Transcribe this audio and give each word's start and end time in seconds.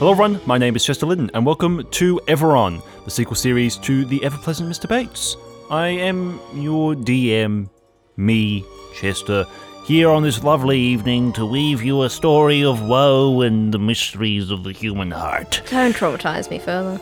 Hello, 0.00 0.12
everyone. 0.12 0.40
My 0.46 0.56
name 0.56 0.74
is 0.76 0.82
Chester 0.82 1.04
Lidden, 1.04 1.28
and 1.34 1.44
welcome 1.44 1.86
to 1.90 2.18
Everon, 2.26 2.82
the 3.10 3.14
sequel 3.14 3.34
series 3.34 3.76
to 3.76 4.04
the 4.04 4.22
ever 4.22 4.38
pleasant 4.38 4.70
Mr. 4.70 4.88
Bates. 4.88 5.36
I 5.68 5.88
am 5.88 6.38
your 6.54 6.94
DM, 6.94 7.68
me, 8.16 8.64
Chester, 8.94 9.46
here 9.84 10.10
on 10.10 10.22
this 10.22 10.44
lovely 10.44 10.78
evening 10.78 11.32
to 11.32 11.44
weave 11.44 11.82
you 11.82 12.02
a 12.02 12.10
story 12.10 12.62
of 12.62 12.86
woe 12.86 13.40
and 13.40 13.74
the 13.74 13.80
mysteries 13.80 14.52
of 14.52 14.62
the 14.62 14.70
human 14.70 15.10
heart. 15.10 15.60
Don't 15.70 15.92
traumatize 15.92 16.50
me 16.50 16.60
further. 16.60 16.98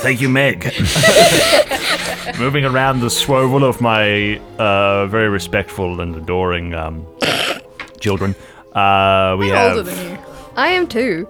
Thank 0.00 0.20
you, 0.20 0.28
Meg. 0.28 0.64
Moving 2.40 2.64
around 2.64 3.00
the 3.00 3.10
swivel 3.10 3.62
of 3.62 3.80
my 3.80 4.40
uh, 4.58 5.06
very 5.06 5.28
respectful 5.28 6.00
and 6.00 6.16
adoring 6.16 6.74
um, 6.74 7.06
children, 8.00 8.34
uh, 8.72 9.36
we 9.38 9.50
have. 9.50 9.76
older 9.76 9.88
than 9.88 10.10
you. 10.10 10.18
I 10.56 10.68
am 10.70 10.88
too. 10.88 11.28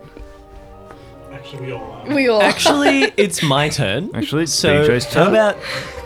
We 1.60 2.28
all. 2.28 2.42
Actually, 2.42 3.02
it's 3.16 3.42
my 3.42 3.68
turn. 3.68 4.10
Actually, 4.14 4.44
it's 4.44 4.52
so 4.54 4.88
BJ's 4.88 5.04
how 5.12 5.28
about 5.28 5.56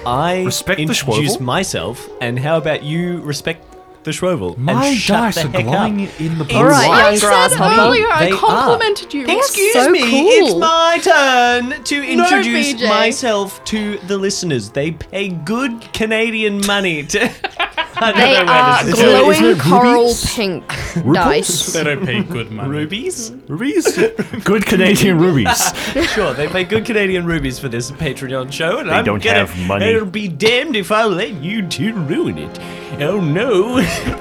I 0.05 0.42
Respect 0.45 0.77
the 0.78 0.82
introduce 0.82 1.36
Schwovel. 1.36 1.41
myself, 1.41 2.09
and 2.20 2.38
how 2.38 2.56
about 2.58 2.83
you 2.83 3.20
respect 3.22 3.64
the 4.05 4.12
Schwovel 4.12 4.56
My 4.56 4.86
and 4.86 4.97
shut 4.97 5.34
dice 5.34 5.34
the 5.42 5.48
are 5.48 5.50
heck 5.50 5.64
glowing 5.64 6.06
up? 6.06 6.20
in 6.20 6.39
the 6.39 6.44
It's 6.44 6.52
blue 6.52 6.58
All 6.58 6.64
right, 6.67 6.89
light. 6.89 6.97
young 6.98 7.06
I 7.06 7.17
said 7.17 7.28
grasshopper. 7.28 7.80
earlier 7.80 8.08
I 8.08 8.24
They 8.27 8.30
are. 8.33 8.36
complimented 8.39 9.12
you. 9.14 9.27
Excuse 9.27 9.72
so 9.74 9.91
me, 9.91 10.00
it's 10.28 10.55
my 10.55 10.98
turn 11.02 11.83
to 11.84 12.05
introduce 12.08 12.74
BJ. 12.74 12.89
myself 12.89 13.64
to 13.64 13.98
the 14.06 14.17
listeners. 14.17 14.70
They 14.70 14.92
pay 14.92 15.28
good 15.28 15.92
Canadian 15.92 16.64
money 16.67 17.02
to. 17.05 17.30
I 17.98 18.12
don't 18.12 18.20
They 18.20 18.36
are 18.36 18.83
is 18.83 18.89
Isn't 18.92 19.05
glowing 19.06 19.30
isn't 19.33 19.47
it 19.47 19.58
coral 19.61 20.02
rubies? 20.05 20.34
pink 20.34 20.66
Ruples? 20.69 21.14
dice. 21.14 21.72
They 21.72 21.84
don't 21.84 22.05
pay 22.06 22.22
good 22.22 22.50
money. 22.50 22.69
Rubies? 22.69 23.33
Rubies? 23.48 23.97
Good 24.44 24.66
Canadian 24.66 25.19
rubies. 25.19 25.72
Sure, 26.17 26.33
they 26.34 26.47
pay 26.48 26.64
good 26.64 26.84
Canadian 26.84 27.27
rubies 27.27 27.58
for 27.58 27.69
this 27.69 27.91
Patreon 27.91 28.52
show, 28.52 28.78
and 28.78 28.89
They 28.89 28.94
I'm 28.94 29.05
don't 29.05 29.22
gonna, 29.22 29.47
have 29.47 29.67
money. 29.67 29.86
It'll 29.86 30.06
be 30.06 30.28
damned 30.28 30.77
if 30.77 30.91
I 30.92 31.05
let 31.05 31.33
you 31.42 31.67
two 31.67 31.92
ruin 31.94 32.39
it. 32.39 32.58
Oh 33.00 33.20
no, 33.20 33.74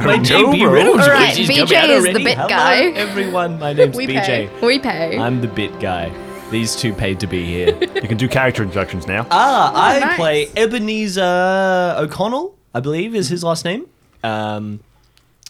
my 0.04 0.18
no, 0.18 0.24
JP 0.24 0.60
bro. 0.62 0.74
Reynolds 0.74 1.04
All 1.04 1.10
right, 1.14 1.36
voice 1.36 1.40
is 1.40 1.50
BJ 1.50 1.76
out 1.76 1.90
is 1.90 2.04
the 2.04 2.10
already. 2.10 2.24
bit 2.24 2.36
Hello, 2.38 2.50
guy. 2.50 2.78
everyone. 2.92 3.60
My 3.60 3.74
name's 3.74 3.96
We 3.96 4.08
BJ. 4.08 4.26
pay. 4.26 4.50
We 4.66 4.80
pay. 4.80 5.18
I'm 5.18 5.42
the 5.42 5.48
bit 5.48 5.78
guy. 5.80 6.12
These 6.52 6.76
two 6.76 6.94
paid 6.94 7.20
to 7.22 7.28
be 7.28 7.46
here. 7.46 7.78
You 7.96 8.08
can 8.08 8.18
do 8.18 8.28
character 8.28 8.64
introductions 8.64 9.08
now. 9.08 9.26
ah, 9.32 9.72
I 9.76 10.00
nice. 10.00 10.16
play 10.18 10.48
Ebenezer 10.56 11.96
O'Connell, 11.98 12.55
I 12.76 12.82
believe 12.82 13.16
is 13.16 13.30
his 13.30 13.42
last 13.42 13.64
name. 13.64 13.88
Um, 14.22 14.82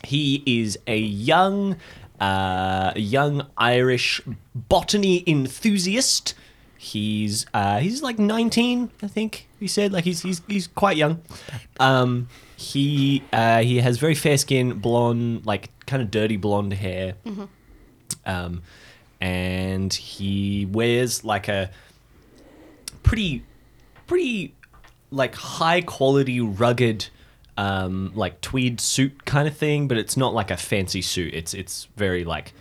he 0.04 0.44
is 0.46 0.78
a 0.86 0.96
young, 0.96 1.78
uh, 2.20 2.94
young 2.96 3.48
Irish 3.58 4.22
botany 4.54 5.24
enthusiast. 5.26 6.36
He's 6.78 7.48
uh, 7.52 7.80
he's 7.80 8.04
like 8.04 8.20
19, 8.20 8.92
I 9.02 9.08
think 9.08 9.48
he 9.60 9.68
said. 9.68 9.92
Like 9.92 10.04
he's 10.04 10.22
he's 10.22 10.44
he's 10.48 10.68
quite 10.68 10.98
young. 10.98 11.24
Um, 11.80 12.28
he 12.58 13.24
uh, 13.34 13.64
he 13.64 13.80
has 13.80 13.98
very 13.98 14.14
fair 14.14 14.38
skin, 14.38 14.74
blonde, 14.80 15.48
like 15.48 15.72
kind 15.88 16.04
of 16.04 16.12
dirty 16.12 16.38
blonde 16.38 16.74
hair. 16.74 17.16
Um, 18.28 18.62
and 19.20 19.92
he 19.92 20.68
wears 20.68 21.24
like 21.24 21.48
a 21.48 21.72
pretty 23.02 23.44
pretty 24.06 24.54
like 25.10 25.34
high 25.34 25.82
quality 25.82 26.40
rugged 26.40 27.08
um 27.58 28.12
like 28.16 28.42
tweed 28.42 28.82
suit 28.82 29.26
kind 29.26 29.48
of 29.48 29.56
thing 29.56 29.88
but 29.88 29.98
it's 29.98 30.18
not 30.18 30.34
like 30.34 30.52
a 30.52 30.58
fancy 30.58 31.02
suit 31.02 31.34
it's 31.34 31.54
it's 31.54 31.88
very 31.96 32.24
like 32.24 32.54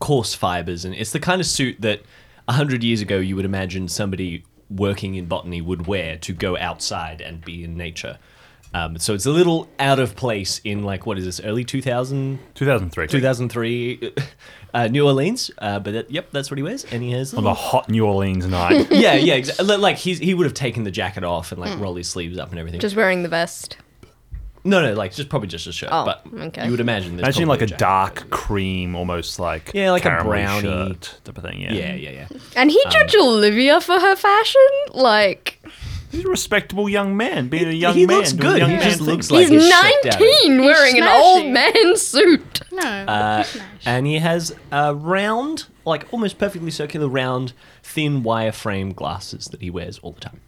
coarse 0.00 0.34
fibers 0.34 0.84
and 0.84 0.94
it's 0.94 1.12
the 1.12 1.20
kind 1.20 1.40
of 1.40 1.46
suit 1.46 1.76
that 1.80 2.02
a 2.48 2.52
hundred 2.52 2.82
years 2.82 3.00
ago 3.00 3.18
you 3.18 3.36
would 3.36 3.44
imagine 3.44 3.88
somebody 3.88 4.44
working 4.68 5.14
in 5.14 5.26
botany 5.26 5.60
would 5.60 5.86
wear 5.86 6.16
to 6.16 6.32
go 6.32 6.56
outside 6.58 7.20
and 7.20 7.44
be 7.44 7.64
in 7.64 7.76
nature 7.76 8.18
um, 8.74 8.98
so 8.98 9.12
it's 9.12 9.26
a 9.26 9.30
little 9.30 9.68
out 9.78 9.98
of 9.98 10.16
place 10.16 10.60
in 10.64 10.82
like 10.82 11.04
what 11.04 11.18
is 11.18 11.26
this 11.26 11.40
early 11.40 11.62
2000 11.62 12.38
2003. 12.54 13.06
2003 13.06 14.12
uh, 14.74 14.86
New 14.88 15.06
Orleans 15.06 15.50
uh, 15.58 15.78
but 15.78 15.92
that, 15.92 16.10
yep 16.10 16.30
that's 16.32 16.50
what 16.50 16.56
he 16.56 16.62
wears 16.62 16.84
and 16.86 17.02
he 17.02 17.10
has 17.12 17.34
On 17.34 17.46
a 17.46 17.52
hot 17.52 17.90
New 17.90 18.06
Orleans 18.06 18.46
night. 18.46 18.90
yeah, 18.90 19.14
yeah, 19.14 19.34
exactly. 19.34 19.76
Like 19.76 19.98
he's, 19.98 20.18
he 20.18 20.32
would 20.32 20.44
have 20.44 20.54
taken 20.54 20.84
the 20.84 20.90
jacket 20.90 21.22
off 21.22 21.52
and 21.52 21.60
like 21.60 21.78
roll 21.78 21.94
his 21.96 22.08
sleeves 22.08 22.38
up 22.38 22.50
and 22.50 22.58
everything. 22.58 22.80
Just 22.80 22.96
wearing 22.96 23.22
the 23.22 23.28
vest. 23.28 23.76
No, 24.64 24.80
no, 24.82 24.92
like 24.94 25.12
just 25.12 25.28
probably 25.28 25.48
just 25.48 25.66
a 25.66 25.72
shirt. 25.72 25.88
Oh, 25.92 26.04
but 26.04 26.22
okay. 26.48 26.64
you 26.64 26.70
would 26.70 26.80
imagine. 26.80 27.16
there's 27.16 27.36
Imagine 27.36 27.48
like 27.48 27.58
probably 27.60 27.74
a 27.74 27.78
jacket. 27.78 27.80
dark 28.24 28.30
cream, 28.30 28.94
almost 28.94 29.38
like 29.38 29.70
Yeah, 29.74 29.90
like 29.90 30.04
a 30.04 30.08
caramel 30.08 30.32
brownie. 30.32 30.62
shirt 30.62 31.18
type 31.24 31.38
of 31.38 31.44
thing. 31.44 31.60
Yeah. 31.60 31.72
Yeah, 31.72 31.94
yeah, 31.94 32.10
yeah. 32.10 32.28
And 32.56 32.70
he 32.70 32.82
judged 32.90 33.16
Olivia 33.16 33.80
for 33.80 33.98
her 33.98 34.14
fashion? 34.16 34.60
Like, 34.92 35.58
He's 36.10 36.24
a 36.26 36.28
respectable 36.28 36.88
young 36.90 37.16
man, 37.16 37.48
being 37.48 37.68
a 37.68 37.72
young 37.72 37.94
he 37.94 38.04
man. 38.06 38.18
looks 38.18 38.32
doing 38.34 38.42
good. 38.52 38.58
young 38.58 38.70
He 38.70 38.76
man 38.76 38.84
just 38.84 38.98
things. 38.98 39.08
looks 39.08 39.30
like 39.30 39.48
he's 39.48 39.62
he's 39.62 39.70
checked 39.70 40.06
out. 40.06 40.20
19 40.20 40.58
wearing 40.64 40.98
an 40.98 41.08
old 41.08 41.40
smashing. 41.42 41.52
man 41.54 41.96
suit. 41.96 42.60
No. 42.70 42.82
Uh, 42.82 43.42
he's 43.44 43.62
and 43.86 44.06
he 44.06 44.18
has 44.18 44.54
a 44.70 44.94
round, 44.94 45.66
like 45.86 46.06
almost 46.12 46.38
perfectly 46.38 46.70
circular, 46.70 47.08
round, 47.08 47.54
thin 47.82 48.22
wireframe 48.22 48.94
glasses 48.94 49.46
that 49.46 49.62
he 49.62 49.70
wears 49.70 49.98
all 50.00 50.12
the 50.12 50.20
time. 50.20 50.40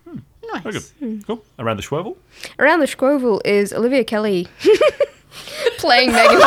Nice. 0.54 0.91
Very 0.91 1.16
good. 1.16 1.26
Cool. 1.26 1.44
Around 1.59 1.76
the 1.78 1.82
Schwovel. 1.82 2.16
Around 2.59 2.81
the 2.81 2.87
Schwovel 2.87 3.41
is 3.44 3.72
Olivia 3.72 4.04
Kelly 4.04 4.47
playing 5.78 6.12
Megan 6.12 6.41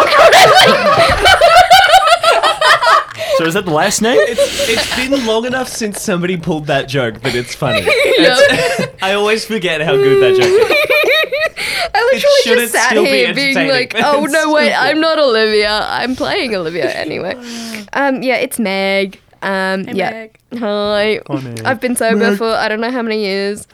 So 3.38 3.46
is 3.46 3.54
that 3.54 3.66
the 3.66 3.72
last 3.72 4.02
name? 4.02 4.18
It's, 4.22 4.68
it's 4.70 4.96
been 4.96 5.26
long 5.28 5.46
enough 5.46 5.68
since 5.68 6.02
somebody 6.02 6.38
pulled 6.38 6.66
that 6.68 6.88
joke 6.88 7.22
that 7.22 7.36
it's 7.36 7.54
funny. 7.54 7.82
It's- 7.88 8.88
I 9.02 9.14
always 9.14 9.46
forget 9.46 9.80
how 9.82 9.94
good 9.96 10.24
that 10.24 10.42
joke 10.42 10.72
is. 10.72 11.90
I 11.94 12.04
literally 12.14 12.62
just 12.62 12.74
sat 12.74 12.90
still 12.90 13.04
be 13.04 13.10
here 13.12 13.34
being 13.34 13.68
like, 13.70 13.94
oh 13.96 14.26
no, 14.28 14.52
wait. 14.54 14.74
I'm 14.74 15.00
not 15.00 15.20
Olivia. 15.20 15.82
I'm 15.88 16.16
playing 16.16 16.56
Olivia 16.56 16.90
anyway. 16.92 17.36
Um, 17.94 18.22
yeah, 18.22 18.36
it's 18.36 18.60
Meg. 18.60 19.20
Um, 19.42 19.86
Hey, 19.86 19.94
yeah. 19.96 20.10
Meg. 20.12 20.40
Hi. 20.60 21.20
Hi, 21.28 21.54
I've 21.66 21.80
been 21.82 21.96
sober 21.96 22.36
for 22.36 22.50
I 22.50 22.68
don't 22.68 22.82
know 22.82 22.92
how 22.92 23.02
many 23.02 23.20
years. 23.24 23.68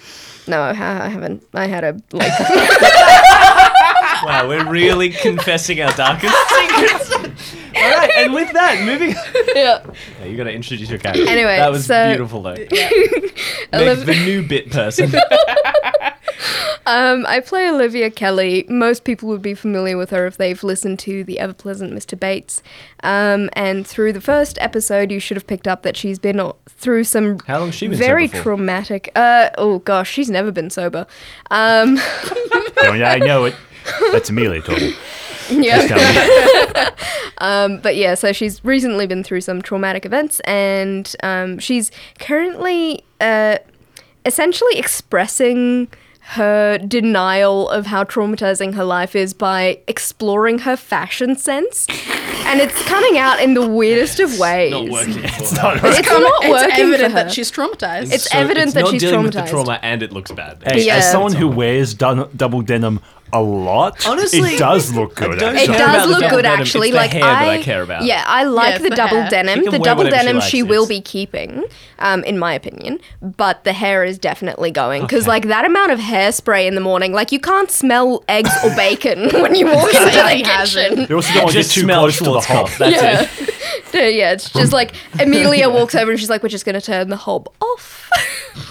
No, 0.47 0.61
I 0.61 0.73
haven't. 0.73 1.43
I 1.53 1.67
had 1.67 1.83
a 1.83 1.99
like. 2.11 2.31
Wow, 4.23 4.47
we're 4.47 4.69
really 4.69 5.09
confessing 5.09 5.81
our 5.81 5.91
darkest 5.97 6.33
secrets. 6.49 7.11
All 7.75 7.91
right, 7.91 8.09
and 8.15 8.33
with 8.33 8.53
that, 8.53 8.81
moving. 8.85 9.09
yeah. 9.53 9.83
Yeah, 10.21 10.25
you 10.25 10.37
got 10.37 10.45
to 10.45 10.53
introduce 10.53 10.89
your 10.89 10.97
character. 10.99 11.27
Anyway, 11.27 11.57
that 11.57 11.69
was 11.69 11.85
so- 11.85 12.07
beautiful 12.07 12.41
though. 12.41 12.55
Oliv- 12.55 13.97
Meg, 13.97 14.05
the 14.05 14.23
new 14.25 14.41
bit 14.47 14.71
person. 14.71 15.11
Um, 16.85 17.25
I 17.25 17.39
play 17.39 17.69
Olivia 17.69 18.09
Kelly. 18.09 18.65
Most 18.67 19.03
people 19.03 19.29
would 19.29 19.41
be 19.41 19.53
familiar 19.53 19.97
with 19.97 20.09
her 20.09 20.25
if 20.25 20.37
they've 20.37 20.61
listened 20.63 20.99
to 20.99 21.23
the 21.23 21.39
ever 21.39 21.53
pleasant 21.53 21.93
Mr. 21.93 22.19
Bates. 22.19 22.61
Um, 23.03 23.49
and 23.53 23.87
through 23.87 24.13
the 24.13 24.21
first 24.21 24.57
episode, 24.59 25.11
you 25.11 25.19
should 25.19 25.37
have 25.37 25.47
picked 25.47 25.67
up 25.67 25.83
that 25.83 25.95
she's 25.95 26.19
been 26.19 26.51
through 26.67 27.05
some 27.05 27.39
How 27.47 27.59
long's 27.59 27.75
she 27.75 27.87
been 27.87 27.97
very 27.97 28.27
traumatic. 28.27 29.11
Uh, 29.15 29.49
oh 29.57 29.79
gosh, 29.79 30.11
she's 30.11 30.29
never 30.29 30.51
been 30.51 30.69
sober. 30.69 31.07
Um, 31.51 31.95
Don't 32.75 33.01
I 33.01 33.17
know 33.17 33.45
it? 33.45 33.55
That's 34.11 34.29
Amelia 34.29 34.61
talking. 34.61 34.93
yeah. 35.49 36.89
Um, 37.39 37.79
but 37.79 37.97
yeah, 37.97 38.13
so 38.15 38.31
she's 38.31 38.63
recently 38.63 39.05
been 39.05 39.21
through 39.21 39.41
some 39.41 39.61
traumatic 39.61 40.05
events, 40.05 40.39
and 40.41 41.13
um, 41.23 41.59
she's 41.59 41.91
currently 42.19 43.03
uh, 43.19 43.57
essentially 44.25 44.77
expressing 44.77 45.89
her 46.25 46.77
denial 46.77 47.69
of 47.69 47.85
how 47.87 48.03
traumatizing 48.03 48.73
her 48.75 48.83
life 48.85 49.15
is 49.15 49.33
by 49.33 49.79
exploring 49.87 50.59
her 50.59 50.77
fashion 50.77 51.35
sense, 51.35 51.85
and 52.45 52.61
it's 52.61 52.81
coming 52.85 53.17
out 53.17 53.41
in 53.41 53.53
the 53.53 53.67
weirdest 53.67 54.19
of 54.19 54.39
ways. 54.39 54.73
It's 54.73 54.83
not 54.83 54.91
working. 54.91 55.23
It's 55.23 55.51
not 55.53 55.75
It's 55.83 56.09
not 56.09 56.43
it's 56.43 56.49
working 56.49 56.85
evident 56.85 57.11
for 57.13 57.17
her. 57.19 57.23
that 57.25 57.31
she's 57.33 57.51
traumatized. 57.51 58.13
It's 58.13 58.33
evident 58.33 58.67
it's 58.67 58.73
that 58.75 58.81
not 58.81 58.91
she's 58.91 59.01
dealing 59.01 59.23
with 59.23 59.33
the 59.33 59.41
trauma 59.43 59.79
and 59.81 60.01
it 60.01 60.11
looks 60.13 60.31
bad. 60.31 60.63
Hey, 60.65 60.85
Yeah. 60.85 60.95
as 60.97 61.11
someone 61.11 61.33
who 61.33 61.47
wears 61.49 61.93
dun- 61.93 62.29
double 62.35 62.61
denim 62.61 63.01
a 63.33 63.41
lot. 63.41 64.05
Honestly, 64.07 64.53
it 64.55 64.59
does 64.59 64.93
look 64.93 65.21
I 65.21 65.27
good. 65.27 65.39
don't 65.39 65.55
It 65.55 65.59
actually. 65.61 65.75
care 65.77 65.87
does 65.87 66.09
look 66.09 66.29
good, 66.29 66.43
denim, 66.43 66.61
actually. 66.61 66.87
it's 66.89 66.95
the 66.95 67.01
like 67.01 67.11
hair 67.11 67.23
I, 67.23 67.45
that 67.45 67.51
I 67.51 67.63
care 67.63 67.81
about. 67.81 68.03
yeah, 68.05 68.23
I 68.27 68.43
like 68.43 68.75
it's 68.75 68.83
the, 68.83 68.89
the 68.91 68.95
double 68.95 69.21
hair. 69.21 69.29
denim. 69.29 69.59
She 69.59 69.63
can 69.63 69.71
The 69.73 69.79
wear 69.79 69.85
double 69.85 70.03
whatever 70.05 70.19
she 70.21 70.25
denim 70.25 70.37
likes, 70.39 70.49
she 70.49 70.63
will 70.63 70.81
yes. 70.83 70.89
be 70.89 71.01
keeping, 71.01 71.63
um, 71.99 72.23
in 72.23 72.39
my 72.39 72.53
opinion. 72.53 72.99
But 73.21 73.63
the 73.65 73.73
hair 73.73 74.03
is 74.03 74.17
definitely 74.17 74.71
going 74.71 75.01
because 75.01 75.23
Okay. 75.23 75.29
like 75.29 75.47
that 75.47 75.65
amount 75.65 75.91
of 75.91 75.99
hairspray 75.99 76.67
in 76.67 76.75
the 76.75 76.81
morning, 76.81 77.11
like 77.13 77.31
you 77.31 77.39
can't 77.39 77.69
smell 77.71 78.23
eggs 78.29 78.51
or 78.63 78.73
bacon 78.75 79.29
when 79.41 79.55
you 79.55 79.65
walk 79.65 79.87
into 79.93 80.05
the 80.05 80.11
Safety 80.11 80.43
hazard. 80.43 80.89
kitchen. 80.91 81.07
You 81.09 81.15
also 81.17 81.33
don't 81.33 81.43
want 81.43 81.51
to 81.53 81.57
get 81.63 81.69
too 81.71 81.81
smell 81.81 81.99
close 82.01 82.17
to 82.19 82.23
the 82.25 82.29
Schwarzkopf. 82.31 82.45
hob. 82.45 82.69
That's 82.79 83.01
Yeah. 83.01 83.21
it. 83.29 83.49
Yeah, 83.93 84.07
yeah, 84.07 84.31
it's 84.31 84.49
just 84.49 84.73
like 84.73 84.95
Amelia 85.19 85.69
walks 85.69 85.93
over 85.93 86.09
and 86.09 86.19
she's 86.19 86.29
like, 86.29 86.41
"We're 86.41 86.49
just 86.49 86.65
gonna 86.65 86.81
turn 86.81 87.09
the 87.09 87.15
hob 87.15 87.47
off." 87.61 88.09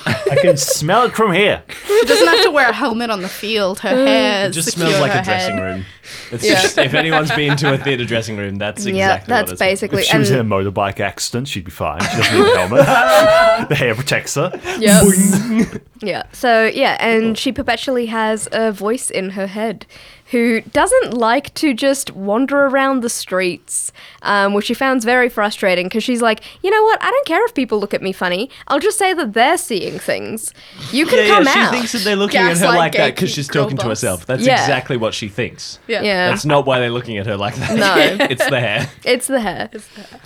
I 0.06 0.36
can 0.40 0.56
smell 0.56 1.04
it 1.04 1.14
from 1.14 1.32
here. 1.32 1.62
She 1.86 2.02
doesn't 2.06 2.26
have 2.26 2.42
to 2.44 2.50
wear 2.50 2.70
a 2.70 2.72
helmet 2.72 3.10
on 3.10 3.22
the 3.22 3.28
field. 3.28 3.80
Her 3.80 3.90
mm. 3.90 4.06
hair 4.06 4.46
It 4.46 4.52
just 4.52 4.72
smells 4.72 5.00
like 5.00 5.14
a 5.14 5.22
dressing 5.22 5.56
head. 5.56 5.62
room. 5.62 5.84
It's 6.30 6.44
Yeah. 6.44 6.62
just 6.62 6.78
if 6.78 6.94
anyone's 6.94 7.30
been 7.32 7.56
to 7.58 7.74
a 7.74 7.78
theatre 7.78 8.04
dressing 8.04 8.36
room, 8.36 8.56
that's 8.56 8.86
exactly 8.86 8.98
yeah, 8.98 9.18
what 9.18 9.26
that's 9.26 9.52
it's 9.52 9.58
basically. 9.58 10.02
If 10.02 10.08
she 10.08 10.18
was 10.18 10.30
in 10.30 10.36
a 10.36 10.40
and, 10.40 10.50
motorbike 10.50 11.00
accident, 11.00 11.48
she'd 11.48 11.64
be 11.64 11.70
fine. 11.70 12.00
She 12.00 12.16
doesn't 12.16 12.38
need 12.38 12.46
a 12.46 12.58
helmet. 12.58 12.86
the 13.68 13.74
hair 13.74 13.94
protects 13.94 14.34
her. 14.34 14.50
Yep. 14.78 15.82
yeah. 16.02 16.22
So 16.32 16.66
yeah, 16.66 16.96
and 17.00 17.36
she 17.36 17.52
perpetually 17.52 18.06
has 18.06 18.48
a 18.52 18.72
voice 18.72 19.10
in 19.10 19.30
her 19.30 19.46
head 19.46 19.86
who 20.32 20.60
doesn't 20.62 21.12
like 21.14 21.52
to 21.54 21.72
just 21.74 22.10
wander 22.12 22.64
around 22.66 23.02
the 23.02 23.08
streets, 23.10 23.92
um, 24.22 24.54
which 24.54 24.64
she 24.66 24.74
finds 24.74 25.04
very 25.04 25.28
frustrating 25.28 25.86
because 25.86 26.02
she's 26.02 26.22
like, 26.22 26.42
you 26.62 26.70
know 26.70 26.82
what? 26.82 27.02
I 27.02 27.10
don't 27.10 27.26
care 27.26 27.44
if 27.44 27.54
people 27.54 27.78
look 27.78 27.92
at 27.94 28.02
me 28.02 28.12
funny. 28.12 28.50
I'll 28.68 28.80
just 28.80 28.98
say 28.98 29.12
that 29.14 29.34
they're 29.34 29.58
seeing 29.58 29.98
things. 29.98 30.52
You 30.90 31.06
can 31.06 31.18
Yeah, 31.18 31.34
come 31.34 31.44
yeah, 31.44 31.52
she 31.52 31.58
out. 31.60 31.70
thinks 31.70 31.92
that 31.92 31.98
they're 32.04 32.16
looking 32.16 32.40
at 32.40 32.56
her 32.56 32.66
like 32.66 32.92
that 32.94 33.14
because 33.14 33.30
she's 33.30 33.46
girl 33.48 33.64
talking 33.64 33.76
to 33.78 33.88
herself. 33.88 34.24
That's 34.26 34.42
Yeah. 34.44 34.60
exactly 34.60 34.96
what 34.96 35.12
she 35.14 35.28
thinks. 35.28 35.78
Yeah. 35.86 36.02
yeah. 36.02 36.30
That's 36.30 36.44
not 36.46 36.64
why 36.66 36.78
they're 36.80 36.90
looking 36.90 37.18
at 37.18 37.26
her 37.26 37.36
like 37.36 37.54
that. 37.56 37.76
No. 38.18 38.26
it's 38.30 38.48
the 38.48 38.60
hair. 38.60 38.90
It's 39.04 39.26
the 39.26 39.40
hair. 39.40 39.70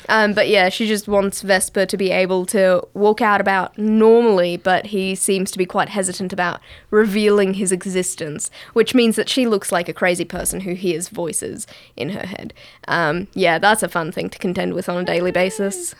Um, 0.09 0.33
but 0.35 0.49
yeah, 0.49 0.69
she 0.69 0.87
just 0.87 1.09
wants 1.09 1.43
Vesper 1.43 1.85
to 1.85 1.97
be 1.97 2.11
able 2.13 2.47
to 2.47 2.87
walk 2.95 3.21
out 3.21 3.41
about 3.41 3.77
normally, 3.77 4.57
but 4.57 4.87
he 4.87 5.15
seems 5.17 5.51
to 5.51 5.59
be 5.59 5.67
quite 5.67 5.89
hesitant 5.89 6.33
about 6.33 6.61
revealing 6.91 7.55
his 7.55 7.73
existence, 7.73 8.51
which 8.73 8.95
means 8.95 9.17
that 9.17 9.29
she 9.29 9.47
looks 9.49 9.73
like 9.73 9.89
a 9.89 9.96
crazy 9.97 10.25
person 10.25 10.61
who 10.61 10.75
hears 10.75 11.09
voices 11.09 11.67
in 11.97 12.11
her 12.11 12.25
head. 12.27 12.55
Um, 12.87 13.27
yeah, 13.35 13.59
that's 13.59 13.83
a 13.83 13.89
fun 13.89 14.13
thing 14.13 14.29
to 14.31 14.39
contend 14.39 14.75
with 14.75 14.89
on 14.89 14.97
a 14.99 15.05
daily 15.05 15.33
basis. 15.33 15.95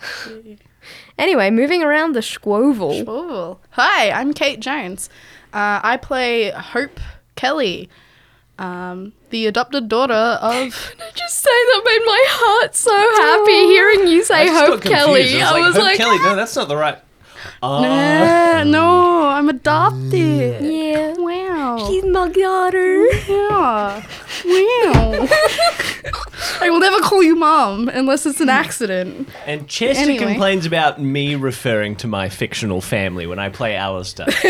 anyway, 1.19 1.51
moving 1.51 1.83
around 1.83 2.13
the 2.15 2.21
Squoval. 2.21 3.05
Oh. 3.09 3.59
Hi, 3.71 4.11
I'm 4.11 4.33
Kate 4.33 4.61
Jones. 4.61 5.09
Uh, 5.53 5.81
I 5.83 5.97
play 5.97 6.51
Hope 6.51 7.01
Kelly, 7.35 7.89
um, 8.59 9.13
the 9.31 9.47
adopted 9.47 9.89
daughter 9.89 10.13
of. 10.15 10.43
I 11.01 11.11
Just 11.15 11.41
say 11.41 11.51
that 11.51 11.83
made 11.85 12.05
my 12.07 12.25
heart 12.29 12.75
so 12.75 12.91
happy 12.93 13.67
hearing 13.67 14.07
you 14.09 14.23
say 14.25 14.43
I 14.43 14.47
just 14.47 14.59
Hope 14.59 14.83
got 14.83 15.05
confused. 15.07 15.33
Kelly. 15.33 15.43
I 15.43 15.51
I 15.57 15.61
was 15.67 15.75
Hope 15.75 15.83
like, 15.85 15.97
Kelly. 15.97 16.19
No, 16.19 16.37
that's 16.37 16.55
not 16.55 16.69
the 16.69 16.77
right. 16.77 16.99
Oh, 17.63 17.81
Nah, 17.83 18.65
no, 18.65 19.29
I'm 19.29 19.49
adopted. 19.49 20.63
yeah, 20.63 21.15
Wow. 21.67 21.89
she's 21.89 22.05
my 22.05 22.29
daughter. 22.29 23.05
Yeah. 23.29 24.07
Wow. 24.45 25.29
I 26.61 26.71
will 26.71 26.79
never 26.81 26.99
call 27.01 27.23
you 27.23 27.35
mom 27.37 27.89
unless 27.89 28.25
it's 28.27 28.41
an 28.41 28.49
accident. 28.49 29.29
and 29.47 29.67
Chester 29.69 30.03
Anyway. 30.03 30.25
complains 30.27 30.65
about 30.67 31.01
me 31.01 31.35
referring 31.35 31.97
to 31.97 32.07
my 32.07 32.29
fictional 32.29 32.81
family 32.81 33.27
when 33.27 33.39
I 33.39 33.49
play 33.49 33.75
Alistair. 33.75 34.27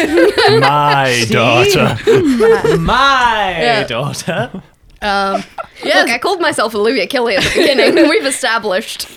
My 0.60 1.24
daughter. 1.30 1.96
my 2.78 3.56
Yeah. 3.60 3.84
daughter. 3.86 4.62
Um, 5.02 5.43
Look, 5.84 6.08
I 6.08 6.19
called 6.19 6.40
myself 6.40 6.75
Olivia 6.75 7.06
Kelly 7.06 7.37
at 7.37 7.43
the 7.43 7.50
beginning. 7.60 7.94
We've 8.08 8.25
established. 8.26 9.08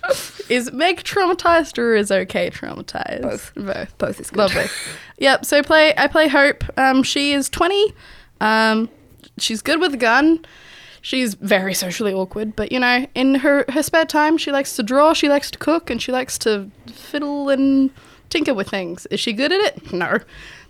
is 0.50 0.72
Meg 0.72 1.04
traumatized 1.04 1.78
or 1.78 1.96
is 1.96 2.12
OK 2.12 2.50
traumatized? 2.50 3.22
Both. 3.22 3.54
Both. 3.56 3.98
Both 3.98 4.20
is 4.20 4.30
good. 4.30 4.38
Lovely. 4.40 4.66
yep. 5.18 5.46
So 5.46 5.64
play. 5.64 5.94
I 5.98 6.08
play 6.08 6.28
Hope. 6.28 6.64
Um, 6.78 7.04
she 7.04 7.32
is 7.34 7.50
twenty. 7.50 7.94
Um, 8.42 8.90
she's 9.38 9.62
good 9.62 9.80
with 9.80 9.94
a 9.94 9.98
gun. 9.98 10.46
She's 11.02 11.34
very 11.36 11.74
socially 11.74 12.14
awkward, 12.14 12.58
but 12.58 12.72
you 12.74 12.80
know, 12.80 13.08
in 13.16 13.36
her 13.36 13.64
her 13.70 13.82
spare 13.82 14.06
time, 14.06 14.38
she 14.38 14.52
likes 14.52 14.76
to 14.76 14.84
draw. 14.84 15.14
She 15.14 15.30
likes 15.30 15.50
to 15.52 15.58
cook, 15.58 15.90
and 15.90 16.02
she 16.02 16.12
likes 16.12 16.38
to 16.40 16.70
fiddle 16.94 17.50
and 17.50 17.90
tinker 18.30 18.54
with 18.54 18.70
things. 18.70 19.06
Is 19.08 19.20
she 19.22 19.32
good 19.32 19.52
at 19.54 19.62
it? 19.62 19.94
No, 19.94 20.20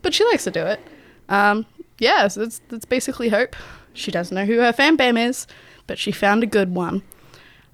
but 0.03 0.13
she 0.13 0.23
likes 0.25 0.43
to 0.43 0.51
do 0.51 0.63
it. 0.65 0.79
Um, 1.29 1.65
yeah. 1.97 2.27
So 2.27 2.41
that's 2.41 2.61
that's 2.69 2.85
basically 2.85 3.29
Hope. 3.29 3.55
She 3.99 4.11
doesn't 4.11 4.33
know 4.33 4.45
who 4.45 4.59
her 4.59 4.73
fan 4.73 4.95
bam 4.95 5.17
is, 5.17 5.45
but 5.87 5.97
she 5.99 6.11
found 6.11 6.43
a 6.43 6.47
good 6.47 6.73
one. 6.73 7.03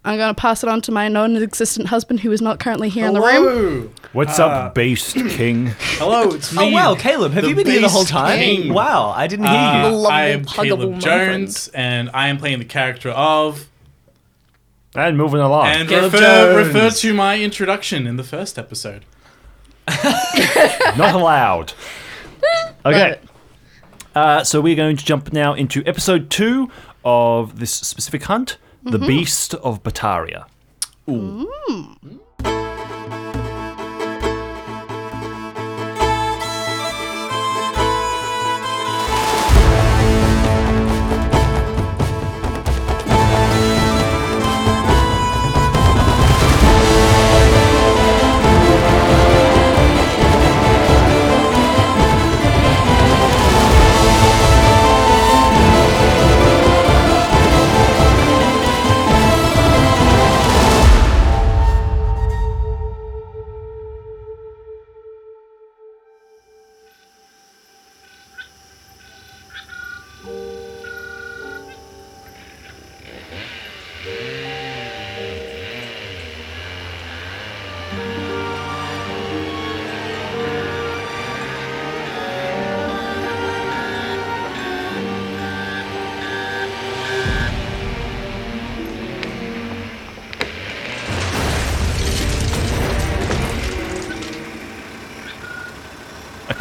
I'm 0.04 0.18
gonna 0.20 0.36
pass 0.36 0.62
it 0.64 0.70
on 0.70 0.82
to 0.82 0.92
my 0.92 1.08
non-existent 1.08 1.88
husband, 1.88 2.20
who 2.20 2.32
is 2.32 2.40
not 2.42 2.60
currently 2.60 2.90
here 2.90 3.08
in 3.08 3.14
the 3.16 3.22
room. 3.22 3.44
Hello. 3.44 3.90
What's 4.14 4.40
Uh, 4.40 4.46
up, 4.48 4.76
Beast 4.76 5.16
King? 5.16 5.74
Hello, 5.98 6.30
it's 6.30 6.54
me. 6.54 6.64
Oh 6.64 6.70
wow, 6.72 6.94
Caleb, 6.96 7.32
have 7.34 7.42
the 7.44 7.50
you 7.50 7.56
been 7.56 7.66
here 7.66 7.82
the 7.82 7.90
whole 7.90 8.02
Beast 8.04 8.12
time? 8.12 8.38
King. 8.38 8.74
Wow, 8.74 9.14
I 9.16 9.26
didn't 9.26 9.48
hear 9.48 9.58
Uh, 9.58 9.78
you. 9.78 9.84
lovable, 9.96 10.08
I 10.08 10.26
am 10.28 10.46
huggable 10.46 10.54
Caleb 10.68 10.92
my 10.92 10.98
Jones, 11.00 11.68
and 11.74 12.12
I 12.14 12.28
am 12.28 12.38
playing 12.38 12.60
the 12.60 12.66
character 12.66 13.10
of. 13.10 13.68
And 14.94 15.18
moving 15.18 15.42
along. 15.42 15.68
And 15.68 15.90
Caleb 15.90 16.14
refer, 16.14 16.54
Jones. 16.54 16.68
refer 16.68 16.90
to 16.92 17.14
my 17.16 17.40
introduction 17.40 18.06
in 18.08 18.16
the 18.18 18.24
first 18.24 18.58
episode. 18.60 19.04
Not 20.98 21.16
allowed. 21.16 21.74
Okay. 22.86 23.20
Uh, 24.16 24.44
so 24.44 24.62
we're 24.62 24.76
going 24.76 24.96
to 24.96 25.06
jump 25.06 25.34
now 25.34 25.54
into 25.54 25.84
episode 25.86 26.30
two 26.30 26.72
of 27.04 27.60
this 27.60 27.72
specific 27.72 28.24
hunt 28.24 28.58
The 28.84 28.98
Beast 28.98 29.54
of 29.56 29.84
Barataria. 29.84 30.46
A 31.08 31.12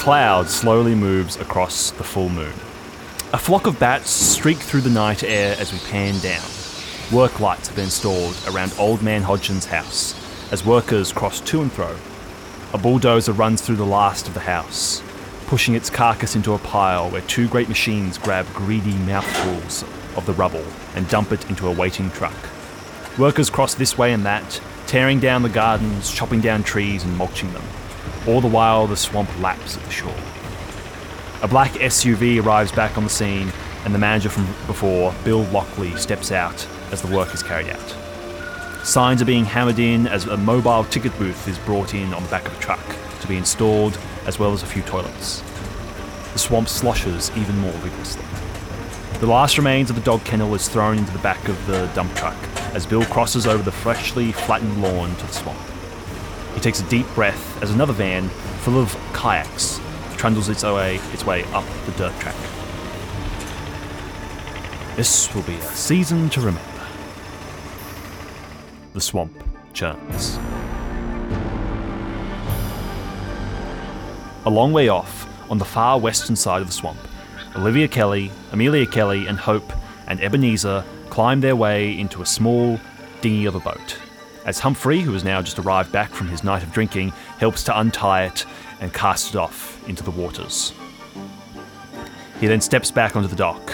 cloud 0.04 0.46
slowly 0.50 0.94
moves 0.94 1.37
across 1.37 1.90
the 1.92 2.04
full 2.04 2.28
moon. 2.28 2.52
A 3.32 3.38
flock 3.38 3.66
of 3.66 3.80
bats 3.80 4.11
streak 4.11 4.58
through 4.58 4.82
the 4.82 4.90
night 4.90 5.25
air 5.25 5.56
as 5.58 5.73
we 5.73 5.78
pan 5.78 6.18
down. 6.18 6.44
Work 7.11 7.40
lights 7.40 7.68
have 7.68 7.76
been 7.76 7.87
installed 7.87 8.37
around 8.46 8.75
Old 8.78 9.00
Man 9.00 9.23
Hodgson's 9.23 9.64
house 9.64 10.14
as 10.52 10.62
workers 10.62 11.11
cross 11.11 11.40
to 11.40 11.62
and 11.62 11.73
fro. 11.73 11.96
A 12.75 12.76
bulldozer 12.78 13.32
runs 13.32 13.62
through 13.62 13.76
the 13.76 13.87
last 13.87 14.28
of 14.28 14.34
the 14.34 14.40
house, 14.40 15.02
pushing 15.46 15.75
its 15.75 15.88
carcass 15.88 16.37
into 16.37 16.52
a 16.52 16.58
pile 16.58 17.08
where 17.08 17.23
two 17.23 17.49
great 17.49 17.70
machines 17.70 18.18
grab 18.18 18.44
greedy 18.52 18.99
mouthfuls 19.06 19.84
of 20.18 20.26
the 20.26 20.34
rubble 20.34 20.66
and 20.94 21.08
dump 21.08 21.32
it 21.32 21.49
into 21.49 21.66
a 21.66 21.73
waiting 21.73 22.11
truck. 22.11 22.37
Workers 23.18 23.49
cross 23.49 23.73
this 23.73 23.96
way 23.96 24.12
and 24.12 24.26
that, 24.26 24.61
tearing 24.87 25.18
down 25.18 25.40
the 25.40 25.49
gardens, 25.49 26.12
chopping 26.12 26.42
down 26.42 26.62
trees, 26.62 27.04
and 27.04 27.16
mulching 27.16 27.50
them. 27.54 27.64
All 28.26 28.40
the 28.40 28.48
while, 28.48 28.86
the 28.86 28.96
swamp 28.96 29.28
laps 29.40 29.76
at 29.76 29.82
the 29.84 29.90
shore. 29.90 30.14
A 31.42 31.48
black 31.48 31.72
SUV 31.72 32.42
arrives 32.42 32.72
back 32.72 32.96
on 32.96 33.04
the 33.04 33.10
scene, 33.10 33.52
and 33.84 33.94
the 33.94 33.98
manager 33.98 34.30
from 34.30 34.46
before, 34.66 35.14
Bill 35.24 35.42
Lockley, 35.44 35.94
steps 35.96 36.32
out 36.32 36.66
as 36.90 37.02
the 37.02 37.14
work 37.14 37.34
is 37.34 37.42
carried 37.42 37.68
out. 37.68 37.96
Signs 38.82 39.20
are 39.20 39.26
being 39.26 39.44
hammered 39.44 39.78
in 39.78 40.06
as 40.06 40.24
a 40.26 40.36
mobile 40.38 40.84
ticket 40.84 41.16
booth 41.18 41.46
is 41.48 41.58
brought 41.60 41.92
in 41.92 42.14
on 42.14 42.22
the 42.22 42.28
back 42.30 42.46
of 42.46 42.56
a 42.56 42.60
truck 42.60 42.84
to 43.20 43.28
be 43.28 43.36
installed, 43.36 43.98
as 44.26 44.38
well 44.38 44.52
as 44.52 44.62
a 44.62 44.66
few 44.66 44.82
toilets. 44.82 45.42
The 46.32 46.38
swamp 46.38 46.68
sloshes 46.68 47.30
even 47.36 47.58
more 47.58 47.72
vigorously. 47.72 48.24
The 49.20 49.26
last 49.26 49.58
remains 49.58 49.90
of 49.90 49.96
the 49.96 50.02
dog 50.02 50.24
kennel 50.24 50.54
is 50.54 50.68
thrown 50.68 50.98
into 50.98 51.12
the 51.12 51.18
back 51.18 51.48
of 51.48 51.66
the 51.66 51.86
dump 51.94 52.14
truck 52.14 52.36
as 52.74 52.86
Bill 52.86 53.04
crosses 53.04 53.46
over 53.46 53.62
the 53.62 53.72
freshly 53.72 54.32
flattened 54.32 54.82
lawn 54.82 55.14
to 55.16 55.26
the 55.26 55.32
swamp. 55.32 55.73
He 56.54 56.61
takes 56.61 56.80
a 56.80 56.88
deep 56.88 57.06
breath 57.14 57.62
as 57.62 57.70
another 57.70 57.92
van, 57.92 58.28
full 58.61 58.78
of 58.80 58.96
kayaks, 59.12 59.80
trundles 60.16 60.49
its 60.49 60.62
way, 60.62 60.96
its 61.12 61.25
way 61.26 61.44
up 61.52 61.64
the 61.87 61.92
dirt 61.92 62.18
track. 62.20 62.37
This 64.96 65.34
will 65.34 65.42
be 65.42 65.54
a 65.54 65.62
season 65.62 66.30
to 66.30 66.40
remember. 66.40 66.61
The 68.92 69.00
swamp 69.00 69.32
churns. 69.73 70.38
A 74.46 74.50
long 74.50 74.73
way 74.73 74.88
off, 74.88 75.26
on 75.50 75.58
the 75.58 75.64
far 75.64 75.99
western 75.99 76.37
side 76.37 76.61
of 76.61 76.68
the 76.68 76.73
swamp, 76.73 76.99
Olivia 77.56 77.88
Kelly, 77.88 78.30
Amelia 78.52 78.87
Kelly, 78.87 79.26
and 79.26 79.38
Hope 79.38 79.73
and 80.06 80.20
Ebenezer 80.20 80.84
climb 81.11 81.40
their 81.40 81.56
way 81.56 81.99
into 81.99 82.23
a 82.23 82.26
small 82.26 82.78
dinghy 83.20 83.46
of 83.46 83.54
a 83.54 83.61
boat. 83.61 83.99
As 84.44 84.58
Humphrey, 84.58 85.00
who 85.00 85.12
has 85.14 85.24
now 85.24 85.40
just 85.40 85.58
arrived 85.58 85.90
back 85.90 86.10
from 86.10 86.28
his 86.28 86.44
night 86.44 86.62
of 86.62 86.72
drinking, 86.72 87.10
helps 87.38 87.64
to 87.64 87.78
untie 87.78 88.24
it 88.24 88.44
and 88.80 88.92
cast 88.92 89.30
it 89.30 89.36
off 89.36 89.86
into 89.88 90.02
the 90.02 90.10
waters. 90.10 90.72
He 92.40 92.46
then 92.46 92.60
steps 92.60 92.90
back 92.90 93.16
onto 93.16 93.28
the 93.28 93.36
dock. 93.36 93.72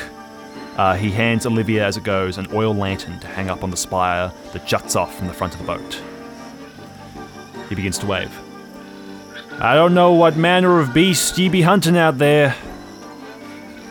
Uh, 0.76 0.94
he 0.94 1.10
hands 1.10 1.44
Olivia, 1.44 1.84
as 1.84 1.96
it 1.96 2.04
goes, 2.04 2.38
an 2.38 2.46
oil 2.52 2.72
lantern 2.74 3.18
to 3.18 3.26
hang 3.26 3.50
up 3.50 3.64
on 3.64 3.70
the 3.70 3.76
spire 3.76 4.32
that 4.52 4.66
juts 4.66 4.94
off 4.94 5.16
from 5.16 5.26
the 5.26 5.34
front 5.34 5.54
of 5.54 5.60
the 5.60 5.66
boat. 5.66 6.00
He 7.68 7.74
begins 7.74 7.98
to 7.98 8.06
wave. 8.06 8.30
I 9.58 9.74
don't 9.74 9.92
know 9.92 10.12
what 10.12 10.36
manner 10.36 10.78
of 10.78 10.94
beast 10.94 11.36
ye 11.36 11.48
be 11.48 11.62
hunting 11.62 11.96
out 11.96 12.18
there, 12.18 12.54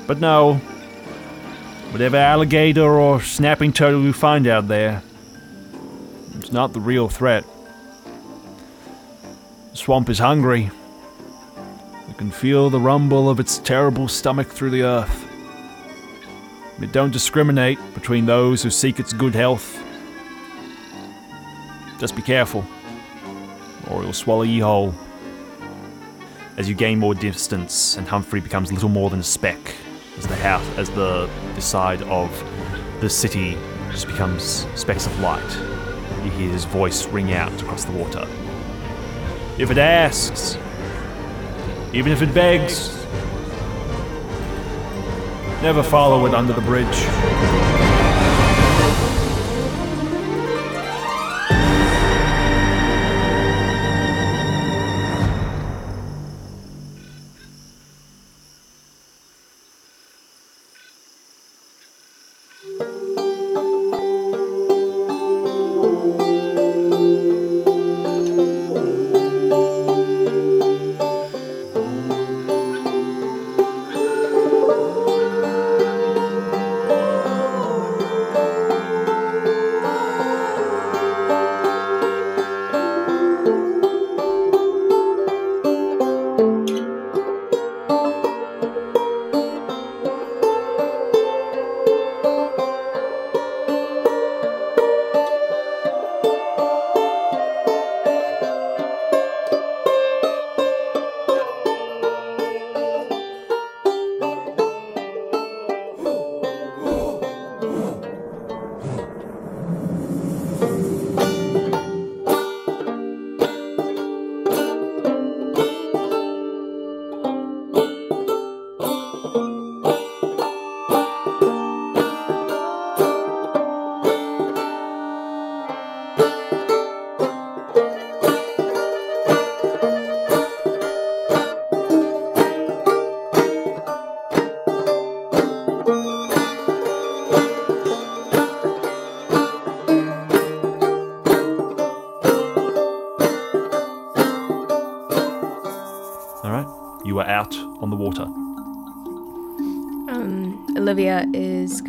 but 0.07 0.19
no. 0.19 0.55
Whatever 1.91 2.17
alligator 2.17 3.00
or 3.00 3.21
snapping 3.21 3.74
turtle 3.74 4.01
you 4.01 4.13
find 4.13 4.48
out 4.48 4.67
there, 4.67 5.03
it's 6.43 6.51
not 6.51 6.74
the 6.74 6.79
real 6.79 7.10
threat. 7.10 7.43
The 9.72 9.77
swamp 9.77 10.10
is 10.10 10.19
hungry. 10.19 10.72
You 12.08 12.13
can 12.15 12.31
feel 12.31 12.69
the 12.69 12.79
rumble 12.79 13.29
of 13.29 13.39
its 13.39 13.58
terrible 13.60 14.08
stomach 14.08 14.48
through 14.48 14.72
the 14.72 14.84
earth. 14.84 15.25
It 16.81 16.91
don't 16.93 17.12
discriminate 17.12 17.77
between 17.93 18.25
those 18.25 18.63
who 18.63 18.69
seek 18.69 19.00
its 19.00 19.12
good 19.12 19.36
health. 19.36 19.77
Just 22.00 22.15
be 22.15 22.22
careful, 22.22 22.65
or 23.89 24.01
it'll 24.01 24.13
swallow 24.13 24.43
ye 24.43 24.60
whole. 24.60 24.93
As 26.55 26.69
you 26.69 26.75
gain 26.75 27.00
more 27.00 27.13
distance, 27.13 27.98
and 27.98 28.08
Humphrey 28.08 28.39
becomes 28.39 28.72
little 28.72 28.89
more 28.89 29.10
than 29.10 29.19
a 29.19 29.24
speck, 29.24 29.75
as 30.17 30.25
the 30.25 30.36
house, 30.36 30.65
as 30.77 30.89
the, 30.91 31.29
the 31.55 31.62
side 31.62 32.01
of 32.03 32.31
the 33.01 33.10
city 33.10 33.58
just 33.91 34.08
becomes 34.08 34.65
specks 34.75 35.05
of 35.05 35.19
light. 35.19 35.78
You 36.23 36.31
hear 36.31 36.51
his 36.51 36.65
voice 36.65 37.07
ring 37.07 37.33
out 37.33 37.61
across 37.61 37.85
the 37.85 37.91
water. 37.93 38.27
If 39.57 39.71
it 39.71 39.77
asks, 39.77 40.57
even 41.93 42.11
if 42.11 42.21
it 42.21 42.33
begs, 42.33 42.95
never 45.61 45.83
follow 45.83 46.25
it 46.25 46.33
under 46.33 46.53
the 46.53 46.61
bridge. 46.61 47.88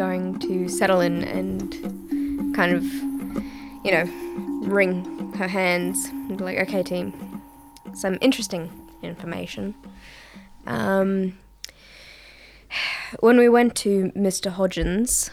Going 0.00 0.38
to 0.38 0.66
settle 0.66 1.02
in 1.02 1.22
and 1.24 2.54
kind 2.56 2.72
of, 2.72 2.82
you 3.84 3.92
know, 3.92 4.04
wring 4.66 5.30
her 5.34 5.46
hands 5.46 6.06
and 6.06 6.38
be 6.38 6.42
like, 6.42 6.56
okay, 6.56 6.82
team, 6.82 7.12
some 7.92 8.16
interesting 8.22 8.72
information. 9.02 9.74
Um, 10.66 11.38
when 13.20 13.36
we 13.36 13.50
went 13.50 13.74
to 13.84 14.10
Mr. 14.16 14.50
Hodgins, 14.50 15.28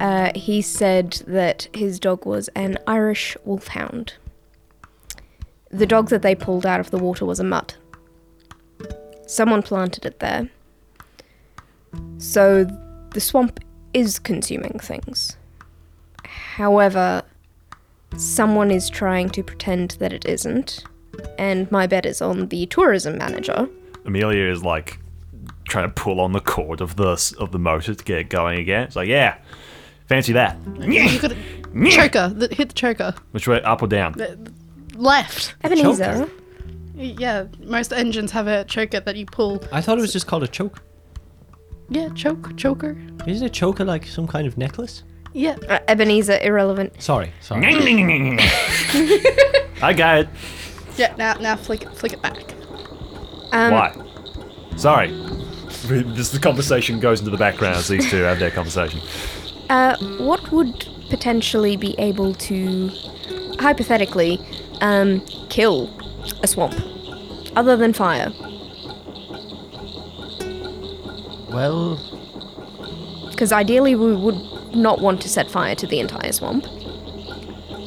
uh, 0.00 0.32
he 0.34 0.62
said 0.62 1.22
that 1.26 1.68
his 1.74 2.00
dog 2.00 2.24
was 2.24 2.48
an 2.56 2.78
Irish 2.86 3.36
wolfhound. 3.44 4.14
The 5.70 5.84
dog 5.84 6.08
that 6.08 6.22
they 6.22 6.34
pulled 6.34 6.64
out 6.64 6.80
of 6.80 6.90
the 6.90 6.98
water 6.98 7.26
was 7.26 7.38
a 7.38 7.44
mutt. 7.44 7.76
Someone 9.26 9.62
planted 9.62 10.06
it 10.06 10.20
there. 10.20 10.48
So 12.16 12.66
the 13.10 13.20
swamp 13.20 13.60
is 13.94 14.18
consuming 14.18 14.78
things. 14.78 15.36
However, 16.24 17.22
someone 18.16 18.70
is 18.70 18.90
trying 18.90 19.30
to 19.30 19.42
pretend 19.42 19.92
that 19.92 20.12
it 20.12 20.24
isn't, 20.26 20.84
and 21.38 21.70
my 21.70 21.86
bet 21.86 22.04
is 22.04 22.20
on 22.20 22.48
the 22.48 22.66
tourism 22.66 23.18
manager. 23.18 23.68
Amelia 24.04 24.50
is 24.50 24.62
like 24.62 24.98
trying 25.66 25.88
to 25.88 25.94
pull 25.94 26.20
on 26.20 26.32
the 26.32 26.40
cord 26.40 26.80
of 26.80 26.96
the 26.96 27.34
of 27.38 27.52
the 27.52 27.58
motor 27.58 27.94
to 27.94 28.04
get 28.04 28.18
it 28.18 28.28
going 28.28 28.58
again. 28.58 28.84
It's 28.84 28.96
like, 28.96 29.08
yeah, 29.08 29.38
fancy 30.06 30.32
that. 30.32 30.58
You 30.78 31.20
got 31.20 31.32
a 31.32 31.90
choker. 31.90 32.28
The, 32.28 32.54
hit 32.54 32.68
the 32.68 32.74
choker. 32.74 33.14
Which 33.30 33.48
way, 33.48 33.62
up 33.62 33.82
or 33.82 33.88
down? 33.88 34.14
Left. 34.94 35.54
Ebenezer, 35.64 36.28
Yeah, 36.94 37.46
most 37.60 37.92
engines 37.92 38.30
have 38.32 38.46
a 38.46 38.64
choker 38.64 39.00
that 39.00 39.16
you 39.16 39.26
pull. 39.26 39.62
I 39.72 39.80
thought 39.80 39.98
it 39.98 40.02
was 40.02 40.12
just 40.12 40.26
called 40.26 40.44
a 40.44 40.48
choke. 40.48 40.82
Yeah, 41.88 42.08
choke, 42.14 42.56
choker. 42.56 42.96
Isn't 43.26 43.46
a 43.46 43.50
choker 43.50 43.84
like 43.84 44.06
some 44.06 44.26
kind 44.26 44.46
of 44.46 44.56
necklace? 44.58 45.02
Yeah. 45.32 45.56
uh, 45.68 45.80
Ebenezer, 45.88 46.38
irrelevant. 46.42 47.00
Sorry, 47.02 47.32
sorry. 47.40 47.66
I 49.82 49.92
got 49.96 50.18
it. 50.20 50.28
Yeah. 50.96 51.14
Now, 51.18 51.34
now 51.34 51.56
flick 51.56 51.82
it, 51.82 51.94
flick 51.96 52.12
it 52.12 52.22
back. 52.22 52.38
Um, 53.52 53.72
Why? 53.72 53.94
Sorry. 54.76 55.08
Just 56.14 56.32
the 56.32 56.38
conversation 56.40 56.98
goes 57.00 57.18
into 57.20 57.30
the 57.30 57.36
background 57.36 57.76
as 57.76 57.88
these 57.88 58.08
two 58.10 58.22
have 58.22 58.38
their 58.38 58.50
conversation. 58.50 59.00
Uh, 59.70 59.96
what 60.18 60.52
would 60.52 60.86
potentially 61.08 61.74
be 61.74 61.94
able 61.98 62.34
to, 62.34 62.88
hypothetically, 63.58 64.38
um, 64.82 65.20
kill 65.48 65.88
a 66.42 66.46
swamp, 66.46 66.74
other 67.56 67.74
than 67.74 67.94
fire? 67.94 68.30
Well, 71.54 71.96
Because 73.30 73.52
ideally, 73.52 73.94
we 73.94 74.14
would 74.14 74.74
not 74.74 75.00
want 75.00 75.22
to 75.22 75.28
set 75.28 75.50
fire 75.50 75.74
to 75.76 75.86
the 75.86 76.00
entire 76.00 76.32
swamp. 76.32 76.66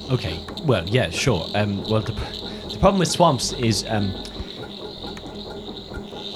Okay. 0.10 0.40
Well, 0.64 0.86
yeah, 0.88 1.10
sure. 1.10 1.46
Um, 1.54 1.84
well, 1.90 2.02
the, 2.02 2.14
the 2.72 2.78
problem 2.80 3.00
with 3.00 3.10
swamps 3.10 3.54
is 3.54 3.86
um, 3.90 4.10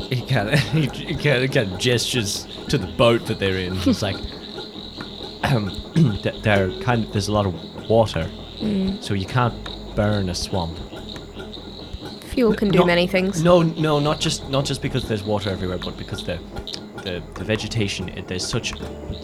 he 0.09 0.21
kind 0.27 0.49
of 0.49 0.59
he, 0.59 0.87
he 0.87 1.15
kind 1.15 1.43
of 1.43 1.51
kind 1.51 1.71
of 1.71 1.79
gestures 1.79 2.45
to 2.69 2.77
the 2.77 2.87
boat 2.87 3.25
that 3.27 3.39
they're 3.39 3.57
in. 3.57 3.77
It's 3.85 4.01
like 4.01 4.17
um, 5.43 5.69
th- 6.23 6.41
they're 6.43 6.71
kind 6.81 7.05
of 7.05 7.11
there's 7.13 7.29
a 7.29 7.31
lot 7.33 7.45
of 7.45 7.53
water, 7.89 8.29
so 9.01 9.13
you 9.13 9.25
can't 9.25 9.55
burn 9.95 10.29
a 10.29 10.35
swamp. 10.35 10.77
Fuel 12.33 12.53
can 12.55 12.69
do 12.69 12.79
No- 12.79 12.85
many 12.85 13.07
things. 13.07 13.41
No, 13.43 13.61
no, 13.61 13.99
not 13.99 14.19
just 14.19 14.49
not 14.49 14.65
just 14.65 14.81
because 14.81 15.07
there's 15.07 15.23
water 15.23 15.49
everywhere, 15.49 15.77
but 15.77 15.97
because 15.97 16.23
the 16.25 16.39
the, 17.03 17.23
the 17.35 17.43
vegetation 17.43 18.09
it, 18.09 18.27
there's 18.27 18.47
such 18.47 18.73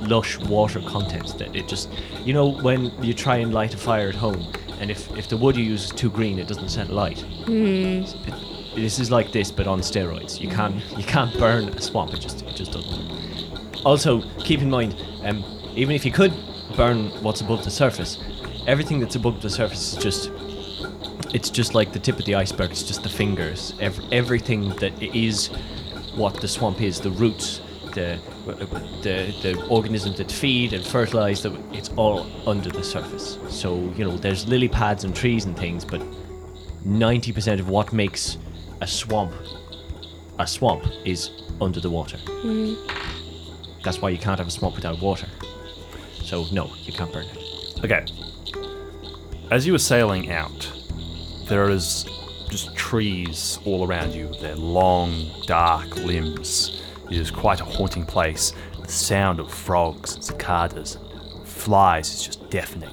lush 0.01 0.37
water 0.39 0.79
content 0.81 1.37
that 1.37 1.55
it 1.55 1.67
just 1.67 1.89
you 2.23 2.33
know 2.33 2.47
when 2.61 2.85
you 3.03 3.13
try 3.13 3.37
and 3.37 3.53
light 3.53 3.73
a 3.73 3.77
fire 3.77 4.09
at 4.09 4.15
home 4.15 4.45
and 4.79 4.91
if, 4.91 5.09
if 5.17 5.27
the 5.29 5.37
wood 5.37 5.55
you 5.57 5.63
use 5.63 5.85
is 5.85 5.91
too 5.91 6.09
green 6.09 6.37
it 6.39 6.47
doesn't 6.47 6.69
set 6.69 6.89
light. 6.89 7.23
It- 8.27 8.33
this 8.75 8.99
is 8.99 9.09
like 9.09 9.31
this 9.31 9.51
but 9.51 9.65
on 9.65 9.79
steroids. 9.79 10.39
You 10.39 10.49
can't 10.49 10.75
you 10.97 11.03
can't 11.03 11.35
burn 11.39 11.69
a 11.69 11.81
swamp. 11.81 12.13
It 12.13 12.19
just 12.19 12.43
it 12.43 12.55
just 12.55 12.71
doesn't. 12.73 13.81
Also 13.83 14.21
keep 14.39 14.61
in 14.61 14.69
mind, 14.69 14.95
um, 15.23 15.43
even 15.75 15.95
if 15.95 16.05
you 16.05 16.11
could 16.11 16.31
burn 16.75 17.09
what's 17.23 17.41
above 17.41 17.63
the 17.63 17.71
surface, 17.71 18.19
everything 18.67 18.99
that's 18.99 19.15
above 19.15 19.41
the 19.41 19.49
surface 19.49 19.93
is 19.93 20.03
just 20.03 20.29
it's 21.33 21.49
just 21.49 21.73
like 21.73 21.91
the 21.91 21.99
tip 21.99 22.19
of 22.19 22.25
the 22.25 22.35
iceberg. 22.35 22.69
It's 22.69 22.83
just 22.83 23.01
the 23.01 23.09
fingers. 23.09 23.73
Ev- 23.79 23.99
everything 24.11 24.69
that 24.77 24.93
is 25.01 25.47
what 26.15 26.39
the 26.39 26.47
swamp 26.47 26.79
is, 26.81 27.01
the 27.01 27.11
roots, 27.11 27.61
the 27.93 28.19
the 29.01 29.33
the 29.41 29.67
organisms 29.69 30.17
that 30.17 30.31
feed 30.31 30.73
and 30.73 30.85
fertilize. 30.85 31.43
The, 31.43 31.57
it's 31.71 31.89
all 31.95 32.27
under 32.47 32.69
the 32.69 32.83
surface. 32.83 33.37
So 33.49 33.75
you 33.95 34.05
know, 34.05 34.17
there's 34.17 34.47
lily 34.47 34.67
pads 34.67 35.03
and 35.03 35.15
trees 35.15 35.45
and 35.45 35.57
things, 35.57 35.85
but 35.85 36.01
ninety 36.85 37.31
percent 37.31 37.59
of 37.59 37.69
what 37.69 37.93
makes 37.93 38.37
a 38.81 38.87
swamp 38.87 39.33
a 40.39 40.47
swamp 40.47 40.85
is 41.05 41.31
under 41.61 41.79
the 41.79 41.89
water. 41.89 42.17
Mm-hmm. 42.17 43.81
That's 43.83 44.01
why 44.01 44.09
you 44.09 44.17
can't 44.17 44.37
have 44.37 44.47
a 44.47 44.51
swamp 44.51 44.75
without 44.75 45.01
water. 45.01 45.27
So 46.23 46.45
no, 46.51 46.71
you 46.83 46.93
can't 46.93 47.11
burn 47.11 47.25
it. 47.25 47.83
Okay. 47.83 48.05
As 49.49 49.65
you 49.65 49.71
were 49.71 49.79
sailing 49.79 50.31
out, 50.31 50.71
there 51.45 51.69
is 51.69 52.05
just 52.49 52.75
trees 52.75 53.59
all 53.65 53.87
around 53.87 54.13
you. 54.13 54.31
They're 54.41 54.55
long, 54.55 55.31
dark 55.45 55.95
limbs. 55.95 56.76
It 57.09 57.17
is 57.17 57.31
quite 57.31 57.61
a 57.61 57.65
haunting 57.65 58.05
place. 58.05 58.53
The 58.81 58.91
sound 58.91 59.39
of 59.39 59.51
frogs 59.51 60.15
and 60.15 60.23
cicadas 60.23 60.95
and 60.95 61.47
flies 61.47 62.13
is 62.13 62.25
just 62.25 62.49
deafening. 62.49 62.89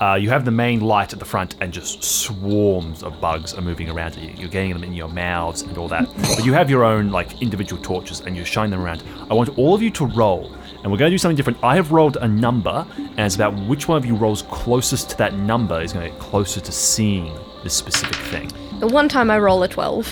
Uh, 0.00 0.14
you 0.14 0.30
have 0.30 0.44
the 0.44 0.50
main 0.50 0.80
light 0.80 1.12
at 1.12 1.18
the 1.18 1.24
front, 1.24 1.56
and 1.60 1.72
just 1.72 2.04
swarms 2.04 3.02
of 3.02 3.20
bugs 3.20 3.52
are 3.54 3.60
moving 3.60 3.90
around 3.90 4.14
you. 4.16 4.30
You're 4.36 4.48
getting 4.48 4.72
them 4.72 4.84
in 4.84 4.92
your 4.92 5.08
mouths 5.08 5.62
and 5.62 5.76
all 5.76 5.88
that. 5.88 6.08
But 6.36 6.44
you 6.44 6.52
have 6.52 6.70
your 6.70 6.84
own 6.84 7.10
like 7.10 7.42
individual 7.42 7.82
torches, 7.82 8.20
and 8.20 8.36
you 8.36 8.44
shine 8.44 8.70
them 8.70 8.80
around. 8.80 9.02
I 9.28 9.34
want 9.34 9.58
all 9.58 9.74
of 9.74 9.82
you 9.82 9.90
to 9.90 10.06
roll, 10.06 10.54
and 10.84 10.92
we're 10.92 10.98
going 10.98 11.10
to 11.10 11.14
do 11.14 11.18
something 11.18 11.36
different. 11.36 11.58
I 11.64 11.74
have 11.74 11.90
rolled 11.90 12.16
a 12.18 12.28
number, 12.28 12.86
and 12.96 13.18
it's 13.20 13.34
about 13.34 13.54
which 13.66 13.88
one 13.88 13.98
of 13.98 14.06
you 14.06 14.14
rolls 14.14 14.42
closest 14.42 15.10
to 15.10 15.18
that 15.18 15.34
number 15.34 15.80
is 15.80 15.92
going 15.92 16.04
to 16.06 16.12
get 16.12 16.20
closer 16.20 16.60
to 16.60 16.70
seeing 16.70 17.36
this 17.64 17.74
specific 17.74 18.14
thing. 18.26 18.52
The 18.78 18.86
one 18.86 19.08
time 19.08 19.32
I 19.32 19.38
roll 19.40 19.64
a 19.64 19.68
12. 19.68 20.06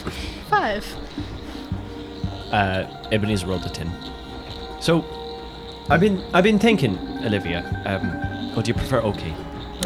Five. 0.51 0.85
uh, 2.51 2.87
Ebenezer 3.13 3.47
rolled 3.47 3.65
a 3.65 3.69
ten. 3.69 3.91
So, 4.81 5.05
I've 5.91 6.01
been 6.01 6.23
I've 6.35 6.45
been 6.45 6.59
thinking, 6.59 6.99
Olivia. 7.25 7.61
Um, 7.87 8.57
or 8.59 8.63
do 8.63 8.69
you 8.69 8.75
prefer 8.75 9.01
okay? 9.01 9.35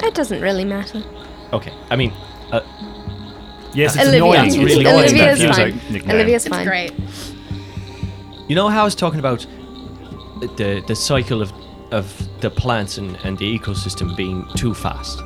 It 0.03 0.15
doesn't 0.15 0.41
really 0.41 0.65
matter. 0.65 1.03
Okay. 1.53 1.73
I 1.91 1.97
mean, 1.97 2.13
uh, 2.53 2.61
Yes, 3.73 3.95
it's 3.95 4.03
Olivia. 4.05 4.19
annoying. 4.25 4.47
It's 4.47 4.57
really 4.57 4.81
annoying. 4.81 4.99
Olivia's 5.05 5.39
that 5.41 5.55
fine. 5.55 5.73
Fuso 5.73 5.91
nickname. 5.91 6.17
Olivia's 6.17 6.47
It's 6.47 6.57
great. 6.65 6.93
you 8.49 8.57
know 8.57 8.69
how 8.69 8.81
I 8.83 8.85
was 8.85 8.95
talking 8.95 9.19
about 9.21 9.47
the 10.57 10.83
the 10.87 10.95
cycle 10.97 11.41
of 11.43 11.53
of 11.93 12.29
the 12.41 12.51
plants 12.51 12.99
and, 12.99 13.17
and 13.25 13.37
the 13.39 13.59
ecosystem 13.59 14.17
being 14.17 14.47
too 14.57 14.75
fast. 14.75 15.21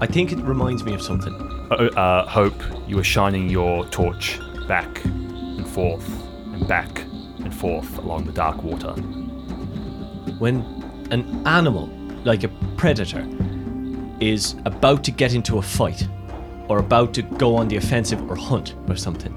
I 0.00 0.06
think 0.06 0.32
it 0.32 0.38
reminds 0.40 0.82
me 0.84 0.92
of 0.94 1.00
something. 1.02 1.34
Uh, 1.70 1.74
uh, 1.96 2.26
Hope, 2.28 2.62
you 2.86 2.98
are 2.98 3.04
shining 3.04 3.48
your 3.50 3.84
torch 3.86 4.38
back 4.68 5.04
and 5.04 5.66
forth 5.68 6.06
and 6.56 6.66
back 6.66 7.02
and 7.44 7.54
forth 7.54 7.98
along 7.98 8.24
the 8.24 8.32
dark 8.32 8.62
water. 8.62 8.92
when 10.38 10.60
an 11.10 11.46
animal, 11.46 11.88
like 12.24 12.42
a 12.44 12.48
predator, 12.76 13.26
is 14.20 14.56
about 14.64 15.04
to 15.04 15.10
get 15.10 15.34
into 15.34 15.58
a 15.58 15.62
fight 15.62 16.08
or 16.68 16.78
about 16.78 17.14
to 17.14 17.22
go 17.22 17.54
on 17.56 17.68
the 17.68 17.76
offensive 17.76 18.20
or 18.30 18.34
hunt 18.34 18.74
or 18.88 18.96
something, 18.96 19.34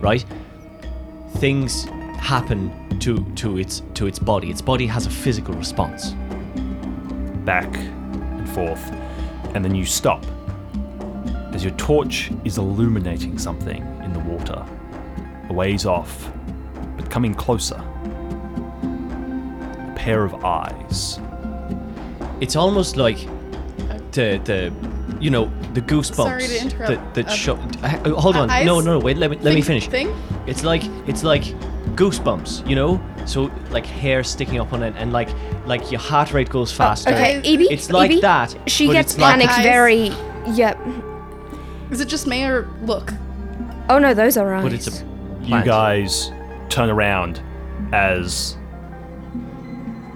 right? 0.00 0.24
Things 1.36 1.84
happen 2.18 2.70
to 3.00 3.24
to 3.34 3.58
its 3.58 3.82
to 3.94 4.06
its 4.06 4.18
body. 4.18 4.50
Its 4.50 4.62
body 4.62 4.86
has 4.86 5.06
a 5.06 5.10
physical 5.10 5.54
response. 5.54 6.14
back 7.44 7.74
and 7.76 8.48
forth, 8.50 8.92
and 9.54 9.64
then 9.64 9.74
you 9.74 9.86
stop 9.86 10.22
as 11.54 11.64
your 11.64 11.74
torch 11.76 12.30
is 12.44 12.58
illuminating 12.58 13.38
something 13.38 13.82
in 14.04 14.12
the 14.12 14.20
water, 14.20 14.62
a 15.48 15.52
ways 15.52 15.86
off, 15.86 16.30
but 16.98 17.10
coming 17.10 17.34
closer. 17.34 17.76
A 18.82 19.92
pair 19.96 20.24
of 20.24 20.44
eyes. 20.44 21.18
It's 22.40 22.56
almost 22.56 22.96
like 22.96 23.18
the 24.12 24.40
the 24.44 24.72
you 25.20 25.30
know 25.30 25.50
the 25.74 25.80
goosebumps 25.82 26.14
Sorry 26.16 26.46
to 26.46 26.60
interrupt. 26.60 26.88
that 26.90 27.14
that 27.14 27.28
Um, 27.30 27.36
show. 27.36 27.54
uh, 27.82 28.20
hold 28.20 28.36
on, 28.36 28.50
eyes? 28.50 28.66
no, 28.66 28.80
no, 28.80 28.92
no, 28.98 29.04
wait. 29.04 29.16
Let 29.16 29.30
me 29.30 29.36
let 29.36 29.54
me 29.54 29.62
Thing- 29.62 29.80
finish. 29.80 29.88
Thing? 29.88 30.14
It's 30.46 30.62
like 30.64 30.82
it's 31.06 31.22
like 31.24 31.44
goosebumps, 31.96 32.68
you 32.68 32.76
know. 32.76 33.00
So 33.26 33.50
like 33.70 33.84
hair 33.86 34.22
sticking 34.24 34.60
up 34.60 34.72
on 34.72 34.82
it, 34.82 34.94
and 34.96 35.12
like 35.12 35.28
like 35.66 35.90
your 35.90 36.00
heart 36.00 36.32
rate 36.32 36.48
goes 36.48 36.72
faster. 36.72 37.10
Okay, 37.10 37.40
Evie. 37.44 37.64
It's 37.70 37.90
like 37.90 38.10
Evie, 38.10 38.20
that, 38.22 38.54
She 38.66 38.86
but 38.86 38.92
gets 38.94 39.12
it's 39.14 39.20
like- 39.20 39.32
panicked 39.32 39.58
Eyes. 39.58 39.62
very. 39.64 40.12
Yep. 40.54 40.78
Is 41.90 42.00
it 42.00 42.08
just 42.08 42.26
me 42.26 42.44
or 42.44 42.68
look? 42.84 43.12
Oh 43.90 43.98
no, 43.98 44.14
those 44.14 44.36
are 44.36 44.54
eyes. 44.54 44.62
But 44.62 44.72
it's 44.72 44.88
a 45.00 45.04
You 45.42 45.62
guys 45.64 46.30
turn 46.68 46.90
around 46.90 47.42
as 47.92 48.56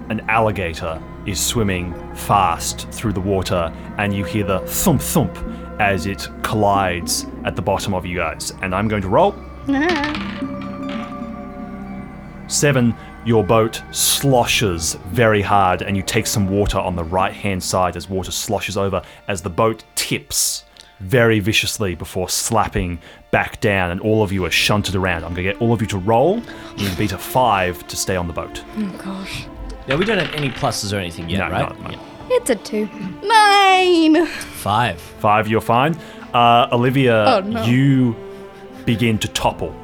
an 0.09 0.21
alligator 0.29 1.01
is 1.25 1.39
swimming 1.39 1.93
fast 2.15 2.89
through 2.91 3.13
the 3.13 3.21
water, 3.21 3.73
and 3.97 4.13
you 4.13 4.23
hear 4.23 4.43
the 4.43 4.59
thump 4.59 5.01
thump 5.01 5.37
as 5.79 6.05
it 6.05 6.27
collides 6.41 7.25
at 7.45 7.55
the 7.55 7.61
bottom 7.61 7.93
of 7.93 8.05
you 8.05 8.17
guys. 8.17 8.51
And 8.61 8.75
I'm 8.75 8.87
going 8.87 9.01
to 9.01 9.07
roll. 9.07 9.33
Seven, 12.47 12.93
your 13.25 13.43
boat 13.43 13.81
sloshes 13.91 14.95
very 15.07 15.41
hard, 15.41 15.81
and 15.81 15.95
you 15.95 16.03
take 16.03 16.27
some 16.27 16.49
water 16.49 16.77
on 16.77 16.95
the 16.95 17.03
right 17.03 17.33
hand 17.33 17.63
side 17.63 17.95
as 17.95 18.09
water 18.09 18.31
sloshes 18.31 18.77
over 18.77 19.01
as 19.27 19.41
the 19.41 19.49
boat 19.49 19.83
tips 19.95 20.62
very 21.03 21.39
viciously 21.39 21.95
before 21.95 22.29
slapping 22.29 22.99
back 23.31 23.59
down, 23.61 23.91
and 23.91 23.99
all 24.01 24.23
of 24.23 24.31
you 24.31 24.45
are 24.45 24.51
shunted 24.51 24.95
around. 24.95 25.23
I'm 25.23 25.33
going 25.33 25.45
to 25.47 25.53
get 25.53 25.61
all 25.61 25.73
of 25.73 25.81
you 25.81 25.87
to 25.87 25.97
roll. 25.97 26.37
You 26.77 26.83
need 26.85 26.91
to 26.91 26.97
beat 26.97 27.11
a 27.11 27.17
five 27.17 27.85
to 27.87 27.95
stay 27.95 28.15
on 28.15 28.27
the 28.27 28.33
boat. 28.33 28.63
Oh 28.77 29.01
gosh. 29.03 29.45
Yeah, 29.87 29.95
we 29.95 30.05
don't 30.05 30.17
have 30.17 30.33
any 30.35 30.49
pluses 30.49 30.93
or 30.93 30.97
anything 30.99 31.29
yet, 31.29 31.39
No, 31.39 31.49
right? 31.49 31.77
no, 31.79 31.87
no. 31.87 31.91
Yeah. 31.91 31.99
It's 32.29 32.49
a 32.49 32.55
two. 32.55 32.87
Nine. 33.21 34.25
Five. 34.27 34.99
Five, 35.01 35.47
you're 35.47 35.61
fine. 35.61 35.95
Uh, 36.33 36.67
Olivia, 36.71 37.25
Oh, 37.27 37.39
no. 37.41 37.63
you 37.65 38.15
begin 38.85 39.17
to 39.19 39.27
topple. 39.27 39.75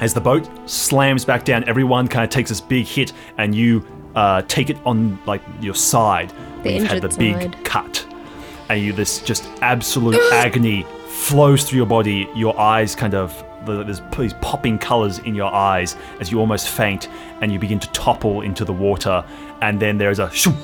As 0.00 0.14
the 0.14 0.20
boat 0.20 0.48
slams 0.68 1.24
back 1.24 1.44
down, 1.44 1.64
everyone 1.68 2.08
kind 2.08 2.24
of 2.24 2.30
takes 2.30 2.48
this 2.50 2.60
big 2.60 2.86
hit, 2.86 3.12
and 3.38 3.54
you 3.54 3.86
uh, 4.14 4.42
take 4.42 4.70
it 4.70 4.76
on 4.84 5.18
like 5.26 5.42
your 5.60 5.74
side. 5.74 6.30
The 6.30 6.34
where 6.70 6.72
you've 6.80 6.88
had 6.88 7.02
the 7.02 7.08
injured 7.08 7.18
big 7.18 7.54
side. 7.54 7.64
cut, 7.64 8.06
and 8.68 8.80
you 8.80 8.92
this 8.92 9.20
just 9.20 9.44
absolute 9.60 10.20
agony 10.32 10.84
flows 11.08 11.64
through 11.64 11.78
your 11.78 11.86
body. 11.86 12.28
Your 12.34 12.58
eyes 12.58 12.94
kind 12.94 13.14
of 13.14 13.44
there's 13.66 14.02
these 14.16 14.34
popping 14.34 14.78
colors 14.78 15.20
in 15.20 15.34
your 15.34 15.52
eyes 15.52 15.96
as 16.20 16.30
you 16.30 16.38
almost 16.38 16.68
faint, 16.68 17.08
and 17.40 17.52
you 17.52 17.58
begin 17.58 17.80
to 17.80 17.88
topple 17.88 18.42
into 18.42 18.64
the 18.64 18.72
water. 18.72 19.24
And 19.62 19.80
then 19.80 19.98
there's 19.98 20.18
a 20.18 20.30
shoom, 20.30 20.56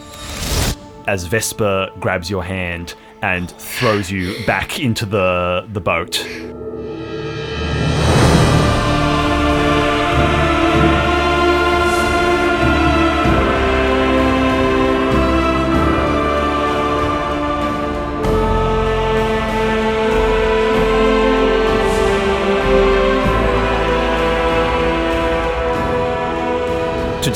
as 1.06 1.26
Vesper 1.26 1.90
grabs 1.98 2.28
your 2.28 2.44
hand 2.44 2.94
and 3.22 3.50
throws 3.52 4.10
you 4.10 4.34
back 4.46 4.80
into 4.80 5.06
the 5.06 5.66
the 5.72 5.80
boat. 5.80 6.26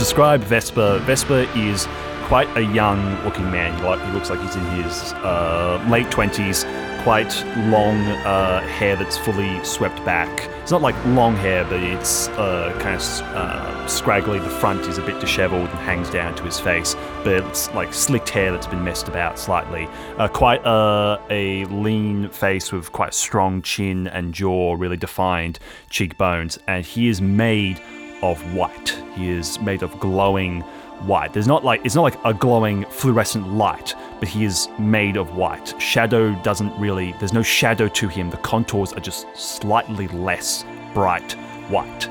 Describe 0.04 0.42
Vesper, 0.42 0.98
Vesper 1.06 1.48
is 1.56 1.86
quite 2.24 2.54
a 2.58 2.60
young 2.60 3.00
looking 3.24 3.50
man. 3.50 3.74
He, 3.74 4.12
looks 4.12 4.28
like 4.28 4.38
he's 4.38 4.54
in 4.54 4.62
his 4.82 5.14
uh, 5.14 5.82
late 5.88 6.08
20s, 6.08 6.62
quite 7.02 7.34
long 7.70 7.96
uh, 8.26 8.60
hair 8.60 8.96
that's 8.96 9.16
fully 9.16 9.64
swept 9.64 9.96
back. 10.04 10.50
It's 10.60 10.70
not 10.70 10.82
like 10.82 10.94
long 11.06 11.36
hair, 11.36 11.64
but 11.64 11.82
it's 11.82 12.28
uh, 12.28 12.78
kind 12.82 12.96
of 12.96 13.02
uh, 13.34 13.86
scraggly. 13.86 14.40
The 14.40 14.50
front 14.50 14.82
is 14.82 14.98
a 14.98 15.02
bit 15.02 15.18
disheveled 15.22 15.70
and 15.70 15.78
hangs 15.78 16.10
down 16.10 16.34
to 16.34 16.42
his 16.42 16.60
face, 16.60 16.94
but 17.22 17.42
it's 17.42 17.72
like 17.72 17.94
slicked 17.94 18.28
hair 18.28 18.52
that's 18.52 18.66
been 18.66 18.84
messed 18.84 19.08
about 19.08 19.38
slightly. 19.38 19.88
Uh, 20.18 20.28
quite 20.28 20.62
uh, 20.66 21.18
a 21.30 21.64
lean 21.66 22.28
face 22.28 22.72
with 22.72 22.92
quite 22.92 23.14
strong 23.14 23.62
chin 23.62 24.08
and 24.08 24.34
jaw, 24.34 24.74
really 24.74 24.98
defined 24.98 25.58
cheekbones, 25.88 26.58
and 26.66 26.84
he 26.84 27.08
is 27.08 27.22
made 27.22 27.80
of 28.22 28.40
white. 28.54 28.90
He 29.14 29.30
is 29.30 29.60
made 29.60 29.82
of 29.82 29.98
glowing 30.00 30.62
white. 31.06 31.32
There's 31.32 31.46
not 31.46 31.64
like 31.64 31.84
it's 31.84 31.94
not 31.94 32.02
like 32.02 32.18
a 32.24 32.32
glowing 32.32 32.84
fluorescent 32.86 33.52
light, 33.52 33.94
but 34.20 34.28
he 34.28 34.44
is 34.44 34.68
made 34.78 35.16
of 35.16 35.36
white. 35.36 35.80
Shadow 35.80 36.34
doesn't 36.42 36.76
really 36.78 37.12
there's 37.18 37.32
no 37.32 37.42
shadow 37.42 37.88
to 37.88 38.08
him. 38.08 38.30
The 38.30 38.36
contours 38.38 38.92
are 38.92 39.00
just 39.00 39.26
slightly 39.34 40.08
less 40.08 40.64
bright 40.92 41.32
white. 41.68 42.08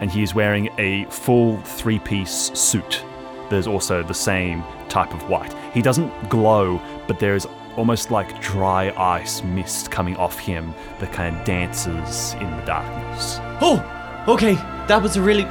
And 0.00 0.10
he 0.10 0.22
is 0.22 0.34
wearing 0.34 0.68
a 0.78 1.04
full 1.06 1.58
three-piece 1.62 2.50
suit. 2.52 3.02
There's 3.48 3.66
also 3.66 4.02
the 4.02 4.14
same 4.14 4.62
type 4.88 5.14
of 5.14 5.28
white. 5.28 5.54
He 5.72 5.80
doesn't 5.80 6.28
glow, 6.28 6.80
but 7.06 7.18
there's 7.18 7.46
almost 7.76 8.10
like 8.10 8.40
dry 8.40 8.92
ice 8.96 9.42
mist 9.42 9.90
coming 9.90 10.16
off 10.16 10.38
him 10.38 10.74
that 10.98 11.12
kind 11.12 11.36
of 11.36 11.44
dances 11.44 12.34
in 12.34 12.50
the 12.56 12.62
darkness. 12.64 13.38
Oh, 13.60 13.95
okay. 14.28 14.54
That 14.88 15.02
was 15.02 15.16
a 15.16 15.22
really. 15.22 15.44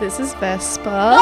This 0.00 0.18
is 0.18 0.32
Vesper. 0.34 1.18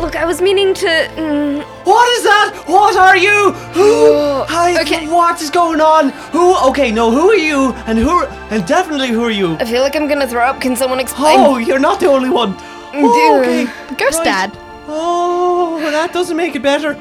Look, 0.00 0.16
I 0.16 0.24
was 0.26 0.40
meaning 0.42 0.74
to. 0.74 0.86
Mm, 0.86 1.62
What 1.84 2.08
is 2.16 2.22
that? 2.24 2.64
What 2.66 2.96
are 2.96 3.16
you? 3.16 3.52
Who? 3.72 4.44
Hi, 4.54 4.80
okay. 4.82 5.06
What 5.08 5.40
is 5.40 5.50
going 5.50 5.80
on? 5.80 6.10
Who? 6.32 6.56
Okay, 6.70 6.90
no. 6.92 7.10
Who 7.10 7.30
are 7.30 7.36
you? 7.50 7.72
And 7.86 7.98
who? 7.98 8.24
And 8.50 8.66
definitely, 8.66 9.08
who 9.08 9.24
are 9.24 9.30
you? 9.30 9.56
I 9.56 9.64
feel 9.64 9.82
like 9.82 9.96
I'm 9.96 10.06
gonna 10.08 10.26
throw 10.28 10.42
up. 10.44 10.60
Can 10.60 10.76
someone 10.76 11.00
explain? 11.00 11.38
Oh, 11.40 11.56
you're 11.58 11.78
not 11.78 12.00
the 12.00 12.06
only 12.08 12.30
one. 12.30 12.54
Oh, 12.96 13.42
Dude. 13.42 13.48
okay. 13.48 13.96
Ghost 13.96 14.18
Right. 14.18 14.24
Dad. 14.50 14.58
Oh, 14.86 15.80
that 15.90 16.12
doesn't 16.12 16.36
make 16.36 16.54
it 16.54 16.62
better. 16.62 16.94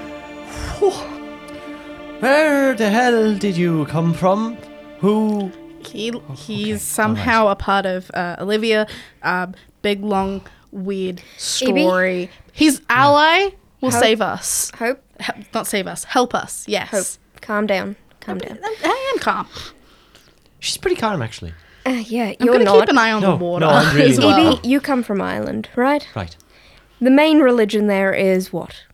Whew. 0.79 0.91
Where 2.21 2.73
the 2.73 2.89
hell 2.89 3.35
did 3.35 3.57
you 3.57 3.85
come 3.85 4.13
from? 4.13 4.57
Who? 5.03 5.51
He 5.85 6.13
he's 6.35 6.81
somehow 6.81 7.49
a 7.49 7.55
part 7.57 7.85
of 7.85 8.09
uh, 8.13 8.37
Olivia. 8.39 8.87
Um, 9.21 9.53
big 9.81 10.01
long 10.01 10.41
weird 10.71 11.21
story. 11.37 12.29
His 12.53 12.81
ally 12.89 13.49
will 13.81 13.91
Hope. 13.91 13.99
save 14.01 14.21
us. 14.21 14.71
Hope. 14.75 15.03
Hel- 15.19 15.43
not 15.53 15.67
save 15.67 15.87
us. 15.87 16.05
Help 16.05 16.33
us. 16.33 16.65
Yes. 16.69 16.89
Hope. 16.89 17.41
Calm 17.41 17.67
down. 17.67 17.97
Calm 18.21 18.37
down. 18.37 18.57
I 18.63 19.11
am 19.13 19.19
calm. 19.19 19.45
She's 20.59 20.77
pretty 20.77 20.95
calm, 20.95 21.21
actually. 21.21 21.51
Uh, 21.85 22.01
yeah, 22.07 22.27
I'm 22.27 22.35
you're 22.39 22.53
gonna 22.53 22.63
not. 22.63 22.79
keep 22.79 22.89
an 22.89 22.97
eye 22.97 23.11
on 23.11 23.21
No, 23.21 23.31
the 23.37 23.43
water 23.43 23.65
no, 23.65 23.71
I'm 23.71 23.93
really 23.97 24.11
as 24.11 24.19
well. 24.19 24.53
Evie, 24.53 24.67
you 24.69 24.79
come 24.79 25.03
from 25.03 25.21
Ireland, 25.21 25.67
right? 25.75 26.07
Right. 26.15 26.33
The 27.01 27.11
main 27.11 27.39
religion 27.39 27.87
there 27.87 28.13
is 28.13 28.53
what? 28.53 28.85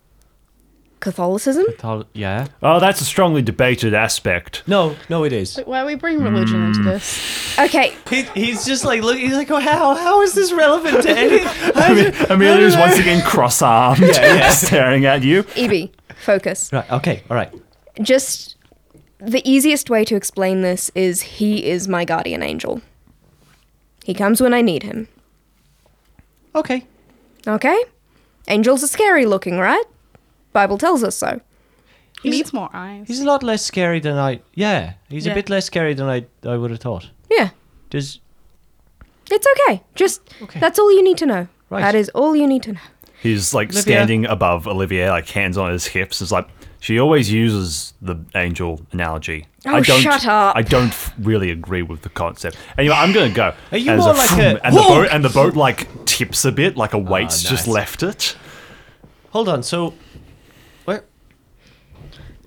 Catholicism? 1.00 1.66
Yeah. 2.14 2.48
Oh, 2.62 2.80
that's 2.80 3.02
a 3.02 3.06
strongly 3.06 3.42
debated 3.42 3.94
aspect. 3.94 4.64
No, 4.68 4.96
no, 5.10 5.24
it 5.24 5.34
is. 5.34 5.58
Why 5.66 5.82
are 5.82 5.86
we 5.86 5.96
bringing 5.96 6.24
religion 6.24 6.66
into 6.66 6.80
hmm. 6.80 6.86
this? 6.86 7.60
Okay, 7.60 7.96
He, 8.10 8.24
he's 8.36 8.66
just 8.66 8.86
like 8.86 9.02
looking. 9.02 9.26
He's 9.26 9.36
like, 9.36 9.50
oh, 9.52 9.60
how? 9.60 9.96
How 9.96 10.22
is 10.22 10.34
this 10.34 10.52
relevant 10.52 11.04
to 11.04 11.18
anything? 11.18 12.28
Amelia's 12.30 12.76
once 12.76 12.98
again 12.98 13.22
cross-armed, 13.24 14.02
yeah. 14.02 14.50
staring 14.52 15.06
at 15.06 15.24
you. 15.24 15.46
Evie, 15.56 15.92
focus. 16.16 16.72
Right. 16.74 16.90
Okay. 16.92 17.24
All 17.30 17.36
right. 17.36 17.54
Just 18.02 18.58
the 19.20 19.42
easiest 19.50 19.90
way 19.90 20.06
to 20.06 20.16
explain 20.16 20.62
this 20.62 20.90
is 20.96 21.22
he 21.22 21.66
is 21.66 21.88
my 21.88 22.06
guardian 22.06 22.42
angel. 22.42 22.82
He 24.04 24.14
comes 24.14 24.42
when 24.42 24.54
I 24.54 24.62
need 24.62 24.84
him. 24.84 25.08
Okay. 26.56 26.86
Okay? 27.46 27.84
Angels 28.48 28.84
are 28.84 28.88
scary 28.88 29.26
looking, 29.26 29.60
right? 29.60 29.84
Bible 30.54 30.78
tells 30.78 31.04
us 31.04 31.16
so. 31.16 31.42
He 32.22 32.30
needs 32.30 32.52
more 32.54 32.70
eyes. 32.74 33.08
He's 33.08 33.22
a 33.22 33.26
lot 33.26 33.44
less 33.44 33.64
scary 33.64 34.00
than 34.02 34.18
I. 34.18 34.42
Yeah, 34.54 34.94
he's 35.10 35.26
Yeah. 35.26 35.32
a 35.32 35.36
bit 35.36 35.50
less 35.50 35.66
scary 35.66 35.94
than 35.94 36.08
I. 36.10 36.26
I 36.46 36.58
would 36.58 36.72
have 36.72 36.80
thought. 36.82 37.10
Yeah, 37.30 37.50
Does 37.90 38.20
it's 39.32 39.48
okay. 39.68 39.84
Just 39.96 40.22
Okay. 40.42 40.60
that's 40.60 40.80
all 40.80 40.92
you 40.92 41.04
need 41.04 41.18
to 41.20 41.26
know. 41.26 41.48
Right. 41.70 41.82
That 41.82 41.96
is 41.96 42.10
all 42.10 42.36
you 42.36 42.48
need 42.48 42.64
to 42.64 42.74
know. 42.74 42.80
He's 43.22 43.54
like 43.54 43.68
Olivia. 43.70 43.82
standing 43.82 44.26
above 44.26 44.68
Olivia, 44.68 45.10
like 45.12 45.30
hands 45.30 45.58
on 45.58 45.72
his 45.72 45.86
hips. 45.88 46.22
It's 46.22 46.32
like 46.32 46.48
she 46.80 47.00
always 47.00 47.32
uses 47.32 47.94
the 48.02 48.16
angel 48.36 48.82
analogy. 48.92 49.46
Oh, 49.66 49.76
I 49.76 49.82
don't, 49.82 50.02
shut 50.02 50.26
up. 50.26 50.56
I 50.56 50.62
don't 50.62 50.88
f- 50.88 51.14
really 51.20 51.52
agree 51.52 51.84
with 51.84 52.02
the 52.02 52.10
concept. 52.10 52.58
Anyway, 52.78 52.96
I'm 52.98 53.12
gonna 53.14 53.30
go. 53.30 53.54
Are 53.72 53.78
you 53.78 53.92
And 53.92 54.00
more 54.02 54.14
there's 54.14 54.32
like 54.32 54.40
a- 54.40 54.66
and 54.66 54.76
the 54.76 54.82
Whoa! 54.82 54.88
boat 54.90 55.10
and 55.12 55.24
the 55.24 55.30
boat 55.30 55.56
like 55.56 56.06
tips 56.06 56.44
a 56.46 56.52
bit, 56.52 56.76
like 56.76 56.94
a 56.94 56.98
weight's 56.98 57.46
ah, 57.46 57.50
just 57.50 57.68
nice. 57.68 57.74
left 57.76 58.04
it. 58.04 58.36
hold 59.32 59.48
on. 59.48 59.62
So, 59.64 59.90
where? 59.90 59.96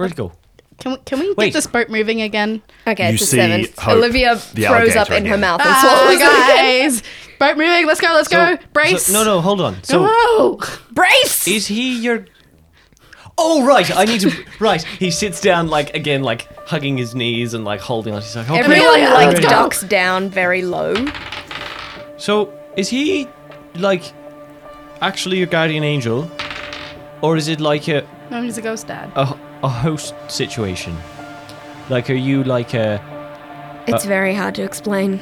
Where'd 0.03 0.13
it 0.13 0.17
go? 0.17 0.33
Can 0.79 0.93
we, 0.93 0.99
can 1.05 1.21
we 1.21 1.33
Wait. 1.35 1.47
get 1.47 1.53
this 1.55 1.67
boat 1.69 1.89
moving 1.91 2.23
again? 2.23 2.61
Okay, 2.87 3.09
You 3.09 3.15
it's 3.15 3.23
a 3.23 3.27
see 3.27 3.37
seven. 3.37 3.67
Hope, 3.79 3.95
Olivia 3.97 4.35
the 4.35 4.65
throws 4.65 4.97
up 4.97 5.11
alligator 5.11 5.15
in 5.15 5.25
her 5.27 5.35
again. 5.35 5.41
mouth 5.41 5.61
and 5.61 5.71
Ah, 5.71 5.81
swallows 5.81 6.17
it 6.17 7.01
guys, 7.01 7.03
boat 7.39 7.57
moving. 7.57 7.87
Let's 7.87 8.01
go. 8.01 8.09
Let's 8.13 8.29
go. 8.29 8.57
Brace. 8.73 9.07
So, 9.07 9.13
no, 9.13 9.25
no, 9.25 9.41
hold 9.41 9.61
on. 9.61 9.83
So, 9.85 10.01
Go. 10.07 10.61
Brace! 10.91 11.47
is 11.47 11.69
he 11.69 12.01
your? 12.01 12.27
Oh 13.39 13.65
right, 13.65 13.89
I 13.97 14.05
need 14.07 14.21
to. 14.23 14.33
Right, 14.61 14.83
he 14.83 15.11
sits 15.11 15.41
down 15.41 15.69
like 15.69 15.95
again, 15.95 16.23
like 16.23 16.49
hugging 16.67 16.97
his 16.99 17.15
knees 17.15 17.55
and 17.55 17.65
like 17.65 17.81
holding 17.81 18.13
on. 18.15 18.21
He's 18.23 18.35
like, 18.37 18.51
okay. 18.51 18.59
Everyone 18.61 18.87
Amelia, 18.89 19.09
like 19.15 19.27
let's 19.29 19.41
go. 19.41 19.49
ducks 19.49 19.83
down 19.83 20.29
very 20.31 20.63
low. 20.63 20.95
So, 22.17 22.53
is 22.77 22.89
he 22.89 23.29
like 23.77 24.13
actually 25.01 25.39
your 25.39 25.47
guardian 25.47 25.85
angel, 25.85 26.31
or 27.23 27.37
is 27.37 27.49
it 27.49 27.61
like 27.61 27.87
a 27.89 28.07
No, 28.31 28.43
he's 28.43 28.59
a 28.59 28.63
ghost 28.63 28.87
dad. 28.87 29.11
a, 29.17 29.39
a 29.63 29.69
host 29.69 30.15
situation? 30.29 30.97
Like, 31.89 32.11
are 32.11 32.15
you 32.15 32.45
like 32.45 32.75
a? 32.75 33.01
It's 33.87 34.05
very 34.05 34.35
hard 34.35 34.55
to 34.57 34.63
explain. 34.63 35.21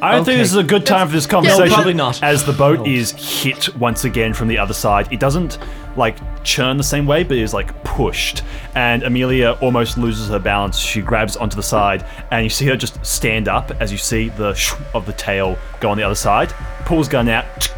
I 0.00 0.12
don't 0.12 0.20
Okay. 0.20 0.30
think 0.30 0.38
this 0.42 0.50
is 0.52 0.56
a 0.56 0.62
good 0.62 0.86
time 0.86 1.08
for 1.08 1.12
this 1.12 1.26
conversation. 1.26 1.68
probably 1.74 1.92
not. 1.92 2.22
As 2.22 2.44
the 2.44 2.52
boat 2.52 2.78
No. 2.80 2.86
is 2.86 3.10
hit 3.42 3.74
once 3.76 4.04
again 4.04 4.32
from 4.32 4.46
the 4.46 4.56
other 4.56 4.72
side, 4.72 5.08
it 5.10 5.18
doesn't 5.18 5.58
like 5.96 6.16
churn 6.44 6.76
the 6.76 6.84
same 6.84 7.04
way, 7.04 7.24
but 7.24 7.36
is 7.36 7.52
like 7.52 7.82
pushed. 7.82 8.42
And 8.76 9.02
Amelia 9.02 9.56
almost 9.60 9.98
loses 9.98 10.28
her 10.28 10.38
balance. 10.38 10.78
She 10.78 11.00
grabs 11.00 11.36
onto 11.36 11.56
the 11.56 11.64
side, 11.64 12.04
and 12.30 12.44
you 12.44 12.50
see 12.50 12.66
her 12.66 12.76
just 12.76 13.04
stand 13.04 13.48
up 13.48 13.72
as 13.80 13.90
you 13.90 13.98
see 13.98 14.28
the 14.28 14.54
sh- 14.54 14.74
of 14.94 15.04
the 15.04 15.12
tail 15.14 15.58
go 15.80 15.90
on 15.90 15.96
the 15.96 16.04
other 16.04 16.14
side. 16.14 16.54
Pulls 16.84 17.08
gun 17.08 17.28
out, 17.28 17.68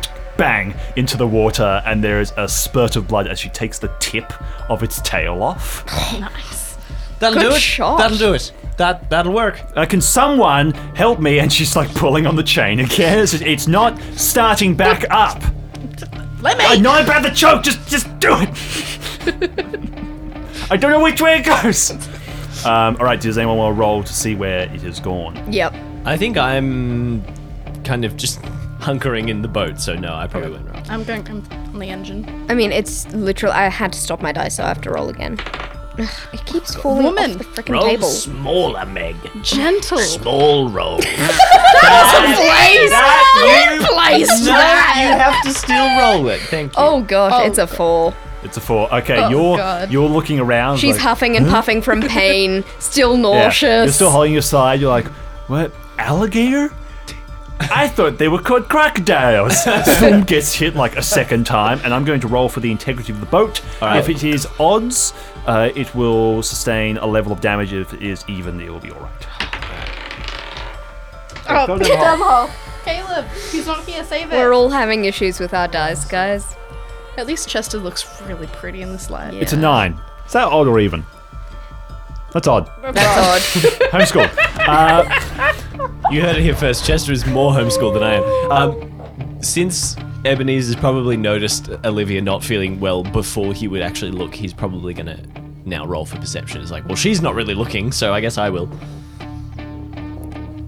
bang 0.40 0.74
into 0.96 1.16
the 1.18 1.26
water, 1.26 1.82
and 1.84 2.02
there 2.02 2.18
is 2.20 2.32
a 2.38 2.48
spurt 2.48 2.96
of 2.96 3.06
blood 3.06 3.28
as 3.28 3.38
she 3.38 3.50
takes 3.50 3.78
the 3.78 3.88
tip 4.00 4.32
of 4.70 4.82
its 4.82 5.00
tail 5.02 5.42
off. 5.42 5.84
Nice. 6.18 6.78
That'll 7.18 7.38
Good 7.40 7.50
do 7.50 7.54
it. 7.56 7.60
shot. 7.60 7.98
That'll 7.98 8.16
do 8.16 8.32
it. 8.32 8.50
That 8.78 9.10
that'll 9.10 9.34
work. 9.34 9.60
Uh, 9.76 9.84
can 9.84 10.00
someone 10.00 10.72
help 10.96 11.20
me? 11.20 11.38
And 11.38 11.52
she's 11.52 11.76
like 11.76 11.94
pulling 11.94 12.26
on 12.26 12.34
the 12.36 12.42
chain 12.42 12.80
again. 12.80 13.18
It's, 13.18 13.34
it's 13.34 13.66
not 13.68 14.00
starting 14.16 14.74
back 14.74 15.04
up. 15.10 15.42
Let 16.40 16.56
me. 16.56 16.64
I 16.66 16.76
know 16.76 16.98
about 16.98 17.22
the 17.22 17.28
choke. 17.28 17.62
Just, 17.62 17.86
just 17.90 18.06
do 18.20 18.30
it. 18.32 18.48
I 20.70 20.76
don't 20.78 20.90
know 20.90 21.02
which 21.02 21.20
way 21.20 21.40
it 21.40 21.44
goes. 21.44 21.90
Um, 22.64 22.96
all 22.98 23.04
right. 23.04 23.20
Does 23.20 23.36
anyone 23.36 23.58
want 23.58 23.76
to 23.76 23.78
roll 23.78 24.02
to 24.02 24.12
see 24.14 24.34
where 24.34 24.60
it 24.60 24.80
has 24.80 25.00
gone? 25.00 25.52
Yep. 25.52 25.74
I 26.06 26.16
think 26.16 26.38
I'm 26.38 27.22
kind 27.84 28.06
of 28.06 28.16
just 28.16 28.40
hunkering 28.80 29.28
in 29.28 29.42
the 29.42 29.48
boat, 29.48 29.80
so 29.80 29.94
no, 29.94 30.14
I 30.14 30.26
probably 30.26 30.50
went 30.50 30.68
wrong. 30.70 30.84
I'm 30.88 31.04
going 31.04 31.26
I'm 31.28 31.42
on 31.74 31.78
the 31.78 31.88
engine. 31.88 32.46
I 32.48 32.54
mean, 32.54 32.72
it's 32.72 33.06
literal. 33.12 33.52
I 33.52 33.68
had 33.68 33.92
to 33.92 33.98
stop 33.98 34.20
my 34.20 34.32
dice, 34.32 34.56
so 34.56 34.64
I 34.64 34.68
have 34.68 34.80
to 34.82 34.90
roll 34.90 35.08
again. 35.08 35.38
Ugh, 35.98 36.08
it 36.32 36.44
keeps 36.46 36.74
falling 36.74 37.04
Woman. 37.04 37.32
off 37.32 37.38
the 37.38 37.44
freaking 37.44 37.80
table. 37.82 38.08
smaller, 38.08 38.86
Meg. 38.86 39.16
Gentle. 39.42 39.98
Small 39.98 40.68
roll. 40.70 40.98
Place! 41.00 42.90
Place 43.88 44.44
no, 44.46 44.52
you 44.52 45.18
have 45.18 45.42
to 45.42 45.50
still 45.52 45.98
roll 45.98 46.28
it. 46.28 46.40
Thank 46.42 46.72
you. 46.72 46.76
Oh 46.82 47.02
gosh, 47.02 47.32
Oh, 47.34 47.46
it's 47.46 47.58
a 47.58 47.62
oh. 47.62 47.66
four. 47.66 48.14
It's 48.42 48.56
a 48.56 48.60
four. 48.60 48.92
Okay, 48.94 49.18
Oh, 49.22 49.28
you're 49.28 49.56
God. 49.56 49.90
you're 49.92 50.08
looking 50.08 50.40
around. 50.40 50.78
She's 50.78 50.94
like, 50.96 51.02
huffing 51.02 51.36
and 51.36 51.46
puffing 51.46 51.82
from 51.82 52.00
pain, 52.08 52.64
still 52.78 53.16
yeah, 53.16 53.22
nauseous. 53.22 53.84
You're 53.86 53.92
still 53.92 54.10
holding 54.10 54.32
your 54.32 54.42
side. 54.42 54.80
You're 54.80 54.90
like, 54.90 55.06
what? 55.48 55.72
Alligator? 55.98 56.72
I 57.60 57.88
thought 57.88 58.18
they 58.18 58.28
were 58.28 58.40
called 58.40 58.68
crocodiles. 58.68 59.54
Boom 60.00 60.22
gets 60.24 60.54
hit 60.54 60.74
like 60.74 60.96
a 60.96 61.02
second 61.02 61.44
time, 61.46 61.80
and 61.84 61.92
I'm 61.92 62.04
going 62.04 62.20
to 62.20 62.28
roll 62.28 62.48
for 62.48 62.60
the 62.60 62.70
integrity 62.70 63.12
of 63.12 63.20
the 63.20 63.26
boat. 63.26 63.60
right. 63.82 63.98
If 63.98 64.08
it 64.08 64.24
is 64.24 64.46
odds, 64.58 65.12
uh, 65.46 65.70
it 65.74 65.94
will 65.94 66.42
sustain 66.42 66.96
a 66.98 67.06
level 67.06 67.32
of 67.32 67.40
damage. 67.40 67.72
If 67.72 67.92
it 67.92 68.02
is 68.02 68.24
even, 68.28 68.60
it 68.60 68.70
will 68.70 68.80
be 68.80 68.90
all 68.90 69.00
right. 69.00 69.26
Oh, 71.48 71.66
Go 71.66 71.78
down 71.78 72.18
the 72.18 72.24
hole. 72.24 72.50
Caleb. 72.84 73.26
He's 73.50 73.66
not 73.66 73.84
here. 73.84 74.04
Save 74.04 74.32
it. 74.32 74.36
We're 74.36 74.52
all 74.54 74.70
having 74.70 75.04
issues 75.04 75.40
with 75.40 75.52
our 75.52 75.68
dice, 75.68 76.04
guys. 76.04 76.56
At 77.16 77.26
least 77.26 77.48
Chester 77.48 77.78
looks 77.78 78.22
really 78.22 78.46
pretty 78.46 78.82
in 78.82 78.92
the 78.92 78.98
slide. 78.98 79.34
Yeah. 79.34 79.40
It's 79.40 79.52
a 79.52 79.56
nine. 79.56 80.00
Is 80.26 80.32
that 80.32 80.44
odd 80.46 80.66
or 80.68 80.78
even? 80.80 81.04
That's 82.32 82.46
odd. 82.46 82.70
That's 82.80 82.98
odd. 82.98 83.40
Homeschool. 83.90 84.30
Uh, 84.60 85.52
You 86.10 86.22
heard 86.22 86.36
it 86.36 86.42
here 86.42 86.56
first. 86.56 86.84
Chester 86.84 87.12
is 87.12 87.24
more 87.26 87.52
homeschooled 87.52 87.94
than 87.94 88.02
I 88.02 88.14
am. 88.14 88.52
Um, 88.52 89.42
since 89.42 89.96
Ebenezer's 90.24 90.76
probably 90.76 91.16
noticed 91.16 91.70
Olivia 91.84 92.20
not 92.20 92.42
feeling 92.44 92.78
well 92.80 93.02
before 93.02 93.54
he 93.54 93.68
would 93.68 93.80
actually 93.80 94.10
look, 94.10 94.34
he's 94.34 94.52
probably 94.52 94.92
gonna 94.92 95.22
now 95.64 95.86
roll 95.86 96.04
for 96.04 96.16
perception. 96.16 96.60
It's 96.60 96.70
like, 96.70 96.86
well, 96.86 96.96
she's 96.96 97.22
not 97.22 97.34
really 97.34 97.54
looking, 97.54 97.92
so 97.92 98.12
I 98.12 98.20
guess 98.20 98.38
I 98.38 98.50
will. 98.50 98.68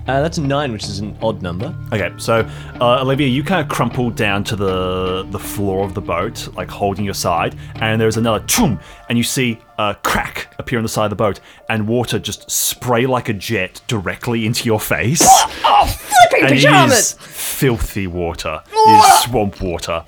Uh, 0.07 0.21
that's 0.21 0.39
a 0.39 0.43
nine, 0.43 0.73
which 0.73 0.85
is 0.85 0.99
an 0.99 1.17
odd 1.23 1.43
number. 1.43 1.75
Okay, 1.93 2.13
so 2.17 2.49
uh, 2.81 3.01
Olivia, 3.01 3.29
you 3.29 3.45
kind 3.45 3.61
of 3.61 3.69
crumple 3.69 4.11
down 4.11 4.43
to 4.45 4.57
the 4.57 5.23
the 5.31 5.39
floor 5.39 5.85
of 5.85 5.95
the 5.95 6.01
boat, 6.01 6.49
like 6.55 6.69
holding 6.71 7.05
your 7.05 7.15
side, 7.15 7.55
and 7.77 8.01
there's 8.01 8.17
another 8.17 8.45
choom, 8.47 8.81
and 9.09 9.17
you 9.17 9.25
see 9.25 9.59
a 9.79 9.95
crack 10.03 10.55
appear 10.59 10.79
on 10.79 10.83
the 10.83 10.89
side 10.89 11.05
of 11.05 11.11
the 11.11 11.17
boat, 11.17 11.41
and 11.69 11.87
water 11.87 12.19
just 12.19 12.51
spray 12.51 13.07
like 13.07 13.29
a 13.29 13.33
jet 13.33 13.81
directly 13.87 14.45
into 14.47 14.65
your 14.65 14.81
face. 14.81 15.23
oh, 15.65 15.87
flipping 15.87 16.49
and 16.49 16.59
it 16.59 16.93
is 16.93 17.13
filthy 17.15 18.07
water. 18.07 18.61
It 18.73 18.77
is 18.77 19.23
swamp 19.31 19.61
water. 19.61 20.05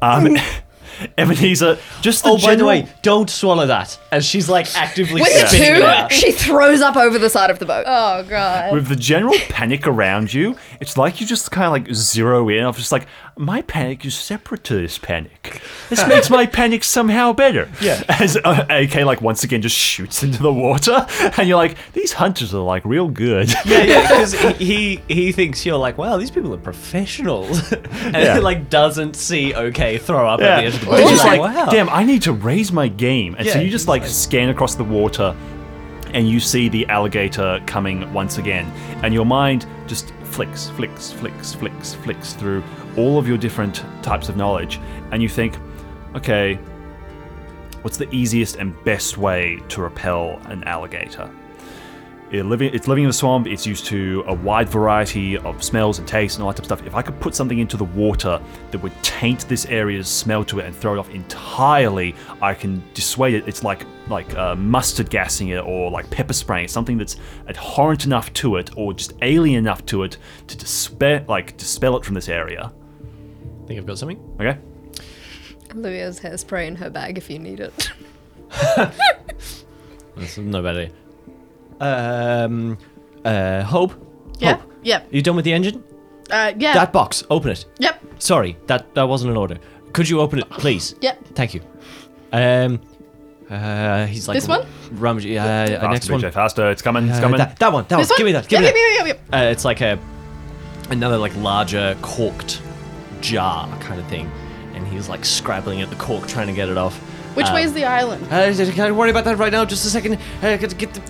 Um, 0.00 0.36
Ebenezer, 1.18 1.78
just 2.00 2.24
the 2.24 2.30
Oh, 2.30 2.34
by 2.36 2.40
the 2.40 2.46
general- 2.64 2.68
way, 2.68 2.88
don't 3.02 3.28
swallow 3.30 3.66
that. 3.66 3.98
As 4.10 4.24
she's 4.24 4.48
like 4.48 4.74
actively 4.76 5.20
With 5.20 5.32
the 5.32 5.46
spitting 5.48 5.74
it 5.74 5.78
two, 5.78 5.84
out. 5.84 6.12
she 6.12 6.32
throws 6.32 6.80
up 6.80 6.96
over 6.96 7.18
the 7.18 7.30
side 7.30 7.50
of 7.50 7.58
the 7.58 7.66
boat. 7.66 7.84
Oh 7.86 8.22
god. 8.28 8.72
with 8.74 8.88
the 8.88 8.96
general 8.96 9.34
panic 9.48 9.86
around 9.86 10.32
you, 10.34 10.56
it's 10.80 10.96
like 10.96 11.20
you 11.20 11.26
just 11.26 11.50
kind 11.50 11.66
of 11.66 11.72
like 11.72 11.94
zero 11.94 12.48
in. 12.48 12.64
I'm 12.64 12.72
just 12.74 12.92
like, 12.92 13.06
my 13.36 13.62
panic 13.62 14.04
is 14.04 14.14
separate 14.14 14.62
to 14.64 14.74
this 14.74 14.98
panic. 14.98 15.60
This 15.88 16.06
makes 16.06 16.28
my 16.28 16.46
panic 16.46 16.84
somehow 16.84 17.32
better. 17.32 17.68
Yeah. 17.80 18.02
As 18.08 18.36
uh, 18.36 18.66
AK 18.68 18.96
like 19.06 19.20
once 19.22 19.42
again 19.42 19.62
just 19.62 19.74
shoots 19.76 20.22
into 20.22 20.42
the 20.42 20.52
water, 20.52 21.06
and 21.38 21.48
you're 21.48 21.56
like, 21.56 21.76
these 21.94 22.12
hunters 22.12 22.54
are 22.54 22.60
like 22.62 22.84
real 22.84 23.08
good. 23.08 23.50
Yeah, 23.64 23.82
yeah, 23.84 24.02
because 24.02 24.32
he, 24.34 24.96
he 25.08 25.14
he 25.14 25.32
thinks 25.32 25.64
you're 25.64 25.76
like, 25.78 25.96
wow, 25.98 26.16
these 26.16 26.30
people 26.30 26.52
are 26.54 26.58
professionals, 26.58 27.72
and 27.72 28.14
Yeah. 28.14 28.34
he 28.34 28.40
like 28.40 28.68
doesn't 28.70 29.16
see 29.16 29.54
okay 29.54 29.98
throw 29.98 30.28
up 30.28 30.40
at 30.40 30.60
the 30.60 30.66
edge 30.66 30.74
of 30.74 30.80
the 30.80 30.86
boat. 30.86 30.98
just 30.98 31.10
He's 31.10 31.24
like, 31.24 31.40
wow. 31.40 31.70
damn, 31.70 31.88
I 31.88 32.04
need 32.04 32.22
to 32.22 32.32
raise 32.32 32.70
my 32.72 32.88
game. 32.88 33.34
And 33.38 33.48
so 33.48 33.58
you 33.60 33.70
just 33.70 33.88
like 33.88 34.04
scan 34.06 34.50
across 34.50 34.74
the 34.74 34.84
water 34.84 35.34
and 36.12 36.28
you 36.28 36.40
see 36.40 36.68
the 36.68 36.86
alligator 36.88 37.60
coming 37.66 38.12
once 38.12 38.36
again. 38.38 38.66
And 39.02 39.14
your 39.14 39.24
mind 39.24 39.66
just 39.86 40.12
flicks, 40.24 40.68
flicks, 40.70 41.10
flicks, 41.12 41.54
flicks, 41.54 41.94
flicks 41.94 42.34
through 42.34 42.62
all 42.96 43.18
of 43.18 43.28
your 43.28 43.38
different 43.38 43.84
types 44.02 44.28
of 44.28 44.36
knowledge. 44.36 44.80
And 45.10 45.22
you 45.22 45.28
think, 45.28 45.56
okay, 46.14 46.56
what's 47.82 47.96
the 47.96 48.12
easiest 48.14 48.56
and 48.56 48.74
best 48.84 49.18
way 49.18 49.60
to 49.68 49.82
repel 49.82 50.40
an 50.44 50.64
alligator? 50.64 51.30
It's 52.34 52.88
living 52.88 53.04
in 53.04 53.08
the 53.08 53.12
swamp. 53.12 53.46
It's 53.46 53.66
used 53.66 53.84
to 53.86 54.24
a 54.26 54.32
wide 54.32 54.66
variety 54.66 55.36
of 55.36 55.62
smells 55.62 55.98
and 55.98 56.08
tastes 56.08 56.38
and 56.38 56.42
all 56.42 56.50
that 56.50 56.54
type 56.54 56.60
of 56.60 56.78
stuff. 56.78 56.86
If 56.86 56.94
I 56.94 57.02
could 57.02 57.20
put 57.20 57.34
something 57.34 57.58
into 57.58 57.76
the 57.76 57.84
water 57.84 58.40
that 58.70 58.78
would 58.78 58.94
taint 59.02 59.46
this 59.50 59.66
area's 59.66 60.08
smell 60.08 60.42
to 60.46 60.60
it 60.60 60.64
and 60.64 60.74
throw 60.74 60.94
it 60.94 60.98
off 60.98 61.10
entirely, 61.10 62.14
I 62.40 62.54
can 62.54 62.82
dissuade 62.94 63.34
it. 63.34 63.46
It's 63.46 63.62
like 63.62 63.84
like 64.08 64.34
uh, 64.34 64.56
mustard 64.56 65.10
gassing 65.10 65.48
it 65.48 65.62
or 65.62 65.90
like 65.90 66.08
pepper 66.08 66.32
spraying. 66.32 66.64
it, 66.64 66.70
Something 66.70 66.96
that's 66.96 67.16
abhorrent 67.48 68.06
enough 68.06 68.32
to 68.34 68.56
it 68.56 68.70
or 68.76 68.94
just 68.94 69.12
alien 69.20 69.58
enough 69.58 69.84
to 69.86 70.02
it 70.04 70.16
to 70.46 70.56
dispel 70.56 71.22
like 71.28 71.58
dispel 71.58 71.98
it 71.98 72.04
from 72.04 72.14
this 72.14 72.30
area. 72.30 72.72
Think 73.72 73.80
I've 73.80 73.86
got 73.86 73.98
something. 73.98 74.36
Okay. 74.40 74.58
Olivia's 75.74 76.20
hairspray 76.20 76.66
in 76.66 76.76
her 76.76 76.90
bag 76.90 77.16
if 77.16 77.30
you 77.30 77.38
need 77.38 77.60
it. 77.60 77.90
That's 80.16 80.36
no 80.38 80.62
bad 80.62 80.76
idea. 80.76 80.92
Um, 81.80 82.78
uh, 83.24 83.62
Hope. 83.62 83.94
Yeah. 84.38 84.56
Hope. 84.56 84.72
Yep. 84.82 85.08
You 85.10 85.22
done 85.22 85.36
with 85.36 85.44
the 85.46 85.52
engine? 85.54 85.82
Uh, 86.30 86.52
yeah. 86.58 86.74
That 86.74 86.92
box. 86.92 87.24
Open 87.30 87.50
it. 87.50 87.64
Yep. 87.78 88.02
Sorry, 88.18 88.56
that 88.66 88.94
that 88.94 89.08
wasn't 89.08 89.30
an 89.30 89.36
order. 89.36 89.58
Could 89.92 90.08
you 90.08 90.20
open 90.20 90.38
it, 90.38 90.50
please? 90.50 90.94
Yep. 91.00 91.28
Thank 91.34 91.54
you. 91.54 91.62
Um, 92.32 92.80
uh, 93.50 94.06
he's 94.06 94.28
like 94.28 94.36
This 94.36 94.48
one? 94.48 94.66
Rummage. 94.92 95.26
Uh, 95.26 95.30
uh, 95.38 95.66
Faster, 95.66 95.88
next 95.88 96.10
one. 96.10 96.20
BJ, 96.20 96.32
faster. 96.32 96.70
It's 96.70 96.82
coming. 96.82 97.08
It's 97.08 97.18
Uh, 97.18 97.20
coming. 97.22 97.38
that, 97.38 97.58
that 97.58 97.72
one. 97.72 97.84
That 97.88 97.96
This 97.98 98.08
one. 98.10 98.14
one? 98.14 98.18
Give 98.18 98.26
me 98.26 98.32
that. 98.32 98.48
Give 98.48 98.60
yep, 98.60 98.74
me 98.74 98.80
yep, 98.80 98.98
that. 98.98 99.06
yep, 99.06 99.16
yep, 99.16 99.26
yep. 99.32 99.40
Uh, 99.48 99.50
it's 99.50 99.64
like 99.64 99.80
a 99.80 99.98
another 100.90 101.16
like 101.16 101.34
larger 101.36 101.96
corked 102.02 102.60
jar 103.22 103.66
kind 103.78 103.98
of 103.98 104.06
thing, 104.08 104.30
and 104.74 104.86
he's 104.86 105.08
like 105.08 105.24
scrabbling 105.24 105.80
at 105.80 105.88
the 105.88 105.96
cork 105.96 106.26
trying 106.28 106.48
to 106.48 106.52
get 106.52 106.68
it 106.68 106.76
off. 106.76 106.98
Which 107.34 107.46
Um, 107.46 107.54
way's 107.54 107.72
the 107.72 107.84
island? 107.86 108.24
Uh, 108.30 108.52
can't 108.72 108.94
worry 108.94 109.08
about 109.10 109.24
that 109.24 109.38
right 109.38 109.50
now. 109.52 109.64
Just 109.64 109.86
a 109.86 109.88
second. 109.88 110.18
I 110.42 110.56
got 110.58 110.68
to 110.70 110.76
get 110.76 110.92
the. 110.92 111.00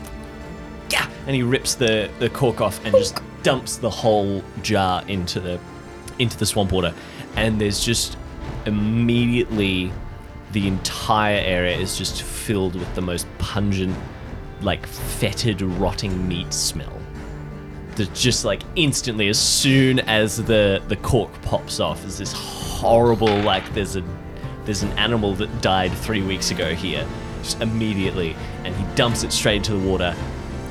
Yeah. 0.90 1.08
And 1.26 1.34
he 1.34 1.42
rips 1.42 1.74
the 1.74 2.08
the 2.20 2.30
cork 2.30 2.60
off 2.60 2.84
and 2.84 2.94
just 2.94 3.20
dumps 3.42 3.78
the 3.78 3.90
whole 3.90 4.44
jar 4.62 5.02
into 5.08 5.40
the 5.40 5.58
into 6.20 6.36
the 6.38 6.46
swamp 6.46 6.70
water, 6.70 6.94
and 7.36 7.60
there's 7.60 7.84
just 7.84 8.16
immediately 8.66 9.92
the 10.52 10.68
entire 10.68 11.38
area 11.38 11.76
is 11.76 11.96
just 11.96 12.22
filled 12.22 12.74
with 12.74 12.94
the 12.94 13.00
most 13.00 13.26
pungent, 13.38 13.96
like 14.60 14.86
fetid, 14.86 15.62
rotting 15.62 16.28
meat 16.28 16.52
smell. 16.52 17.00
That 17.96 18.14
just 18.14 18.44
like 18.44 18.62
instantly, 18.74 19.28
as 19.28 19.38
soon 19.38 20.00
as 20.00 20.36
the 20.36 20.82
the 20.88 20.96
cork 20.96 21.30
pops 21.42 21.78
off, 21.80 22.04
is 22.04 22.18
this 22.18 22.32
horrible 22.32 23.34
like 23.40 23.72
there's 23.74 23.96
a 23.96 24.04
there's 24.64 24.82
an 24.82 24.92
animal 24.92 25.34
that 25.34 25.60
died 25.60 25.92
three 25.92 26.22
weeks 26.22 26.50
ago 26.50 26.74
here, 26.74 27.06
just 27.42 27.60
immediately, 27.60 28.36
and 28.64 28.74
he 28.74 28.84
dumps 28.94 29.24
it 29.24 29.32
straight 29.32 29.56
into 29.56 29.72
the 29.72 29.88
water. 29.88 30.14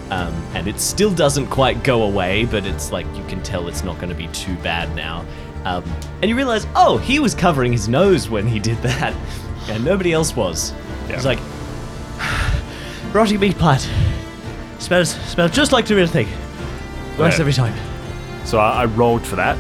Um, 0.09 0.33
and 0.55 0.67
it 0.67 0.79
still 0.79 1.13
doesn't 1.13 1.47
quite 1.47 1.83
go 1.83 2.03
away, 2.03 2.43
but 2.45 2.65
it's 2.65 2.91
like 2.91 3.05
you 3.15 3.23
can 3.25 3.41
tell 3.43 3.69
it's 3.69 3.83
not 3.83 3.95
going 3.95 4.09
to 4.09 4.15
be 4.15 4.27
too 4.29 4.55
bad 4.57 4.93
now. 4.93 5.25
Um, 5.63 5.83
and 6.21 6.25
you 6.25 6.35
realize, 6.35 6.67
oh, 6.75 6.97
he 6.97 7.19
was 7.19 7.33
covering 7.33 7.71
his 7.71 7.87
nose 7.87 8.29
when 8.29 8.47
he 8.47 8.59
did 8.59 8.77
that, 8.79 9.15
and 9.69 9.85
nobody 9.85 10.11
else 10.11 10.35
was. 10.35 10.73
Yeah. 11.07 11.15
It's 11.15 11.25
like 11.25 11.39
rotting 13.13 13.39
meat 13.39 13.57
plant. 13.57 13.89
Smells 14.79 15.11
smells 15.29 15.51
just 15.51 15.71
like 15.71 15.85
the 15.85 15.95
real 15.95 16.07
thing. 16.07 16.27
Works 17.17 17.35
Yeah. 17.37 17.41
every 17.41 17.53
time. 17.53 17.73
So 18.45 18.57
I, 18.59 18.83
I 18.83 18.85
rolled 18.85 19.25
for 19.25 19.35
that. 19.35 19.57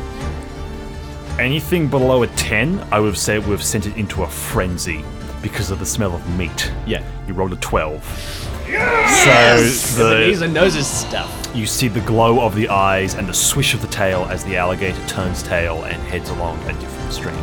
Anything 1.39 1.87
below 1.87 2.23
a 2.23 2.27
10, 2.27 2.85
I 2.91 2.99
would 2.99 3.07
have 3.07 3.17
said 3.17 3.39
would 3.47 3.51
have 3.51 3.63
sent 3.63 3.85
it 3.87 3.95
into 3.97 4.23
a 4.23 4.27
frenzy 4.27 5.03
because 5.41 5.71
of 5.71 5.79
the 5.79 5.85
smell 5.85 6.13
of 6.13 6.37
meat. 6.37 6.71
Yeah. 6.85 7.03
You 7.27 7.33
rolled 7.33 7.53
a 7.53 7.57
12. 7.57 8.47
So 8.67 9.29
Ebenezer 9.29 10.37
the, 10.39 10.47
knows 10.47 10.75
his 10.75 10.87
stuff. 10.87 11.51
you 11.53 11.65
see 11.65 11.87
the 11.87 11.99
glow 12.01 12.39
of 12.41 12.55
the 12.55 12.69
eyes 12.69 13.15
and 13.15 13.27
the 13.27 13.33
swish 13.33 13.73
of 13.73 13.81
the 13.81 13.87
tail 13.87 14.25
as 14.29 14.45
the 14.45 14.55
alligator 14.55 15.03
turns 15.07 15.43
tail 15.43 15.83
and 15.83 16.01
heads 16.03 16.29
along 16.29 16.57
a 16.69 16.73
different 16.79 17.11
stream. 17.11 17.35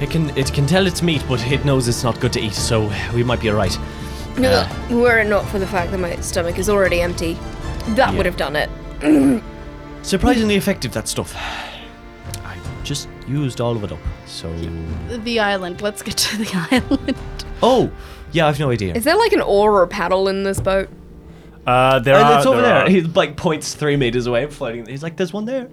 It 0.00 0.10
can 0.10 0.30
it 0.36 0.52
can 0.52 0.66
tell 0.66 0.86
it's 0.86 1.02
meat, 1.02 1.22
but 1.28 1.44
it 1.46 1.64
knows 1.64 1.88
it's 1.88 2.02
not 2.02 2.18
good 2.20 2.32
to 2.34 2.40
eat, 2.40 2.54
so 2.54 2.90
we 3.14 3.22
might 3.22 3.40
be 3.40 3.50
alright. 3.50 3.76
Uh, 4.38 4.66
Were 4.90 5.20
it 5.20 5.28
not 5.28 5.44
for 5.46 5.58
the 5.58 5.66
fact 5.66 5.90
that 5.90 5.98
my 5.98 6.16
stomach 6.16 6.58
is 6.58 6.68
already 6.70 7.00
empty, 7.02 7.34
that 7.88 8.10
Yeah. 8.10 8.16
would 8.16 8.24
have 8.26 8.36
done 8.38 8.56
it. 8.56 8.70
surprisingly 10.02 10.56
effective 10.56 10.92
that 10.92 11.08
stuff. 11.08 11.34
I 12.44 12.56
just 12.84 13.08
used 13.28 13.60
all 13.60 13.76
of 13.76 13.84
it 13.84 13.92
up. 13.92 13.98
So 14.26 14.52
The 15.08 15.38
island. 15.40 15.80
Let's 15.82 16.02
get 16.02 16.16
to 16.16 16.36
the 16.38 16.68
island. 16.70 17.16
Oh, 17.62 17.90
yeah, 18.32 18.46
I've 18.48 18.58
no 18.58 18.70
idea. 18.70 18.94
Is 18.94 19.04
there 19.04 19.16
like 19.16 19.32
an 19.32 19.40
oar 19.42 19.72
or 19.72 19.82
a 19.82 19.88
paddle 19.88 20.28
in 20.28 20.42
this 20.42 20.60
boat? 20.60 20.88
Uh, 21.66 22.00
there 22.00 22.16
Uh, 22.16 22.22
are. 22.24 22.36
it's 22.38 22.46
over 22.46 22.60
there 22.60 22.80
there. 22.80 22.88
He 22.90 23.02
like 23.02 23.36
points 23.36 23.74
three 23.74 23.96
meters 23.96 24.26
away, 24.26 24.46
floating. 24.48 24.84
He's 24.86 25.02
like, 25.02 25.16
"There's 25.16 25.32
one 25.32 25.44
there, 25.44 25.68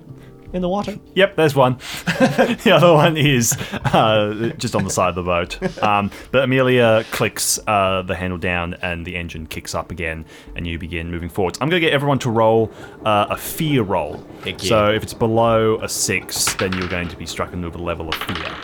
in 0.53 0.62
the 0.62 0.69
water." 0.69 0.97
Yep, 1.15 1.35
there's 1.35 1.55
one. 1.55 1.77
the 2.05 2.71
other 2.73 2.93
one 2.93 3.17
is 3.17 3.53
uh, 3.71 4.53
just 4.57 4.75
on 4.75 4.83
the 4.83 4.89
side 4.89 5.09
of 5.09 5.15
the 5.15 5.23
boat. 5.23 5.83
Um, 5.83 6.12
but 6.31 6.43
Amelia 6.43 7.05
clicks 7.12 7.59
uh, 7.67 8.01
the 8.03 8.15
handle 8.15 8.38
down 8.38 8.75
and 8.81 9.05
the 9.05 9.15
engine 9.15 9.47
kicks 9.47 9.75
up 9.75 9.91
again, 9.91 10.25
and 10.55 10.65
you 10.65 10.77
begin 10.77 11.12
moving 11.12 11.29
forwards. 11.29 11.57
I'm 11.62 11.69
going 11.69 11.81
to 11.81 11.85
get 11.85 11.93
everyone 11.93 12.19
to 12.19 12.29
roll 12.29 12.71
uh, 13.05 13.27
a 13.29 13.38
fear 13.38 13.83
roll. 13.83 14.23
Heck 14.43 14.63
yeah. 14.63 14.69
So 14.69 14.91
if 14.91 15.03
it's 15.03 15.13
below 15.13 15.79
a 15.81 15.89
six, 15.89 16.53
then 16.55 16.73
you're 16.73 16.88
going 16.88 17.07
to 17.09 17.17
be 17.17 17.25
struck 17.25 17.49
with 17.51 17.75
a 17.75 17.77
level 17.77 18.09
of 18.09 18.15
fear. 18.15 18.55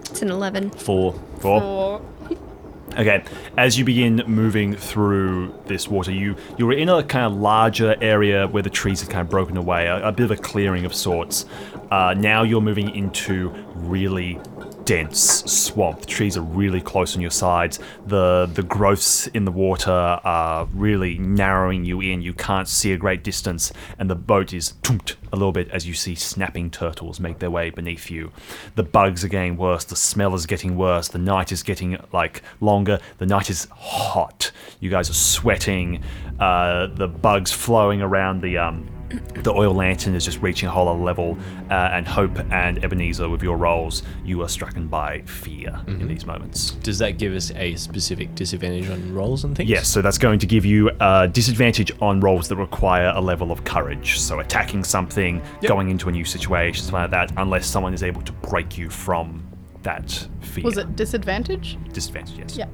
It's 0.00 0.22
an 0.22 0.30
11. 0.30 0.70
Four. 0.70 1.14
Four. 1.40 1.62
Or 1.62 2.02
Okay, 2.98 3.22
as 3.56 3.78
you 3.78 3.84
begin 3.84 4.22
moving 4.26 4.74
through 4.74 5.54
this 5.66 5.86
water, 5.86 6.10
you 6.10 6.34
you're 6.58 6.72
in 6.72 6.88
a 6.88 7.04
kind 7.04 7.24
of 7.24 7.38
larger 7.38 7.96
area 8.00 8.48
where 8.48 8.64
the 8.64 8.70
trees 8.70 9.00
have 9.00 9.08
kind 9.08 9.20
of 9.20 9.30
broken 9.30 9.56
away, 9.56 9.86
a, 9.86 10.08
a 10.08 10.12
bit 10.12 10.24
of 10.24 10.32
a 10.32 10.36
clearing 10.36 10.84
of 10.84 10.92
sorts. 10.92 11.46
Uh, 11.92 12.14
now 12.14 12.42
you're 12.42 12.60
moving 12.60 12.94
into 12.94 13.50
really 13.76 14.40
dense 14.90 15.44
swamp. 15.46 16.00
The 16.00 16.06
trees 16.06 16.36
are 16.36 16.42
really 16.42 16.80
close 16.80 17.14
on 17.14 17.22
your 17.22 17.30
sides. 17.30 17.78
The 18.08 18.50
the 18.52 18.64
growths 18.64 19.28
in 19.28 19.44
the 19.44 19.52
water 19.52 19.92
are 19.92 20.64
really 20.74 21.16
narrowing 21.16 21.84
you 21.84 22.00
in. 22.00 22.22
You 22.22 22.32
can't 22.32 22.66
see 22.66 22.92
a 22.92 22.96
great 22.96 23.22
distance, 23.22 23.72
and 24.00 24.10
the 24.10 24.16
boat 24.16 24.52
is 24.52 24.72
toompt 24.82 25.14
a 25.32 25.36
little 25.36 25.52
bit 25.52 25.70
as 25.70 25.86
you 25.86 25.94
see 25.94 26.16
snapping 26.16 26.72
turtles 26.72 27.20
make 27.20 27.38
their 27.38 27.52
way 27.52 27.70
beneath 27.70 28.10
you. 28.10 28.32
The 28.74 28.82
bugs 28.82 29.24
are 29.24 29.28
getting 29.28 29.56
worse. 29.56 29.84
The 29.84 29.94
smell 29.94 30.34
is 30.34 30.44
getting 30.44 30.76
worse. 30.76 31.06
The 31.06 31.18
night 31.18 31.52
is 31.52 31.62
getting 31.62 31.96
like 32.12 32.42
longer. 32.60 32.98
The 33.18 33.26
night 33.26 33.48
is 33.48 33.68
hot. 33.70 34.50
You 34.80 34.90
guys 34.90 35.08
are 35.08 35.14
sweating. 35.14 36.02
Uh, 36.40 36.88
the 36.88 37.06
bugs 37.06 37.52
flowing 37.52 38.02
around 38.02 38.42
the 38.42 38.58
um, 38.58 38.90
the 39.34 39.52
oil 39.52 39.74
lantern 39.74 40.14
is 40.14 40.24
just 40.24 40.40
reaching 40.40 40.68
a 40.68 40.72
whole 40.72 40.88
other 40.88 41.00
level, 41.00 41.36
uh, 41.70 41.90
and 41.92 42.06
Hope 42.06 42.38
and 42.52 42.82
Ebenezer, 42.84 43.28
with 43.28 43.42
your 43.42 43.56
roles, 43.56 44.02
you 44.24 44.42
are 44.42 44.48
stricken 44.48 44.86
by 44.86 45.20
fear 45.22 45.80
in 45.86 46.06
these 46.08 46.26
moments. 46.26 46.72
Does 46.82 46.98
that 46.98 47.18
give 47.18 47.34
us 47.34 47.50
a 47.52 47.74
specific 47.76 48.34
disadvantage 48.34 48.88
on 48.88 49.14
rolls 49.14 49.44
and 49.44 49.56
things? 49.56 49.68
Yes, 49.68 49.88
so 49.88 50.02
that's 50.02 50.18
going 50.18 50.38
to 50.38 50.46
give 50.46 50.64
you 50.64 50.90
a 51.00 51.28
disadvantage 51.28 51.92
on 52.00 52.20
rolls 52.20 52.48
that 52.48 52.56
require 52.56 53.12
a 53.14 53.20
level 53.20 53.50
of 53.52 53.64
courage. 53.64 54.18
So 54.18 54.40
attacking 54.40 54.84
something, 54.84 55.42
going 55.62 55.90
into 55.90 56.08
a 56.08 56.12
new 56.12 56.24
situation, 56.24 56.84
something 56.84 57.00
like 57.00 57.10
that, 57.10 57.32
unless 57.36 57.66
someone 57.66 57.94
is 57.94 58.02
able 58.02 58.22
to 58.22 58.32
break 58.32 58.78
you 58.78 58.90
from 58.90 59.46
that 59.82 60.28
fear. 60.40 60.64
Was 60.64 60.78
it 60.78 60.96
disadvantage? 60.96 61.78
disadvantage? 61.92 62.38
Yes. 62.38 62.56
Yeah. 62.56 62.66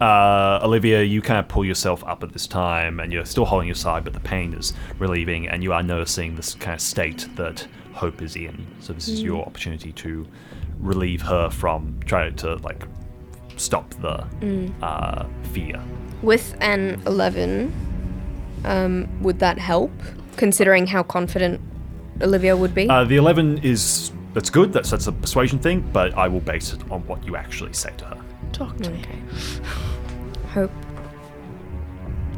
Uh, 0.00 0.60
Olivia, 0.62 1.02
you 1.02 1.22
kind 1.22 1.38
of 1.38 1.48
pull 1.48 1.64
yourself 1.64 2.02
up 2.04 2.22
at 2.22 2.32
this 2.32 2.46
time, 2.46 2.98
and 3.00 3.12
you're 3.12 3.24
still 3.24 3.44
holding 3.44 3.68
your 3.68 3.74
side, 3.74 4.04
but 4.04 4.12
the 4.12 4.20
pain 4.20 4.52
is 4.54 4.72
relieving, 4.98 5.48
and 5.48 5.62
you 5.62 5.72
are 5.72 5.82
noticing 5.82 6.34
this 6.34 6.54
kind 6.54 6.74
of 6.74 6.80
state 6.80 7.28
that 7.36 7.66
Hope 7.92 8.22
is 8.22 8.36
in. 8.36 8.66
So 8.80 8.92
this 8.92 9.08
is 9.08 9.22
your 9.22 9.44
opportunity 9.44 9.92
to 9.92 10.26
relieve 10.80 11.22
her 11.22 11.50
from 11.50 12.00
trying 12.04 12.34
to 12.36 12.56
like 12.56 12.86
stop 13.56 13.90
the 14.00 14.26
uh, 14.82 15.26
fear. 15.52 15.80
With 16.22 16.56
an 16.60 17.00
11, 17.06 17.72
um, 18.64 19.08
would 19.22 19.38
that 19.40 19.58
help? 19.58 19.92
Considering 20.36 20.86
how 20.86 21.02
confident 21.02 21.60
Olivia 22.20 22.56
would 22.56 22.74
be? 22.74 22.88
Uh, 22.88 23.04
the 23.04 23.16
eleven 23.16 23.58
is 23.58 24.12
that's 24.34 24.50
good. 24.50 24.72
That's 24.72 24.90
that's 24.90 25.06
a 25.06 25.12
persuasion 25.12 25.58
thing, 25.58 25.80
but 25.92 26.16
I 26.16 26.28
will 26.28 26.40
base 26.40 26.72
it 26.72 26.90
on 26.90 27.06
what 27.06 27.24
you 27.26 27.36
actually 27.36 27.72
say 27.72 27.92
to 27.98 28.04
her. 28.06 28.21
Talk 28.52 28.76
to 28.78 28.90
me. 28.90 29.02
Hope. 30.52 30.70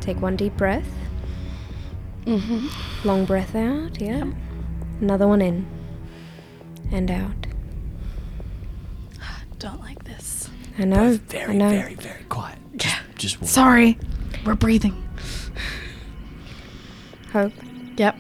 Take 0.00 0.20
one 0.20 0.36
deep 0.36 0.56
breath. 0.56 0.86
Mm-hmm. 2.26 3.06
Long 3.06 3.24
breath 3.24 3.54
out, 3.54 4.00
yeah. 4.00 4.30
Another 5.00 5.26
one 5.28 5.42
in. 5.42 5.66
And 6.92 7.10
out. 7.10 7.46
Don't 9.58 9.80
like 9.80 10.04
this. 10.04 10.48
I 10.78 10.84
know. 10.84 11.12
I 11.12 11.16
Very, 11.16 11.56
know. 11.56 11.70
very, 11.70 11.94
very 11.94 12.24
quiet. 12.24 12.58
Just, 12.76 13.02
just 13.16 13.40
one. 13.40 13.48
Sorry. 13.48 13.98
We're 14.46 14.54
breathing. 14.54 15.00
Hope. 17.32 17.52
Yep. 17.96 18.16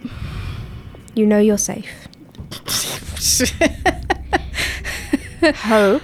You 1.14 1.26
know 1.26 1.38
you're 1.38 1.58
safe. 1.58 2.08
Hope. 5.56 6.02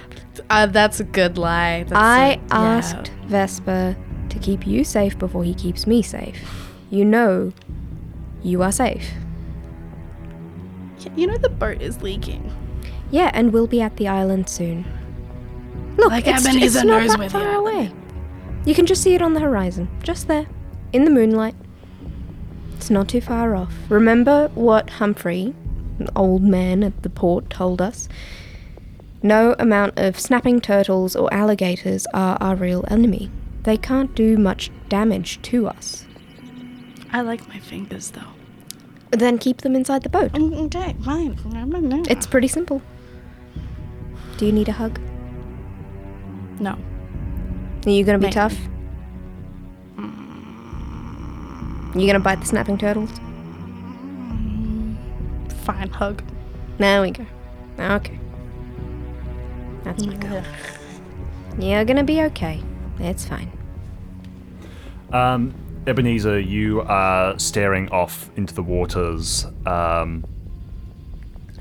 Uh, 0.51 0.65
that's 0.65 0.99
a 0.99 1.03
good 1.05 1.37
lie. 1.37 1.83
That's 1.83 1.93
I 1.93 2.19
a- 2.25 2.29
yeah. 2.35 2.39
asked 2.49 3.07
Vesper 3.25 3.95
to 4.29 4.39
keep 4.39 4.67
you 4.67 4.83
safe 4.83 5.17
before 5.17 5.43
he 5.43 5.53
keeps 5.53 5.87
me 5.87 6.01
safe. 6.01 6.43
You 6.89 7.05
know 7.05 7.53
you 8.43 8.61
are 8.61 8.71
safe. 8.71 9.11
You 11.15 11.27
know 11.27 11.37
the 11.37 11.49
boat 11.49 11.81
is 11.81 12.01
leaking. 12.01 12.51
Yeah, 13.11 13.31
and 13.33 13.51
we'll 13.53 13.67
be 13.67 13.81
at 13.81 13.95
the 13.97 14.07
island 14.07 14.49
soon. 14.49 14.85
Look, 15.97 16.09
Like 16.11 16.27
it's, 16.27 16.45
Ebenezer 16.45 16.79
it's 16.79 16.85
not 16.85 17.01
knows 17.01 17.15
that 17.15 17.31
far 17.31 17.41
island 17.41 17.67
away. 17.67 17.91
You 18.65 18.75
can 18.75 18.85
just 18.85 19.01
see 19.01 19.15
it 19.15 19.21
on 19.21 19.33
the 19.33 19.39
horizon, 19.39 19.89
just 20.03 20.27
there, 20.27 20.47
in 20.93 21.03
the 21.05 21.11
moonlight. 21.11 21.55
It's 22.75 22.89
not 22.89 23.07
too 23.09 23.21
far 23.21 23.55
off. 23.55 23.73
Remember 23.89 24.49
what 24.53 24.89
Humphrey, 24.91 25.53
an 25.99 26.07
old 26.15 26.43
man 26.43 26.83
at 26.83 27.03
the 27.03 27.09
port, 27.09 27.49
told 27.49 27.81
us? 27.81 28.07
No 29.23 29.55
amount 29.59 29.97
of 29.99 30.19
snapping 30.19 30.61
turtles 30.61 31.15
or 31.15 31.31
alligators 31.33 32.07
are 32.13 32.37
our 32.41 32.55
real 32.55 32.83
enemy. 32.89 33.29
They 33.63 33.77
can't 33.77 34.15
do 34.15 34.37
much 34.37 34.71
damage 34.89 35.41
to 35.43 35.67
us. 35.67 36.05
I 37.13 37.21
like 37.21 37.47
my 37.47 37.59
fingers 37.59 38.11
though. 38.11 38.21
Then 39.11 39.37
keep 39.37 39.57
them 39.61 39.75
inside 39.75 40.03
the 40.03 40.09
boat. 40.09 40.31
Mm, 40.31 40.69
mm, 40.69 40.75
okay, 40.75 40.95
fine. 41.03 42.05
It's 42.09 42.25
pretty 42.25 42.47
simple. 42.47 42.81
Do 44.37 44.45
you 44.45 44.51
need 44.51 44.69
a 44.69 44.73
hug? 44.73 44.99
no. 46.59 46.77
Are 47.85 47.89
you 47.89 48.03
gonna 48.03 48.19
be 48.19 48.25
Maybe. 48.25 48.33
tough? 48.33 48.55
You 51.93 52.07
gonna 52.07 52.19
bite 52.21 52.39
the 52.39 52.45
snapping 52.45 52.77
turtles? 52.77 53.11
Mm, 54.29 54.95
fine 55.65 55.89
hug. 55.89 56.23
There 56.77 57.01
we 57.01 57.11
go. 57.11 57.25
Okay. 57.77 58.20
That's 59.91 60.05
my 60.05 60.15
girl. 60.15 60.43
You're 61.59 61.83
gonna 61.83 62.05
be 62.05 62.21
okay. 62.23 62.63
It's 62.99 63.25
fine. 63.25 63.51
Um, 65.11 65.53
Ebenezer, 65.85 66.39
you 66.39 66.79
are 66.81 67.37
staring 67.37 67.89
off 67.89 68.29
into 68.37 68.53
the 68.53 68.63
waters. 68.63 69.45
Um, 69.65 70.23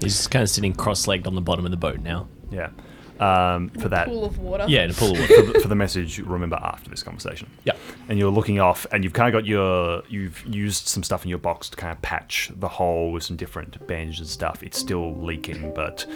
He's 0.01 0.29
kind 0.29 0.45
of 0.45 0.49
sitting 0.49 0.73
cross-legged 0.75 1.27
on 1.27 1.35
the 1.35 1.41
bottom 1.41 1.65
of 1.65 1.73
the 1.73 1.77
boat 1.77 2.01
now. 2.01 2.29
yeah. 2.53 2.71
Um, 3.19 3.69
for 3.71 3.89
that, 3.91 4.07
Pool 4.07 4.25
of 4.25 4.39
water. 4.39 4.65
Yeah, 4.69 4.85
in 4.85 4.91
a 4.93 4.95
pool 4.95 5.13
of 5.13 5.19
water. 5.21 5.35
for 5.35 5.53
the, 5.53 5.61
for 5.61 5.69
the 5.69 5.75
message, 5.75 6.21
remember 6.21 6.57
after 6.57 6.89
this 6.89 7.03
conversation. 7.03 7.51
Yeah. 7.65 7.75
And 8.09 8.19
you're 8.19 8.31
looking 8.31 8.61
off, 8.61 8.87
and 8.93 9.05
you've 9.05 9.13
kind 9.13 9.29
of 9.35 9.39
got 9.39 9.47
your, 9.47 10.03
you've 10.09 10.43
used 10.47 10.87
some 10.87 11.03
stuff 11.03 11.25
in 11.25 11.29
your 11.29 11.39
box 11.39 11.69
to 11.71 11.77
kind 11.77 11.93
of 11.93 12.01
patch 12.01 12.51
the 12.57 12.69
hole 12.69 13.11
with 13.13 13.23
some 13.25 13.37
different 13.37 13.85
bandages 13.89 14.21
and 14.21 14.29
stuff. 14.29 14.63
It's 14.63 14.79
still 14.79 15.21
leaking, 15.21 15.75
but 15.75 16.07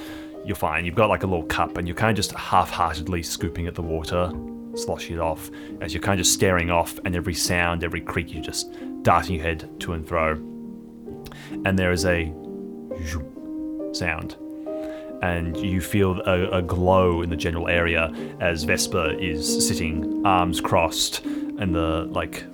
you're 0.45 0.57
fine. 0.57 0.85
You've 0.85 0.95
got 0.95 1.09
like 1.09 1.23
a 1.23 1.27
little 1.27 1.47
cup, 1.47 1.77
and 1.77 1.87
you're 1.89 1.97
kind 1.97 2.11
of 2.11 2.17
just 2.17 2.33
half-heartedly 2.33 3.23
scooping 3.23 3.67
at 3.67 3.75
the 3.75 3.83
water, 3.83 4.33
sloshing 4.75 5.17
it 5.17 5.21
off, 5.21 5.51
as 5.81 5.95
you're 5.95 6.03
kind 6.03 6.19
of 6.19 6.25
just 6.25 6.35
staring 6.35 6.71
off, 6.71 6.99
and 7.05 7.15
every 7.17 7.35
sound, 7.35 7.85
every 7.85 8.01
creak, 8.01 8.33
you're 8.33 8.43
just 8.43 8.71
darting 9.03 9.37
your 9.37 9.45
head 9.45 9.69
to 9.81 9.93
and 9.93 10.07
fro. 10.07 10.33
And 11.65 11.79
there 11.79 11.93
is 11.93 12.05
a 12.05 12.33
sound 13.93 14.37
and 15.23 15.57
you 15.57 15.81
feel 15.81 16.21
a, 16.27 16.59
a 16.59 16.63
glow 16.63 17.23
in 17.23 17.31
the 17.31 17.37
general 17.37 17.69
area 17.69 18.13
as 18.41 18.65
Vesper 18.65 19.13
is 19.19 19.67
sitting 19.67 20.25
arms 20.27 20.61
crossed 20.61 21.25
and 21.25 21.75
the 21.75 22.07
like 22.11 22.45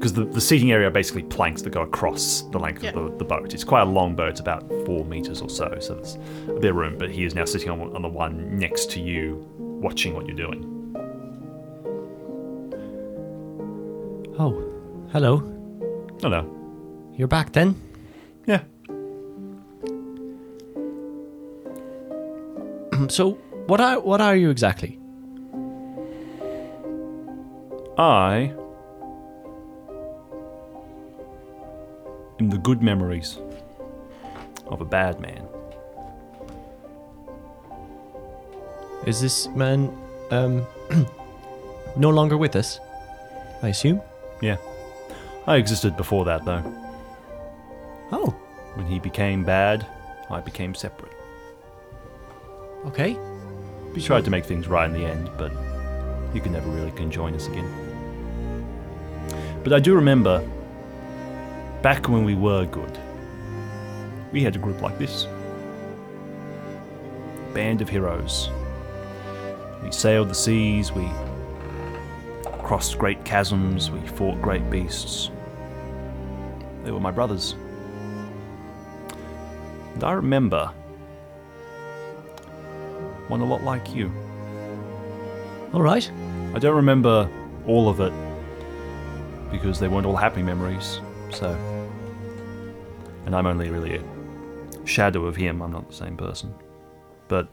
because 0.00 0.14
the, 0.14 0.24
the 0.24 0.40
seating 0.40 0.72
area 0.72 0.88
are 0.88 0.90
basically 0.90 1.22
planks 1.24 1.60
that 1.60 1.70
go 1.70 1.82
across 1.82 2.40
the 2.52 2.58
length 2.58 2.82
Yeah. 2.82 2.92
of 2.94 3.12
the, 3.12 3.18
the 3.18 3.24
boat. 3.24 3.52
It's 3.52 3.64
quite 3.64 3.82
a 3.82 3.84
long 3.84 4.16
boat, 4.16 4.30
it's 4.30 4.40
about 4.40 4.66
four 4.86 5.04
meters 5.04 5.42
or 5.42 5.50
so, 5.50 5.76
so 5.78 5.94
there's 5.94 6.14
a 6.48 6.58
bit 6.58 6.70
of 6.70 6.76
room. 6.76 6.96
But 6.96 7.10
he 7.10 7.24
is 7.24 7.34
now 7.34 7.44
sitting 7.44 7.68
on, 7.68 7.94
on 7.94 8.00
the 8.00 8.08
one 8.08 8.58
next 8.58 8.90
to 8.92 9.00
you, 9.00 9.46
watching 9.58 10.14
what 10.14 10.26
you're 10.26 10.34
doing. 10.36 10.64
Oh, 14.38 14.64
hello. 15.12 15.36
Hello. 16.22 16.56
You're 17.14 17.28
back 17.28 17.52
then? 17.52 17.74
yeah. 18.46 18.62
So, 23.08 23.32
what 23.66 23.80
are 23.80 23.98
what 24.00 24.20
are 24.20 24.36
you 24.36 24.50
exactly? 24.50 24.98
I 27.98 28.52
am 32.40 32.50
the 32.50 32.58
good 32.58 32.82
memories 32.82 33.38
of 34.66 34.80
a 34.80 34.84
bad 34.84 35.20
man. 35.20 35.46
Is 39.06 39.20
this 39.20 39.48
man 39.48 39.96
um 40.30 40.66
no 41.96 42.10
longer 42.10 42.36
with 42.36 42.56
us? 42.56 42.80
I 43.62 43.68
assume. 43.68 44.00
Yeah. 44.40 44.56
I 45.46 45.56
existed 45.56 45.96
before 45.96 46.24
that, 46.26 46.44
though. 46.44 46.62
Oh, 48.12 48.30
When 48.74 48.86
he 48.86 48.98
became 48.98 49.44
bad, 49.44 49.86
I 50.30 50.40
became 50.40 50.74
separate. 50.74 51.12
okay. 52.86 53.16
We 53.94 54.00
tried 54.00 54.24
to 54.24 54.30
make 54.30 54.44
things 54.44 54.68
right 54.68 54.88
in 54.88 54.92
the 54.94 55.04
end, 55.04 55.28
but 55.36 55.50
you 56.32 56.40
can 56.40 56.52
never 56.52 56.70
really 56.70 56.92
conjoin 56.92 57.34
us 57.34 57.48
again. 57.48 57.68
But 59.64 59.72
I 59.72 59.80
do 59.80 59.94
remember 59.96 60.48
back 61.82 62.08
when 62.08 62.24
we 62.24 62.34
were 62.34 62.66
good, 62.66 62.98
we 64.32 64.42
had 64.42 64.54
a 64.54 64.58
group 64.58 64.80
like 64.82 64.98
this 64.98 65.26
band 67.54 67.80
of 67.80 67.88
heroes. 67.88 68.50
We 69.82 69.90
sailed 69.90 70.28
the 70.28 70.34
seas, 70.34 70.92
we 70.92 71.08
crossed 72.62 72.98
great 72.98 73.24
chasms, 73.24 73.90
we 73.90 74.00
fought 74.06 74.40
great 74.42 74.68
beasts. 74.70 75.30
They 76.84 76.90
were 76.90 77.00
my 77.00 77.10
brothers. 77.10 77.54
And 79.94 80.04
I 80.04 80.12
remember 80.12 80.70
one 83.28 83.40
a 83.40 83.44
lot 83.44 83.62
like 83.62 83.94
you. 83.94 84.12
All 85.72 85.82
right. 85.82 86.10
I 86.54 86.58
don't 86.58 86.76
remember 86.76 87.28
all 87.66 87.88
of 87.88 88.00
it 88.00 88.12
because 89.50 89.78
they 89.78 89.88
weren't 89.88 90.06
all 90.06 90.16
happy 90.16 90.42
memories. 90.42 91.00
So, 91.30 91.50
and 93.26 93.34
I'm 93.34 93.46
only 93.46 93.70
really 93.70 93.96
a 93.96 94.86
shadow 94.86 95.26
of 95.26 95.36
him. 95.36 95.62
I'm 95.62 95.72
not 95.72 95.88
the 95.88 95.94
same 95.94 96.16
person. 96.16 96.54
But 97.28 97.48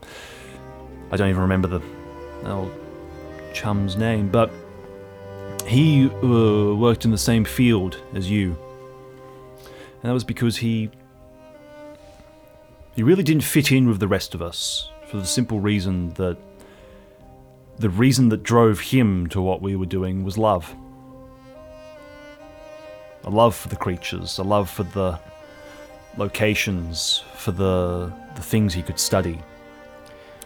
I 1.12 1.18
don't 1.18 1.30
even 1.30 1.42
remember 1.42 1.68
the 1.68 1.82
old 2.46 2.72
chum's 3.54 3.96
name. 3.96 4.30
But 4.30 4.52
he 5.66 6.08
uh, 6.08 6.76
worked 6.76 7.06
in 7.06 7.12
the 7.12 7.18
same 7.18 7.46
field 7.46 8.02
as 8.14 8.30
you, 8.30 8.58
and 9.64 10.04
that 10.04 10.14
was 10.14 10.24
because 10.24 10.58
he 10.58 10.90
he 12.96 13.04
really 13.04 13.24
didn't 13.24 13.44
fit 13.44 13.72
in 13.72 13.88
with 13.88 14.00
the 14.00 14.08
rest 14.08 14.34
of 14.34 14.42
us 14.42 14.90
for 15.08 15.18
the 15.18 15.26
simple 15.26 15.60
reason 15.60 16.14
that 16.14 16.38
the 17.78 17.90
reason 17.90 18.30
that 18.30 18.42
drove 18.42 18.80
him 18.80 19.28
to 19.28 19.40
what 19.40 19.62
we 19.62 19.76
were 19.76 19.86
doing 19.86 20.24
was 20.24 20.38
love. 20.38 20.76
A 23.28 23.30
love 23.30 23.56
for 23.56 23.68
the 23.68 23.76
creatures, 23.76 24.40
a 24.40 24.44
love 24.44 24.70
for 24.70 24.84
the 24.84 25.20
locations, 26.18 27.24
for 27.36 27.52
the 27.52 28.12
the 28.36 28.42
things 28.42 28.74
he 28.74 28.82
could 28.82 29.00
study. 29.00 29.40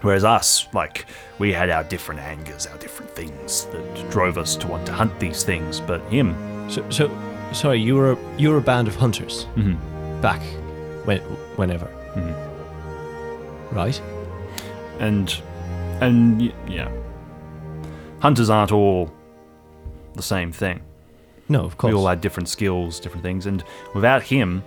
Whereas 0.02 0.24
us, 0.24 0.66
like, 0.74 1.06
we 1.38 1.54
had 1.54 1.70
our 1.70 1.84
different 1.84 2.22
angers, 2.22 2.66
our 2.66 2.78
different 2.80 3.12
things 3.12 3.66
that 3.66 4.10
drove 4.10 4.38
us 4.40 4.56
to 4.56 4.68
want 4.68 4.86
to 4.88 4.94
hunt 4.94 5.20
these 5.20 5.44
things, 5.44 5.80
but 5.80 6.02
him, 6.10 6.34
So, 6.72 6.84
so 6.90 7.12
sorry, 7.52 7.80
you 7.80 7.96
were 7.96 8.18
you 8.38 8.50
were 8.50 8.58
a 8.58 8.62
band 8.74 8.88
of 8.88 8.96
hunters 8.96 9.46
mhm, 9.56 9.78
back 10.22 10.42
when 11.06 11.20
whenever, 11.58 11.88
mhm. 12.16 12.34
right? 13.72 14.02
and 15.00 15.28
and 16.02 16.42
y- 16.42 16.54
yeah, 16.68 16.90
hunters 18.22 18.50
aren't 18.50 18.72
all 18.72 19.12
the 20.16 20.24
same 20.24 20.52
thing. 20.52 20.82
No, 21.52 21.66
of 21.66 21.78
course. 21.78 21.92
We 21.92 22.00
all 22.00 22.08
had 22.08 22.22
different 22.22 22.48
skills, 22.48 22.98
different 22.98 23.24
things, 23.24 23.46
and 23.46 23.62
without 23.94 24.24
him, 24.24 24.64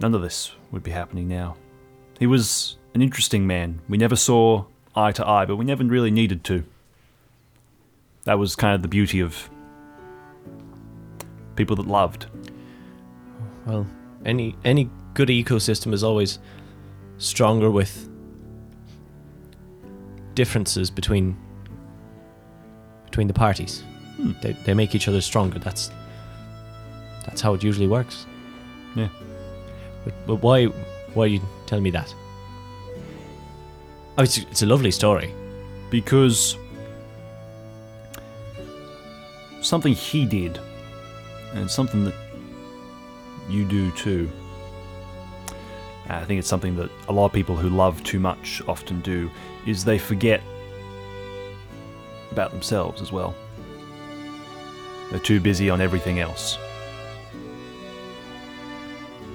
none 0.00 0.14
of 0.14 0.22
this 0.22 0.52
would 0.70 0.84
be 0.84 0.92
happening 0.92 1.26
now. 1.26 1.56
He 2.20 2.28
was 2.28 2.76
an 2.94 3.02
interesting 3.02 3.44
man. 3.44 3.80
We 3.88 3.98
never 3.98 4.14
saw 4.14 4.66
eye 4.94 5.10
to 5.10 5.26
eye, 5.26 5.46
but 5.46 5.56
we 5.56 5.64
never 5.64 5.82
really 5.82 6.12
needed 6.12 6.44
to. 6.44 6.62
That 8.22 8.38
was 8.38 8.54
kind 8.54 8.76
of 8.76 8.82
the 8.82 8.88
beauty 8.88 9.18
of 9.18 9.50
people 11.56 11.74
that 11.74 11.88
loved. 11.88 12.26
Well, 13.66 13.84
any 14.24 14.54
any 14.64 14.88
good 15.14 15.28
ecosystem 15.28 15.92
is 15.92 16.04
always 16.04 16.38
stronger 17.18 17.68
with 17.68 18.08
differences 20.36 20.88
between 20.88 21.36
between 23.14 23.28
the 23.28 23.40
parties. 23.48 23.84
Hmm. 24.16 24.32
They 24.42 24.52
they 24.64 24.74
make 24.74 24.92
each 24.96 25.06
other 25.06 25.20
stronger. 25.20 25.60
That's 25.60 25.92
that's 27.24 27.40
how 27.40 27.54
it 27.54 27.62
usually 27.62 27.86
works. 27.86 28.26
Yeah. 28.96 29.08
But, 30.04 30.14
but 30.26 30.36
why 30.42 30.64
why 31.14 31.24
are 31.24 31.32
you 31.36 31.40
telling 31.66 31.84
me 31.84 31.90
that? 31.90 32.12
Oh, 34.18 34.24
it's 34.24 34.38
it's 34.38 34.62
a 34.62 34.66
lovely 34.66 34.90
story. 34.90 35.32
because 35.90 36.56
something 39.62 39.94
he 39.94 40.26
did 40.26 40.58
and 41.54 41.70
something 41.70 42.04
that 42.04 42.14
you 43.48 43.64
do 43.64 43.92
too. 43.92 44.28
I 46.08 46.24
think 46.24 46.40
it's 46.40 46.48
something 46.48 46.74
that 46.76 46.90
a 47.08 47.12
lot 47.12 47.26
of 47.26 47.32
people 47.32 47.56
who 47.56 47.68
love 47.68 48.02
too 48.02 48.18
much 48.18 48.60
often 48.66 49.00
do 49.02 49.30
is 49.66 49.84
they 49.84 49.98
forget 49.98 50.42
about 52.30 52.50
themselves 52.50 53.00
as 53.00 53.12
well. 53.12 53.34
They're 55.10 55.20
too 55.20 55.40
busy 55.40 55.70
on 55.70 55.80
everything 55.80 56.20
else. 56.20 56.58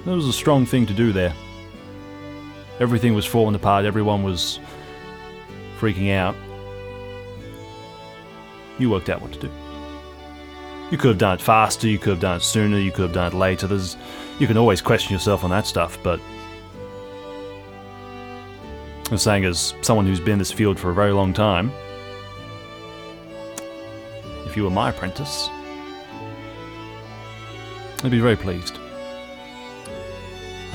That 0.04 0.12
was 0.12 0.26
a 0.26 0.32
strong 0.32 0.66
thing 0.66 0.86
to 0.86 0.94
do 0.94 1.12
there. 1.12 1.34
Everything 2.80 3.14
was 3.14 3.26
falling 3.26 3.54
apart, 3.54 3.84
everyone 3.84 4.22
was 4.22 4.58
freaking 5.78 6.12
out. 6.12 6.34
You 8.78 8.90
worked 8.90 9.10
out 9.10 9.20
what 9.20 9.32
to 9.32 9.38
do. 9.38 9.50
You 10.90 10.98
could 10.98 11.08
have 11.10 11.18
done 11.18 11.34
it 11.34 11.42
faster, 11.42 11.86
you 11.86 11.98
could 11.98 12.10
have 12.10 12.20
done 12.20 12.38
it 12.38 12.42
sooner, 12.42 12.78
you 12.78 12.90
could 12.90 13.02
have 13.02 13.12
done 13.12 13.32
it 13.32 13.36
later. 13.36 13.66
There's, 13.66 13.96
you 14.38 14.46
can 14.46 14.56
always 14.56 14.80
question 14.80 15.12
yourself 15.12 15.44
on 15.44 15.50
that 15.50 15.66
stuff, 15.66 15.98
but 16.02 16.18
I'm 19.10 19.18
saying 19.18 19.44
as 19.44 19.74
someone 19.82 20.06
who's 20.06 20.20
been 20.20 20.34
in 20.34 20.38
this 20.38 20.52
field 20.52 20.78
for 20.78 20.90
a 20.90 20.94
very 20.94 21.12
long 21.12 21.32
time, 21.32 21.70
if 24.50 24.56
you 24.56 24.64
were 24.64 24.70
my 24.70 24.90
apprentice, 24.90 25.48
I'd 28.02 28.10
be 28.10 28.18
very 28.18 28.34
pleased. 28.34 28.78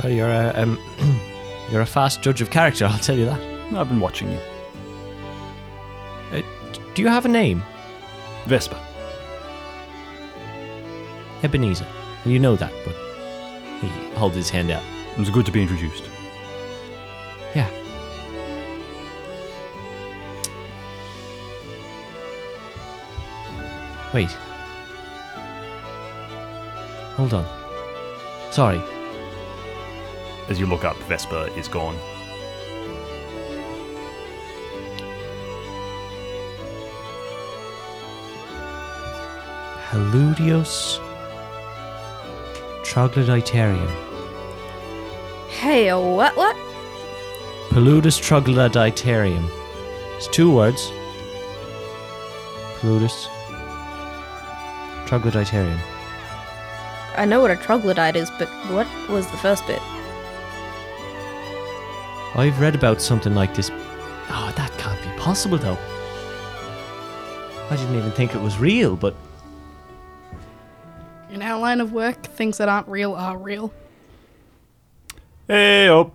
Well, 0.01 0.13
you're 0.13 0.29
a 0.29 0.53
um, 0.55 0.79
you're 1.71 1.81
a 1.81 1.85
fast 1.85 2.21
judge 2.21 2.39
of 2.39 2.51
character. 2.51 2.85
I'll 2.85 2.97
tell 2.99 3.17
you 3.17 3.25
that. 3.25 3.41
I've 3.75 3.89
been 3.89 3.99
watching 3.99 4.31
you. 4.31 4.39
Uh, 6.31 6.41
do 6.93 7.01
you 7.01 7.09
have 7.09 7.25
a 7.25 7.27
name, 7.27 7.63
Vesper. 8.45 8.79
Ebenezer? 11.43 11.87
You 12.23 12.39
know 12.39 12.55
that, 12.55 12.71
but 12.85 12.95
he 13.81 13.89
holds 14.15 14.37
his 14.37 14.49
hand 14.49 14.71
out. 14.71 14.83
It 15.11 15.19
was 15.19 15.29
good 15.29 15.45
to 15.47 15.51
be 15.51 15.61
introduced. 15.61 16.03
Wait. 24.15 24.31
Hold 27.17 27.33
on. 27.33 27.45
Sorry. 28.49 28.81
As 30.47 30.57
you 30.57 30.67
look 30.67 30.85
up, 30.85 30.95
Vesper 31.09 31.49
is 31.57 31.67
gone. 31.67 31.97
Haludios 39.89 41.01
troglodyterium. 42.83 43.91
Hey, 45.49 45.89
a 45.89 45.99
what? 45.99 46.37
What? 46.37 46.55
Paludus 47.69 48.17
troglodyterium. 48.21 49.49
It's 50.15 50.27
two 50.29 50.49
words. 50.49 50.89
Paludus 52.79 53.27
troglodyterium. 55.05 55.79
I 57.17 57.25
know 57.25 57.39
what 57.39 57.51
a 57.51 57.55
troglodyte 57.55 58.15
is, 58.15 58.29
but 58.31 58.47
what 58.69 58.87
was 59.09 59.25
the 59.31 59.37
first 59.37 59.65
bit? 59.67 59.81
I've 62.35 62.59
read 62.59 62.75
about 62.75 63.01
something 63.01 63.33
like 63.33 63.55
this. 63.55 63.69
Oh, 63.71 64.53
that 64.57 64.71
can't 64.77 65.01
be 65.01 65.09
possible, 65.17 65.57
though. 65.57 65.77
I 67.69 67.75
didn't 67.77 67.95
even 67.95 68.11
think 68.11 68.35
it 68.35 68.41
was 68.41 68.57
real, 68.59 68.95
but 68.95 69.15
In 71.31 71.41
our 71.41 71.59
line 71.59 71.81
of 71.81 71.91
work, 71.91 72.21
things 72.23 72.57
that 72.57 72.69
aren't 72.69 72.87
real 72.87 73.13
are 73.13 73.37
real. 73.37 73.73
Hey 75.47 75.87
up, 75.87 76.13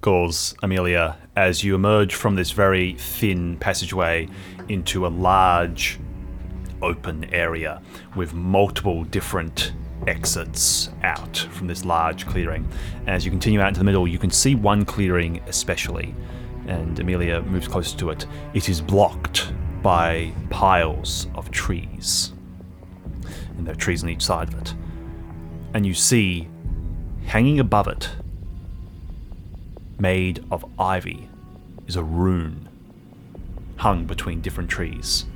calls 0.00 0.54
Amelia 0.62 1.16
as 1.36 1.64
you 1.64 1.74
emerge 1.74 2.14
from 2.14 2.36
this 2.36 2.50
very 2.50 2.94
thin 2.94 3.56
passageway 3.56 4.28
into 4.68 5.06
a 5.06 5.08
large 5.08 5.98
open 6.82 7.24
area 7.32 7.80
with 8.16 8.34
multiple 8.34 9.04
different 9.04 9.72
exits 10.06 10.90
out 11.02 11.36
from 11.36 11.66
this 11.66 11.84
large 11.84 12.26
clearing. 12.26 12.68
As 13.06 13.24
you 13.24 13.30
continue 13.30 13.60
out 13.60 13.68
into 13.68 13.80
the 13.80 13.84
middle, 13.84 14.08
you 14.08 14.18
can 14.18 14.30
see 14.30 14.54
one 14.54 14.84
clearing 14.84 15.40
especially, 15.46 16.14
and 16.66 16.98
Amelia 16.98 17.42
moves 17.42 17.68
closer 17.68 17.96
to 17.98 18.10
it. 18.10 18.26
It 18.54 18.68
is 18.68 18.80
blocked 18.80 19.52
by 19.82 20.32
piles 20.50 21.26
of 21.34 21.50
trees, 21.50 22.32
and 23.56 23.66
there 23.66 23.72
are 23.72 23.76
trees 23.76 24.02
on 24.02 24.08
each 24.08 24.22
side 24.22 24.48
of 24.48 24.60
it. 24.60 24.74
And 25.74 25.86
you 25.86 25.94
see, 25.94 26.48
hanging 27.26 27.60
above 27.60 27.88
it, 27.88 28.10
made 29.98 30.44
of 30.50 30.64
ivy 30.78 31.28
is 31.86 31.96
a 31.96 32.02
rune 32.02 32.68
hung 33.76 34.04
between 34.04 34.40
different 34.40 34.68
trees. 34.70 35.26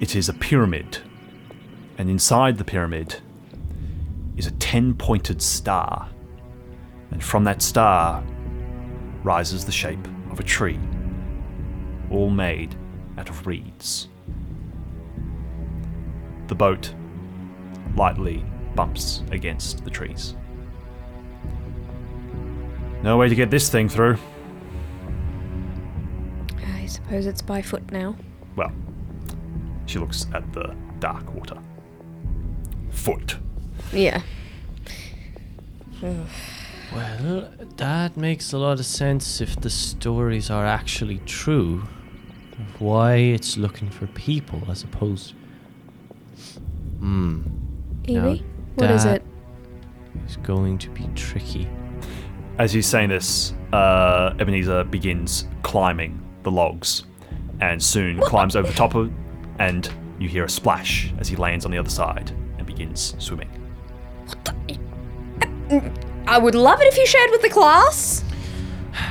It 0.00 0.14
is 0.14 0.28
a 0.28 0.32
pyramid, 0.32 0.98
and 1.98 2.08
inside 2.08 2.56
the 2.56 2.64
pyramid 2.64 3.16
is 4.36 4.46
a 4.46 4.52
ten 4.52 4.94
pointed 4.94 5.42
star, 5.42 6.08
and 7.10 7.22
from 7.22 7.42
that 7.44 7.60
star 7.62 8.22
rises 9.24 9.64
the 9.64 9.72
shape 9.72 10.06
of 10.30 10.38
a 10.38 10.44
tree, 10.44 10.78
all 12.12 12.30
made 12.30 12.76
out 13.16 13.28
of 13.28 13.44
reeds. 13.46 14.08
The 16.46 16.54
boat 16.54 16.94
lightly 17.96 18.44
bumps 18.76 19.24
against 19.32 19.84
the 19.84 19.90
trees. 19.90 20.36
No 23.02 23.16
way 23.16 23.28
to 23.28 23.34
get 23.34 23.50
this 23.50 23.68
thing 23.68 23.88
through. 23.88 24.16
I 26.76 26.86
suppose 26.86 27.26
it's 27.26 27.42
by 27.42 27.62
foot 27.62 27.90
now. 27.90 28.14
Well, 29.88 29.92
she 29.92 29.98
looks 30.00 30.26
at 30.34 30.52
the 30.52 30.74
dark 31.00 31.34
water. 31.34 31.56
Foot. 32.90 33.38
Yeah. 33.90 34.20
Well, 36.02 37.50
that 37.78 38.14
makes 38.14 38.52
a 38.52 38.58
lot 38.58 38.80
of 38.80 38.84
sense 38.84 39.40
if 39.40 39.58
the 39.58 39.70
stories 39.70 40.50
are 40.50 40.66
actually 40.66 41.20
true. 41.24 41.88
Why 42.78 43.14
it's 43.14 43.56
looking 43.56 43.88
for 43.88 44.06
people 44.08 44.62
as 44.68 44.84
opposed. 44.84 45.32
Hmm. 46.98 47.44
Now 48.08 48.28
Evie? 48.28 48.44
What 48.74 48.90
is 48.90 49.06
it? 49.06 49.22
It's 50.24 50.36
going 50.36 50.76
to 50.78 50.90
be 50.90 51.08
tricky. 51.14 51.66
As 52.58 52.74
he's 52.74 52.86
saying 52.86 53.08
this, 53.08 53.54
uh, 53.72 54.34
Ebenezer 54.38 54.84
begins 54.84 55.46
climbing 55.62 56.20
the 56.42 56.50
logs 56.50 57.04
and 57.62 57.82
soon 57.82 58.20
climbs 58.20 58.54
over 58.54 58.68
the 58.68 58.74
top 58.74 58.94
of 58.94 59.10
and 59.58 59.92
you 60.18 60.28
hear 60.28 60.44
a 60.44 60.48
splash 60.48 61.12
as 61.18 61.28
he 61.28 61.36
lands 61.36 61.64
on 61.64 61.70
the 61.70 61.78
other 61.78 61.90
side 61.90 62.30
and 62.58 62.66
begins 62.66 63.14
swimming. 63.18 63.48
I 66.26 66.38
would 66.38 66.54
love 66.54 66.80
it 66.80 66.86
if 66.86 66.96
you 66.98 67.06
shared 67.06 67.30
with 67.30 67.42
the 67.42 67.48
class. 67.50 68.24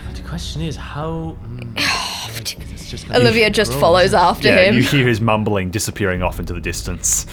But 0.05 0.15
the 0.21 0.21
question 0.23 0.61
is, 0.61 0.75
how. 0.75 1.37
mm, 1.43 2.43
just 2.89 3.09
Olivia 3.11 3.49
just 3.49 3.71
gross. 3.71 3.81
follows 3.81 4.13
after 4.13 4.47
Yeah, 4.47 4.63
him. 4.65 4.75
you 4.75 4.81
hear 4.83 5.07
his 5.07 5.19
mumbling 5.21 5.69
disappearing 5.71 6.23
off 6.23 6.39
into 6.39 6.53
the 6.53 6.61
distance. 6.61 7.25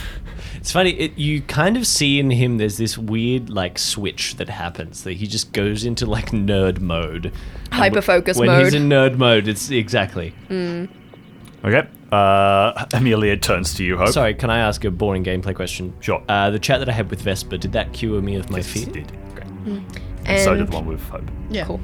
It's 0.56 0.72
funny. 0.72 0.90
It, 0.92 1.18
you 1.18 1.42
kind 1.42 1.76
of 1.76 1.86
see 1.86 2.18
in 2.18 2.30
him 2.30 2.56
there's 2.56 2.78
this 2.78 2.96
weird 2.96 3.50
like 3.50 3.78
switch 3.78 4.36
that 4.36 4.48
happens 4.48 5.04
that 5.04 5.12
he 5.14 5.26
just 5.26 5.52
goes 5.52 5.84
into 5.84 6.06
like 6.06 6.30
nerd 6.30 6.80
mode. 6.80 7.26
And 7.26 7.34
Hyper 7.74 8.00
focus 8.00 8.38
when 8.38 8.46
mode. 8.48 8.64
he's 8.64 8.74
in 8.74 8.88
nerd 8.88 9.16
mode, 9.18 9.46
it's 9.46 9.70
exactly. 9.70 10.32
Okay. 11.64 11.88
Uh, 12.12 12.84
Amelia 12.92 13.36
turns 13.36 13.74
to 13.74 13.84
you, 13.84 13.96
Hope. 13.96 14.08
Sorry, 14.08 14.34
can 14.34 14.50
I 14.50 14.58
ask 14.58 14.84
a 14.84 14.90
boring 14.90 15.24
gameplay 15.24 15.54
question? 15.54 15.94
Sure. 16.00 16.22
Uh, 16.28 16.50
the 16.50 16.58
chat 16.58 16.78
that 16.80 16.88
I 16.88 16.92
had 16.92 17.10
with 17.10 17.22
Vesper 17.22 17.56
did 17.56 17.72
that 17.72 17.92
cure 17.92 18.20
me 18.20 18.36
of 18.36 18.50
my 18.50 18.58
Yes, 18.58 18.68
fear? 18.72 18.88
it 18.88 18.92
did. 18.92 19.12
Great. 19.34 19.46
And 20.26 20.40
so 20.40 20.52
did 20.52 20.60
And 20.60 20.68
the 20.68 20.76
one 20.76 20.86
with 20.86 21.02
Hope. 21.08 21.24
Yeah. 21.50 21.64
Cool. 21.64 21.80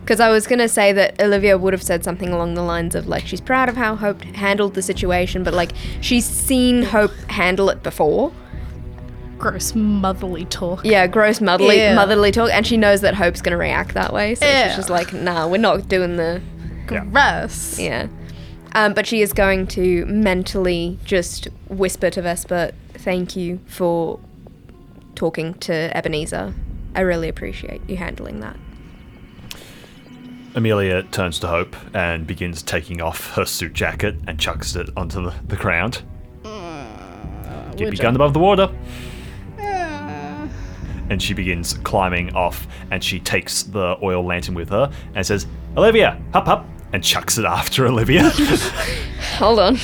because 0.00 0.20
I 0.20 0.30
was 0.30 0.46
gonna 0.46 0.68
say 0.68 0.92
that 0.92 1.20
Olivia 1.22 1.56
would 1.58 1.72
have 1.72 1.82
said 1.82 2.02
something 2.04 2.30
along 2.30 2.54
the 2.54 2.62
lines 2.62 2.94
of 2.94 3.06
like 3.06 3.26
she's 3.26 3.40
proud 3.40 3.68
of 3.68 3.76
how 3.76 3.94
Hope 3.96 4.22
handled 4.22 4.74
the 4.74 4.82
situation, 4.82 5.42
but 5.44 5.54
like 5.54 5.72
she's 6.00 6.24
seen 6.24 6.82
Hope 6.82 7.12
handle 7.28 7.68
it 7.70 7.82
before. 7.82 8.32
Gross 9.38 9.74
motherly 9.74 10.44
talk. 10.46 10.84
Yeah, 10.84 11.06
gross 11.06 11.40
motherly 11.40 11.80
Ew. 11.88 11.94
motherly 11.94 12.30
talk, 12.32 12.50
and 12.52 12.66
she 12.66 12.76
knows 12.76 13.00
that 13.02 13.14
Hope's 13.14 13.40
gonna 13.42 13.56
react 13.56 13.94
that 13.94 14.12
way, 14.12 14.34
so 14.34 14.46
she's 14.46 14.76
just 14.76 14.90
like, 14.90 15.12
nah, 15.12 15.46
we're 15.48 15.58
not 15.58 15.88
doing 15.88 16.16
the 16.16 16.40
Yeah. 16.90 17.04
Gross. 17.04 17.78
yeah. 17.78 18.06
Um, 18.72 18.94
but 18.94 19.06
she 19.06 19.20
is 19.20 19.32
going 19.32 19.66
to 19.68 20.06
mentally 20.06 20.98
just 21.04 21.48
whisper 21.68 22.10
to 22.10 22.22
Vesper, 22.22 22.70
"Thank 22.94 23.34
you 23.36 23.58
for 23.66 24.20
talking 25.14 25.54
to 25.54 25.96
Ebenezer. 25.96 26.54
I 26.94 27.00
really 27.00 27.28
appreciate 27.28 27.82
you 27.88 27.96
handling 27.96 28.40
that." 28.40 28.56
Amelia 30.54 31.04
turns 31.04 31.38
to 31.40 31.46
Hope 31.46 31.76
and 31.94 32.26
begins 32.26 32.62
taking 32.62 33.00
off 33.00 33.30
her 33.34 33.44
suit 33.44 33.72
jacket 33.72 34.16
and 34.26 34.38
chucks 34.38 34.74
it 34.74 34.88
onto 34.96 35.22
the, 35.24 35.34
the 35.46 35.56
ground. 35.56 36.02
Keep 36.42 37.80
your 37.80 37.90
which 37.90 38.00
gun 38.00 38.14
above 38.16 38.32
the 38.34 38.40
water. 38.40 38.68
Uh, 39.58 40.48
And 41.08 41.22
she 41.22 41.34
begins 41.34 41.74
climbing 41.84 42.34
off 42.34 42.66
and 42.90 43.02
she 43.02 43.20
takes 43.20 43.62
the 43.62 43.96
oil 44.02 44.24
lantern 44.24 44.54
with 44.54 44.68
her 44.70 44.90
and 45.14 45.24
says, 45.24 45.46
Olivia, 45.76 46.20
hop, 46.32 46.46
hop, 46.46 46.66
and 46.92 47.04
chucks 47.04 47.38
it 47.38 47.44
after 47.44 47.86
Olivia. 47.86 48.30
Hold 49.38 49.60
on. 49.60 49.78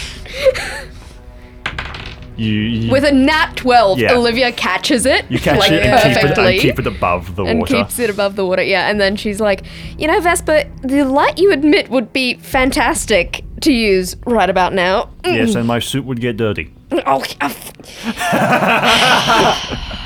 you, 2.36 2.52
you, 2.52 2.92
With 2.92 3.04
a 3.04 3.12
nat 3.12 3.52
12, 3.56 3.98
Yeah. 3.98 4.12
Olivia 4.14 4.52
catches 4.52 5.06
it. 5.06 5.24
you 5.30 5.38
catch 5.38 5.58
like, 5.58 5.72
it 5.72 5.82
and 5.84 6.02
keep 6.02 6.12
it, 6.12 6.20
perfectly. 6.20 6.52
and 6.52 6.60
keep 6.60 6.78
it 6.78 6.86
above 6.86 7.36
the 7.36 7.44
and 7.44 7.60
water. 7.60 7.74
keeps 7.76 7.98
it 7.98 8.10
above 8.10 8.36
the 8.36 8.44
water. 8.44 8.62
Yeah, 8.62 8.90
and 8.90 9.00
then 9.00 9.16
she's 9.16 9.40
like, 9.40 9.62
"You 9.98 10.06
know, 10.08 10.20
Vesper, 10.20 10.64
the 10.82 11.04
light 11.04 11.38
you 11.38 11.50
admit 11.52 11.88
would 11.90 12.12
be 12.12 12.34
fantastic 12.34 13.42
to 13.62 13.72
use 13.72 14.16
right 14.26 14.50
about 14.50 14.74
now." 14.74 15.08
Yes, 15.24 15.54
and 15.54 15.64
mm. 15.64 15.68
my 15.68 15.78
suit 15.78 16.04
would 16.04 16.20
get 16.20 16.36
dirty. 16.36 16.72
Oh, 17.06 17.24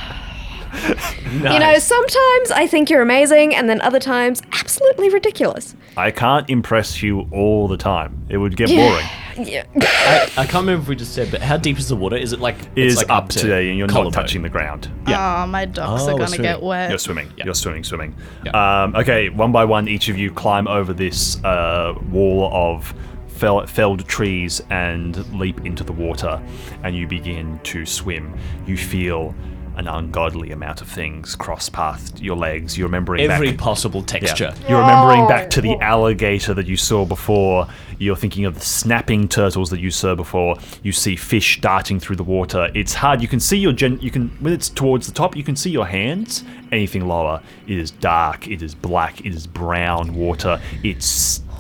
You 1.31 1.59
know, 1.61 1.79
sometimes 1.79 2.51
I 2.51 2.67
think 2.69 2.91
you're 2.91 3.03
amazing, 3.03 3.55
and 3.55 3.69
then 3.69 3.81
other 3.83 4.01
times, 4.01 4.43
absolutely 4.51 5.11
ridiculous. 5.11 5.77
I 5.97 6.11
can't 6.11 6.51
impress 6.51 7.03
you 7.05 7.29
all 7.33 7.69
the 7.69 7.77
time. 7.77 8.27
It 8.29 8.39
would 8.39 8.57
get 8.57 8.69
boring. 8.69 9.07
Yeah. 9.49 9.65
I, 9.81 10.25
I 10.39 10.45
can't 10.45 10.55
remember 10.67 10.83
if 10.83 10.89
we 10.89 10.97
just 10.97 11.15
said, 11.15 11.31
but 11.31 11.41
how 11.41 11.57
deep 11.57 11.79
is 11.79 11.89
the 11.89 11.95
water? 11.95 12.17
Is 12.17 12.33
it 12.33 12.41
like 12.41 12.57
It 12.75 12.85
it's 12.87 12.93
is 12.95 12.97
like 12.99 13.11
up 13.11 13.29
today 13.29 13.69
and 13.69 13.79
you're 13.79 13.87
not 13.87 13.93
collarbone? 13.95 14.13
touching 14.13 14.43
the 14.43 14.49
ground. 14.49 14.91
Oh, 15.07 15.47
my 15.47 15.67
ducks 15.67 16.03
Oh, 16.03 16.09
are 16.11 16.15
we're 16.17 16.25
gonna 16.27 16.39
get 16.39 16.61
wet. 16.61 16.91
You're 16.91 16.99
swimming. 16.99 17.33
You're 17.37 17.55
swimming, 17.55 17.85
swimming. 17.85 18.17
Yeah. 18.45 18.83
Um, 18.83 18.97
okay, 18.97 19.29
one 19.29 19.53
by 19.53 19.65
one, 19.65 19.87
each 19.87 20.09
of 20.09 20.19
you 20.19 20.33
climb 20.33 20.67
over 20.67 20.93
this 20.93 21.43
uh, 21.45 21.95
wall 22.11 22.51
of 22.53 22.93
fell- 23.29 23.67
felled 23.67 24.07
trees 24.09 24.61
and 24.69 25.17
leap 25.39 25.65
into 25.65 25.85
the 25.85 25.93
water, 25.93 26.43
and 26.83 26.97
you 26.97 27.07
begin 27.07 27.61
to 27.65 27.87
swim. 27.87 28.37
You 28.67 28.77
feel 28.77 29.33
an 29.81 29.89
ungodly 29.89 30.51
amount 30.51 30.83
of 30.83 30.89
things 30.89 31.35
cross 31.35 31.71
past 31.71 32.21
your 32.21 32.37
legs. 32.37 32.77
You're 32.77 32.87
remembering 32.87 33.23
Every 33.31 33.51
back. 33.53 33.59
possible 33.59 34.01
Yeah. 34.01 34.07
texture. 34.19 34.55
You're 34.69 34.81
remembering 34.81 35.27
back 35.27 35.49
to 35.51 35.63
the 35.63 35.75
alligator 35.81 36.53
that 36.53 36.67
you 36.67 36.77
saw 36.77 37.07
before. 37.07 37.67
You're 37.99 38.15
thinking 38.17 38.45
of 38.45 38.55
the 38.55 38.61
snapping 38.61 39.27
turtles 39.27 39.71
that 39.71 39.81
you 39.81 39.91
saw 39.91 40.15
before. 40.15 40.57
You 40.83 40.93
see 40.93 41.17
fish 41.17 41.61
darting 41.63 41.99
through 41.99 42.17
the 42.17 42.25
water. 42.25 42.71
It's 42.75 42.93
hard. 42.95 43.23
You 43.23 43.29
can 43.29 43.41
see 43.41 43.57
your 43.57 43.73
gen. 43.73 43.99
You 44.03 44.11
can 44.11 44.29
when 44.41 44.53
it's 44.53 44.69
towards 44.69 45.07
the 45.07 45.13
top. 45.15 45.35
You 45.35 45.43
can 45.43 45.57
see 45.57 45.71
your 45.71 45.87
hands. 45.87 46.45
Anything 46.73 47.09
lower, 47.09 47.41
it 47.67 47.79
is 47.79 47.91
dark. 47.91 48.47
It 48.49 48.63
is 48.63 48.75
black. 48.75 49.25
It 49.25 49.35
is 49.35 49.47
brown 49.47 50.15
water. 50.15 50.61
It 50.85 51.03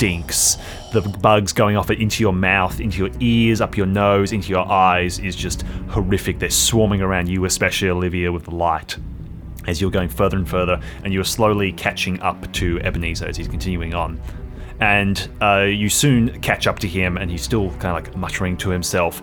stinks. 0.00 0.56
The 0.92 1.02
bugs 1.02 1.52
going 1.52 1.76
off 1.76 1.90
into 1.90 2.22
your 2.22 2.32
mouth, 2.32 2.80
into 2.80 2.96
your 2.96 3.10
ears, 3.20 3.60
up 3.60 3.76
your 3.76 3.84
nose, 3.84 4.32
into 4.32 4.48
your 4.48 4.66
eyes 4.66 5.18
is 5.18 5.36
just 5.36 5.60
horrific. 5.90 6.38
They're 6.38 6.48
swarming 6.48 7.02
around 7.02 7.28
you, 7.28 7.44
especially 7.44 7.90
Olivia 7.90 8.32
with 8.32 8.44
the 8.44 8.54
light 8.54 8.96
as 9.66 9.78
you're 9.78 9.90
going 9.90 10.08
further 10.08 10.38
and 10.38 10.48
further, 10.48 10.80
and 11.04 11.12
you're 11.12 11.22
slowly 11.22 11.70
catching 11.70 12.18
up 12.22 12.50
to 12.54 12.80
Ebenezer 12.80 13.28
as 13.28 13.36
he's 13.36 13.46
continuing 13.46 13.92
on. 13.92 14.18
And 14.80 15.28
uh, 15.42 15.66
you 15.68 15.90
soon 15.90 16.40
catch 16.40 16.66
up 16.66 16.78
to 16.78 16.88
him, 16.88 17.18
and 17.18 17.30
he's 17.30 17.42
still 17.42 17.68
kind 17.72 17.94
of 17.94 18.06
like 18.06 18.16
muttering 18.16 18.56
to 18.56 18.70
himself. 18.70 19.20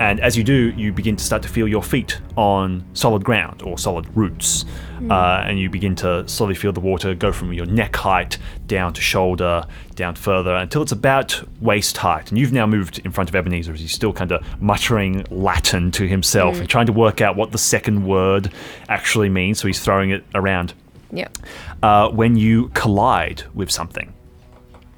And 0.00 0.18
as 0.20 0.34
you 0.34 0.42
do, 0.42 0.70
you 0.70 0.92
begin 0.92 1.14
to 1.16 1.22
start 1.22 1.42
to 1.42 1.48
feel 1.48 1.68
your 1.68 1.82
feet 1.82 2.18
on 2.34 2.82
solid 2.94 3.22
ground 3.22 3.60
or 3.62 3.76
solid 3.78 4.06
roots. 4.16 4.64
Uh, 5.10 5.42
and 5.46 5.58
you 5.58 5.68
begin 5.70 5.94
to 5.96 6.26
slowly 6.26 6.54
feel 6.54 6.72
the 6.72 6.80
water 6.80 7.14
go 7.14 7.32
from 7.32 7.52
your 7.52 7.66
neck 7.66 7.94
height 7.96 8.38
down 8.66 8.92
to 8.94 9.00
shoulder, 9.02 9.64
down 9.94 10.14
further, 10.14 10.54
until 10.56 10.80
it's 10.82 10.92
about 10.92 11.42
waist 11.60 11.98
height. 11.98 12.30
And 12.30 12.38
you've 12.38 12.52
now 12.52 12.66
moved 12.66 12.98
in 13.00 13.10
front 13.12 13.28
of 13.28 13.36
Ebenezer 13.36 13.74
as 13.74 13.80
he's 13.80 13.92
still 13.92 14.12
kind 14.12 14.32
of 14.32 14.42
muttering 14.60 15.24
Latin 15.30 15.90
to 15.92 16.08
himself 16.08 16.58
and 16.58 16.68
trying 16.68 16.86
to 16.86 16.92
work 16.92 17.20
out 17.20 17.36
what 17.36 17.52
the 17.52 17.58
second 17.58 18.04
word 18.06 18.50
actually 18.88 19.28
means. 19.28 19.58
So 19.60 19.66
he's 19.68 19.80
throwing 19.80 20.10
it 20.10 20.24
around 20.34 20.72
Yep. 21.12 21.36
uh, 21.82 22.08
when 22.08 22.36
you 22.36 22.68
collide 22.68 23.42
with 23.54 23.70
something. 23.70 24.12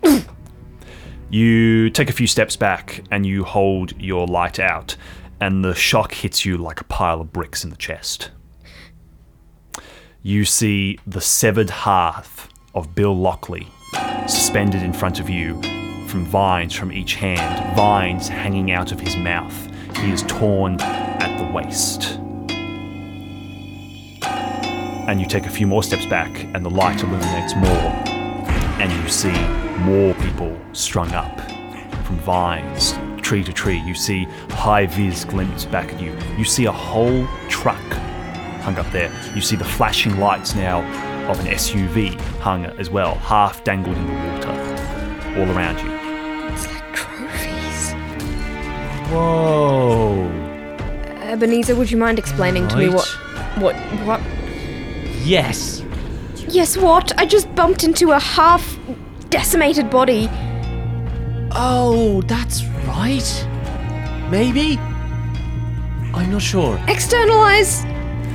you 1.33 1.91
take 1.91 2.11
a 2.11 2.13
few 2.13 2.29
steps 2.29 2.55
back 2.55 3.03
and 3.11 3.27
you 3.27 3.43
hold 3.43 4.01
your 4.01 4.27
light 4.27 4.61
out, 4.61 4.97
and 5.41 5.65
the 5.65 5.75
shock 5.75 6.13
hits 6.13 6.45
you 6.45 6.57
like 6.57 6.81
a 6.81 6.85
pile 6.85 7.21
of 7.21 7.33
bricks 7.33 7.65
in 7.65 7.71
the 7.71 7.77
chest. 7.77 8.31
You 10.23 10.45
see 10.45 10.99
the 11.07 11.21
severed 11.21 11.71
half 11.71 12.49
of 12.75 12.95
Bill 12.95 13.17
Lockley 13.17 13.67
suspended 14.29 14.83
in 14.83 14.93
front 14.93 15.19
of 15.19 15.29
you 15.29 15.61
from 16.07 16.27
vines 16.27 16.75
from 16.75 16.93
each 16.93 17.15
hand, 17.15 17.75
vines 17.75 18.29
hanging 18.29 18.71
out 18.71 18.93
of 18.93 19.01
his 19.01 19.17
mouth. 19.17 19.69
He 19.97 20.13
is 20.13 20.23
torn 20.29 20.81
at 20.81 21.39
the 21.39 21.53
waist 21.53 22.19
and 25.09 25.21
you 25.21 25.27
take 25.27 25.47
a 25.47 25.51
few 25.51 25.67
more 25.67 25.83
steps 25.83 26.07
back, 26.07 26.45
and 26.55 26.65
the 26.65 26.71
light 26.71 27.03
illuminates 27.03 27.57
more, 27.57 28.12
and 28.83 28.91
you 29.01 29.09
see 29.09 29.31
more 29.85 30.13
people 30.15 30.59
strung 30.73 31.13
up 31.13 31.41
from 32.05 32.19
vines, 32.19 32.99
tree 33.23 33.45
to 33.45 33.53
tree. 33.53 33.79
You 33.79 33.95
see 33.95 34.25
high 34.51 34.87
vis 34.87 35.25
glimpse 35.25 35.65
back 35.67 35.93
at 35.93 36.01
you. 36.01 36.19
You 36.37 36.45
see 36.45 36.65
a 36.65 36.73
whole 36.73 37.25
truck 37.49 37.81
hung 38.63 38.77
up 38.79 38.91
there. 38.91 39.13
You 39.37 39.41
see 39.41 39.55
the 39.55 39.65
flashing 39.65 40.19
lights 40.19 40.57
now 40.57 40.81
of 41.31 41.39
an 41.39 41.47
SUV 41.47 42.19
hung 42.41 42.67
as 42.67 42.91
well, 42.91 43.15
half 43.15 43.63
dangled 43.63 43.97
in 43.97 44.05
the 44.05 44.13
water, 44.15 44.51
all 45.39 45.49
around 45.57 45.79
you. 45.79 45.93
It's 46.53 46.67
like 46.67 46.93
trophies. 46.93 47.93
Whoa. 49.13 50.25
Uh, 51.21 51.31
Ebenezer, 51.31 51.77
would 51.77 51.89
you 51.89 51.99
mind 51.99 52.19
explaining 52.19 52.67
to 52.67 52.77
me 52.77 52.89
what 52.89 53.07
What? 53.59 53.77
What? 54.05 54.21
Yes. 55.25 55.85
Yes, 56.53 56.77
what? 56.77 57.19
I 57.19 57.25
just 57.25 57.53
bumped 57.55 57.83
into 57.83 58.11
a 58.11 58.19
half 58.19 58.79
decimated 59.31 59.89
body. 59.89 60.29
Oh, 61.53 62.21
that's 62.27 62.63
right. 62.87 63.49
Maybe? 64.31 64.77
I'm 66.13 66.31
not 66.31 66.43
sure. 66.43 66.79
Externalize, 66.89 67.87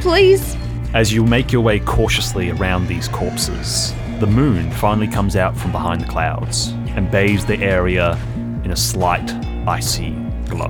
please. 0.02 0.58
As 0.96 1.14
you 1.14 1.24
make 1.26 1.52
your 1.52 1.62
way 1.62 1.80
cautiously 1.80 2.50
around 2.50 2.88
these 2.88 3.08
corpses, 3.08 3.94
the 4.20 4.26
moon 4.26 4.72
finally 4.72 5.08
comes 5.08 5.36
out 5.36 5.56
from 5.56 5.72
behind 5.72 6.02
the 6.02 6.08
clouds 6.08 6.70
and 6.96 7.12
bathes 7.12 7.46
the 7.46 7.58
area 7.58 8.20
in 8.64 8.72
a 8.72 8.76
slight 8.76 9.32
icy 9.68 10.10
glow. 10.50 10.70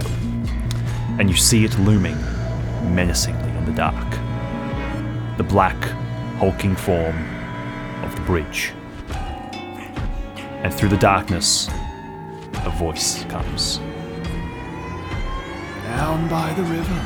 And 1.17 1.29
you 1.29 1.37
see 1.37 1.63
it 1.63 1.79
looming 1.79 2.17
menacingly 2.93 3.51
in 3.51 3.63
the 3.63 3.71
dark. 3.71 4.11
The 5.37 5.43
black, 5.43 5.81
hulking 6.39 6.75
form 6.75 7.15
of 7.15 7.31
the 7.31 7.36
bridge. 8.27 8.73
And 10.61 10.73
through 10.73 10.89
the 10.89 10.97
darkness, 10.97 11.69
a 12.65 12.69
voice 12.77 13.23
comes. 13.23 13.77
Down 15.85 16.27
by 16.27 16.53
the 16.53 16.63
river, 16.63 17.01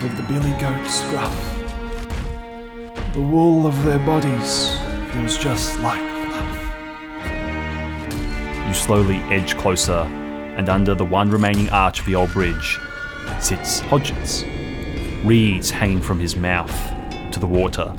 with 0.00 0.16
the 0.16 0.22
billy 0.32 0.52
goat 0.60 0.86
scruff. 0.86 1.36
The 3.12 3.20
wool 3.20 3.66
of 3.66 3.82
their 3.84 3.98
bodies 3.98 4.78
feels 5.12 5.36
just 5.36 5.80
like 5.80 6.00
fluff. 6.28 6.58
You 8.68 8.74
slowly 8.74 9.16
edge 9.34 9.56
closer, 9.56 10.06
and 10.56 10.68
under 10.68 10.94
the 10.94 11.04
one 11.04 11.28
remaining 11.28 11.68
arch 11.70 11.98
of 11.98 12.06
the 12.06 12.14
old 12.14 12.32
bridge 12.32 12.78
sits 13.40 13.80
Hodgins, 13.80 14.44
reeds 15.24 15.70
hanging 15.70 16.00
from 16.00 16.20
his 16.20 16.36
mouth 16.36 16.72
to 17.32 17.40
the 17.40 17.48
water. 17.48 17.92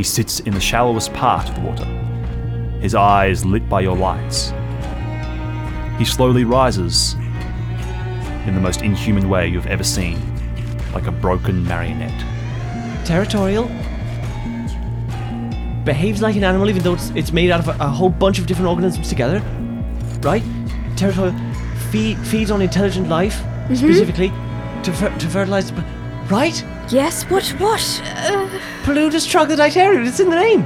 He 0.00 0.04
sits 0.04 0.40
in 0.40 0.54
the 0.54 0.60
shallowest 0.60 1.12
part 1.12 1.46
of 1.50 1.56
the 1.56 1.60
water, 1.60 1.84
his 2.80 2.94
eyes 2.94 3.44
lit 3.44 3.68
by 3.68 3.82
your 3.82 3.94
lights. 3.94 4.54
He 5.98 6.06
slowly 6.06 6.44
rises 6.44 7.16
in 8.46 8.54
the 8.54 8.62
most 8.62 8.80
inhuman 8.80 9.28
way 9.28 9.46
you've 9.46 9.66
ever 9.66 9.84
seen, 9.84 10.18
like 10.94 11.06
a 11.06 11.12
broken 11.12 11.62
marionette. 11.64 12.18
Territorial. 13.04 13.64
Behaves 15.84 16.22
like 16.22 16.34
an 16.34 16.44
animal 16.44 16.70
even 16.70 16.82
though 16.82 16.94
it's, 16.94 17.10
it's 17.10 17.30
made 17.30 17.50
out 17.50 17.60
of 17.60 17.68
a, 17.68 17.84
a 17.84 17.88
whole 17.88 18.08
bunch 18.08 18.38
of 18.38 18.46
different 18.46 18.70
organisms 18.70 19.10
together. 19.10 19.42
Right? 20.22 20.42
Territorial. 20.96 21.38
Feed, 21.90 22.16
feeds 22.20 22.50
on 22.50 22.62
intelligent 22.62 23.10
life, 23.10 23.34
mm-hmm. 23.34 23.74
specifically, 23.74 24.28
to, 24.82 24.94
fer- 24.94 25.18
to 25.18 25.28
fertilize 25.28 25.70
the. 25.70 25.99
Right? 26.30 26.64
Yes, 26.90 27.24
what? 27.24 27.44
What? 27.58 27.80
Uh, 28.04 28.48
Paludus 28.84 29.26
troglodyterium, 29.26 30.06
it's 30.06 30.20
in 30.20 30.30
the 30.30 30.36
name. 30.36 30.64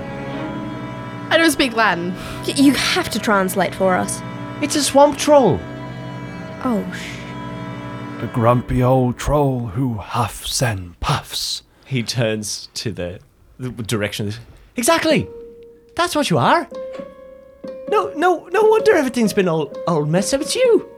I 1.30 1.36
don't 1.38 1.50
speak 1.50 1.74
Latin. 1.74 2.14
y- 2.46 2.54
you 2.56 2.74
have 2.74 3.08
to 3.10 3.18
translate 3.18 3.74
for 3.74 3.94
us. 3.94 4.20
It's 4.60 4.76
a 4.76 4.82
swamp 4.82 5.16
troll. 5.16 5.58
Oh, 6.64 6.84
sh- 6.94 8.22
A 8.22 8.26
grumpy 8.32 8.82
old 8.82 9.16
troll 9.18 9.68
who 9.68 9.94
huffs 9.94 10.62
and 10.62 10.98
puffs. 11.00 11.62
He 11.86 12.02
turns 12.02 12.68
to 12.74 12.92
the, 12.92 13.20
the 13.58 13.70
direction. 13.70 14.32
Exactly! 14.76 15.26
That's 15.96 16.14
what 16.14 16.28
you 16.30 16.38
are! 16.38 16.68
No, 17.88 18.12
no, 18.16 18.48
no 18.52 18.62
wonder 18.62 18.92
everything's 18.94 19.32
been 19.32 19.48
all, 19.48 19.72
all 19.86 20.04
messed 20.04 20.34
up. 20.34 20.40
It's 20.42 20.54
you! 20.56 20.88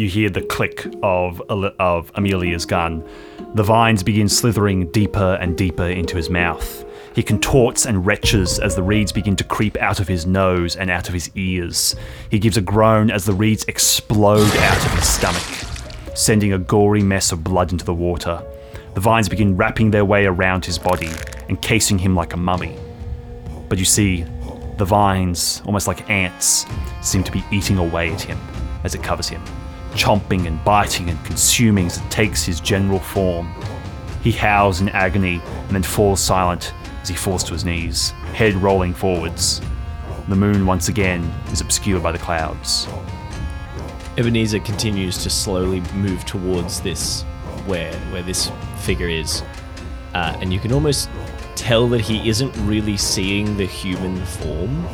You 0.00 0.08
hear 0.08 0.30
the 0.30 0.40
click 0.40 0.86
of 1.02 1.42
of 1.50 2.10
Amelia's 2.14 2.64
gun. 2.64 3.06
The 3.52 3.62
vines 3.62 4.02
begin 4.02 4.30
slithering 4.30 4.90
deeper 4.92 5.36
and 5.38 5.58
deeper 5.58 5.84
into 5.84 6.16
his 6.16 6.30
mouth. 6.30 6.86
He 7.14 7.22
contorts 7.22 7.84
and 7.84 8.02
retches 8.02 8.58
as 8.58 8.74
the 8.74 8.82
reeds 8.82 9.12
begin 9.12 9.36
to 9.36 9.44
creep 9.44 9.76
out 9.76 10.00
of 10.00 10.08
his 10.08 10.24
nose 10.24 10.74
and 10.74 10.90
out 10.90 11.08
of 11.08 11.12
his 11.12 11.30
ears. 11.34 11.94
He 12.30 12.38
gives 12.38 12.56
a 12.56 12.62
groan 12.62 13.10
as 13.10 13.26
the 13.26 13.34
reeds 13.34 13.64
explode 13.64 14.56
out 14.56 14.86
of 14.86 14.92
his 14.92 15.06
stomach, 15.06 15.42
sending 16.14 16.54
a 16.54 16.58
gory 16.58 17.02
mess 17.02 17.30
of 17.30 17.44
blood 17.44 17.70
into 17.70 17.84
the 17.84 17.92
water. 17.92 18.42
The 18.94 19.00
vines 19.00 19.28
begin 19.28 19.54
wrapping 19.54 19.90
their 19.90 20.06
way 20.06 20.24
around 20.24 20.64
his 20.64 20.78
body, 20.78 21.10
encasing 21.50 21.98
him 21.98 22.14
like 22.16 22.32
a 22.32 22.38
mummy. 22.38 22.74
But 23.68 23.76
you 23.76 23.84
see, 23.84 24.24
the 24.78 24.86
vines, 24.86 25.60
almost 25.66 25.86
like 25.86 26.08
ants, 26.08 26.64
seem 27.02 27.22
to 27.22 27.30
be 27.30 27.44
eating 27.52 27.76
away 27.76 28.10
at 28.10 28.22
him 28.22 28.38
as 28.82 28.94
it 28.94 29.02
covers 29.02 29.28
him, 29.28 29.42
chomping 29.92 30.46
and 30.46 30.62
biting 30.64 31.10
and 31.10 31.24
consuming 31.24 31.86
as 31.86 31.98
it 31.98 32.10
takes 32.10 32.44
his 32.44 32.60
general 32.60 32.98
form. 32.98 33.54
He 34.22 34.32
howls 34.32 34.80
in 34.80 34.88
agony 34.90 35.40
and 35.44 35.70
then 35.70 35.82
falls 35.82 36.20
silent 36.20 36.72
as 37.02 37.08
he 37.08 37.14
falls 37.14 37.42
to 37.44 37.52
his 37.52 37.64
knees, 37.64 38.10
head 38.34 38.54
rolling 38.54 38.94
forwards. 38.94 39.60
The 40.28 40.36
moon 40.36 40.66
once 40.66 40.88
again 40.88 41.22
is 41.50 41.60
obscured 41.60 42.02
by 42.02 42.12
the 42.12 42.18
clouds. 42.18 42.86
Ebenezer 44.16 44.60
continues 44.60 45.22
to 45.22 45.30
slowly 45.30 45.80
move 45.94 46.24
towards 46.24 46.80
this, 46.80 47.22
where 47.66 47.92
where 48.12 48.22
this 48.22 48.50
figure 48.78 49.08
is, 49.08 49.42
uh, 50.14 50.36
and 50.40 50.52
you 50.52 50.60
can 50.60 50.72
almost 50.72 51.08
tell 51.54 51.88
that 51.88 52.00
he 52.00 52.28
isn't 52.28 52.54
really 52.66 52.96
seeing 52.96 53.56
the 53.56 53.66
human 53.66 54.24
form. 54.24 54.86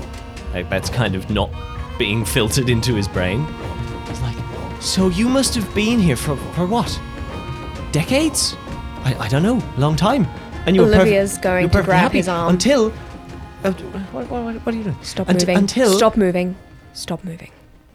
Like 0.53 0.71
that's 0.71 0.91
kind 0.91 1.15
of 1.15 1.29
not 1.31 1.51
being 1.99 2.25
filtered 2.37 2.69
into 2.69 2.95
his 2.95 3.09
brain. 3.09 3.47
He's 4.07 4.21
like, 4.21 4.37
so 4.87 5.09
you 5.09 5.29
must 5.29 5.55
have 5.55 5.75
been 5.75 5.99
here 5.99 6.17
for 6.17 6.37
for 6.55 6.67
what? 6.67 7.01
Decades? 7.93 8.55
I, 9.05 9.15
I 9.21 9.29
don't 9.29 9.43
know, 9.43 9.63
long 9.79 9.97
time. 9.97 10.27
And 10.67 10.75
you 10.77 10.83
were 10.83 10.89
perf- 10.89 10.95
Olivia's 10.97 11.39
going 11.39 11.63
you 11.63 11.69
were 11.69 11.73
to 11.73 11.79
perfectly 11.79 11.91
grab 11.93 12.01
happy 12.03 12.19
his 12.19 12.29
arm. 12.29 12.55
until. 12.55 12.93
Uh, 13.65 13.73
what, 13.73 14.29
what, 14.31 14.43
what, 14.45 14.55
what 14.67 14.75
are 14.75 14.79
you 14.79 14.85
doing? 14.85 14.97
Stop 15.03 15.29
Unt- 15.29 15.41
moving. 15.41 15.57
Until 15.57 15.93
Stop 15.97 16.17
moving. 16.17 16.57
Stop 16.93 17.25
moving. 17.25 17.51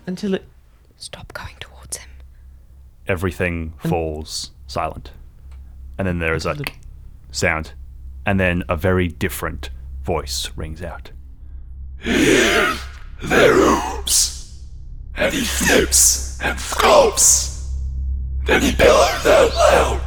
until 0.07 0.33
it. 0.33 0.45
Stop 0.97 1.33
going 1.33 1.55
towards 1.59 1.97
him. 1.97 2.09
Everything 3.07 3.73
falls 3.79 4.51
silent. 4.67 5.11
And 5.97 6.07
then 6.07 6.19
there 6.19 6.33
is 6.33 6.45
a 6.45 6.57
sound. 7.31 7.73
And 8.25 8.39
then 8.39 8.63
a 8.69 8.75
very 8.75 9.07
different 9.07 9.69
voice 10.03 10.49
rings 10.55 10.81
out. 10.81 11.11
Their 12.05 13.53
oops. 13.53 13.90
And 15.15 15.33
he 15.33 15.41
flips 15.41 16.39
and 16.41 16.59
scopes. 16.59 17.77
Then 18.45 18.61
he 18.61 18.73
bellows 18.75 19.25
out 19.25 19.53
loud. 19.53 20.01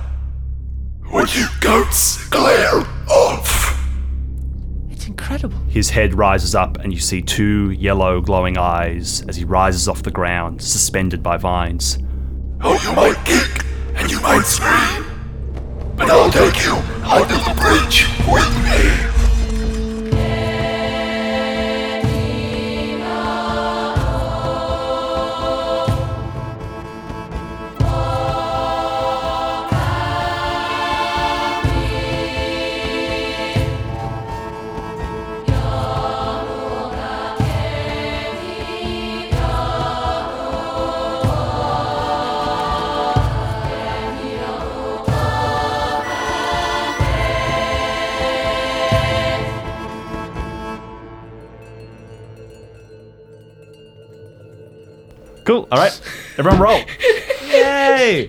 Would 1.12 1.34
you 1.34 1.46
goats 1.60 2.26
glare 2.28 2.84
off? 3.08 3.78
It's 4.90 5.06
incredible. 5.06 5.58
His 5.68 5.90
head 5.90 6.14
rises 6.14 6.54
up, 6.54 6.78
and 6.78 6.92
you 6.92 6.98
see 6.98 7.22
two 7.22 7.70
yellow 7.70 8.20
glowing 8.20 8.58
eyes 8.58 9.22
as 9.28 9.36
he 9.36 9.44
rises 9.44 9.88
off 9.88 10.02
the 10.02 10.10
ground, 10.10 10.60
suspended 10.60 11.22
by 11.22 11.36
vines. 11.36 11.98
Oh, 12.60 12.80
you 12.82 12.96
might 12.96 13.24
kick 13.24 13.64
and 13.94 14.10
you 14.10 14.20
might 14.20 14.44
scream. 14.44 15.04
But 15.96 16.10
I'll 16.10 16.30
take 16.30 16.64
you 16.64 16.74
under 17.04 17.34
the 17.34 17.54
bridge 17.60 18.06
with 18.26 18.64
me. 18.64 19.13
Cool. 55.44 55.68
All 55.70 55.78
right. 55.78 56.00
Everyone 56.38 56.60
roll. 56.60 56.78
Yay! 57.46 58.28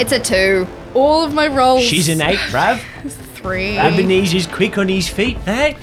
It's 0.00 0.12
a 0.12 0.20
two. 0.20 0.66
All 0.94 1.24
of 1.24 1.34
my 1.34 1.48
rolls. 1.48 1.82
She's 1.82 2.08
an 2.08 2.20
eight, 2.22 2.52
Rav. 2.52 2.80
three. 3.34 3.76
Ebenezer's 3.76 4.46
quick 4.46 4.78
on 4.78 4.88
his 4.88 5.08
feet, 5.08 5.38
eh? 5.46 5.74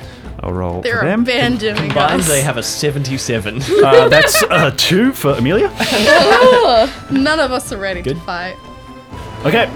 I'll 0.41 0.53
roll 0.53 0.81
They're 0.81 0.99
for 0.99 1.05
them. 1.05 1.21
abandoning 1.21 1.75
Combined, 1.87 2.21
us. 2.21 2.27
they 2.27 2.41
have 2.41 2.57
a 2.57 2.63
77. 2.63 3.61
Uh, 3.83 4.07
that's 4.09 4.43
uh, 4.43 4.71
two 4.77 5.11
for 5.11 5.31
Amelia. 5.31 5.69
None 7.11 7.39
of 7.39 7.51
us 7.51 7.71
are 7.71 7.77
ready 7.77 8.01
to 8.03 8.15
fight. 8.21 8.55
Okay. 9.45 9.69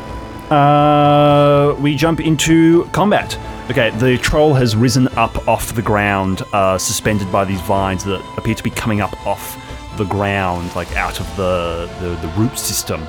Uh, 0.51 1.75
we 1.79 1.95
jump 1.95 2.19
into 2.19 2.85
combat. 2.85 3.37
Okay, 3.69 3.91
the 3.97 4.17
troll 4.17 4.53
has 4.55 4.75
risen 4.75 5.07
up 5.09 5.47
off 5.47 5.73
the 5.75 5.81
ground, 5.81 6.41
uh, 6.53 6.77
suspended 6.77 7.31
by 7.31 7.45
these 7.45 7.61
vines 7.61 8.03
that 8.03 8.19
appear 8.37 8.55
to 8.55 8.63
be 8.63 8.71
coming 8.71 8.99
up 8.99 9.13
off 9.27 9.57
the 9.97 10.05
ground, 10.05 10.75
like 10.75 10.95
out 10.95 11.19
of 11.19 11.27
the, 11.35 11.87
the, 11.99 12.15
the 12.25 12.33
root 12.35 12.57
system. 12.57 13.05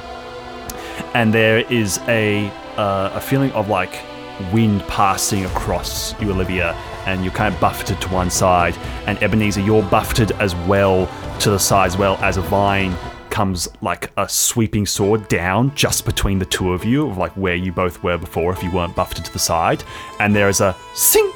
and 1.14 1.32
there 1.32 1.58
is 1.72 1.98
a 2.08 2.48
uh, 2.76 3.10
a 3.14 3.20
feeling 3.20 3.50
of 3.52 3.68
like 3.68 4.02
wind 4.52 4.82
passing 4.82 5.44
across 5.44 6.18
you, 6.20 6.30
Olivia, 6.30 6.72
and 7.06 7.24
you're 7.24 7.32
kind 7.32 7.52
of 7.52 7.60
buffeted 7.60 8.00
to 8.00 8.08
one 8.08 8.30
side, 8.30 8.76
and 9.06 9.22
Ebenezer, 9.22 9.60
you're 9.60 9.82
buffeted 9.82 10.32
as 10.32 10.54
well 10.66 11.08
to 11.40 11.50
the 11.50 11.58
side 11.58 11.86
as 11.88 11.96
well 11.96 12.16
as 12.18 12.36
a 12.36 12.42
vine 12.42 12.94
comes 13.30 13.68
like 13.80 14.10
a 14.16 14.28
sweeping 14.28 14.86
sword 14.86 15.28
down 15.28 15.74
just 15.74 16.04
between 16.04 16.38
the 16.38 16.44
two 16.46 16.72
of 16.72 16.84
you, 16.84 17.08
of 17.08 17.16
like 17.16 17.32
where 17.32 17.54
you 17.54 17.72
both 17.72 18.02
were 18.02 18.18
before 18.18 18.52
if 18.52 18.62
you 18.62 18.70
weren't 18.70 18.94
buffeted 18.94 19.24
to 19.24 19.32
the 19.32 19.38
side, 19.38 19.84
and 20.18 20.34
there 20.34 20.48
is 20.48 20.60
a 20.60 20.74
sing, 20.94 21.30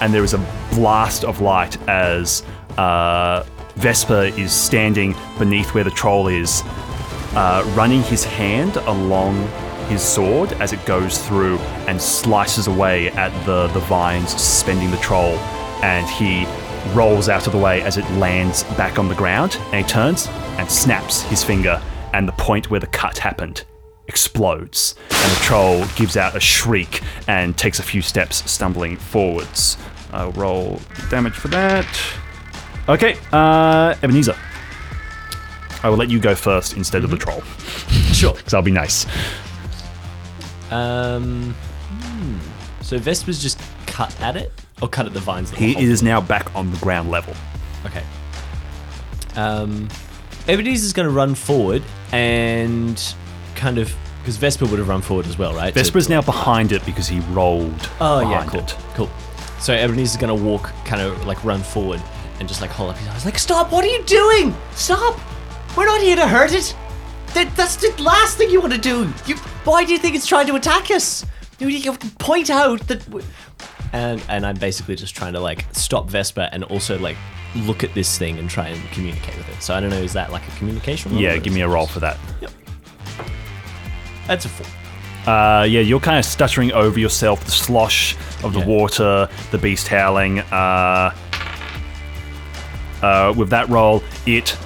and 0.00 0.12
there 0.12 0.24
is 0.24 0.34
a 0.34 0.46
blast 0.72 1.24
of 1.24 1.40
light 1.40 1.76
as 1.88 2.42
uh, 2.78 3.44
Vesper 3.76 4.32
is 4.36 4.52
standing 4.52 5.14
beneath 5.38 5.74
where 5.74 5.84
the 5.84 5.90
troll 5.90 6.28
is, 6.28 6.62
uh, 7.34 7.64
running 7.76 8.02
his 8.02 8.24
hand 8.24 8.76
along 8.76 9.48
his 9.88 10.02
sword 10.02 10.52
as 10.54 10.72
it 10.72 10.84
goes 10.86 11.18
through 11.26 11.58
and 11.88 12.00
slices 12.00 12.68
away 12.68 13.10
at 13.10 13.30
the, 13.44 13.66
the 13.68 13.80
vines 13.80 14.30
suspending 14.30 14.90
the 14.90 14.96
troll. 14.98 15.36
And 15.82 16.06
he 16.06 16.46
rolls 16.92 17.28
out 17.28 17.46
of 17.46 17.52
the 17.52 17.58
way 17.58 17.82
as 17.82 17.96
it 17.96 18.08
lands 18.12 18.64
back 18.76 18.98
on 18.98 19.08
the 19.08 19.14
ground. 19.14 19.56
And 19.72 19.84
he 19.84 19.90
turns 19.90 20.28
and 20.58 20.70
snaps 20.70 21.22
his 21.22 21.42
finger, 21.42 21.80
and 22.12 22.28
the 22.28 22.32
point 22.32 22.70
where 22.70 22.80
the 22.80 22.86
cut 22.86 23.18
happened 23.18 23.64
explodes. 24.06 24.94
And 25.10 25.32
the 25.32 25.40
troll 25.40 25.84
gives 25.96 26.16
out 26.16 26.36
a 26.36 26.40
shriek 26.40 27.00
and 27.26 27.56
takes 27.56 27.78
a 27.78 27.82
few 27.82 28.02
steps, 28.02 28.48
stumbling 28.50 28.96
forwards. 28.96 29.76
I'll 30.12 30.32
roll 30.32 30.80
damage 31.10 31.34
for 31.34 31.48
that. 31.48 31.86
Okay, 32.88 33.16
uh, 33.32 33.94
Ebenezer. 34.02 34.36
I 35.82 35.88
will 35.88 35.96
let 35.96 36.08
you 36.10 36.18
go 36.18 36.34
first 36.34 36.76
instead 36.76 37.04
of 37.04 37.10
the 37.10 37.16
troll. 37.16 37.42
Sure. 38.14 38.32
Because 38.32 38.54
I'll 38.54 38.62
be 38.62 38.70
nice. 38.70 39.06
Um. 40.70 41.52
hmm. 41.90 42.38
So 42.80 42.96
Vesper's 42.96 43.42
just 43.42 43.60
cut 43.86 44.18
at 44.20 44.36
it, 44.36 44.52
or 44.84 44.88
cut 44.88 45.06
at 45.06 45.14
the 45.14 45.20
vines. 45.20 45.50
He 45.50 45.82
is 45.82 46.02
now 46.02 46.20
back 46.20 46.54
on 46.54 46.70
the 46.70 46.76
ground 46.78 47.10
level. 47.10 47.34
Okay. 47.86 48.02
Um, 49.34 49.88
Ebenezer's 50.46 50.92
going 50.92 51.08
to 51.08 51.14
run 51.14 51.34
forward 51.34 51.82
and 52.12 53.14
kind 53.56 53.78
of 53.78 53.92
because 54.20 54.36
Vesper 54.36 54.66
would 54.66 54.78
have 54.78 54.88
run 54.88 55.02
forward 55.02 55.26
as 55.26 55.36
well, 55.36 55.54
right? 55.54 55.72
To- 55.72 55.80
Vesper's 55.80 56.08
now 56.08 56.20
behind 56.20 56.72
it 56.72 56.84
because 56.84 57.08
he 57.08 57.20
rolled. 57.20 57.90
Oh 58.00 58.20
yeah, 58.20 58.46
cool, 58.46 58.60
it. 58.60 58.76
cool. 58.94 59.10
So 59.58 59.72
Ebenezer's 59.72 60.20
going 60.20 60.36
to 60.36 60.44
walk, 60.44 60.72
kind 60.84 61.00
of 61.00 61.26
like 61.26 61.42
run 61.44 61.62
forward 61.62 62.02
and 62.38 62.48
just 62.48 62.60
like 62.60 62.70
hold 62.70 62.90
up 62.90 62.98
his 62.98 63.08
eyes, 63.08 63.24
like, 63.24 63.38
"Stop! 63.38 63.72
What 63.72 63.84
are 63.84 63.88
you 63.88 64.02
doing? 64.04 64.54
Stop! 64.74 65.18
We're 65.76 65.86
not 65.86 66.00
here 66.00 66.16
to 66.16 66.28
hurt 66.28 66.52
it. 66.52 66.76
That, 67.32 67.54
that's 67.56 67.76
the 67.76 67.90
last 68.02 68.36
thing 68.36 68.50
you 68.50 68.60
want 68.60 68.74
to 68.74 68.78
do. 68.78 69.12
You, 69.26 69.36
why 69.64 69.84
do 69.84 69.92
you 69.92 69.98
think 69.98 70.14
it's 70.14 70.26
trying 70.26 70.46
to 70.46 70.54
attack 70.54 70.90
us? 70.90 71.24
You, 71.58 71.68
you 71.68 71.92
point 72.18 72.50
out 72.50 72.86
that." 72.88 73.02
And 73.94 74.20
and 74.28 74.44
I'm 74.44 74.56
basically 74.56 74.96
just 74.96 75.14
trying 75.14 75.32
to 75.34 75.40
like 75.40 75.64
stop 75.72 76.10
Vesper 76.10 76.48
and 76.52 76.64
also 76.64 76.98
like 76.98 77.16
look 77.54 77.84
at 77.84 77.94
this 77.94 78.18
thing 78.18 78.38
and 78.40 78.50
try 78.50 78.66
and 78.66 78.90
communicate 78.90 79.36
with 79.36 79.48
it. 79.48 79.62
So 79.62 79.72
I 79.72 79.80
don't 79.80 79.90
know, 79.90 80.02
is 80.02 80.12
that 80.14 80.32
like 80.32 80.46
a 80.48 80.50
communication? 80.56 81.16
Yeah, 81.16 81.36
give 81.38 81.52
me 81.54 81.60
a 81.60 81.68
roll 81.68 81.86
for 81.86 82.00
that. 82.00 82.18
Yep. 82.40 82.50
That's 84.26 84.44
a 84.46 84.48
four. 84.48 84.66
Uh, 85.32 85.62
yeah, 85.62 85.80
you're 85.80 86.00
kind 86.00 86.18
of 86.18 86.24
stuttering 86.24 86.72
over 86.72 86.98
yourself, 86.98 87.44
the 87.44 87.52
slosh 87.52 88.16
of 88.42 88.52
the 88.52 88.58
Yeah. 88.58 88.66
water, 88.66 89.28
the 89.52 89.58
beast 89.58 89.86
howling. 89.86 90.40
Uh, 90.40 91.14
uh, 93.00 93.32
with 93.36 93.50
that 93.50 93.68
roll, 93.68 94.02
it 94.26 94.56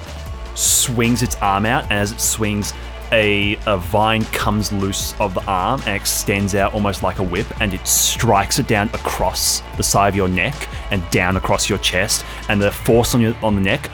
swings 0.55 1.21
its 1.21 1.35
arm 1.35 1.65
out, 1.67 1.83
and 1.83 1.93
as 1.93 2.11
it 2.11 2.19
swings, 2.19 2.73
a, 3.11 3.57
a 3.65 3.77
vine 3.77 4.23
comes 4.25 4.71
loose 4.71 5.19
of 5.19 5.33
the 5.33 5.43
arm 5.45 5.81
and 5.85 5.95
extends 5.95 6.55
out 6.55 6.73
almost 6.73 7.03
like 7.03 7.19
a 7.19 7.23
whip, 7.23 7.47
and 7.61 7.73
it 7.73 7.85
strikes 7.87 8.59
it 8.59 8.67
down 8.67 8.87
across 8.89 9.61
the 9.77 9.83
side 9.83 10.09
of 10.09 10.15
your 10.15 10.27
neck 10.27 10.55
and 10.91 11.07
down 11.11 11.37
across 11.37 11.69
your 11.69 11.79
chest, 11.79 12.25
and 12.49 12.61
the 12.61 12.71
force 12.71 13.15
on 13.15 13.21
your 13.21 13.35
on 13.41 13.55
the 13.55 13.61
neck 13.61 13.89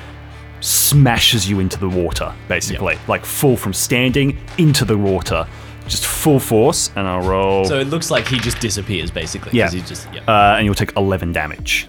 smashes 0.61 1.49
you 1.49 1.59
into 1.59 1.79
the 1.79 1.89
water, 1.89 2.33
basically, 2.47 2.97
like 3.07 3.25
full 3.25 3.55
from 3.55 3.73
standing 3.73 4.37
into 4.57 4.85
the 4.85 4.97
water, 4.97 5.47
just 5.87 6.05
full 6.05 6.39
force. 6.39 6.91
And 6.95 7.07
I'll 7.07 7.21
roll. 7.21 7.65
So 7.65 7.79
it 7.79 7.87
looks 7.87 8.09
like 8.09 8.27
he 8.27 8.39
just 8.39 8.59
disappears 8.59 9.11
basically. 9.11 9.57
Yeah. 9.57 9.69
He 9.69 9.81
just, 9.81 10.07
yeah. 10.13 10.21
uh, 10.27 10.55
and 10.57 10.65
you'll 10.65 10.75
take 10.75 10.95
11 10.95 11.31
damage 11.31 11.87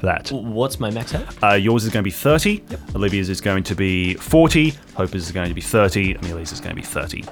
for 0.00 0.06
that. 0.06 0.32
What's 0.32 0.80
my 0.80 0.90
max 0.90 1.12
health? 1.12 1.42
Uh, 1.42 1.52
yours 1.54 1.84
is 1.84 1.90
going 1.90 2.02
to 2.02 2.04
be 2.04 2.10
30. 2.10 2.64
Olivia's 2.96 3.28
is 3.28 3.40
going 3.40 3.62
to 3.64 3.74
be 3.74 4.14
40. 4.14 4.70
Hope's 4.94 5.14
is 5.14 5.32
going 5.32 5.48
to 5.48 5.54
be 5.54 5.60
30. 5.60 6.14
Amelia's 6.14 6.52
is 6.52 6.60
going 6.60 6.74
to 6.74 6.80
be 6.80 6.86
30. 6.86 7.24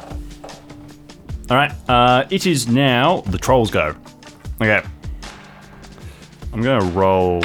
All 1.50 1.56
right. 1.56 1.72
Uh, 1.88 2.26
it 2.30 2.46
is 2.46 2.68
now 2.68 3.22
the 3.22 3.38
trolls 3.38 3.70
go. 3.70 3.96
Okay. 4.60 4.82
I'm 6.52 6.62
going 6.62 6.80
to 6.80 6.86
roll. 6.88 7.42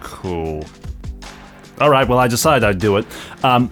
Cool. 0.00 0.64
All 1.80 1.90
right. 1.90 2.06
Well, 2.06 2.18
I 2.18 2.28
decided 2.28 2.64
I'd 2.64 2.78
do 2.78 2.96
it. 2.96 3.06
Um, 3.44 3.70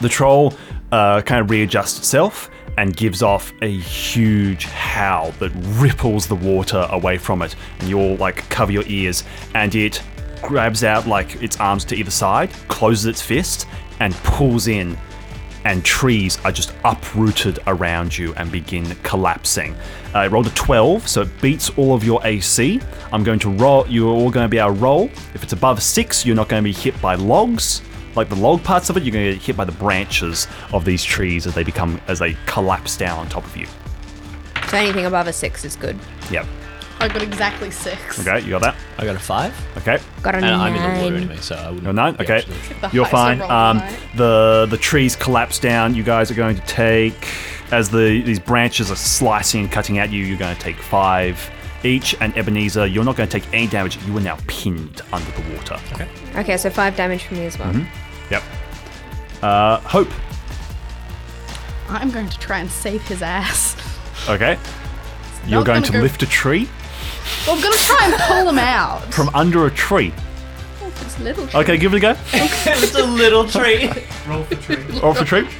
the 0.00 0.08
troll 0.08 0.54
uh, 0.90 1.22
kind 1.22 1.40
of 1.40 1.50
readjusts 1.50 1.98
itself 1.98 2.50
and 2.78 2.96
gives 2.96 3.22
off 3.22 3.52
a 3.62 3.70
huge 3.70 4.64
howl 4.66 5.32
that 5.32 5.50
ripples 5.80 6.26
the 6.26 6.34
water 6.34 6.86
away 6.90 7.18
from 7.18 7.42
it, 7.42 7.54
and 7.78 7.88
you 7.88 7.98
all 7.98 8.16
like 8.16 8.48
cover 8.50 8.72
your 8.72 8.84
ears, 8.86 9.24
and 9.54 9.74
it 9.74 10.02
grabs 10.42 10.84
out 10.84 11.06
like 11.06 11.42
its 11.42 11.58
arms 11.58 11.84
to 11.86 11.96
either 11.96 12.10
side, 12.10 12.50
closes 12.68 13.06
its 13.06 13.22
fist, 13.22 13.66
and 14.00 14.14
pulls 14.16 14.68
in. 14.68 14.96
And 15.64 15.84
trees 15.84 16.38
are 16.44 16.52
just 16.52 16.72
uprooted 16.84 17.58
around 17.66 18.16
you 18.16 18.32
and 18.34 18.52
begin 18.52 18.84
collapsing. 19.02 19.74
Uh, 20.14 20.18
I 20.18 20.26
rolled 20.28 20.46
a 20.46 20.50
12, 20.50 21.08
so 21.08 21.22
it 21.22 21.40
beats 21.40 21.70
all 21.70 21.92
of 21.92 22.04
your 22.04 22.24
AC. 22.24 22.80
I'm 23.12 23.24
going 23.24 23.40
to 23.40 23.50
roll, 23.50 23.84
you're 23.88 24.08
all 24.08 24.30
going 24.30 24.44
to 24.44 24.48
be 24.48 24.60
our 24.60 24.70
roll. 24.70 25.06
If 25.34 25.42
it's 25.42 25.54
above 25.54 25.82
6, 25.82 26.24
you're 26.24 26.36
not 26.36 26.48
going 26.48 26.62
to 26.62 26.64
be 26.64 26.72
hit 26.72 27.00
by 27.02 27.16
logs 27.16 27.82
like 28.16 28.28
the 28.28 28.36
log 28.36 28.62
parts 28.64 28.90
of 28.90 28.96
it, 28.96 29.02
you're 29.02 29.12
going 29.12 29.26
to 29.26 29.32
get 29.34 29.42
hit 29.42 29.56
by 29.56 29.64
the 29.64 29.72
branches 29.72 30.46
of 30.72 30.84
these 30.84 31.04
trees 31.04 31.46
as 31.46 31.54
they 31.54 31.62
become 31.62 32.00
as 32.08 32.18
they 32.18 32.36
collapse 32.46 32.96
down 32.96 33.18
on 33.18 33.28
top 33.28 33.44
of 33.44 33.56
you. 33.56 33.66
So 34.68 34.76
anything 34.78 35.06
above 35.06 35.26
a 35.28 35.32
six 35.32 35.64
is 35.64 35.76
good. 35.76 35.98
Yep. 36.30 36.46
I 36.98 37.08
got 37.08 37.22
exactly 37.22 37.70
six. 37.70 38.18
Okay, 38.26 38.40
you 38.40 38.50
got 38.50 38.62
that. 38.62 38.74
I 38.96 39.04
got 39.04 39.16
a 39.16 39.18
five. 39.18 39.54
Okay. 39.76 39.98
Got 40.22 40.34
a 40.34 40.38
And 40.38 40.46
I'm 40.46 40.74
in 40.74 40.82
the 40.82 41.04
water 41.04 41.16
anyway, 41.16 41.36
so 41.36 41.54
I 41.54 41.66
wouldn't. 41.66 41.84
You're 41.84 41.92
nine. 41.92 42.16
Okay. 42.18 42.42
The 42.80 42.90
You're 42.92 43.04
fine. 43.04 43.42
Um, 43.42 43.82
the 44.16 44.66
the 44.68 44.78
trees 44.78 45.14
collapse 45.14 45.58
down. 45.58 45.94
You 45.94 46.02
guys 46.02 46.30
are 46.30 46.34
going 46.34 46.56
to 46.56 46.66
take 46.66 47.28
as 47.70 47.90
the 47.90 48.22
these 48.22 48.40
branches 48.40 48.90
are 48.90 48.96
slicing 48.96 49.62
and 49.62 49.72
cutting 49.72 49.98
at 49.98 50.10
you. 50.10 50.24
You're 50.24 50.38
going 50.38 50.56
to 50.56 50.60
take 50.60 50.76
five 50.76 51.50
each. 51.84 52.16
And 52.20 52.36
Ebenezer, 52.36 52.86
you're 52.86 53.04
not 53.04 53.16
going 53.16 53.28
to 53.28 53.40
take 53.40 53.52
any 53.52 53.66
damage. 53.66 53.98
You 54.04 54.16
are 54.16 54.20
now 54.20 54.38
pinned 54.46 55.02
under 55.12 55.30
the 55.32 55.54
water. 55.54 55.78
Okay. 55.92 56.08
Okay, 56.34 56.56
so 56.56 56.70
five 56.70 56.96
damage 56.96 57.24
from 57.24 57.38
me 57.38 57.46
as 57.46 57.58
well. 57.58 57.72
Yep. 58.30 58.42
Uh, 59.42 59.80
Hope. 59.80 60.08
I'm 61.88 62.10
going 62.10 62.28
to 62.28 62.38
try 62.38 62.58
and 62.58 62.70
save 62.70 63.02
his 63.06 63.22
ass. 63.22 63.76
Okay. 64.28 64.58
You're 65.46 65.62
going 65.62 65.82
gonna 65.82 65.92
go- 65.92 66.00
lift 66.00 66.22
a 66.22 66.26
tree 66.26 66.68
Well, 67.46 67.54
I'm 67.56 67.62
going 67.62 67.72
to 67.78 67.84
try 67.84 68.06
and 68.06 68.14
pull 68.22 68.48
him 68.48 68.58
out. 68.58 69.02
from 69.14 69.30
under 69.34 69.66
a 69.66 69.70
tree. 69.70 70.12
It's 70.82 71.18
little. 71.20 71.48
Okay, 71.60 71.76
give 71.76 71.92
it 71.94 71.98
a 71.98 72.00
go. 72.00 72.10
it's 72.32 72.94
a 72.94 73.04
little 73.04 73.46
tree. 73.46 73.88
Roll 74.26 74.42
for 74.44 74.54
tree. 74.56 74.82
Roll 75.00 75.14
for 75.14 75.24
tree. 75.24 75.46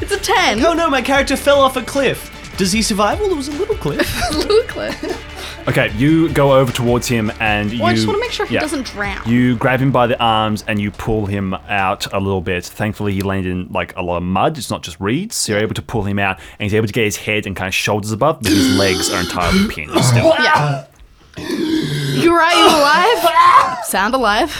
It's 0.00 0.12
a 0.12 0.18
10. 0.18 0.64
oh 0.64 0.74
no, 0.74 0.90
my 0.90 1.00
character 1.02 1.36
fell 1.36 1.60
off 1.60 1.76
a 1.76 1.82
cliff. 1.82 2.30
Does 2.56 2.70
he 2.70 2.82
survive? 2.82 3.18
Well, 3.18 3.30
it 3.30 3.36
was 3.36 3.48
a 3.48 3.52
little 3.52 3.74
cliff. 3.76 4.30
Little 4.32 4.62
cliff. 4.64 5.33
Okay, 5.66 5.90
you 5.96 6.28
go 6.30 6.52
over 6.52 6.70
towards 6.70 7.08
him 7.08 7.32
and 7.40 7.72
you. 7.72 7.80
Well, 7.80 7.88
I 7.88 7.94
just 7.94 8.06
want 8.06 8.18
to 8.18 8.20
make 8.20 8.32
sure 8.32 8.44
he 8.44 8.54
yeah. 8.54 8.60
doesn't 8.60 8.84
drown. 8.86 9.26
You 9.26 9.56
grab 9.56 9.80
him 9.80 9.92
by 9.92 10.06
the 10.06 10.20
arms 10.22 10.62
and 10.68 10.78
you 10.78 10.90
pull 10.90 11.24
him 11.24 11.54
out 11.54 12.12
a 12.12 12.18
little 12.20 12.42
bit. 12.42 12.66
Thankfully, 12.66 13.14
he 13.14 13.22
landed 13.22 13.50
in 13.50 13.72
like 13.72 13.96
a 13.96 14.02
lot 14.02 14.18
of 14.18 14.24
mud. 14.24 14.58
It's 14.58 14.70
not 14.70 14.82
just 14.82 15.00
reeds, 15.00 15.36
so 15.36 15.52
you're 15.52 15.62
able 15.62 15.74
to 15.74 15.82
pull 15.82 16.02
him 16.02 16.18
out, 16.18 16.38
and 16.58 16.64
he's 16.64 16.74
able 16.74 16.86
to 16.86 16.92
get 16.92 17.04
his 17.04 17.16
head 17.16 17.46
and 17.46 17.56
kind 17.56 17.68
of 17.68 17.74
shoulders 17.74 18.12
above, 18.12 18.40
but 18.42 18.52
his 18.52 18.76
legs 18.76 19.10
are 19.10 19.20
entirely 19.20 19.66
pinned 19.74 19.90
still. 20.04 20.34
yeah. 20.38 20.84
You're 21.38 22.36
right, 22.36 22.56
you 22.56 22.66
alive? 22.66 23.84
Sound 23.86 24.14
alive. 24.14 24.54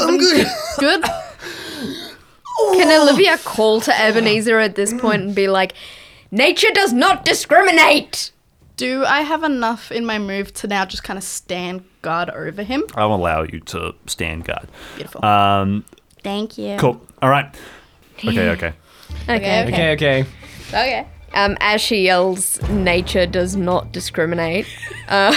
I'm 0.00 0.18
good. 0.18 0.46
Good. 0.78 1.04
Can 2.72 3.02
Olivia 3.02 3.38
call 3.38 3.80
to 3.82 4.00
Ebenezer 4.00 4.58
at 4.58 4.74
this 4.74 4.92
point 4.92 5.22
and 5.22 5.34
be 5.34 5.48
like, 5.48 5.74
Nature 6.30 6.70
does 6.72 6.92
not 6.92 7.24
discriminate? 7.24 8.32
Do 8.80 9.04
I 9.04 9.20
have 9.20 9.42
enough 9.42 9.92
in 9.92 10.06
my 10.06 10.18
move 10.18 10.54
to 10.54 10.66
now 10.66 10.86
just 10.86 11.04
kind 11.04 11.18
of 11.18 11.22
stand 11.22 11.84
guard 12.00 12.30
over 12.30 12.62
him? 12.62 12.82
I'll 12.94 13.12
allow 13.12 13.42
you 13.42 13.60
to 13.60 13.92
stand 14.06 14.46
guard. 14.46 14.68
Beautiful. 14.96 15.22
Um, 15.22 15.84
Thank 16.24 16.56
you. 16.56 16.78
cool. 16.78 16.98
All 17.20 17.28
right. 17.28 17.54
Okay. 18.24 18.48
Okay. 18.50 18.72
Okay, 19.28 19.62
okay. 19.64 19.64
okay, 19.68 19.92
okay. 19.92 20.24
Okay. 20.68 21.06
Um, 21.34 21.58
as 21.60 21.82
she 21.82 22.04
yells, 22.04 22.58
nature 22.70 23.26
does 23.26 23.54
not 23.54 23.92
discriminate. 23.92 24.66
Uh, 25.08 25.36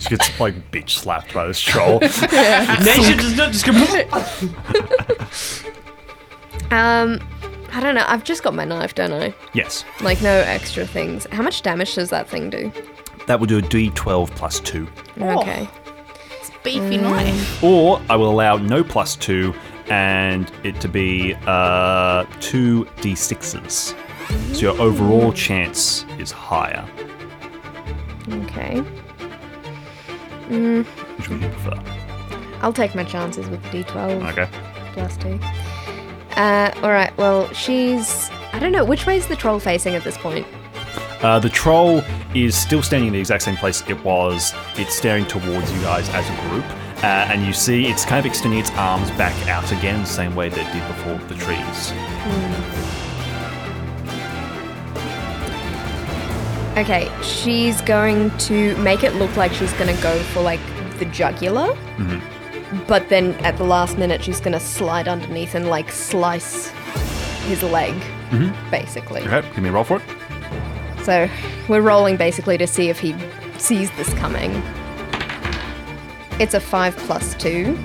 She 0.00 0.08
gets 0.08 0.40
like 0.40 0.72
bitch 0.72 0.90
slapped 0.90 1.32
by 1.34 1.46
this 1.46 1.60
troll. 1.60 2.00
Nature 2.00 3.16
does 3.16 3.36
not 3.36 3.52
discriminate. 3.52 4.08
um, 6.72 7.20
I 7.72 7.80
don't 7.80 7.94
know. 7.94 8.04
I've 8.06 8.22
just 8.22 8.42
got 8.42 8.54
my 8.54 8.64
knife, 8.64 8.94
don't 8.94 9.12
I? 9.12 9.34
Yes. 9.54 9.84
Like 10.00 10.20
no 10.22 10.30
extra 10.30 10.86
things. 10.86 11.26
How 11.32 11.42
much 11.42 11.62
damage 11.62 11.94
does 11.94 12.10
that 12.10 12.28
thing 12.28 12.50
do? 12.50 12.70
That 13.26 13.40
will 13.40 13.46
do 13.46 13.58
a 13.58 13.62
d12 13.62 14.30
plus 14.30 14.60
2. 14.60 14.86
Okay. 15.20 15.68
It's 16.38 16.50
beefy 16.62 16.98
knife. 16.98 17.60
Mm. 17.60 17.62
Or 17.62 18.02
I 18.10 18.16
will 18.16 18.30
allow 18.30 18.56
no 18.56 18.84
plus 18.84 19.16
2 19.16 19.54
and 19.88 20.50
it 20.64 20.80
to 20.80 20.88
be 20.88 21.34
uh, 21.46 22.24
2 22.40 22.84
d6s. 22.96 23.96
So 24.54 24.60
your 24.60 24.74
mm. 24.74 24.80
overall 24.80 25.32
chance 25.32 26.04
is 26.18 26.30
higher. 26.30 26.86
Okay. 28.28 28.80
Which 30.48 31.28
would 31.30 31.40
you 31.42 31.48
prefer? 31.48 31.70
Mm. 31.70 32.58
I'll 32.60 32.72
take 32.72 32.94
my 32.94 33.04
chances 33.04 33.48
with 33.48 33.62
the 33.64 33.82
D12 33.82 34.30
Okay. 34.32 34.48
plus 34.92 35.16
two. 35.16 35.40
Uh, 36.36 36.72
all 36.82 36.90
right. 36.90 37.16
Well, 37.16 37.52
she's. 37.52 38.30
I 38.52 38.58
don't 38.58 38.72
know 38.72 38.84
which 38.84 39.06
way 39.06 39.16
is 39.16 39.26
the 39.26 39.36
troll 39.36 39.58
facing 39.58 39.94
at 39.94 40.04
this 40.04 40.16
point. 40.18 40.46
Uh, 41.22 41.38
the 41.38 41.48
troll 41.48 42.02
is 42.34 42.56
still 42.56 42.82
standing 42.82 43.08
in 43.08 43.12
the 43.12 43.20
exact 43.20 43.44
same 43.44 43.56
place 43.56 43.82
it 43.88 44.02
was. 44.04 44.52
It's 44.76 44.94
staring 44.94 45.24
towards 45.26 45.72
you 45.72 45.80
guys 45.80 46.08
as 46.10 46.28
a 46.28 46.48
group. 46.48 46.64
Uh, 47.02 47.26
and 47.30 47.44
you 47.44 47.52
see 47.52 47.86
it's 47.86 48.04
kind 48.04 48.20
of 48.20 48.26
extending 48.26 48.60
its 48.60 48.70
arms 48.72 49.10
back 49.12 49.34
out 49.48 49.70
again, 49.72 50.00
the 50.00 50.06
same 50.06 50.34
way 50.36 50.48
that 50.48 50.58
it 50.58 50.72
did 50.72 50.86
before 50.86 51.18
the 51.28 51.34
trees. 51.34 51.92
Okay, 56.78 57.10
she's 57.22 57.80
going 57.82 58.30
to 58.38 58.76
make 58.78 59.02
it 59.04 59.14
look 59.16 59.36
like 59.36 59.52
she's 59.52 59.72
gonna 59.74 60.00
go 60.00 60.18
for 60.32 60.42
like 60.42 60.60
the 60.98 61.04
jugular, 61.06 61.76
but 62.86 63.08
then 63.08 63.32
at 63.44 63.56
the 63.56 63.64
last 63.64 63.98
minute 63.98 64.22
she's 64.22 64.40
gonna 64.40 64.60
slide 64.60 65.08
underneath 65.08 65.54
and 65.54 65.68
like 65.68 65.90
slice 65.92 66.68
his 67.46 67.62
leg, 67.62 67.94
basically. 68.70 69.22
Okay, 69.22 69.46
give 69.54 69.58
me 69.62 69.68
a 69.68 69.72
roll 69.72 69.84
for 69.84 69.96
it. 69.98 70.02
So 71.04 71.28
we're 71.68 71.80
rolling 71.82 72.16
basically 72.16 72.56
to 72.58 72.66
see 72.66 72.88
if 72.88 73.00
he 73.00 73.14
sees 73.58 73.90
this 73.92 74.12
coming. 74.14 74.62
It's 76.38 76.54
a 76.54 76.60
five 76.60 76.96
plus 76.96 77.34
two. 77.34 77.78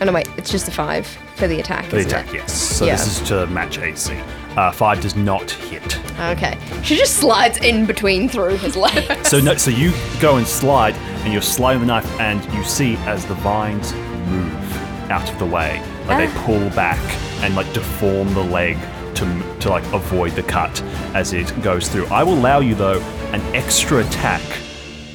Oh 0.00 0.04
no, 0.06 0.12
wait, 0.12 0.28
it's 0.36 0.50
just 0.50 0.68
a 0.68 0.70
five 0.70 1.06
for 1.36 1.46
the 1.48 1.60
attack. 1.60 1.84
For 1.86 1.96
the 1.96 2.02
attack, 2.02 2.28
it? 2.28 2.34
yes. 2.34 2.52
So 2.52 2.84
Yeah. 2.84 2.96
this 2.96 3.20
is 3.20 3.28
to 3.28 3.46
match 3.48 3.78
AC. 3.78 4.14
Uh, 4.56 4.70
five 4.70 5.00
does 5.00 5.16
not 5.16 5.50
hit. 5.50 5.98
Okay. 6.20 6.56
She 6.84 6.96
just 6.96 7.16
slides 7.16 7.58
in 7.58 7.86
between 7.86 8.28
through 8.28 8.56
his 8.58 8.76
leg. 8.76 9.24
So 9.26 9.40
no, 9.40 9.56
so 9.56 9.70
you 9.72 9.92
go 10.20 10.36
and 10.36 10.46
slide, 10.46 10.94
and 11.24 11.32
you're 11.32 11.42
sliding 11.42 11.80
the 11.80 11.86
knife, 11.86 12.20
and 12.20 12.44
you 12.54 12.62
see 12.62 12.94
as 12.98 13.24
the 13.26 13.34
vines 13.34 13.92
move 14.26 15.10
out 15.10 15.30
of 15.30 15.38
the 15.38 15.46
way, 15.46 15.82
like 16.06 16.28
they 16.28 16.40
pull 16.40 16.70
back 16.70 16.98
and 17.42 17.54
like 17.54 17.70
deform 17.72 18.32
the 18.34 18.42
leg 18.42 18.76
to 19.16 19.56
to 19.60 19.68
like 19.70 19.84
avoid 19.92 20.32
the 20.32 20.42
cut 20.42 20.82
as 21.14 21.32
it 21.32 21.52
goes 21.62 21.88
through. 21.88 22.06
I 22.06 22.22
will 22.22 22.34
allow 22.34 22.60
you 22.60 22.74
though 22.74 23.00
an 23.32 23.40
extra 23.54 23.98
attack 23.98 24.42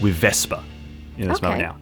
with 0.01 0.15
Vesper 0.15 0.63
in 1.17 1.27
this 1.27 1.37
Okay. 1.37 1.47
moment 1.47 1.61
now. 1.61 1.77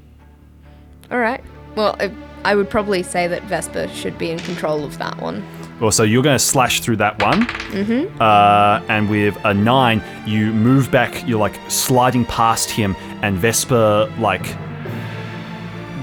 All 1.11 1.19
right. 1.19 1.43
Well, 1.75 1.95
I, 1.99 2.11
I 2.43 2.55
would 2.55 2.69
probably 2.69 3.03
say 3.03 3.27
that 3.27 3.43
Vesper 3.43 3.87
should 3.89 4.17
be 4.17 4.31
in 4.31 4.39
control 4.39 4.83
of 4.83 4.97
that 4.97 5.19
one. 5.21 5.45
Well, 5.79 5.91
so 5.91 6.01
you're 6.01 6.23
going 6.23 6.35
to 6.35 6.43
slash 6.43 6.81
through 6.81 6.95
that 6.97 7.21
one, 7.21 7.45
mm-hmm. 7.45 8.19
uh, 8.19 8.81
and 8.89 9.07
with 9.07 9.37
a 9.45 9.53
nine, 9.53 10.01
you 10.25 10.51
move 10.51 10.89
back. 10.89 11.27
You're 11.27 11.39
like 11.39 11.55
sliding 11.69 12.25
past 12.25 12.71
him, 12.71 12.95
and 13.21 13.37
Vesper 13.37 14.11
like 14.17 14.43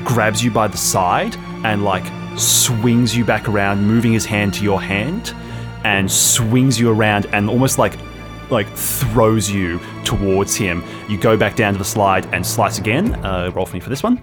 grabs 0.05 0.43
you 0.45 0.51
by 0.51 0.69
the 0.69 0.77
side 0.77 1.37
and 1.65 1.85
like 1.85 2.05
swings 2.39 3.17
you 3.17 3.25
back 3.25 3.49
around, 3.49 3.87
moving 3.87 4.13
his 4.13 4.25
hand 4.25 4.55
to 4.55 4.65
your 4.65 4.81
hand, 4.81 5.35
and 5.85 6.11
swings 6.11 6.79
you 6.79 6.91
around, 6.91 7.27
and 7.33 7.49
almost 7.49 7.79
like 7.79 7.99
like 8.51 8.69
throws 8.75 9.51
you 9.51 9.81
towards 10.05 10.55
him. 10.55 10.85
You 11.09 11.19
go 11.19 11.37
back 11.37 11.57
down 11.57 11.73
to 11.73 11.79
the 11.79 11.85
slide 11.85 12.27
and 12.35 12.47
slice 12.47 12.79
again. 12.79 13.15
Uh, 13.25 13.51
roll 13.55 13.67
for 13.67 13.75
me 13.75 13.81
for 13.81 13.91
this 13.91 14.03
one. 14.03 14.23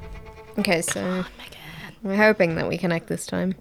Okay, 0.59 0.81
so 0.81 1.25
we're 2.03 2.15
hoping 2.15 2.55
that 2.55 2.67
we 2.67 2.77
connect 2.77 3.07
this 3.07 3.25
time. 3.25 3.55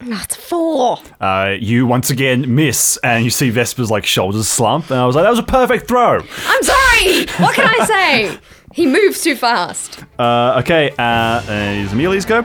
That's 0.00 0.36
four. 0.36 0.98
Uh, 1.20 1.56
you 1.58 1.84
once 1.86 2.10
again 2.10 2.54
miss, 2.54 2.98
and 3.02 3.24
you 3.24 3.30
see 3.30 3.50
Vesper's 3.50 3.90
like 3.90 4.06
shoulders 4.06 4.46
slump. 4.46 4.90
And 4.90 5.00
I 5.00 5.06
was 5.06 5.16
like, 5.16 5.24
that 5.24 5.30
was 5.30 5.40
a 5.40 5.42
perfect 5.42 5.88
throw. 5.88 6.20
I'm 6.20 6.62
sorry. 6.62 7.26
what 7.38 7.54
can 7.54 7.68
I 7.68 7.84
say? 7.84 8.38
He 8.72 8.86
moves 8.86 9.22
too 9.22 9.34
fast. 9.34 10.04
Uh, 10.18 10.60
okay, 10.62 10.90
uh, 10.98 11.42
is 11.48 11.92
Amelia's 11.92 12.24
go? 12.24 12.42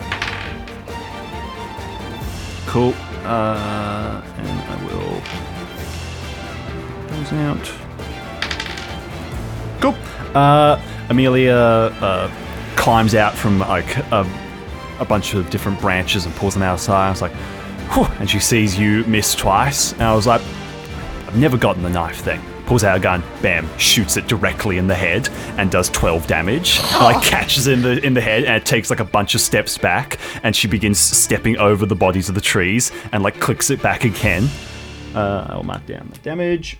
Cool. 2.67 2.93
Uh, 3.24 4.21
and 4.38 4.47
I 4.49 4.86
will. 4.86 5.21
Those 7.07 7.34
out. 7.34 7.71
Cool. 9.80 9.95
Uh, 10.36 10.82
Amelia 11.09 11.53
uh, 11.53 12.32
climbs 12.76 13.15
out 13.15 13.34
from 13.34 13.59
like 13.59 13.97
a, 14.11 14.28
a 14.99 15.05
bunch 15.05 15.34
of 15.34 15.49
different 15.49 15.80
branches 15.80 16.26
and 16.26 16.34
pulls 16.36 16.53
them 16.53 16.63
outside. 16.63 17.07
I 17.07 17.09
was 17.11 17.21
like, 17.21 17.34
Whew, 17.93 18.05
and 18.19 18.30
she 18.30 18.39
sees 18.39 18.80
you 18.80 19.03
miss 19.03 19.36
twice. 19.36 19.93
And 19.93 20.03
I 20.03 20.15
was 20.15 20.26
like, 20.26 20.41
I've 21.28 21.38
never 21.38 21.57
gotten 21.57 21.84
the 21.84 21.89
knife 21.89 22.21
thing. 22.21 22.41
Pulls 22.74 22.84
out 22.84 22.97
a 22.97 22.99
gun, 22.99 23.21
bam, 23.43 23.69
shoots 23.78 24.17
it 24.17 24.26
directly 24.26 24.80
in 24.80 24.88
the 24.88 24.95
head 24.95 25.30
and 25.59 25.69
does 25.69 25.91
12 25.91 26.26
damage. 26.26 26.82
Like 26.93 27.21
catches 27.21 27.67
in 27.67 27.84
the 27.84 28.03
in 28.03 28.15
the 28.15 28.21
head 28.21 28.45
and 28.45 28.55
it 28.55 28.65
takes 28.65 28.89
like 28.89 28.99
a 28.99 29.05
bunch 29.05 29.36
of 29.36 29.41
steps 29.41 29.78
back 29.78 30.17
and 30.41 30.55
she 30.55 30.67
begins 30.67 30.97
stepping 30.97 31.55
over 31.57 31.86
the 31.86 31.95
bodies 31.95 32.30
of 32.30 32.34
the 32.34 32.41
trees 32.41 32.91
and 33.11 33.21
like 33.21 33.39
clicks 33.39 33.69
it 33.69 33.80
back 33.84 34.05
again. 34.05 34.49
Uh, 35.13 35.45
I 35.49 35.55
will 35.55 35.61
mark 35.61 35.86
down 35.86 36.09
the 36.11 36.17
damage. 36.21 36.80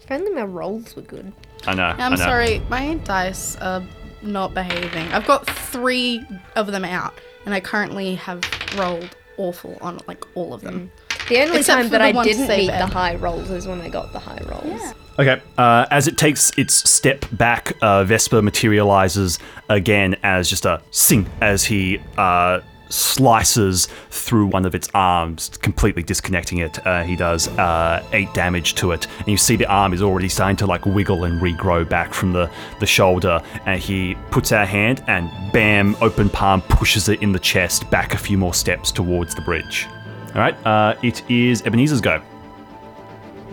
If 0.00 0.10
only 0.10 0.30
my 0.30 0.44
rolls 0.44 0.96
were 0.96 1.02
good. 1.02 1.34
I 1.66 1.74
know. 1.74 1.82
I 1.82 2.06
I'm 2.06 2.12
know. 2.12 2.16
sorry, 2.16 2.62
my 2.70 2.94
dice 2.94 3.56
are 3.56 3.82
not 4.22 4.54
behaving. 4.54 5.06
I've 5.08 5.26
got 5.26 5.46
three 5.46 6.24
of 6.56 6.68
them 6.68 6.86
out, 6.86 7.12
and 7.44 7.54
I 7.54 7.60
currently 7.60 8.14
have 8.14 8.40
rolled 8.78 9.14
awful 9.36 9.76
on 9.82 10.00
like 10.06 10.24
all 10.34 10.54
of 10.54 10.62
them. 10.62 10.90
The 11.32 11.40
only 11.40 11.58
Except 11.60 11.80
time 11.80 11.88
that 11.88 12.02
I 12.02 12.12
didn't 12.12 12.46
save 12.46 12.68
meet 12.68 12.78
the 12.78 12.84
high 12.84 13.14
rolls 13.14 13.48
is 13.48 13.66
when 13.66 13.80
I 13.80 13.88
got 13.88 14.12
the 14.12 14.18
high 14.18 14.42
rolls. 14.44 14.92
Okay. 15.18 15.40
Uh, 15.56 15.86
as 15.90 16.06
it 16.06 16.18
takes 16.18 16.50
its 16.58 16.74
step 16.90 17.24
back, 17.32 17.72
uh, 17.80 18.04
Vesper 18.04 18.42
materializes 18.42 19.38
again 19.70 20.14
as 20.22 20.50
just 20.50 20.66
a 20.66 20.82
sing 20.90 21.26
as 21.40 21.64
he 21.64 22.02
uh, 22.18 22.60
slices 22.90 23.88
through 24.10 24.48
one 24.48 24.66
of 24.66 24.74
its 24.74 24.90
arms, 24.92 25.48
completely 25.62 26.02
disconnecting 26.02 26.58
it. 26.58 26.86
Uh, 26.86 27.02
he 27.02 27.16
does 27.16 27.48
uh, 27.56 28.06
eight 28.12 28.32
damage 28.34 28.74
to 28.74 28.90
it, 28.92 29.06
and 29.18 29.28
you 29.28 29.38
see 29.38 29.56
the 29.56 29.64
arm 29.64 29.94
is 29.94 30.02
already 30.02 30.28
starting 30.28 30.56
to 30.56 30.66
like 30.66 30.84
wiggle 30.84 31.24
and 31.24 31.40
regrow 31.40 31.88
back 31.88 32.12
from 32.12 32.34
the 32.34 32.50
the 32.78 32.86
shoulder. 32.86 33.42
And 33.64 33.80
he 33.80 34.16
puts 34.30 34.52
out 34.52 34.64
a 34.64 34.66
hand 34.66 35.02
and 35.06 35.30
bam, 35.50 35.96
open 36.02 36.28
palm 36.28 36.60
pushes 36.60 37.08
it 37.08 37.22
in 37.22 37.32
the 37.32 37.38
chest 37.38 37.88
back 37.90 38.12
a 38.12 38.18
few 38.18 38.36
more 38.36 38.52
steps 38.52 38.92
towards 38.92 39.34
the 39.34 39.40
bridge. 39.40 39.88
All 40.34 40.40
right. 40.40 40.66
Uh, 40.66 40.96
it 41.02 41.28
is 41.30 41.62
Ebenezer's 41.62 42.00
go. 42.00 42.22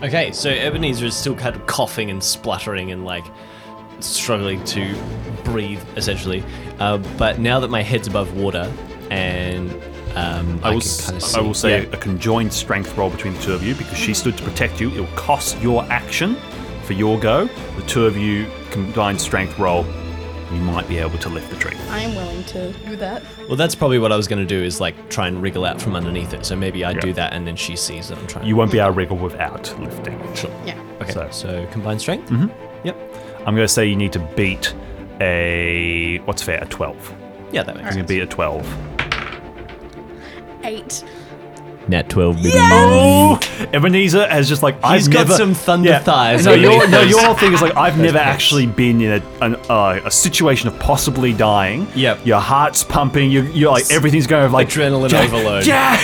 Okay, 0.02 0.32
so 0.32 0.48
Ebenezer 0.48 1.04
is 1.04 1.14
still 1.14 1.34
kind 1.34 1.54
of 1.54 1.66
coughing 1.66 2.10
and 2.10 2.24
spluttering 2.24 2.90
and 2.90 3.04
like 3.04 3.24
struggling 4.00 4.64
to 4.64 4.96
breathe, 5.44 5.82
essentially. 5.96 6.42
Uh, 6.78 6.96
but 7.18 7.38
now 7.38 7.60
that 7.60 7.68
my 7.68 7.82
head's 7.82 8.08
above 8.08 8.34
water 8.34 8.72
and 9.10 9.70
um, 10.16 10.58
I, 10.62 10.70
I 10.70 10.74
will, 10.74 10.80
can 10.80 10.90
kind 11.00 11.22
of 11.22 11.36
I 11.36 11.40
will 11.42 11.54
say 11.54 11.82
yeah. 11.82 11.88
a 11.92 11.96
conjoined 11.98 12.52
strength 12.52 12.96
roll 12.96 13.10
between 13.10 13.34
the 13.34 13.40
two 13.40 13.52
of 13.52 13.62
you 13.62 13.74
because 13.74 13.98
she 13.98 14.14
stood 14.14 14.38
to 14.38 14.42
protect 14.42 14.80
you. 14.80 14.90
It 14.90 15.00
will 15.00 15.16
cost 15.16 15.60
your 15.60 15.84
action 15.84 16.36
for 16.84 16.94
your 16.94 17.18
go. 17.20 17.44
The 17.76 17.82
two 17.86 18.06
of 18.06 18.16
you 18.16 18.50
combined 18.70 19.20
strength 19.20 19.58
roll, 19.58 19.84
you 20.52 20.60
might 20.60 20.88
be 20.88 20.98
able 20.98 21.18
to 21.18 21.28
lift 21.28 21.48
the 21.50 21.56
tree. 21.56 21.76
I 21.90 22.00
am 22.00 22.14
willing 22.14 22.42
to 22.44 22.72
do 22.72 22.96
that. 22.96 23.22
Well, 23.46 23.56
that's 23.56 23.74
probably 23.74 23.98
what 23.98 24.10
I 24.12 24.16
was 24.16 24.26
going 24.28 24.40
to 24.40 24.46
do 24.46 24.62
is 24.62 24.80
like 24.80 25.08
try 25.08 25.28
and 25.28 25.40
wriggle 25.40 25.64
out 25.64 25.80
from 25.80 25.94
underneath 25.94 26.32
it. 26.34 26.44
So 26.44 26.56
maybe 26.56 26.84
I 26.84 26.90
Yeah. 26.92 27.00
do 27.00 27.12
that 27.14 27.32
and 27.32 27.46
then 27.46 27.56
she 27.56 27.76
sees 27.76 28.08
that 28.08 28.18
I'm 28.18 28.26
trying. 28.26 28.46
You 28.46 28.56
won't 28.56 28.72
be 28.72 28.78
able 28.78 28.88
to 28.92 28.96
wriggle 28.96 29.16
without 29.16 29.72
lifting. 29.80 30.18
Sure. 30.34 30.50
Yeah. 30.66 30.80
Okay. 31.00 31.12
So- 31.12 31.28
So, 31.30 31.66
combined 31.70 32.00
strength. 32.00 32.30
Mm-hmm. 32.30 32.86
Yep. 32.86 32.96
I'm 33.46 33.54
going 33.54 33.66
to 33.66 33.72
say 33.72 33.86
you 33.86 33.96
need 33.96 34.12
to 34.12 34.18
beat 34.36 34.74
a 35.20 36.18
what's 36.24 36.42
fair 36.42 36.62
a 36.62 36.66
12. 36.66 37.14
Yeah, 37.52 37.62
that 37.62 37.76
makes 37.76 37.94
sense. 37.94 37.96
You 37.96 38.02
can 38.02 38.08
sense. 38.08 38.18
beat 38.18 38.22
a 38.22 38.26
12. 38.26 38.66
Eight. 40.64 41.04
Nat 41.90 42.08
twelve. 42.08 42.36
Oh, 42.42 43.38
Ebenezer 43.72 44.26
has 44.28 44.48
just 44.48 44.62
like 44.62 44.76
I've 44.82 44.98
He's 45.00 45.08
got 45.08 45.26
never, 45.26 45.34
some 45.34 45.54
thunder 45.54 45.98
thighs 45.98 46.46
No, 46.46 46.54
your 46.54 46.86
no, 46.88 47.02
your 47.02 47.22
whole 47.24 47.34
thing 47.34 47.52
is 47.52 47.60
like 47.60 47.76
I've 47.76 47.98
never 47.98 48.18
pants. 48.18 48.34
actually 48.44 48.66
been 48.66 49.00
in 49.00 49.20
a 49.22 49.44
an, 49.44 49.56
uh, 49.68 50.00
a 50.04 50.10
situation 50.10 50.68
of 50.68 50.78
possibly 50.78 51.32
dying. 51.32 51.86
Yep. 51.94 52.24
Your 52.26 52.40
heart's 52.40 52.84
pumping. 52.84 53.30
You 53.30 53.42
you're 53.42 53.70
like 53.72 53.90
everything's 53.90 54.26
going 54.26 54.50
like 54.52 54.68
Adrenaline 54.68 55.12
yeah, 55.12 55.22
overload. 55.22 55.66
Yeah. 55.66 56.00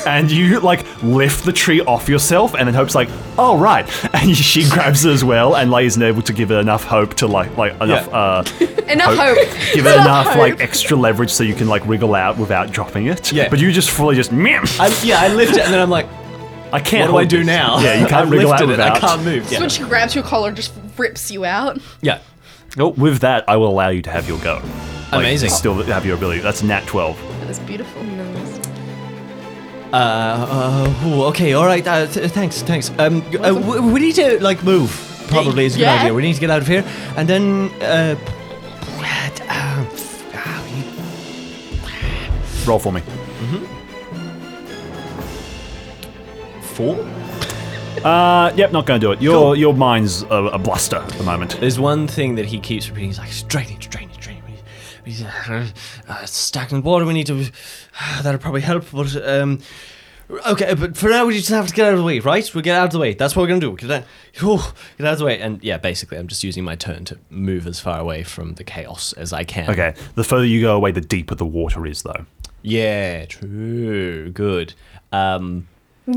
and 0.06 0.30
you 0.30 0.60
like 0.60 0.84
lift 1.02 1.44
the 1.44 1.52
tree 1.52 1.80
off 1.82 2.08
yourself, 2.08 2.54
and 2.54 2.66
then 2.66 2.74
Hope's 2.74 2.94
like, 2.94 3.08
"Oh 3.38 3.56
right," 3.58 3.86
and 4.14 4.36
she 4.36 4.68
grabs 4.68 5.04
it 5.04 5.12
as 5.12 5.24
well, 5.24 5.56
and 5.56 5.70
like 5.70 5.84
isn't 5.86 6.02
able 6.02 6.22
to 6.22 6.32
give 6.32 6.50
it 6.50 6.56
enough 6.56 6.84
hope 6.84 7.14
to 7.14 7.26
like 7.26 7.56
like 7.56 7.72
enough 7.80 8.08
Yeah. 8.10 8.16
uh 8.18 8.44
Enough 8.90 9.14
hope- 9.16 9.38
hope. 9.38 9.74
give 9.74 9.86
it 9.86 9.94
enough 9.94 10.36
like 10.36 10.60
extra 10.60 10.96
leverage 10.96 11.30
so 11.30 11.44
you 11.44 11.54
can 11.54 11.68
like 11.68 11.86
wriggle 11.86 12.14
out 12.16 12.36
without 12.38 12.72
dropping 12.72 13.06
it. 13.06 13.30
Yeah. 13.32 13.48
But 13.48 13.60
you 13.60 13.70
just 13.70 13.90
fully 13.90 14.16
just 14.16 14.32
meh. 14.32 14.60
I, 14.80 14.88
yeah, 15.04 15.19
I 15.20 15.28
lift 15.34 15.52
it 15.56 15.60
and 15.64 15.72
then 15.72 15.80
I'm 15.80 15.90
like, 15.90 16.06
I 16.72 16.80
can't. 16.80 17.12
What 17.12 17.20
do 17.20 17.24
I 17.26 17.28
do 17.28 17.38
this. 17.38 17.46
now? 17.46 17.80
Yeah, 17.80 17.94
you 17.94 18.06
can't 18.06 18.22
I've 18.26 18.30
wriggle 18.30 18.52
out 18.52 18.60
lifted 18.60 18.74
it. 18.80 18.80
I 18.80 18.98
can't 18.98 19.24
move. 19.24 19.46
So 19.46 19.52
Yeah. 19.54 19.60
when 19.60 19.68
she 19.70 19.82
grabs 19.82 20.14
your 20.14 20.24
collar, 20.24 20.52
just 20.52 20.72
rips 20.96 21.30
you 21.30 21.44
out. 21.44 21.78
yeah. 22.00 22.18
Oh, 22.78 22.88
with 22.90 23.18
that, 23.20 23.44
I 23.48 23.56
will 23.56 23.68
allow 23.68 23.88
you 23.88 24.00
to 24.02 24.10
have 24.10 24.28
your 24.28 24.38
go. 24.38 24.62
Like, 25.10 25.12
Amazing. 25.12 25.50
Still 25.50 25.74
have 25.82 26.06
your 26.06 26.16
ability. 26.16 26.40
That's 26.40 26.62
a 26.62 26.66
nat 26.66 26.86
12. 26.86 27.18
That 27.40 27.50
is 27.50 27.58
beautiful. 27.58 28.00
Uh, 29.92 29.96
uh, 29.96 31.06
ooh, 31.08 31.22
okay, 31.24 31.52
all 31.54 31.66
right. 31.66 31.84
Uh, 31.84 32.06
th- 32.06 32.30
thanks, 32.30 32.62
thanks. 32.62 32.92
Um, 32.96 33.22
uh, 33.44 33.52
we, 33.52 33.80
we 33.80 33.98
need 34.00 34.14
to 34.14 34.40
like 34.40 34.62
move. 34.62 34.90
Probably 35.28 35.64
is 35.64 35.74
a 35.74 35.78
good 35.78 35.82
Yeah. 35.84 35.94
idea. 36.00 36.14
We 36.14 36.22
need 36.22 36.34
to 36.34 36.40
get 36.40 36.48
out 36.50 36.62
of 36.62 36.68
here, 36.68 36.84
and 37.16 37.28
then 37.28 37.70
uh, 37.82 38.14
what, 39.00 39.42
uh, 39.48 39.84
Roll 42.66 42.78
for 42.78 42.92
me. 42.92 43.02
Four. 46.80 48.04
Uh, 48.04 48.50
yep, 48.56 48.72
not 48.72 48.86
going 48.86 48.98
to 49.00 49.06
do 49.06 49.12
it. 49.12 49.20
Your 49.20 49.34
Cool. 49.34 49.56
your 49.56 49.74
mind's 49.74 50.22
a, 50.22 50.28
a 50.34 50.58
bluster 50.58 50.96
at 50.96 51.08
the 51.10 51.22
moment. 51.24 51.58
There's 51.60 51.78
one 51.78 52.06
thing 52.08 52.36
that 52.36 52.46
he 52.46 52.58
keeps 52.58 52.88
repeating. 52.88 53.10
He's 53.10 53.18
like, 53.18 53.48
drainage, 53.48 53.90
drainage, 53.90 54.16
drainage. 54.18 54.42
We 55.04 55.12
need, 55.12 55.20
we 55.20 55.24
need 55.24 55.26
uh, 55.50 55.64
uh, 56.08 56.24
stagnant 56.24 56.84
water. 56.84 57.04
We 57.04 57.12
need 57.12 57.26
to. 57.26 57.44
that'll 58.22 58.40
probably 58.40 58.62
help. 58.62 58.86
But 58.90 59.14
um, 59.28 59.58
okay. 60.46 60.72
But 60.74 60.96
for 60.96 61.10
now, 61.10 61.26
we 61.26 61.34
just 61.36 61.50
have 61.50 61.66
to 61.66 61.74
get 61.74 61.88
out 61.88 61.92
of 61.92 61.98
the 61.98 62.04
way, 62.04 62.20
right? 62.20 62.54
We 62.54 62.62
get 62.62 62.76
out 62.78 62.86
of 62.86 62.92
the 62.92 62.98
way. 63.00 63.12
That's 63.12 63.36
what 63.36 63.42
we're 63.42 63.48
gonna 63.48 63.60
do. 63.60 63.76
Get 63.76 63.90
out, 63.90 64.04
oh, 64.42 64.72
get 64.96 65.06
out 65.06 65.12
of 65.14 65.18
the 65.18 65.26
way. 65.26 65.38
And 65.38 65.62
yeah, 65.62 65.76
basically, 65.76 66.16
I'm 66.16 66.28
just 66.28 66.42
using 66.42 66.64
my 66.64 66.76
turn 66.76 67.04
to 67.06 67.18
move 67.28 67.66
as 67.66 67.80
far 67.80 67.98
away 68.00 68.22
from 68.22 68.54
the 68.54 68.64
chaos 68.64 69.12
as 69.12 69.34
I 69.34 69.44
can. 69.44 69.68
Okay, 69.68 69.94
the 70.14 70.24
further 70.24 70.46
you 70.46 70.62
go 70.62 70.74
away, 70.74 70.90
the 70.92 71.02
deeper 71.02 71.34
the 71.34 71.44
water 71.44 71.84
is, 71.86 72.02
though. 72.02 72.24
Yeah. 72.62 73.26
True. 73.26 74.30
Good. 74.30 74.72
Um, 75.12 75.66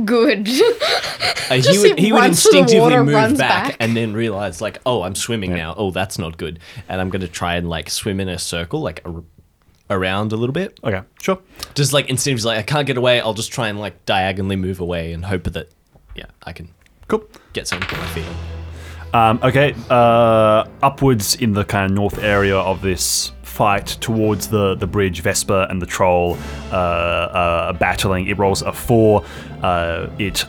Good. 0.06 0.48
uh, 0.48 1.54
he 1.56 1.78
would, 1.78 2.00
he 2.00 2.06
he 2.06 2.12
would 2.12 2.20
runs 2.20 2.42
to 2.44 2.50
the 2.52 2.58
instinctively 2.60 2.80
water, 2.80 3.04
move 3.04 3.38
back, 3.38 3.68
back. 3.70 3.78
and 3.80 3.96
then 3.96 4.14
realize 4.14 4.62
like, 4.62 4.80
oh, 4.86 5.04
I'm 5.04 5.16
swimming 5.16 5.54
now. 5.54 5.76
Oh, 5.78 5.92
that's 5.92 6.18
not 6.18 6.38
good. 6.38 6.60
And 6.90 7.00
I'm 7.02 7.10
gonna 7.10 7.28
try 7.28 7.56
and 7.56 7.70
like 7.70 7.90
swim 7.90 8.20
in 8.20 8.30
a 8.30 8.40
circle, 8.40 8.82
like 8.82 9.02
ar- 9.06 9.24
around 9.90 10.32
a 10.32 10.36
little 10.36 10.54
bit. 10.54 10.80
Okay, 10.84 11.02
sure. 11.22 11.40
Just 11.76 11.94
like 11.94 12.10
instinctively, 12.10 12.50
like 12.56 12.60
I 12.60 12.64
can't 12.64 12.88
get 12.88 12.98
away. 12.98 13.20
I'll 13.22 13.34
just 13.36 13.52
try 13.52 13.68
and 13.68 13.80
like 13.80 14.06
diagonally 14.06 14.56
move 14.56 14.80
away 14.80 15.14
and 15.14 15.26
hope 15.26 15.44
that, 15.44 15.70
yeah, 16.16 16.26
I 16.44 16.54
can 16.54 16.70
Cool. 17.08 17.26
get 17.52 17.68
something 17.68 17.90
on 17.94 18.00
my 18.04 18.08
feet. 18.12 18.26
Um, 19.14 19.40
okay, 19.44 19.76
uh, 19.92 20.66
upwards 20.82 21.36
in 21.36 21.52
the 21.54 21.64
kind 21.66 21.92
of 21.92 21.96
north 21.96 22.18
area 22.18 22.58
of 22.58 22.82
this 22.82 23.32
fight 23.54 23.86
towards 23.86 24.48
the, 24.48 24.74
the 24.74 24.88
bridge, 24.88 25.22
Vesper 25.22 25.68
and 25.70 25.80
the 25.80 25.86
troll 25.86 26.36
uh, 26.72 26.76
uh, 26.76 27.66
are 27.68 27.74
battling. 27.74 28.28
It 28.28 28.40
rolls 28.40 28.64
a 28.64 28.74
four. 28.74 29.24
Uh, 29.62 30.10
it 30.18 30.44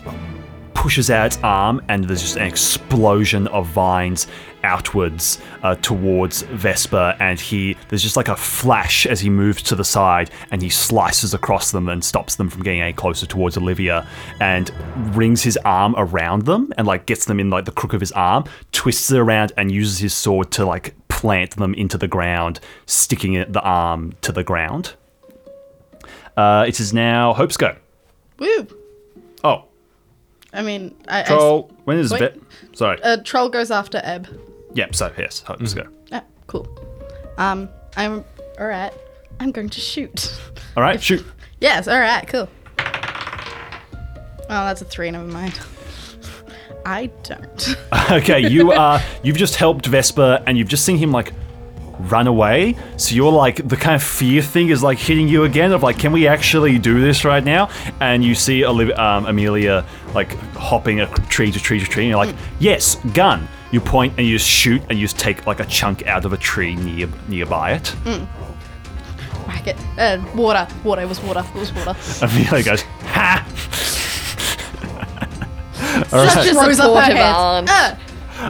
pushes 0.73 1.11
out 1.11 1.27
its 1.27 1.39
arm, 1.43 1.83
and 1.89 2.05
there's 2.05 2.23
just 2.23 2.37
an 2.37 2.47
explosion 2.47 3.47
of 3.49 3.67
vines 3.67 4.27
outwards 4.65 5.39
uh, 5.63 5.77
towards 5.77 6.43
Vesper. 6.43 7.17
And 7.21 7.39
he 7.39 7.77
there's 7.89 8.03
just 8.03 8.17
like 8.17 8.29
a 8.29 8.37
flash 8.37 9.07
as 9.07 9.21
he 9.21 9.31
moves 9.31 9.63
to 9.65 9.77
the 9.77 9.85
side, 9.85 10.31
and 10.51 10.61
he 10.61 10.71
slices 10.71 11.35
across 11.35 11.71
them 11.71 11.89
and 11.89 12.05
stops 12.05 12.35
them 12.35 12.51
from 12.51 12.63
getting 12.63 12.81
any 12.81 12.93
closer 12.93 13.27
towards 13.27 13.57
Olivia, 13.57 14.07
and 14.41 14.73
rings 15.17 15.43
his 15.43 15.57
arm 15.59 15.95
around 15.97 16.47
them 16.47 16.73
and 16.77 16.87
like 16.87 17.07
gets 17.07 17.27
them 17.27 17.39
in 17.39 17.51
like 17.51 17.67
the 17.67 17.73
crook 17.73 17.93
of 17.93 18.01
his 18.01 18.13
arm, 18.13 18.45
twists 18.73 19.11
it 19.13 19.19
around, 19.19 19.53
and 19.57 19.71
uses 19.71 19.99
his 19.99 20.15
sword 20.15 20.51
to 20.53 20.65
like 20.65 20.95
plant 21.09 21.53
them 21.53 21.75
into 21.75 21.97
the 21.97 22.09
ground, 22.09 22.59
sticking 22.87 23.33
the 23.53 23.63
arm 23.63 24.15
to 24.23 24.33
the 24.33 24.43
ground. 24.43 24.95
Uh, 26.37 26.65
it 26.67 26.81
is 26.81 26.93
now 26.93 27.33
Hope's 27.33 27.57
go. 27.57 27.77
Woo. 28.39 28.67
Oh, 29.45 29.65
I 30.53 30.63
mean, 30.63 30.95
I, 31.07 31.21
I 31.21 31.25
troll. 31.25 31.71
When 31.85 31.99
is 31.99 32.11
wait. 32.11 32.21
Vet? 32.21 32.39
Sorry. 32.73 33.01
uh, 33.03 33.19
troll 33.23 33.49
goes 33.49 33.71
after 33.71 34.01
Ebb. 34.03 34.27
Yep. 34.75 34.95
So 34.95 35.13
yes, 35.19 35.41
Hope's 35.41 35.75
go. 35.75 35.87
Ah, 36.13 36.23
cool. 36.47 36.69
Um, 37.39 37.69
I'm 37.97 38.25
all 38.59 38.67
right. 38.67 38.93
I'm 39.41 39.51
going 39.51 39.69
to 39.69 39.81
shoot. 39.81 40.39
All 40.77 40.83
right, 40.83 41.03
shoot. 41.03 41.25
Yes, 41.61 41.89
all 41.89 41.99
right, 41.99 42.27
cool. 42.29 42.49
Oh, 42.79 44.67
that's 44.67 44.83
a 44.83 44.85
three. 44.85 45.11
Never 45.11 45.27
mind. 45.27 45.59
I 46.87 47.07
don't. 47.23 47.77
okay, 48.11 48.49
you 48.49 48.73
are. 48.73 49.01
you've 49.23 49.37
just 49.37 49.57
helped 49.57 49.87
Vesper, 49.87 50.43
and 50.47 50.59
you've 50.59 50.69
just 50.69 50.85
seen 50.85 50.99
him 50.99 51.13
like 51.13 51.33
run 51.99 52.27
away. 52.27 52.77
So 52.97 53.15
you're 53.15 53.33
like 53.33 53.67
the 53.67 53.77
kind 53.77 53.95
of 53.95 54.03
fear 54.03 54.43
thing 54.43 54.69
is 54.69 54.83
like 54.83 54.99
hitting 54.99 55.29
you 55.29 55.45
again 55.45 55.73
of 55.73 55.83
like, 55.83 55.99
can 55.99 56.13
we 56.13 56.27
actually 56.27 56.79
do 56.79 57.01
this 57.01 57.25
right 57.25 57.43
now? 57.43 57.71
And 58.01 58.23
you 58.25 58.35
see 58.35 58.65
Olivia, 58.65 58.99
um, 58.99 59.27
Amelia 59.27 59.87
like 60.15 60.35
hopping 60.55 61.01
a 61.01 61.07
tree 61.29 61.51
to 61.51 61.59
tree 61.59 61.81
to 61.81 61.87
tree, 61.87 62.05
and 62.05 62.11
you're 62.11 62.25
like, 62.25 62.35
yes, 62.59 62.97
gun. 63.15 63.49
You 63.75 63.81
point 63.81 64.15
and 64.19 64.25
you 64.25 64.39
just 64.39 64.49
shoot, 64.49 64.81
and 64.89 64.97
you 64.97 65.05
just 65.05 65.19
take 65.19 65.49
like 65.49 65.59
a 65.59 65.65
chunk 65.65 66.07
out 66.07 66.25
of 66.25 66.33
a 66.33 66.37
tree 66.37 66.77
near 66.77 67.09
nearby 67.27 67.73
it. 67.73 67.89
Whack 69.49 69.67
it. 69.67 69.77
Uh, 69.99 70.25
water. 70.37 70.69
Water. 70.85 71.03
It 71.03 71.09
was 71.09 71.21
water. 71.21 71.45
It 71.57 71.59
was 71.59 71.73
water. 71.73 71.97
Amelia 72.23 72.63
goes, 72.63 72.83
ha! 72.83 73.45
Such 76.09 76.47
a 76.47 76.53
Throws 76.53 76.57
up 76.57 76.67
her 76.67 76.75
supportive 76.75 77.17
aunt. 77.17 77.67
Ah, 77.69 77.99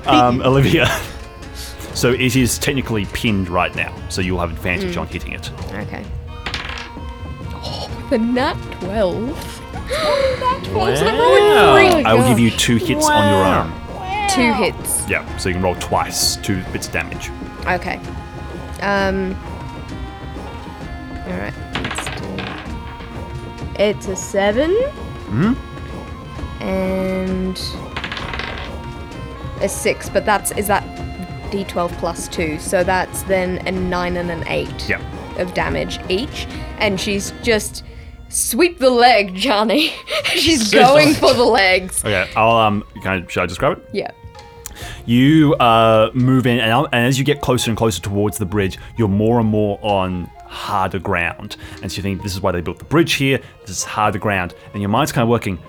um, 0.05 0.43
Olivia. 0.43 0.89
So 1.95 2.12
it 2.12 2.35
is 2.35 2.59
technically 2.59 3.05
pinned 3.07 3.49
right 3.49 3.75
now, 3.77 3.97
so 4.11 4.20
you'll 4.20 4.41
have 4.41 4.51
advantage 4.51 4.97
on 4.97 5.07
hitting 5.07 5.33
it. 5.33 5.51
Okay. 5.72 6.05
The 8.11 8.18
nat 8.18 8.57
12. 8.81 9.61
Wow. 10.75 11.77
I 11.77 12.14
will 12.14 12.27
give 12.29 12.41
you 12.41 12.51
two 12.51 12.77
hits 12.77 13.07
on 13.07 13.31
your 13.31 13.45
arm. 13.45 13.84
Two 14.31 14.53
hits. 14.53 15.09
Yeah, 15.09 15.25
so 15.37 15.49
you 15.49 15.55
can 15.55 15.62
roll 15.62 15.77
twice, 15.77 16.37
two 16.37 16.62
bits 16.72 16.87
of 16.89 16.93
damage. 16.93 17.31
Okay. 17.66 17.97
Um. 18.83 19.35
Alright. 21.27 21.55
let's 21.75 22.05
do- 22.20 23.83
It's 23.83 24.09
a 24.09 24.16
7. 24.16 24.70
And. 26.61 27.59
A 29.61 29.68
6, 29.68 30.09
but 30.11 30.27
that's. 30.27 30.51
Is 30.53 30.66
that 30.66 30.83
d12 31.51 31.93
plus 31.99 32.27
2? 32.29 32.59
So 32.59 32.83
that's 32.85 33.22
then 33.22 33.66
a 33.66 33.72
9 33.72 34.16
and 34.16 34.31
an 34.31 34.45
8 34.49 34.89
Yeah. 34.89 35.01
of 35.39 35.55
damage 35.55 36.01
each. 36.09 36.47
And 36.79 37.01
she's 37.01 37.33
just. 37.43 37.85
Sweep 38.35 38.78
the 38.78 38.91
leg, 38.91 39.37
Johnny. 39.37 39.93
she's 40.24 40.72
going 40.72 41.14
for 41.14 41.32
the 41.35 41.45
legs. 41.45 42.05
Okay, 42.05 42.28
I'll 42.35 42.57
um. 42.57 42.82
Can 43.01 43.22
I, 43.22 43.26
should 43.28 43.45
I 43.45 43.47
describe 43.47 43.78
it? 43.78 43.89
Yeah. 43.93 44.11
You 45.07 45.55
uh 45.55 46.11
move 46.14 46.45
in, 46.45 46.59
and, 46.59 46.89
and 46.91 47.07
as 47.07 47.16
you 47.16 47.24
get 47.24 47.41
closer 47.41 47.70
and 47.70 47.78
closer 47.78 48.03
towards 48.03 48.39
the 48.39 48.45
bridge, 48.45 48.76
you're 48.97 49.07
more 49.07 49.39
and 49.39 49.49
more 49.49 49.78
on 49.82 50.24
harder 50.47 50.99
ground. 50.99 51.57
And 51.80 51.93
so 51.93 51.99
you 51.99 52.03
think 52.03 52.24
this 52.24 52.35
is 52.35 52.41
why 52.41 52.51
they 52.51 52.61
built 52.61 52.80
the 52.80 52.85
bridge 52.85 53.12
here. 53.12 53.41
This 53.61 53.70
is 53.70 53.85
harder 53.85 54.18
ground, 54.18 54.53
and 54.72 54.82
your 54.82 54.91
mind's 54.91 55.12
kind 55.12 55.22
of 55.22 55.28
working. 55.28 55.61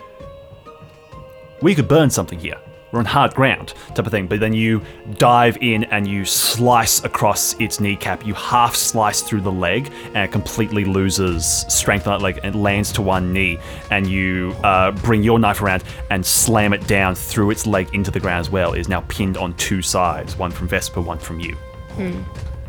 We 1.62 1.76
could 1.76 1.88
burn 1.88 2.10
something 2.10 2.40
here. 2.40 2.60
We're 2.96 3.00
on 3.00 3.06
hard 3.08 3.34
ground, 3.36 3.74
type 3.90 4.06
of 4.06 4.12
thing. 4.12 4.26
But 4.26 4.40
then 4.40 4.54
you 4.54 4.82
dive 5.18 5.58
in 5.60 5.84
and 5.84 6.08
you 6.08 6.24
slice 6.24 7.04
across 7.04 7.54
its 7.60 7.82
kneecap. 7.82 8.26
You 8.26 8.34
half 8.36 8.74
slice 8.74 9.22
through 9.22 9.42
the 9.42 9.52
leg, 9.52 9.92
and 10.14 10.18
it 10.20 10.32
completely 10.32 10.86
loses 10.86 11.46
strength 11.68 12.08
on 12.08 12.18
that 12.18 12.24
leg 12.24 12.40
and 12.42 12.64
lands 12.64 12.94
to 12.94 13.02
one 13.02 13.34
knee. 13.34 13.58
And 13.92 14.08
you 14.08 14.56
uh, 14.64 14.92
bring 14.92 15.24
your 15.24 15.40
knife 15.40 15.62
around 15.62 15.84
and 16.10 16.26
slam 16.26 16.72
it 16.72 16.88
down 16.88 17.16
through 17.16 17.52
its 17.52 17.68
leg 17.68 17.94
into 17.94 18.12
the 18.12 18.20
ground 18.22 18.40
as 18.40 18.50
well. 18.50 18.72
It 18.72 18.80
is 18.80 18.88
now 18.88 19.02
pinned 19.10 19.36
on 19.36 19.56
two 19.56 19.82
sides, 19.82 20.38
one 20.38 20.52
from 20.52 20.70
Vesper, 20.70 21.02
one 21.02 21.20
from 21.20 21.42
you. 21.42 21.58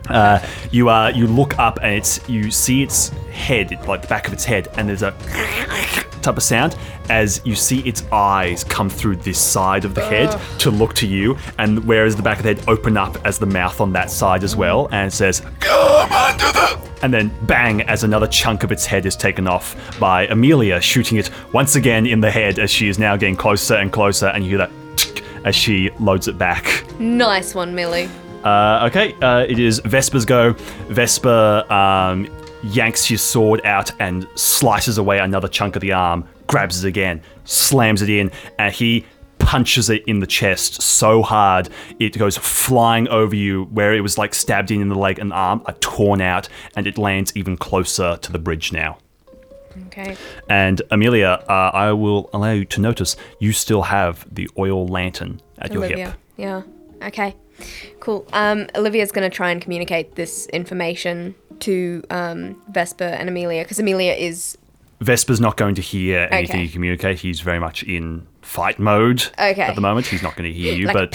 Uh, 0.09 0.45
you 0.71 0.89
uh, 0.89 1.09
you 1.15 1.27
look 1.27 1.59
up 1.59 1.79
and 1.83 1.95
it's 1.95 2.27
you 2.29 2.51
see 2.51 2.83
its 2.83 3.09
head, 3.33 3.71
like 3.87 4.03
the 4.03 4.09
back 4.09 4.27
of 4.27 4.33
its 4.33 4.45
head, 4.45 4.69
and 4.77 4.89
there's 4.89 5.03
a 5.03 5.13
type 6.23 6.37
of 6.37 6.43
sound 6.43 6.77
as 7.09 7.41
you 7.45 7.55
see 7.55 7.79
its 7.87 8.03
eyes 8.11 8.65
come 8.65 8.91
through 8.91 9.15
this 9.15 9.39
side 9.39 9.85
of 9.85 9.95
the 9.95 10.05
head 10.05 10.37
to 10.59 10.71
look 10.71 10.93
to 10.95 11.07
you, 11.07 11.37
and 11.59 11.85
whereas 11.87 12.17
the 12.17 12.23
back 12.23 12.39
of 12.39 12.43
the 12.43 12.55
head 12.55 12.69
open 12.69 12.97
up 12.97 13.17
as 13.25 13.39
the 13.39 13.47
mouth 13.47 13.81
on 13.81 13.93
that 13.93 14.11
side 14.11 14.43
as 14.43 14.57
well, 14.57 14.89
and 14.91 15.09
it 15.09 15.15
says 15.15 15.41
Come 15.61 16.11
under 16.13 16.51
the. 16.53 16.91
and 17.03 17.15
then 17.15 17.31
bang 17.43 17.83
as 17.83 18.03
another 18.03 18.27
chunk 18.27 18.65
of 18.65 18.73
its 18.73 18.85
head 18.85 19.07
is 19.07 19.15
taken 19.15 19.47
off 19.47 19.99
by 20.01 20.27
Amelia, 20.27 20.81
shooting 20.81 21.19
it 21.19 21.31
once 21.53 21.77
again 21.77 22.07
in 22.07 22.21
the 22.21 22.31
head 22.31 22.59
as 22.59 22.71
she 22.71 22.89
is 22.89 22.99
now 22.99 23.17
getting 23.17 23.37
closer 23.37 23.75
and 23.75 23.93
closer, 23.93 24.27
and 24.27 24.43
you 24.45 24.51
hear 24.51 24.59
that 24.59 24.71
as 25.45 25.55
she 25.55 25.91
loads 26.01 26.27
it 26.27 26.37
back. 26.37 26.85
Nice 26.99 27.55
one, 27.55 27.73
Millie. 27.73 28.09
Uh, 28.47 28.87
okay, 28.87 29.13
uh, 29.23 29.41
it 29.41 29.59
is 29.59 29.81
Vesper's 29.81 30.25
go. 30.25 30.53
Vesper 30.89 31.65
um, 31.69 32.29
yanks 32.63 33.05
his 33.05 33.21
sword 33.21 33.61
out 33.65 33.91
and 34.01 34.25
slices 34.37 34.99
away 34.99 35.19
another 35.19 35.49
chunk 35.49 35.75
of 35.75 35.83
the 35.83 35.91
arm, 35.91 36.25
grabs 36.47 36.85
it 36.85 36.87
again, 36.87 37.21
slams 37.45 38.03
it 38.03 38.09
in, 38.09 38.31
and 38.61 38.73
he 38.73 39.05
punches 39.39 39.91
it 39.91 40.05
in 40.07 40.21
the 40.21 40.27
chest 40.27 40.81
so 40.81 41.23
hard 41.23 41.69
it 42.01 42.17
goes 42.19 42.39
flying 42.39 43.07
over 43.09 43.37
you 43.37 43.65
where 43.65 43.95
it 43.95 44.01
was 44.01 44.17
like 44.17 44.35
stabbed 44.35 44.71
in 44.71 44.81
in 44.81 44.89
the 44.89 44.99
leg 44.99 45.19
and 45.19 45.31
arm 45.33 45.63
are 45.67 45.75
torn 45.75 46.23
out 46.23 46.49
and 46.75 46.87
it 46.87 46.97
lands 46.97 47.37
even 47.37 47.55
closer 47.57 48.17
to 48.17 48.33
the 48.33 48.39
bridge 48.39 48.73
now 48.73 48.97
Okay. 49.89 50.17
And 50.49 50.81
Amelia, 50.91 51.45
uh, 51.51 51.71
I 51.75 51.93
will 51.93 52.31
allow 52.33 52.53
you 52.53 52.65
to 52.65 52.81
notice 52.81 53.15
you 53.41 53.53
still 53.53 53.83
have 53.83 54.27
the 54.35 54.49
oil 54.57 54.87
lantern 54.87 55.43
at 55.59 55.71
your 55.71 55.85
Olivia. 55.85 56.07
hip. 56.07 56.19
Yeah. 56.39 56.63
Okay. 57.03 57.37
Cool. 58.01 58.27
Um, 58.33 58.67
Olivia's 58.77 59.13
going 59.13 59.29
to 59.29 59.35
try 59.35 59.51
and 59.51 59.61
communicate 59.61 60.15
this 60.17 60.47
information 60.49 61.35
to 61.61 62.03
um, 62.11 62.61
Vesper 62.71 63.05
and 63.05 63.29
Amelia 63.29 63.63
because 63.63 63.79
Amelia 63.79 64.13
is 64.13 64.57
Vesper's 65.01 65.41
not 65.41 65.57
going 65.59 65.75
to 65.75 65.83
hear 65.83 66.27
anything 66.31 66.57
Okay. 66.57 66.65
you 66.65 66.71
communicate. 66.71 67.19
He's 67.19 67.41
very 67.41 67.59
much 67.61 67.83
in 67.83 68.27
fight 68.43 68.79
mode 68.79 69.27
Okay. 69.39 69.61
at 69.63 69.75
the 69.75 69.81
moment. 69.83 70.07
He's 70.07 70.23
not 70.23 70.37
going 70.37 70.51
to 70.51 70.59
hear 70.59 70.73
you, 70.75 70.87
like 70.87 70.95
but 70.95 71.13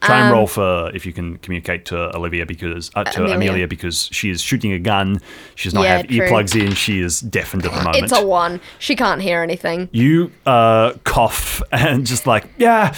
try 0.00 0.18
and 0.18 0.26
Um, 0.28 0.32
roll 0.32 0.46
for 0.46 0.90
if 0.94 1.04
you 1.06 1.12
can 1.12 1.36
communicate 1.38 1.84
to 1.86 2.14
Olivia 2.16 2.46
because 2.46 2.90
uh, 2.94 3.02
to 3.04 3.20
Amelia. 3.24 3.36
Amelia. 3.36 3.66
because 3.68 4.08
she 4.12 4.30
is 4.30 4.40
shooting 4.40 4.72
a 4.72 4.78
gun. 4.78 5.20
She 5.56 5.68
does 5.68 5.74
not 5.74 5.82
Yeah, 5.84 5.96
have 5.98 6.06
true. 6.08 6.18
earplugs 6.18 6.54
in. 6.60 6.74
She 6.74 7.00
is 7.00 7.20
deafened 7.20 7.64
at 7.64 7.72
the 7.72 7.82
moment. 7.82 8.04
It's 8.04 8.12
a 8.12 8.24
one. 8.24 8.60
She 8.78 8.94
can't 8.94 9.20
hear 9.22 9.42
anything. 9.42 9.88
you 9.92 10.30
uh, 10.46 10.92
cough 11.04 11.60
and 11.72 12.06
just 12.06 12.26
like 12.26 12.44
yeah, 12.58 12.94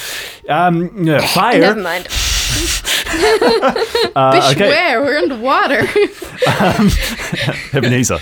um, 0.51 1.05
yeah, 1.05 1.27
fire. 1.27 1.61
Never 1.61 1.81
mind. 1.81 2.09
Uh, 4.17 4.33
Bish, 4.33 4.53
okay. 4.53 4.69
where? 4.69 5.01
We're 5.01 5.19
underwater. 5.19 5.81
Ebenezer. 7.77 8.19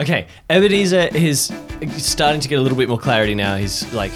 Okay, 0.00 0.26
Ebenezer 0.50 1.08
is 1.14 1.50
starting 1.96 2.40
to 2.42 2.48
get 2.48 2.58
a 2.58 2.62
little 2.62 2.76
bit 2.76 2.88
more 2.88 2.98
clarity 2.98 3.34
now. 3.34 3.56
He's 3.56 3.90
like 3.94 4.12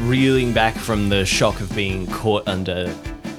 reeling 0.00 0.52
back 0.52 0.74
from 0.74 1.08
the 1.08 1.24
shock 1.24 1.60
of 1.60 1.74
being 1.74 2.06
caught 2.08 2.46
under 2.48 2.92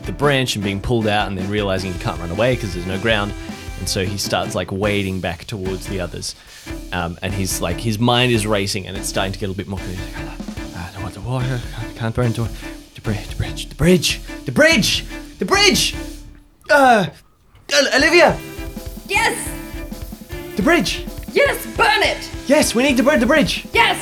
the 0.03 0.11
branch 0.11 0.55
and 0.55 0.63
being 0.63 0.79
pulled 0.81 1.05
out, 1.07 1.27
and 1.27 1.37
then 1.37 1.49
realizing 1.49 1.93
he 1.93 1.99
can't 1.99 2.19
run 2.19 2.31
away 2.31 2.55
because 2.55 2.73
there's 2.73 2.87
no 2.87 2.99
ground. 2.99 3.33
And 3.79 3.89
so 3.89 4.05
he 4.05 4.17
starts 4.17 4.55
like 4.55 4.71
wading 4.71 5.19
back 5.21 5.45
towards 5.45 5.85
the 5.87 5.99
others, 5.99 6.33
um, 6.91 7.19
and 7.21 7.33
he's 7.33 7.61
like 7.61 7.77
his 7.77 7.99
mind 7.99 8.31
is 8.31 8.47
racing, 8.47 8.87
and 8.87 8.95
it's 8.97 9.09
starting 9.09 9.33
to 9.33 9.39
get 9.39 9.45
a 9.45 9.49
little 9.49 9.57
bit 9.63 9.67
more 9.67 9.79
clear. 9.79 9.95
He's 9.95 10.15
like, 10.15 10.75
"Ah, 10.75 10.89
I 10.89 10.93
don't 10.93 11.03
want 11.03 11.13
the 11.13 11.21
water. 11.21 11.61
I 11.77 11.85
can't 11.97 12.15
burn 12.15 12.31
the, 12.31 12.43
the 12.43 12.84
bridge. 13.05 13.27
The 13.29 13.35
bridge. 13.35 13.69
The 13.69 13.75
bridge. 13.75 14.21
The 14.45 14.51
bridge. 14.51 15.05
The 15.39 15.45
bridge. 15.45 15.95
Uh, 16.69 17.05
Olivia. 17.95 18.37
yes. 19.07 19.35
The 20.55 20.63
bridge. 20.63 21.05
Yes. 21.31 21.65
Burn 21.77 22.01
it. 22.01 22.29
Yes, 22.47 22.73
we 22.73 22.83
need 22.83 22.97
to 22.97 23.03
burn 23.03 23.19
the 23.19 23.25
bridge. 23.25 23.67
Yes. 23.73 23.97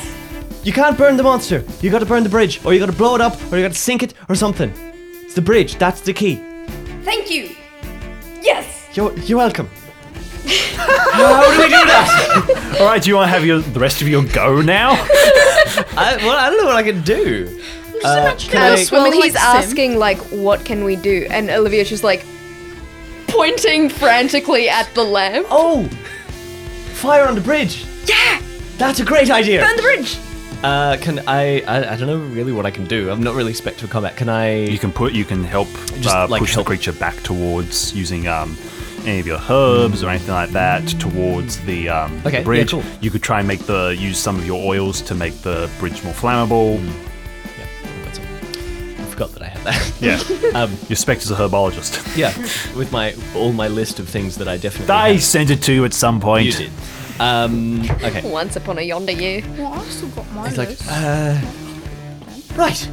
You 0.64 0.72
can't 0.72 0.96
burn 0.96 1.16
the 1.16 1.22
monster. 1.22 1.62
You 1.82 1.90
gotta 1.90 2.06
burn 2.06 2.22
the 2.22 2.28
bridge, 2.30 2.64
or 2.64 2.72
you 2.72 2.80
gotta 2.80 2.92
blow 2.92 3.14
it 3.14 3.20
up, 3.20 3.34
or 3.52 3.56
you 3.58 3.62
gotta 3.62 3.74
sink 3.74 4.02
it, 4.02 4.14
or 4.30 4.34
something. 4.34 4.72
It's 5.22 5.34
the 5.34 5.42
bridge. 5.42 5.76
That's 5.76 6.00
the 6.00 6.14
key. 6.14 6.36
Thank 7.04 7.30
you. 7.30 7.54
Yes. 8.40 8.88
You're, 8.94 9.12
you're 9.20 9.38
welcome. 9.38 9.68
How 10.76 11.50
do 11.52 11.58
we 11.58 11.64
do 11.64 11.70
that? 11.70 12.76
All 12.80 12.86
right, 12.86 13.02
do 13.02 13.10
you 13.10 13.16
want 13.16 13.26
to 13.28 13.30
have 13.30 13.44
your 13.44 13.58
the 13.60 13.80
rest 13.80 14.00
of 14.00 14.08
your 14.08 14.24
go 14.24 14.62
now? 14.62 14.90
I, 15.96 16.16
well, 16.22 16.36
I 16.36 16.48
don't 16.48 16.58
know 16.58 16.66
what 16.66 16.76
I 16.76 16.82
can 16.82 17.02
do. 17.02 17.60
Uh, 18.04 18.34
can 18.38 18.62
I- 18.62 18.68
well, 18.74 18.76
swimming 18.78 19.12
he's 19.14 19.34
like 19.34 19.42
Sim. 19.42 19.56
asking 19.62 19.98
like, 19.98 20.18
what 20.30 20.64
can 20.64 20.84
we 20.84 20.96
do? 20.96 21.26
And 21.30 21.50
Olivia's 21.50 21.88
just 21.88 22.04
like 22.04 22.24
pointing 23.28 23.88
frantically 23.88 24.68
at 24.68 24.92
the 24.94 25.02
lamp. 25.04 25.46
oh, 25.50 25.84
fire 26.94 27.26
on 27.26 27.34
the 27.34 27.40
bridge. 27.40 27.84
Yeah. 28.06 28.40
That's 28.78 29.00
a 29.00 29.04
great 29.04 29.30
idea. 29.30 29.60
Burn 29.62 29.76
the 29.76 29.82
bridge. 29.82 30.18
Uh, 30.62 30.96
can 31.00 31.20
I, 31.26 31.60
I? 31.62 31.92
I 31.92 31.96
don't 31.96 32.06
know 32.06 32.18
really 32.34 32.50
what 32.52 32.64
I 32.64 32.70
can 32.70 32.86
do. 32.86 33.10
I'm 33.10 33.22
not 33.22 33.34
really 33.34 33.52
spectral 33.52 33.90
combat. 33.90 34.16
Can 34.16 34.28
I? 34.28 34.64
You 34.64 34.78
can 34.78 34.92
put 34.92 35.12
you 35.12 35.24
can 35.24 35.44
help 35.44 35.68
Just, 36.00 36.08
uh, 36.14 36.26
like, 36.28 36.40
push 36.40 36.54
help. 36.54 36.64
the 36.64 36.68
creature 36.70 36.92
back 36.92 37.16
towards 37.22 37.94
using 37.94 38.26
um, 38.28 38.56
any 39.04 39.20
of 39.20 39.26
your 39.26 39.38
herbs 39.50 40.02
or 40.02 40.08
anything 40.08 40.30
like 40.34 40.50
that 40.50 40.86
towards 40.98 41.60
the, 41.66 41.90
um, 41.90 42.16
Okay, 42.20 42.30
the 42.30 42.36
yeah, 42.38 42.42
bridge. 42.44 42.70
cool. 42.70 42.82
You 43.02 43.10
could 43.10 43.22
try 43.22 43.40
and 43.40 43.46
make 43.48 43.60
the 43.66 43.94
use 43.98 44.18
some 44.18 44.36
of 44.36 44.46
your 44.46 44.64
oils 44.64 45.02
to 45.02 45.14
make 45.14 45.34
the 45.42 45.68
bridge 45.78 46.02
more 46.02 46.14
flammable. 46.14 46.80
Forgot 49.14 49.32
that 49.32 49.42
I 49.42 49.46
had 49.46 49.62
that. 49.64 49.92
Yeah, 50.00 50.50
Um, 50.62 50.76
your 50.88 50.96
specter's 50.96 51.30
a 51.30 51.34
herbologist. 51.36 52.16
yeah, 52.16 52.36
with 52.76 52.90
my 52.92 53.14
all 53.34 53.52
my 53.52 53.68
list 53.68 53.98
of 54.00 54.08
things 54.08 54.36
that 54.36 54.48
I 54.48 54.56
definitely. 54.58 54.92
I 54.94 55.12
have. 55.14 55.22
sent 55.22 55.50
it 55.50 55.62
to 55.62 55.72
you 55.72 55.84
at 55.84 55.94
some 55.94 56.20
point. 56.20 56.46
You 56.46 56.52
did. 56.52 56.70
Um, 57.20 57.82
okay. 58.02 58.28
Once 58.30 58.56
upon 58.56 58.78
a 58.78 58.82
yonder 58.82 59.12
year. 59.12 59.42
well, 59.56 59.72
I've 59.74 59.90
still 59.90 60.08
got 60.10 60.30
my 60.32 60.48
He's 60.48 60.58
like, 60.58 60.68
list. 60.70 60.88
uh, 60.90 61.40
right. 62.56 62.88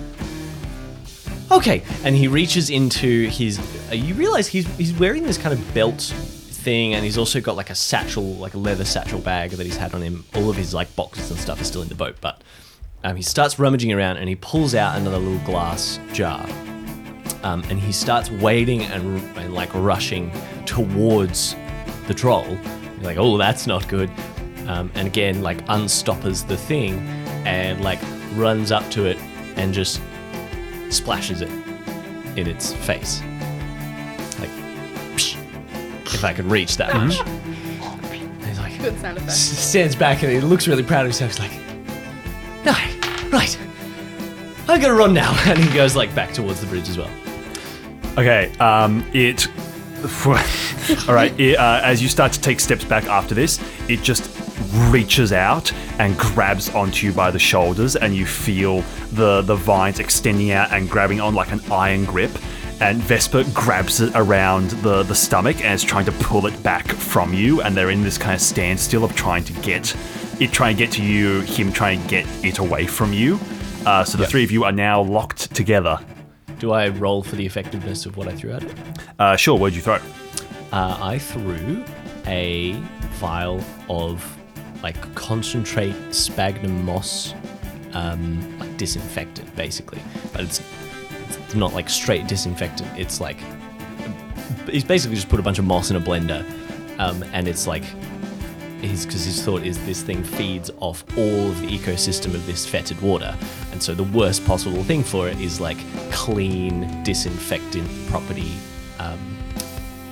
Okay, 1.52 1.84
and 2.06 2.16
he 2.16 2.28
reaches 2.28 2.70
into 2.70 3.28
his. 3.28 3.60
Uh, 3.92 3.96
you 3.96 4.14
realize 4.14 4.48
he's 4.48 4.66
he's 4.78 4.94
wearing 4.94 5.24
this 5.24 5.38
kind 5.38 5.54
of 5.54 5.74
belt 5.74 6.00
thing, 6.02 6.94
and 6.94 7.04
he's 7.04 7.18
also 7.18 7.42
got 7.42 7.56
like 7.58 7.70
a 7.70 7.76
satchel, 7.76 8.24
like 8.36 8.54
a 8.54 8.58
leather 8.58 8.86
satchel 8.86 9.20
bag 9.20 9.52
that 9.52 9.66
he's 9.66 9.76
had 9.78 9.94
on 9.94 10.02
him. 10.02 10.24
All 10.36 10.50
of 10.50 10.56
his 10.56 10.74
like 10.74 10.96
boxes 10.96 11.30
and 11.32 11.40
stuff 11.40 11.60
are 11.60 11.66
still 11.66 11.82
in 11.82 11.90
the 11.90 11.96
boat, 11.96 12.16
but 12.22 12.42
um, 13.04 13.16
he 13.16 13.22
starts 13.24 13.58
rummaging 13.60 13.92
around 13.92 14.18
and 14.18 14.30
he 14.30 14.36
pulls 14.36 14.76
out 14.76 14.98
another 14.98 15.18
little 15.18 15.44
glass 15.46 16.00
jar. 16.14 16.46
Um, 17.44 17.64
and 17.70 17.80
he 17.80 17.92
starts 17.92 18.30
wading 18.30 18.84
and, 18.84 19.20
and 19.38 19.54
like 19.54 19.74
rushing 19.74 20.32
towards 20.66 21.56
the 22.08 22.14
troll. 22.14 22.46
You're 22.48 23.04
like, 23.04 23.18
oh, 23.18 23.38
that's 23.38 23.66
not 23.66 23.88
good. 23.88 24.10
Um, 24.68 24.92
and 24.94 25.08
again, 25.08 25.42
like 25.42 25.58
unstoppers 25.70 26.44
the 26.44 26.56
thing 26.58 27.00
and 27.48 27.82
like 27.84 28.00
runs 28.36 28.72
up 28.72 28.88
to 28.92 29.06
it 29.06 29.18
and 29.56 29.74
just 29.74 30.00
splashes 30.90 31.42
it 31.42 31.50
in 32.38 32.46
its 32.48 32.74
face. 32.74 33.22
Like, 34.40 34.50
psh, 35.18 35.36
if 36.06 36.24
I 36.24 36.34
could 36.34 36.46
reach 36.46 36.78
that 36.78 36.94
much. 36.94 37.20
And 37.22 38.44
he's 38.46 38.60
like, 38.60 38.78
Good 38.80 39.00
sound 39.00 39.18
effect. 39.18 39.32
s- 39.32 39.40
stands 39.40 39.96
back 39.96 40.22
and 40.22 40.32
he 40.32 40.40
looks 40.42 40.68
really 40.68 40.84
proud 40.84 41.02
of 41.08 41.12
himself. 41.18 41.32
He's 41.32 41.40
like, 41.40 41.71
no, 42.66 42.72
right. 43.32 43.58
I'm 44.68 44.80
gonna 44.80 44.94
run 44.94 45.14
now. 45.14 45.32
And 45.50 45.60
he 45.60 45.74
goes 45.74 45.96
like 45.96 46.14
back 46.16 46.34
towards 46.34 46.62
the 46.62 46.68
bridge 46.68 46.90
as 46.90 46.98
well. 46.98 47.10
Okay, 48.18 48.52
um, 48.60 49.06
it. 49.14 49.48
All 51.08 51.14
right, 51.14 51.38
it, 51.40 51.58
uh, 51.58 51.80
as 51.84 52.02
you 52.02 52.10
start 52.10 52.34
to 52.34 52.42
take 52.42 52.60
steps 52.60 52.84
back 52.84 53.06
after 53.06 53.36
this, 53.36 53.60
it 53.88 54.02
just 54.02 54.36
reaches 54.90 55.32
out 55.32 55.72
and 56.00 56.18
grabs 56.18 56.70
onto 56.70 57.06
you 57.06 57.14
by 57.14 57.30
the 57.32 57.40
shoulders, 57.40 57.96
and 57.96 58.16
you 58.16 58.26
feel 58.26 58.82
the 59.12 59.42
the 59.42 59.56
vines 59.56 60.00
extending 60.00 60.52
out 60.52 60.72
and 60.72 60.90
grabbing 60.90 61.22
on 61.22 61.36
like 61.36 61.52
an 61.52 61.62
iron 61.72 62.06
grip. 62.06 62.32
And 62.82 62.98
Vesper 62.98 63.44
grabs 63.54 64.02
it 64.02 64.12
around 64.16 64.72
the, 64.82 65.04
the 65.04 65.14
stomach 65.14 65.64
and 65.64 65.76
is 65.76 65.84
trying 65.84 66.06
to 66.06 66.12
pull 66.14 66.48
it 66.48 66.64
back 66.64 66.88
from 66.88 67.32
you. 67.32 67.62
And 67.62 67.78
they're 67.78 67.92
in 67.92 68.02
this 68.02 68.18
kind 68.18 68.34
of 68.34 68.42
standstill 68.42 69.04
of 69.04 69.16
trying 69.16 69.44
to 69.44 69.54
get 69.62 69.96
it, 70.42 70.52
trying 70.52 70.76
to 70.76 70.84
get 70.84 70.92
to 70.94 71.04
you, 71.04 71.42
him 71.42 71.72
trying 71.72 72.02
to 72.02 72.08
get 72.08 72.26
it 72.44 72.60
away 72.60 72.86
from 72.88 73.14
you. 73.14 73.40
Uh, 73.86 74.04
so 74.04 74.18
the 74.18 74.26
three 74.26 74.44
of 74.44 74.52
you 74.52 74.64
are 74.64 74.72
now 74.72 75.02
locked 75.02 75.54
together. 75.56 75.98
Do 76.60 76.72
I 76.72 76.90
roll 76.90 77.24
for 77.24 77.36
the 77.36 77.46
effectiveness 77.46 78.06
of 78.06 78.18
what 78.18 78.28
I 78.28 78.36
threw 78.36 78.52
at 78.52 78.64
it? 78.64 78.76
Uh, 79.18 79.36
sure, 79.36 79.58
where'd 79.58 79.74
you 79.74 79.82
throw? 79.82 80.00
Uh, 80.72 80.98
I 81.02 81.18
threw 81.18 81.84
a 82.28 82.74
vial 83.20 83.64
of 83.90 84.38
like 84.84 85.16
concentrate 85.16 85.96
sphagnum 86.14 86.86
moss, 86.86 87.34
um, 87.94 88.60
like 88.60 88.78
disinfectant, 88.78 89.56
basically. 89.56 90.02
But 90.32 90.42
it's 90.42 90.62
it's 91.46 91.56
not 91.56 91.74
like 91.74 91.90
straight 91.90 92.28
disinfectant. 92.28 92.90
It's 92.98 93.20
like 93.20 93.38
he's 94.70 94.84
basically 94.84 95.16
just 95.16 95.30
put 95.30 95.40
a 95.40 95.44
bunch 95.44 95.60
of 95.60 95.66
moss 95.66 95.90
in 95.90 95.98
a 95.98 96.02
blender, 96.02 96.46
um, 97.00 97.24
and 97.34 97.48
it's 97.48 97.68
like 97.68 97.84
his 98.82 99.06
because 99.06 99.26
his 99.26 99.44
thought 99.44 99.64
is 99.64 99.84
this 99.86 100.02
thing 100.02 100.24
feeds 100.24 100.72
off 100.80 101.04
all 101.18 101.50
of 101.50 101.62
the 101.62 101.68
ecosystem 101.68 102.34
of 102.34 102.46
this 102.46 102.66
fetid 102.66 103.02
water, 103.02 103.36
and 103.72 103.82
so 103.82 103.94
the 103.94 104.04
worst 104.04 104.46
possible 104.46 104.84
thing 104.84 105.04
for 105.04 105.28
it 105.28 105.40
is 105.40 105.60
like 105.60 105.78
clean 106.12 107.04
disinfectant 107.04 107.90
property 108.10 108.52
um, 109.00 109.38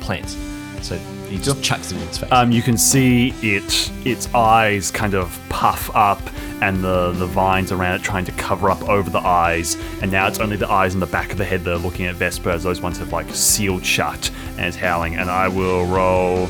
plants. 0.02 0.38
So 0.82 0.98
he 1.28 1.38
just 1.38 1.62
chucks 1.62 1.92
it 1.92 1.98
in 1.98 2.04
its 2.04 2.18
face. 2.18 2.32
Um, 2.32 2.52
you 2.52 2.62
can 2.62 2.78
see 2.78 3.34
it, 3.42 3.92
its 4.06 4.34
eyes 4.34 4.92
kind 4.92 5.14
of 5.14 5.38
puff 5.50 5.94
up, 5.94 6.22
and 6.62 6.84
the, 6.84 7.12
the 7.12 7.26
vines 7.26 7.72
around 7.72 7.96
it 7.96 8.04
trying 8.04 8.26
to 8.26 8.32
cover 8.34 8.70
up 8.70 8.82
over 8.88 9.10
the 9.10 9.20
eyes. 9.20 9.78
And 10.02 10.12
now 10.12 10.28
it's 10.28 10.40
only 10.40 10.56
the 10.56 10.70
eyes 10.70 10.94
in 10.94 11.00
the 11.00 11.08
back 11.08 11.32
of 11.32 11.38
the 11.38 11.46
head 11.46 11.64
that 11.66 11.74
are 11.74 11.78
looking 11.78 12.06
at 12.06 12.16
Vesper, 12.16 12.50
as 12.50 12.64
those 12.64 12.82
ones 12.82 12.98
have 12.98 13.12
like 13.12 13.30
sealed 13.32 13.86
shut 13.86 14.32
and 14.52 14.66
it's 14.66 14.78
howling. 14.78 15.16
And 15.16 15.30
I 15.30 15.48
will 15.48 15.86
roll. 15.86 16.50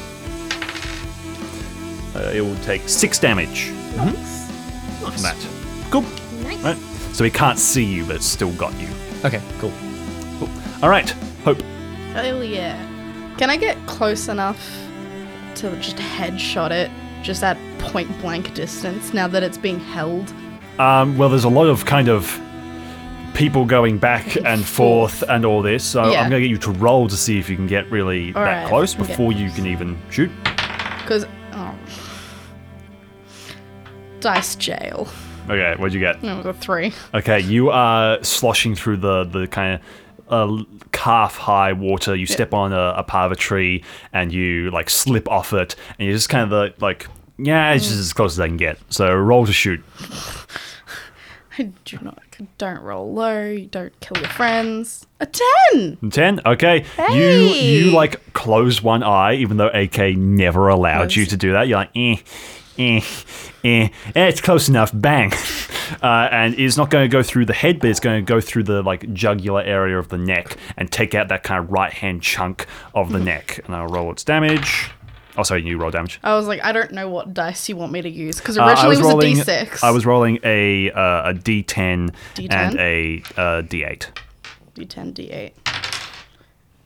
Uh, 2.16 2.32
it 2.34 2.42
will 2.42 2.58
take 2.58 2.88
six 2.90 3.20
damage 3.20 3.66
from 3.96 4.14
that. 5.22 5.38
Cool. 5.92 6.02
Right. 6.44 6.78
So 7.14 7.24
he 7.24 7.30
can't 7.30 7.60
see 7.60 7.84
you, 7.84 8.06
but 8.06 8.16
it's 8.18 8.26
still 8.26 8.52
got 8.54 8.74
you. 8.80 8.88
okay, 9.26 9.42
cool. 9.60 9.74
cool. 10.40 10.50
All 10.82 10.90
right. 10.90 11.10
Hope. 11.44 11.62
Hell 12.14 12.44
yeah. 12.44 12.76
Can 13.38 13.50
I 13.50 13.58
get 13.58 13.78
close 13.88 14.28
enough 14.28 14.60
to 15.56 15.76
just 15.78 15.98
headshot 15.98 16.72
it, 16.72 16.92
just 17.22 17.44
at 17.44 17.58
point 17.80 18.10
blank 18.22 18.54
distance, 18.54 19.14
now 19.14 19.28
that 19.28 19.44
it's 19.44 19.58
being 19.58 19.80
held? 19.80 20.34
Um, 20.80 21.18
well, 21.18 21.30
there's 21.30 21.44
a 21.44 21.50
lot 21.50 21.68
of 21.68 21.86
kind 21.86 22.08
of 22.10 22.40
people 23.34 23.66
going 23.66 23.98
back 23.98 24.36
and 24.46 24.66
forth 24.66 25.24
and 25.30 25.46
all 25.46 25.62
this, 25.62 25.84
so 25.84 26.10
Yeah. 26.10 26.22
I'm 26.22 26.30
going 26.30 26.42
to 26.42 26.48
get 26.48 26.52
you 26.52 26.58
to 26.58 26.72
roll 26.80 27.08
to 27.08 27.16
see 27.16 27.40
if 27.40 27.50
you 27.50 27.56
can 27.56 27.68
get 27.68 27.90
really 27.92 28.34
All 28.34 28.44
that 28.44 28.64
right, 28.64 28.68
close 28.68 28.96
okay. 28.96 29.08
before 29.08 29.32
you 29.32 29.50
can 29.52 29.66
even 29.66 29.98
shoot. 30.10 30.32
Because, 31.02 31.26
oh. 31.26 31.30
Dice 34.20 34.56
jail. 34.56 35.08
Okay, 35.50 35.74
what'd 35.80 35.94
you 35.94 36.00
get? 36.00 36.22
No, 36.22 36.44
the 36.44 36.54
three. 36.54 36.94
Okay, 37.14 37.40
you 37.40 37.70
are 37.72 38.24
sloshing 38.24 38.76
through 38.76 38.98
the 38.98 39.24
the 39.24 39.48
kind 39.48 39.82
of 40.28 40.60
uh, 40.60 40.64
calf 40.92 41.38
high 41.38 41.74
water. 41.74 42.16
You 42.16 42.26
step 42.28 42.54
on 42.54 42.72
a, 42.72 42.94
a 42.98 43.04
part 43.04 43.26
of 43.26 43.32
a 43.32 43.36
tree 43.36 43.84
and 44.14 44.32
you 44.32 44.70
like 44.72 44.90
slip 44.90 45.28
off 45.28 45.54
it, 45.54 45.76
and 45.98 46.08
you're 46.08 46.16
just 46.16 46.30
kind 46.30 46.44
of 46.44 46.50
the, 46.50 46.86
like, 46.86 47.08
yeah, 47.38 47.74
it's 47.74 47.86
just 47.88 48.00
as 48.00 48.14
close 48.14 48.34
as 48.34 48.40
I 48.40 48.48
can 48.48 48.58
get. 48.58 48.78
So 48.90 49.12
roll 49.16 49.46
to 49.48 49.54
shoot. 49.54 49.84
I 51.58 51.64
do 51.84 51.98
not. 52.02 52.22
Don't 52.58 52.80
roll 52.82 53.12
low. 53.14 53.50
You 53.50 53.66
don't 53.66 53.98
kill 54.00 54.18
your 54.22 54.30
friends. 54.30 55.06
A 55.20 55.26
ten. 55.26 55.98
Ten. 56.10 56.40
Okay, 56.46 56.86
you 56.98 57.06
Hey! 57.06 57.76
you 57.76 57.92
like 57.92 58.34
close 58.34 58.82
one 58.82 59.04
eye, 59.04 59.34
even 59.36 59.58
though 59.58 59.68
AK 59.68 60.16
never 60.16 60.70
allowed 60.70 61.16
you 61.16 61.26
to 61.26 61.36
do 61.36 61.52
that. 61.54 61.68
You're 61.68 61.80
like, 61.80 61.92
eh. 61.96 62.16
Eh, 62.80 63.02
eh, 63.66 63.90
eh, 64.16 64.28
it's 64.28 64.40
close 64.40 64.70
enough. 64.70 64.92
Bang, 64.94 65.34
uh, 66.02 66.30
and 66.32 66.58
it's 66.58 66.78
not 66.78 66.90
going 66.90 67.04
to 67.04 67.12
go 67.12 67.22
through 67.22 67.46
the 67.46 67.54
head, 67.54 67.82
but 67.82 67.90
it's 67.90 68.00
going 68.00 68.26
to 68.26 68.28
go 68.28 68.40
through 68.40 68.64
the 68.64 68.82
like 68.82 69.12
jugular 69.14 69.62
area 69.62 70.00
of 70.00 70.08
the 70.08 70.18
neck 70.18 70.56
and 70.78 70.90
take 70.90 71.14
out 71.14 71.28
that 71.28 71.44
kind 71.44 71.62
of 71.64 71.70
right 71.70 71.92
hand 71.92 72.22
chunk 72.22 72.68
of 72.96 73.12
the 73.12 73.20
neck. 73.32 73.60
And 73.66 73.76
I'll 73.76 73.88
roll 73.88 74.12
its 74.12 74.24
damage. 74.24 74.92
Oh, 75.38 75.44
sorry, 75.44 75.66
you 75.66 75.78
roll 75.78 75.92
damage. 75.92 76.20
I 76.24 76.36
was 76.36 76.48
like, 76.48 76.64
I 76.64 76.72
don't 76.72 76.92
know 76.92 77.10
what 77.10 77.34
dice 77.34 77.68
you 77.68 77.76
want 77.76 77.92
me 77.92 78.02
to 78.02 78.10
use 78.10 78.38
because 78.38 78.58
Uh, 78.58 78.64
originally 78.64 78.96
it 78.96 79.00
was 79.00 79.08
rolling, 79.08 79.40
a 79.40 79.44
d6. 79.44 79.84
I 79.84 79.92
was 79.92 80.06
rolling 80.06 80.40
a 80.44 80.90
uh, 80.92 81.32
a 81.32 81.34
D10, 81.34 82.14
D10? 82.36 82.52
and 82.52 82.80
a 82.80 83.24
uh, 83.36 83.62
D8. 83.62 84.08
d10, 84.76 85.14
d8. 85.14 85.52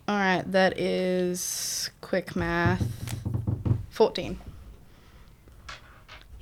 All 0.07 0.17
right, 0.17 0.43
that 0.51 0.79
is 0.79 1.89
quick 2.01 2.35
math. 2.35 2.83
Fourteen. 3.89 4.39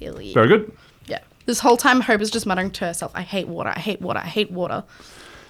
Hilly. 0.02 0.34
Very 0.34 0.48
good. 0.48 0.72
Yeah. 1.06 1.20
This 1.46 1.60
whole 1.60 1.78
time, 1.78 2.02
Hope 2.02 2.22
is 2.22 2.32
just 2.32 2.46
muttering 2.46 2.72
to 2.72 2.86
herself, 2.86 3.12
"I 3.16 3.22
hate 3.22 3.48
water. 3.48 3.72
I 3.76 3.80
hate 3.80 4.02
water. 4.02 4.20
I 4.20 4.28
hate 4.28 4.52
water." 4.52 4.84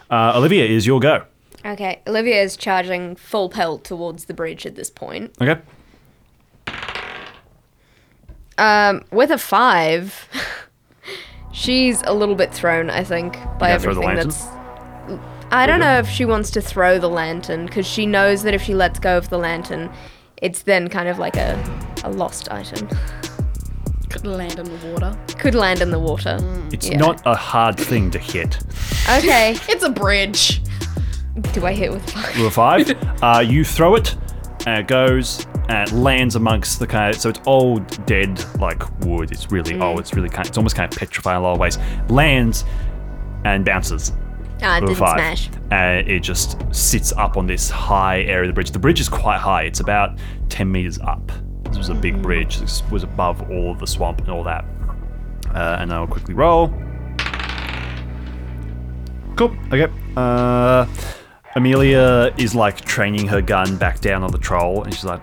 Uh, 0.09 0.33
Olivia, 0.35 0.65
is 0.65 0.85
your 0.85 0.99
go. 0.99 1.23
Okay, 1.63 2.01
Olivia 2.07 2.41
is 2.41 2.57
charging 2.57 3.15
full 3.15 3.49
pelt 3.49 3.83
towards 3.83 4.25
the 4.25 4.33
bridge 4.33 4.65
at 4.65 4.75
this 4.75 4.89
point. 4.89 5.33
Okay. 5.41 5.61
Um, 8.57 9.03
with 9.11 9.31
a 9.31 9.37
five, 9.37 10.27
she's 11.51 12.01
a 12.03 12.13
little 12.13 12.35
bit 12.35 12.53
thrown, 12.53 12.89
I 12.89 13.03
think, 13.03 13.33
by 13.57 13.73
You 13.73 13.77
gonna 13.77 13.79
throw 13.79 13.93
the 13.93 14.01
everything 14.01 14.15
that's. 14.15 14.45
I 15.53 15.65
don't 15.65 15.79
know 15.79 15.99
if 15.99 16.09
she 16.09 16.25
wants 16.25 16.51
to 16.51 16.61
throw 16.61 16.97
the 16.97 17.09
lantern 17.09 17.65
because 17.65 17.85
she 17.85 18.05
knows 18.05 18.43
that 18.43 18.53
if 18.53 18.61
she 18.61 18.73
lets 18.73 18.99
go 18.99 19.17
of 19.17 19.29
the 19.29 19.37
lantern, 19.37 19.91
it's 20.37 20.63
then 20.63 20.87
kind 20.89 21.07
of 21.09 21.19
like 21.19 21.35
a, 21.35 21.61
a 22.03 22.09
lost 22.11 22.49
item. 22.51 22.87
Could 24.11 24.25
land 24.27 24.59
in 24.59 24.65
the 24.65 24.87
water. 24.91 25.17
Could 25.37 25.55
land 25.55 25.81
in 25.81 25.89
the 25.91 25.99
water. 25.99 26.37
It's 26.71 26.89
Yeah. 26.89 26.97
not 26.97 27.21
a 27.25 27.35
hard 27.35 27.77
thing 27.77 28.11
to 28.11 28.19
hit. 28.19 28.59
Okay. 29.09 29.57
It's 29.69 29.83
a 29.83 29.89
bridge. 29.89 30.61
Do 31.53 31.65
I 31.65 31.73
hit 31.73 31.91
with 31.91 32.07
five? 32.09 32.37
With 32.37 32.47
a 32.47 32.51
five, 32.51 32.97
uh, 33.23 33.39
you 33.39 33.63
throw 33.63 33.95
it, 33.95 34.15
and 34.67 34.79
it 34.79 34.87
goes 34.87 35.47
and 35.69 35.87
it 35.89 35.93
lands 35.93 36.35
amongst 36.35 36.79
the 36.79 36.85
kind 36.87 37.15
of 37.15 37.21
so 37.21 37.29
it's 37.29 37.39
old 37.45 38.05
dead 38.05 38.43
like 38.59 38.83
wood. 39.05 39.31
It's 39.31 39.51
really 39.51 39.79
old. 39.79 39.99
It's 39.99 40.13
really 40.13 40.29
kind. 40.29 40.47
It's 40.47 40.57
almost 40.57 40.75
kind 40.75 40.91
of 40.91 40.97
petrified 40.99 41.35
in 41.37 41.41
a 41.41 41.43
lot 41.43 41.53
of 41.53 41.59
ways. 41.59 41.77
Lands 42.09 42.65
and 43.45 43.63
bounces. 43.65 44.11
Ah, 44.61 44.77
it 44.77 44.81
with 44.81 44.91
a 44.91 44.93
didn't 44.93 44.99
five. 44.99 45.17
smash. 45.39 45.49
And 45.71 46.07
it 46.07 46.19
just 46.21 46.57
sits 46.71 47.11
up 47.13 47.37
on 47.37 47.47
this 47.47 47.69
high 47.69 48.21
area 48.23 48.41
of 48.41 48.47
the 48.49 48.53
bridge. 48.53 48.71
The 48.71 48.79
bridge 48.79 48.99
is 48.99 49.09
quite 49.09 49.39
high. 49.39 49.63
It's 49.63 49.79
about 49.79 50.19
ten 50.49 50.71
meters 50.71 50.99
up. 50.99 51.31
This 51.71 51.77
was 51.77 51.89
a 51.89 51.95
big 51.95 52.21
bridge. 52.21 52.59
This 52.59 52.83
was 52.91 53.03
above 53.03 53.49
all 53.49 53.71
of 53.71 53.79
the 53.79 53.87
swamp 53.87 54.19
and 54.19 54.29
all 54.29 54.43
that. 54.43 54.65
Uh, 55.55 55.77
and 55.79 55.91
I'll 55.91 56.05
quickly 56.05 56.33
roll. 56.33 56.67
Cool. 59.37 59.55
Okay. 59.71 59.91
Uh, 60.17 60.85
Amelia 61.55 62.33
is 62.37 62.53
like 62.53 62.81
training 62.81 63.27
her 63.27 63.41
gun 63.41 63.77
back 63.77 64.01
down 64.01 64.23
on 64.23 64.31
the 64.31 64.37
troll, 64.37 64.83
and 64.83 64.93
she's 64.93 65.05
like, 65.05 65.21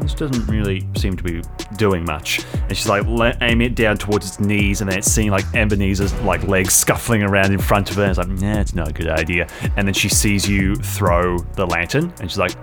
"This 0.00 0.14
doesn't 0.14 0.46
really 0.48 0.86
seem 0.96 1.16
to 1.16 1.22
be 1.22 1.42
doing 1.76 2.04
much." 2.04 2.44
And 2.54 2.76
she's 2.76 2.88
like, 2.88 3.04
aim 3.40 3.60
it 3.62 3.74
down 3.74 3.96
towards 3.96 4.26
its 4.26 4.40
knees, 4.40 4.80
and 4.80 4.90
then 4.90 4.98
it's 4.98 5.10
seeing 5.10 5.30
like 5.30 5.44
Ebenezer's 5.54 6.12
like 6.22 6.46
legs 6.46 6.74
scuffling 6.74 7.22
around 7.22 7.52
in 7.52 7.58
front 7.58 7.90
of 7.90 7.96
her. 7.96 8.02
And 8.02 8.10
it's 8.10 8.18
like, 8.18 8.28
"Nah, 8.28 8.60
it's 8.60 8.74
not 8.74 8.88
a 8.88 8.92
good 8.92 9.08
idea." 9.08 9.48
And 9.76 9.86
then 9.86 9.94
she 9.94 10.08
sees 10.08 10.48
you 10.48 10.74
throw 10.76 11.38
the 11.38 11.66
lantern, 11.66 12.12
and 12.20 12.30
she's 12.30 12.38
like, 12.38 12.56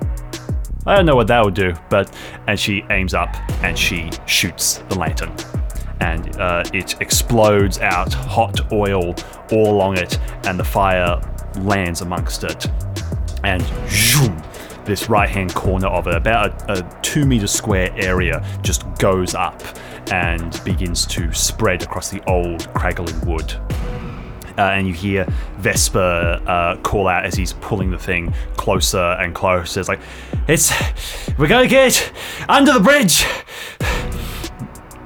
I 0.86 0.98
don't 0.98 1.06
know 1.06 1.16
what 1.16 1.28
that 1.28 1.44
would 1.44 1.54
do, 1.54 1.74
but 1.90 2.14
and 2.48 2.60
she 2.60 2.84
aims 2.90 3.14
up 3.14 3.34
and 3.64 3.78
she 3.78 4.10
shoots 4.26 4.80
the 4.90 5.00
lantern, 5.00 5.34
and 6.02 6.36
uh, 6.38 6.64
it 6.74 7.00
explodes 7.00 7.80
out 7.80 8.14
hot 8.14 8.72
oil 8.72 9.16
all 9.52 9.72
along 9.74 9.98
it, 9.98 10.20
and 10.46 10.60
the 10.60 10.64
fire 10.64 11.22
lands 11.62 12.02
amongst 12.02 12.44
it, 12.44 12.68
and 13.46 13.64
zoom, 13.88 14.42
this 14.84 15.08
right-hand 15.10 15.56
corner 15.56 15.88
of 15.88 16.08
it, 16.08 16.16
about 16.16 16.70
a, 16.70 16.86
a 16.86 17.02
two-meter 17.02 17.48
square 17.48 17.90
area, 17.96 18.46
just 18.62 18.84
goes 18.98 19.36
up 19.36 19.64
and 20.12 20.62
begins 20.66 21.06
to 21.06 21.32
spread 21.32 21.82
across 21.84 22.10
the 22.10 22.22
old 22.30 22.68
craggly 22.74 23.14
wood 23.26 23.56
uh, 24.58 24.62
and 24.62 24.88
you 24.88 24.94
hear 24.94 25.26
Vesper 25.58 26.42
uh, 26.48 26.78
call 26.78 27.08
out 27.08 27.26
as 27.26 27.36
he's 27.36 27.54
pulling 27.54 27.92
the 27.92 28.00
thing 28.00 28.34
closer 28.58 29.18
and 29.20 29.34
closer. 29.34 29.80
It's 29.80 29.90
like, 29.90 30.02
it's, 30.48 30.72
we're 31.38 31.48
gonna 31.48 31.68
get 31.68 32.12
under 32.50 32.74
the 32.74 32.80
bridge. 32.80 33.26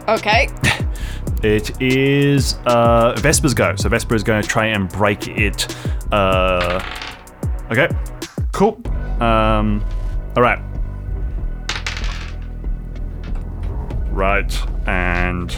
Okay. 0.07 0.49
It 1.43 1.79
is 1.81 2.55
uh, 2.65 3.13
Vesper's 3.19 3.53
go. 3.53 3.75
So 3.75 3.89
Vesper 3.89 4.15
is 4.15 4.23
going 4.23 4.41
to 4.41 4.47
try 4.47 4.67
and 4.67 4.89
break 4.89 5.27
it. 5.27 5.75
Uh, 6.11 6.83
okay, 7.69 7.89
cool. 8.53 8.81
Um, 9.21 9.85
all 10.35 10.41
right. 10.41 10.59
Right, 14.09 14.87
and 14.87 15.51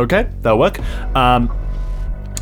okay, 0.00 0.28
that'll 0.42 0.58
work. 0.58 0.78
Um, 1.14 1.56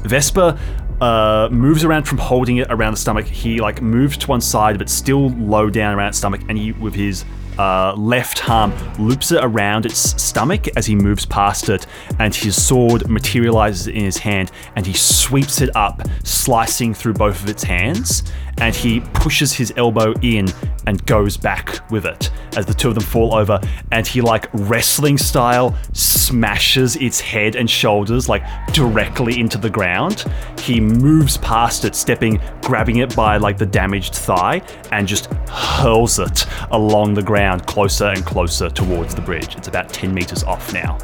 Vesper 0.02 0.59
uh, 1.01 1.48
moves 1.51 1.85
around 1.85 2.05
from 2.05 2.18
holding 2.18 2.59
it 2.59 2.66
around 2.70 2.93
the 2.93 2.98
stomach. 2.98 3.26
He 3.26 3.60
like 3.60 3.82
moves 3.82 4.16
to 4.18 4.26
one 4.26 4.40
side, 4.40 4.78
but 4.78 4.89
still 4.89 5.30
low 5.30 5.70
down 5.70 5.94
around 5.94 6.09
its 6.09 6.18
stomach, 6.18 6.40
and 6.48 6.59
he 6.59 6.72
with 6.72 6.94
his 6.94 7.24
uh, 7.59 7.93
left 7.97 8.48
arm 8.48 8.72
loops 8.98 9.32
it 9.32 9.43
around 9.43 9.85
its 9.85 9.98
stomach 10.22 10.68
as 10.76 10.86
he 10.86 10.94
moves 10.94 11.26
past 11.26 11.68
it, 11.68 11.86
and 12.18 12.35
his 12.35 12.60
sword 12.60 13.09
materializes 13.09 13.89
in 13.89 14.05
his 14.05 14.18
hand, 14.18 14.51
and 14.76 14.86
he 14.86 14.93
sweeps 14.93 15.60
it 15.60 15.74
up, 15.76 16.02
slicing 16.24 16.94
through 16.94 17.14
both 17.14 17.43
of 17.43 17.48
its 17.48 17.64
hands, 17.64 18.22
and 18.60 18.74
he 18.74 19.01
pushes 19.14 19.52
his 19.52 19.72
elbow 19.76 20.12
in 20.22 20.48
and 20.86 21.05
goes 21.06 21.36
back 21.36 21.90
with 21.90 22.06
it 22.06 22.30
as 22.56 22.66
the 22.66 22.74
two 22.74 22.89
of 22.89 22.94
them 22.94 23.05
fall 23.05 23.35
over, 23.35 23.60
and 23.93 24.06
he 24.06 24.20
like 24.20 24.48
wrestling 24.52 25.18
style 25.18 25.76
smashes 25.93 26.97
its 26.97 27.20
head 27.20 27.56
and 27.56 27.68
shoulders 27.68 28.28
like 28.28 28.43
directly 28.72 29.39
into 29.39 29.59
the 29.59 29.70
ground. 29.70 30.24
He 30.59 30.80
moves 30.80 31.36
past 31.39 31.85
it, 31.85 31.94
stepping, 31.94 32.40
grabbing 32.62 32.97
it 32.97 33.14
by 33.14 33.36
like 33.36 33.59
the 33.59 33.66
damaged 33.66 34.14
thigh, 34.14 34.62
and 34.93 35.06
just 35.06 35.26
hurls 35.48 36.18
it 36.18 36.47
along 36.70 37.14
the 37.14 37.22
ground 37.22 37.66
closer 37.66 38.06
and 38.06 38.24
closer 38.24 38.70
towards 38.70 39.14
the 39.14 39.22
bridge. 39.22 39.56
It's 39.56 39.68
about 39.68 39.89
10 39.90 40.12
meters 40.12 40.43
off 40.43 40.72
now. 40.72 40.98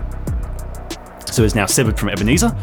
So 1.31 1.43
it's 1.43 1.55
now 1.55 1.67
severed 1.67 1.99
from 1.99 2.11
Ebenezer, 2.11 2.57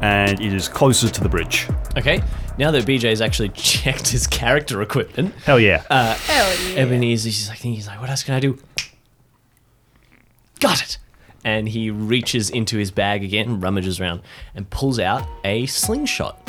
and 0.00 0.40
it 0.40 0.52
is 0.52 0.68
closer 0.68 1.08
to 1.08 1.20
the 1.20 1.28
bridge. 1.28 1.66
Okay, 1.96 2.22
now 2.58 2.70
that 2.70 2.84
Bejae's 2.86 3.20
actually 3.20 3.48
checked 3.54 4.08
his 4.08 4.26
character 4.26 4.82
equipment, 4.82 5.34
Hell 5.44 5.60
yeah. 5.60 5.82
Hell 5.88 6.70
yeah. 6.70 6.80
Ebenezer, 6.80 7.28
he's 7.28 7.48
like, 7.48 7.58
he's 7.58 7.86
like, 7.86 8.00
what 8.00 8.10
else 8.10 8.22
can 8.22 8.34
I 8.34 8.40
do? 8.40 8.58
Got 10.60 10.82
it. 10.82 10.98
And 11.44 11.68
he 11.68 11.90
reaches 11.90 12.50
into 12.50 12.76
his 12.78 12.90
bag 12.90 13.22
again, 13.22 13.60
rummages 13.60 14.00
around, 14.00 14.22
and 14.54 14.68
pulls 14.70 14.98
out 14.98 15.26
a 15.44 15.66
slingshot. 15.66 16.40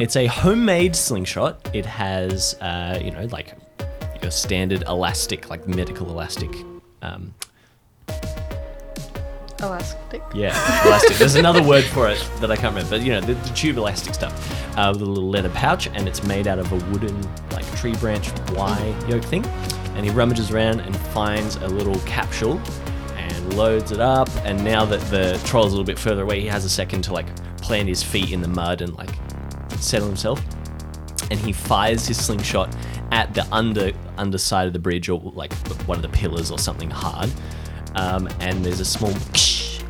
It's 0.00 0.16
a 0.16 0.26
homemade 0.26 0.96
slingshot. 0.96 1.70
It 1.72 1.86
has, 1.86 2.54
uh, 2.60 2.98
you 3.02 3.12
know, 3.12 3.24
like 3.26 3.54
your 4.20 4.32
standard 4.32 4.82
elastic, 4.88 5.48
like 5.48 5.68
medical 5.68 6.08
elastic. 6.10 6.50
Um, 7.02 7.34
Elastic. 9.62 10.22
yeah, 10.34 10.86
elastic. 10.86 11.16
There's 11.16 11.36
another 11.36 11.62
word 11.62 11.84
for 11.84 12.08
it 12.08 12.18
that 12.40 12.50
I 12.50 12.56
can't 12.56 12.74
remember, 12.74 12.98
but 12.98 13.06
you 13.06 13.12
know, 13.12 13.20
the, 13.20 13.34
the 13.34 13.54
tube 13.54 13.76
elastic 13.76 14.14
stuff 14.14 14.32
uh, 14.76 14.90
with 14.92 15.02
a 15.02 15.04
little 15.04 15.30
leather 15.30 15.50
pouch, 15.50 15.86
and 15.88 16.08
it's 16.08 16.22
made 16.24 16.46
out 16.46 16.58
of 16.58 16.70
a 16.72 16.76
wooden, 16.90 17.20
like 17.50 17.64
tree 17.76 17.94
branch 17.96 18.30
Y 18.52 18.94
yoke 19.08 19.24
thing. 19.24 19.44
And 19.94 20.06
he 20.06 20.10
rummages 20.10 20.50
around 20.50 20.80
and 20.80 20.96
finds 20.96 21.56
a 21.56 21.68
little 21.68 21.98
capsule 22.00 22.58
and 23.16 23.54
loads 23.54 23.92
it 23.92 24.00
up. 24.00 24.28
And 24.44 24.64
now 24.64 24.84
that 24.86 25.00
the 25.10 25.40
troll's 25.44 25.66
a 25.66 25.70
little 25.70 25.84
bit 25.84 25.98
further 25.98 26.22
away, 26.22 26.40
he 26.40 26.46
has 26.46 26.64
a 26.64 26.70
second 26.70 27.02
to 27.02 27.12
like 27.12 27.26
plant 27.58 27.88
his 27.88 28.02
feet 28.02 28.32
in 28.32 28.40
the 28.40 28.48
mud 28.48 28.80
and 28.80 28.94
like 28.94 29.10
settle 29.78 30.08
himself. 30.08 30.42
And 31.30 31.38
he 31.38 31.52
fires 31.52 32.06
his 32.06 32.22
slingshot 32.22 32.74
at 33.10 33.32
the 33.34 33.46
under 33.52 33.92
underside 34.16 34.66
of 34.66 34.72
the 34.72 34.78
bridge 34.78 35.08
or 35.08 35.20
like 35.34 35.52
one 35.86 35.98
of 35.98 36.02
the 36.02 36.08
pillars 36.08 36.50
or 36.50 36.58
something 36.58 36.90
hard. 36.90 37.30
Um, 37.94 38.28
and 38.40 38.64
there's 38.64 38.80
a 38.80 38.84
small 38.84 39.12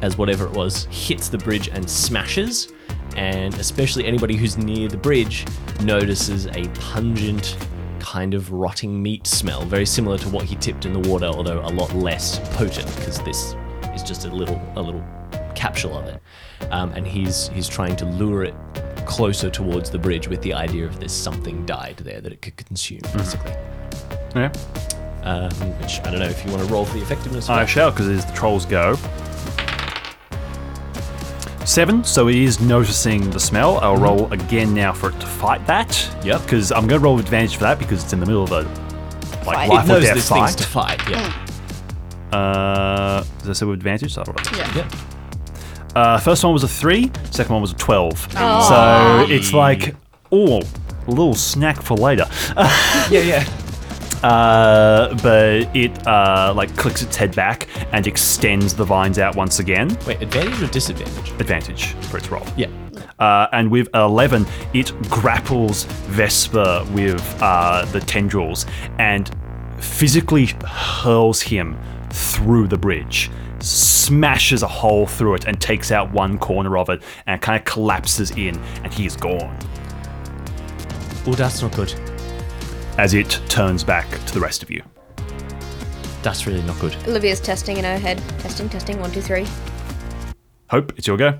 as 0.02 0.18
whatever 0.18 0.44
it 0.46 0.52
was 0.52 0.84
hits 0.90 1.28
the 1.28 1.38
bridge 1.38 1.68
and 1.68 1.88
smashes. 1.88 2.72
And 3.16 3.54
especially 3.54 4.06
anybody 4.06 4.36
who's 4.36 4.58
near 4.58 4.88
the 4.88 4.96
bridge 4.96 5.46
notices 5.82 6.46
a 6.46 6.68
pungent, 6.74 7.56
kind 8.00 8.34
of 8.34 8.52
rotting 8.52 9.02
meat 9.02 9.26
smell, 9.26 9.64
very 9.64 9.86
similar 9.86 10.18
to 10.18 10.28
what 10.28 10.44
he 10.44 10.56
tipped 10.56 10.84
in 10.86 10.92
the 10.92 11.08
water, 11.08 11.26
although 11.26 11.60
a 11.60 11.70
lot 11.70 11.94
less 11.94 12.38
potent 12.56 12.86
because 12.96 13.22
this 13.22 13.54
is 13.94 14.02
just 14.02 14.24
a 14.24 14.28
little 14.28 14.60
a 14.76 14.82
little 14.82 15.04
capsule 15.54 15.96
of 15.96 16.06
it. 16.06 16.20
Um, 16.70 16.92
and 16.92 17.06
he's 17.06 17.48
he's 17.48 17.68
trying 17.68 17.96
to 17.96 18.06
lure 18.06 18.44
it 18.44 18.54
closer 19.06 19.50
towards 19.50 19.90
the 19.90 19.98
bridge 19.98 20.28
with 20.28 20.40
the 20.42 20.54
idea 20.54 20.86
of 20.86 20.98
there's 20.98 21.12
something 21.12 21.66
died 21.66 21.96
there 21.98 22.20
that 22.20 22.32
it 22.32 22.40
could 22.40 22.56
consume, 22.56 23.00
basically. 23.14 23.52
Yeah. 24.34 24.52
Um, 25.22 25.50
which 25.80 26.00
I 26.00 26.10
don't 26.10 26.18
know 26.18 26.26
if 26.26 26.44
you 26.44 26.50
want 26.50 26.66
to 26.66 26.72
roll 26.72 26.84
for 26.84 26.94
the 26.96 27.02
effectiveness. 27.02 27.48
I 27.48 27.66
shall, 27.66 27.90
because 27.90 28.08
it 28.08 28.16
is 28.16 28.24
the 28.24 28.32
troll's 28.32 28.64
go. 28.64 28.96
Seven, 31.72 32.04
so 32.04 32.28
it 32.28 32.36
is 32.36 32.60
noticing 32.60 33.30
the 33.30 33.40
smell. 33.40 33.78
I'll 33.78 33.96
roll 33.96 34.30
again 34.30 34.74
now 34.74 34.92
for 34.92 35.08
it 35.08 35.18
to 35.20 35.26
fight 35.26 35.66
that. 35.66 35.88
Mm-hmm. 35.88 36.26
Yep. 36.26 36.42
Because 36.42 36.70
I'm 36.70 36.86
going 36.86 37.00
to 37.00 37.04
roll 37.04 37.18
advantage 37.18 37.54
for 37.56 37.62
that 37.64 37.78
because 37.78 38.04
it's 38.04 38.12
in 38.12 38.20
the 38.20 38.26
middle 38.26 38.42
of 38.44 38.52
a 38.52 38.60
like 39.46 39.56
Fight. 39.56 39.68
life 39.70 39.84
It 39.84 39.88
knows 39.88 39.98
or 39.98 40.00
death 40.02 40.14
there's 40.14 40.28
fight. 40.28 40.46
things 40.50 40.56
to 40.56 40.66
fight. 40.66 41.00
Yeah. 41.08 42.36
Uh, 42.38 43.24
is 43.48 43.58
that 43.60 43.66
with 43.66 43.78
advantage? 43.78 44.12
So 44.12 44.20
I'll 44.20 44.26
roll 44.26 44.36
it. 44.38 44.52
Yeah. 44.56 44.74
Yep. 44.76 44.92
Uh, 45.96 46.18
first 46.18 46.44
one 46.44 46.52
was 46.52 46.62
a 46.62 46.68
three. 46.68 47.10
Second 47.30 47.52
one 47.54 47.62
was 47.62 47.72
a 47.72 47.76
twelve. 47.76 48.28
Oh. 48.36 49.26
So 49.26 49.32
it's 49.32 49.54
like, 49.54 49.94
oh, 50.30 50.60
a 51.06 51.10
little 51.10 51.34
snack 51.34 51.80
for 51.80 51.96
later. 51.96 52.26
Yeah. 53.10 53.20
Yeah. 53.20 53.61
Uh, 54.22 55.14
but 55.22 55.74
it 55.74 56.06
uh, 56.06 56.52
like 56.54 56.74
clicks 56.76 57.02
its 57.02 57.16
head 57.16 57.34
back 57.34 57.68
and 57.92 58.06
extends 58.06 58.74
the 58.74 58.84
vines 58.84 59.18
out 59.18 59.36
once 59.36 59.58
again. 59.58 59.96
Wait, 60.06 60.22
advantage 60.22 60.62
or 60.62 60.66
disadvantage? 60.68 61.32
Advantage 61.40 61.86
for 62.08 62.18
its 62.18 62.30
roll. 62.30 62.44
Yeah. 62.56 62.68
Uh, 63.18 63.48
and 63.52 63.70
with 63.70 63.88
11, 63.94 64.46
it 64.74 64.92
grapples 65.08 65.84
Vesper 65.84 66.84
with 66.92 67.22
uh, 67.40 67.84
the 67.92 68.00
tendrils 68.00 68.66
and 68.98 69.30
physically 69.78 70.46
hurls 70.66 71.40
him 71.40 71.78
through 72.10 72.68
the 72.68 72.78
bridge, 72.78 73.30
smashes 73.60 74.62
a 74.62 74.68
hole 74.68 75.06
through 75.06 75.34
it, 75.34 75.44
and 75.46 75.60
takes 75.60 75.92
out 75.92 76.12
one 76.12 76.38
corner 76.38 76.76
of 76.76 76.88
it 76.88 77.02
and 77.26 77.40
kind 77.40 77.58
of 77.58 77.64
collapses 77.64 78.30
in, 78.32 78.58
and 78.82 78.92
he 78.92 79.06
is 79.06 79.16
gone 79.16 79.58
Oh, 81.24 81.34
that's 81.34 81.62
not 81.62 81.72
good. 81.76 81.94
As 82.98 83.14
it 83.14 83.40
turns 83.48 83.82
back 83.84 84.08
to 84.26 84.34
the 84.34 84.40
rest 84.40 84.62
of 84.62 84.70
you. 84.70 84.82
That's 86.22 86.46
really 86.46 86.62
not 86.62 86.78
good. 86.78 86.94
Olivia's 87.08 87.40
testing 87.40 87.76
in 87.78 87.84
her 87.84 87.98
head. 87.98 88.18
Testing, 88.38 88.68
testing, 88.68 89.00
one, 89.00 89.10
two, 89.10 89.20
three. 89.20 89.46
Hope, 90.70 90.92
it's 90.96 91.06
your 91.06 91.16
go. 91.16 91.38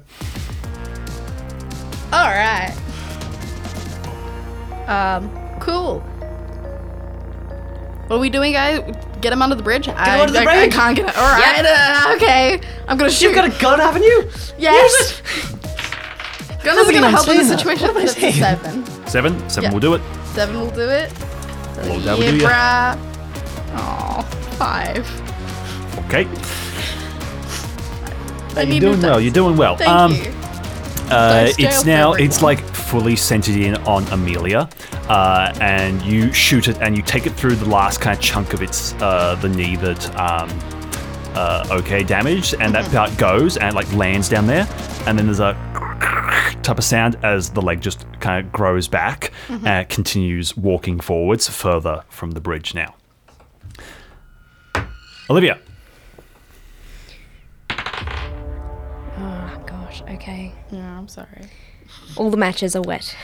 All 2.12 2.28
right. 2.28 2.74
Um, 4.88 5.30
cool. 5.60 6.00
What 8.08 8.16
are 8.16 8.18
we 8.18 8.28
doing, 8.28 8.52
guys? 8.52 8.80
Get 9.20 9.32
him 9.32 9.40
under 9.40 9.54
the 9.54 9.62
bridge? 9.62 9.86
Get 9.86 9.96
I, 9.96 10.20
under 10.20 10.32
the 10.32 10.40
I, 10.40 10.44
bridge. 10.44 10.74
I 10.74 10.76
can't 10.76 10.96
get 10.96 11.08
it. 11.08 11.16
All 11.16 11.24
right. 11.24 11.64
uh, 11.64 12.14
okay. 12.16 12.60
I'm 12.88 12.98
gonna 12.98 13.10
shoot. 13.10 13.26
You've 13.26 13.34
got 13.36 13.44
a 13.46 13.60
gun, 13.60 13.78
haven't 13.78 14.02
you? 14.02 14.28
yes. 14.58 15.22
Gun 16.64 16.78
isn't 16.78 16.94
gonna 16.94 17.08
help 17.10 17.26
in 17.28 17.36
saying 17.36 17.48
the 17.48 17.56
situation. 17.56 17.86
What 17.88 17.96
am 17.96 18.02
I 18.02 18.06
That's 18.06 18.22
a 18.22 18.32
seven. 18.32 19.06
Seven. 19.06 19.48
Seven 19.48 19.62
Yeah. 19.70 19.72
will 19.72 19.80
do 19.80 19.94
it. 19.94 20.02
Seven 20.34 20.60
will 20.60 20.70
do 20.70 20.88
it. 20.88 21.12
Well, 21.76 22.00
that 22.00 22.18
will 22.18 22.30
do 22.30 22.36
yeah, 22.36 22.42
ya. 22.42 22.48
brah. 22.48 22.96
Aw, 23.74 24.22
five. 24.58 25.06
Okay. 26.06 26.26
I 28.54 28.62
You're 28.62 28.80
doing 28.80 29.00
well. 29.00 29.20
You're 29.20 29.32
doing 29.32 29.56
well. 29.56 29.76
Thank 29.76 29.90
um, 29.90 30.12
you. 30.12 30.30
Uh, 31.10 31.44
Dice 31.46 31.58
it's 31.58 31.84
now 31.84 32.12
it's 32.12 32.36
everyone. 32.36 32.56
like 32.64 32.74
fully 32.74 33.16
centered 33.16 33.56
in 33.56 33.76
on 33.86 34.04
Amelia, 34.08 34.68
uh, 35.08 35.52
and 35.60 36.00
you 36.02 36.32
shoot 36.32 36.68
it 36.68 36.78
and 36.80 36.96
you 36.96 37.02
take 37.02 37.26
it 37.26 37.30
through 37.30 37.56
the 37.56 37.68
last 37.68 38.00
kind 38.00 38.16
of 38.16 38.22
chunk 38.22 38.52
of 38.54 38.62
its 38.62 38.92
uh, 38.94 39.34
the 39.36 39.48
knee 39.48 39.76
that 39.76 40.06
um, 40.18 40.48
uh, 41.34 41.66
okay 41.70 42.02
damaged, 42.02 42.54
and 42.60 42.74
Mm-hmm. 42.74 42.92
that 42.92 42.92
part 42.92 43.16
goes 43.18 43.56
and 43.56 43.74
like 43.74 43.90
lands 43.94 44.28
down 44.28 44.46
there, 44.46 44.66
and 45.06 45.18
then 45.18 45.26
there's 45.26 45.40
a 45.40 45.54
type 46.62 46.78
of 46.78 46.84
sound 46.84 47.16
as 47.22 47.50
the 47.50 47.60
leg 47.62 47.80
just 47.80 48.06
kind 48.20 48.44
of 48.46 48.52
grows 48.52 48.88
back 48.88 49.30
Mm-hmm. 49.48 49.66
and 49.66 49.88
continues 49.88 50.56
walking 50.56 51.00
forwards 51.00 51.48
further 51.48 52.04
from 52.08 52.30
the 52.32 52.40
bridge 52.40 52.74
now. 52.74 52.94
Olivia, 55.30 55.58
Oh, 59.18 59.62
gosh, 59.66 60.02
okay. 60.10 60.52
Yeah, 60.70 60.98
I'm 60.98 61.08
sorry. 61.08 61.46
All 62.16 62.30
the 62.30 62.36
matches 62.36 62.74
are 62.76 62.82
wet. 62.82 63.14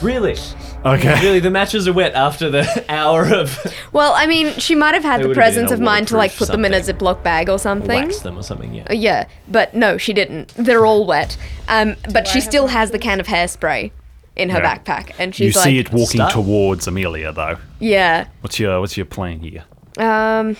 Really? 0.00 0.36
Okay, 0.84 1.20
Really, 1.22 1.40
the 1.40 1.50
matches 1.50 1.86
are 1.88 1.92
wet 1.92 2.14
after 2.14 2.50
the 2.50 2.84
hour 2.88 3.24
of 3.32 3.58
Well, 3.92 4.12
I 4.16 4.26
mean, 4.26 4.52
she 4.54 4.74
might 4.74 4.94
have 4.94 5.04
had 5.04 5.18
They 5.18 5.22
the 5.24 5.28
would've 5.28 5.36
been 5.36 5.42
presence 5.42 5.70
a 5.70 5.74
of 5.74 5.80
mind 5.80 6.08
to 6.08 6.16
like 6.16 6.30
waterproof 6.30 6.48
put 6.48 6.52
them 6.52 6.64
in 6.64 6.74
a 6.74 6.80
Ziploc 6.80 7.22
bag 7.22 7.48
or 7.48 7.58
something. 7.58 7.88
wax 7.88 8.20
them 8.20 8.38
or 8.38 8.42
something. 8.42 8.74
Yeah. 8.74 8.92
Yeah, 8.92 9.26
but 9.48 9.74
no, 9.74 9.96
she 9.98 10.12
didn't. 10.12 10.48
They're 10.56 10.84
all 10.86 11.06
wet. 11.06 11.36
Um, 11.68 11.96
but 12.12 12.26
she 12.28 12.40
still 12.40 12.66
has 12.68 12.90
the 12.90 12.98
can 12.98 13.20
of 13.20 13.26
hairspray 13.26 13.90
in 14.34 14.48
her 14.50 14.60
Yeah. 14.60 14.78
backpack, 14.78 15.12
and 15.18 15.38
you 15.38 15.46
she's 15.48 15.56
like, 15.56 15.66
You 15.66 15.72
see 15.72 15.78
it 15.80 15.92
walking 15.92 16.06
Stop. 16.20 16.32
towards 16.32 16.86
Amelia 16.86 17.32
though. 17.32 17.58
yeah. 17.80 18.28
What's 18.40 18.58
your 18.58 18.80
what's 18.80 18.96
your 18.96 19.06
plan 19.06 19.40
here? 19.40 19.64
Um, 19.98 20.56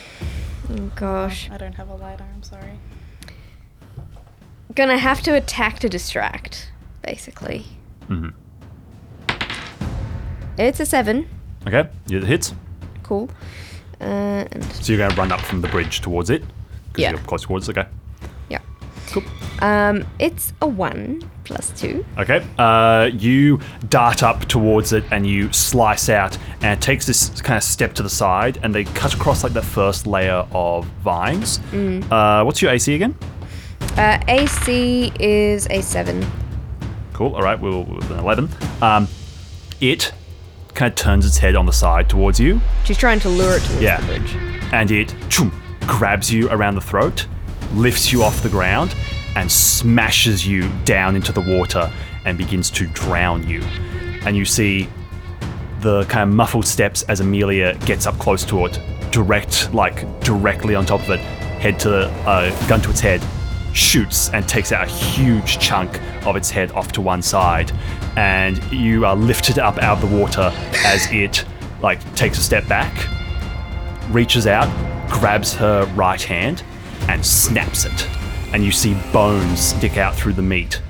oh 0.70 0.90
gosh, 0.94 1.51
I 1.51 1.57
don't 1.57 1.73
have 1.74 1.89
a 1.89 1.94
lighter. 1.94 2.24
I'm 2.35 2.43
sorry. 2.43 2.78
gonna 4.74 4.99
have 4.99 5.23
to 5.23 5.35
attack 5.35 5.78
to 5.81 5.89
distract, 5.89 6.70
basically. 7.03 7.65
It's 10.63 10.79
a 10.81 10.87
seven. 10.87 11.29
Okay, 11.67 11.89
it 12.11 12.23
hits. 12.25 12.55
Cool. 13.03 13.29
Uh, 14.01 14.45
and 14.51 14.65
So 14.73 14.93
you're 14.93 14.99
going 14.99 15.11
to 15.11 15.17
run 15.17 15.33
up 15.33 15.41
from 15.41 15.61
the 15.61 15.69
bridge 15.69 16.01
towards 16.01 16.31
it. 16.31 16.43
'cause 16.93 16.99
Yeah. 17.03 17.11
You're 17.11 17.19
close 17.21 17.43
towards 17.43 17.69
it. 17.69 17.77
Okay. 17.79 17.89
yeah. 18.49 18.59
Cool. 19.11 19.23
Um, 19.61 20.05
it's 20.19 20.53
a 20.61 20.67
one 20.67 21.23
plus 21.45 21.71
two. 21.77 22.05
Okay. 22.19 22.45
Uh, 22.59 23.11
you 23.13 23.59
dart 23.89 24.23
up 24.23 24.45
towards 24.47 24.93
it 24.93 25.05
and 25.11 25.27
you 25.27 25.53
slice 25.53 26.09
out, 26.09 26.39
and 26.63 26.79
it 26.79 26.81
takes 26.81 27.07
this 27.07 27.29
kind 27.43 27.57
of 27.57 27.65
step 27.65 27.95
to 27.95 28.03
the 28.03 28.11
side, 28.11 28.59
and 28.63 28.73
they 28.75 28.85
cut 28.85 29.15
across 29.15 29.43
like 29.43 29.53
the 29.55 29.63
first 29.63 30.07
layer 30.07 30.47
of 30.53 30.85
vines. 31.03 31.59
Uh, 32.11 32.43
what's 32.45 32.63
your 32.63 32.71
AC 32.71 32.95
again? 32.95 33.17
Uh, 33.97 34.19
AC 34.29 35.13
is 35.19 35.67
a 35.71 35.81
seven. 35.83 36.25
Cool. 37.13 37.35
All 37.35 37.43
right. 37.43 37.59
We'll, 37.61 37.83
we'll 37.85 38.13
an 38.13 38.19
eleven. 38.21 38.49
Um, 38.81 39.09
it 39.81 40.13
kind 40.74 40.90
of 40.90 40.97
turns 40.97 41.27
its 41.27 41.39
head 41.39 41.55
on 41.57 41.66
the 41.66 41.73
side 41.73 42.09
towards 42.09 42.40
you. 42.40 42.61
She's 42.85 42.97
trying 42.99 43.20
to 43.20 43.28
lure 43.28 43.57
it 43.57 43.62
towards 43.62 43.82
Yeah. 43.82 44.01
the 44.01 44.07
bridge. 44.07 44.36
and 44.73 44.90
it 44.90 45.09
choom, 45.28 45.53
grabs 45.86 46.32
you 46.32 46.49
around 46.51 46.74
the 46.77 46.81
throat, 46.81 47.27
lifts 47.74 48.11
you 48.12 48.23
off 48.23 48.43
the 48.43 48.49
ground, 48.49 48.94
and 49.36 49.51
smashes 49.51 50.47
you 50.47 50.70
down 50.85 51.15
into 51.16 51.31
the 51.32 51.40
water 51.40 51.90
and 52.24 52.39
begins 52.39 52.70
to 52.70 52.86
drown 52.89 53.47
you. 53.47 53.62
And 54.24 54.36
you 54.36 54.44
see 54.44 54.89
the 55.81 56.05
kind 56.05 56.28
of 56.31 56.35
muffled 56.35 56.66
steps 56.66 57.03
as 57.05 57.20
Amelia 57.20 57.74
gets 57.85 58.07
up 58.07 58.19
close 58.19 58.44
to 58.44 58.65
it, 58.66 58.78
direct, 59.11 59.73
like 59.74 60.07
directly 60.20 60.74
on 60.74 60.86
top 60.86 61.01
of 61.01 61.11
it, 61.11 61.20
head 61.61 61.78
to 61.81 62.07
uh, 62.27 62.51
gun 62.69 62.81
to 62.82 62.90
its 62.90 63.01
head, 63.01 63.20
shoots 63.73 64.31
and 64.31 64.49
takes 64.49 64.73
out 64.73 64.86
a 64.86 64.90
huge 64.90 65.59
chunk 65.59 66.01
of 66.27 66.36
its 66.36 66.51
head 66.51 66.73
off 66.73 66.93
to 66.93 67.01
one 67.01 67.23
side, 67.23 67.73
and 68.16 68.62
you 68.73 69.05
are 69.05 69.16
lifted 69.16 69.59
up 69.59 69.78
out 69.78 70.03
of 70.03 70.11
the 70.11 70.16
water 70.16 70.53
as 70.85 71.11
it 71.11 71.44
like 71.81 72.15
takes 72.15 72.39
a 72.39 72.43
step 72.43 72.66
back, 72.69 73.09
reaches 74.11 74.47
out, 74.47 74.69
grabs 75.11 75.55
her 75.55 75.85
right 75.94 76.23
hand, 76.23 76.62
and 77.09 77.24
snaps 77.24 77.85
it. 77.85 78.09
And 78.53 78.65
you 78.65 78.70
see 78.70 78.94
bones 79.12 79.61
stick 79.61 79.97
out 79.97 80.15
through 80.15 80.35
the 80.35 80.43
meat, 80.43 80.81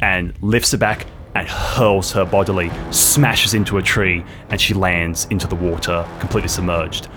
and 0.00 0.32
lifts 0.42 0.72
it 0.72 0.78
back 0.78 1.06
and 1.34 1.46
hurls 1.46 2.12
her 2.12 2.24
bodily, 2.24 2.70
smashes 2.90 3.54
into 3.54 3.78
a 3.78 3.82
tree, 3.82 4.24
and 4.48 4.60
she 4.60 4.74
lands 4.74 5.26
into 5.30 5.46
the 5.46 5.54
water, 5.54 6.06
completely 6.18 6.48
submerged, 6.48 7.08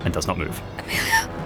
and 0.00 0.14
does 0.14 0.26
not 0.26 0.38
move. 0.38 0.60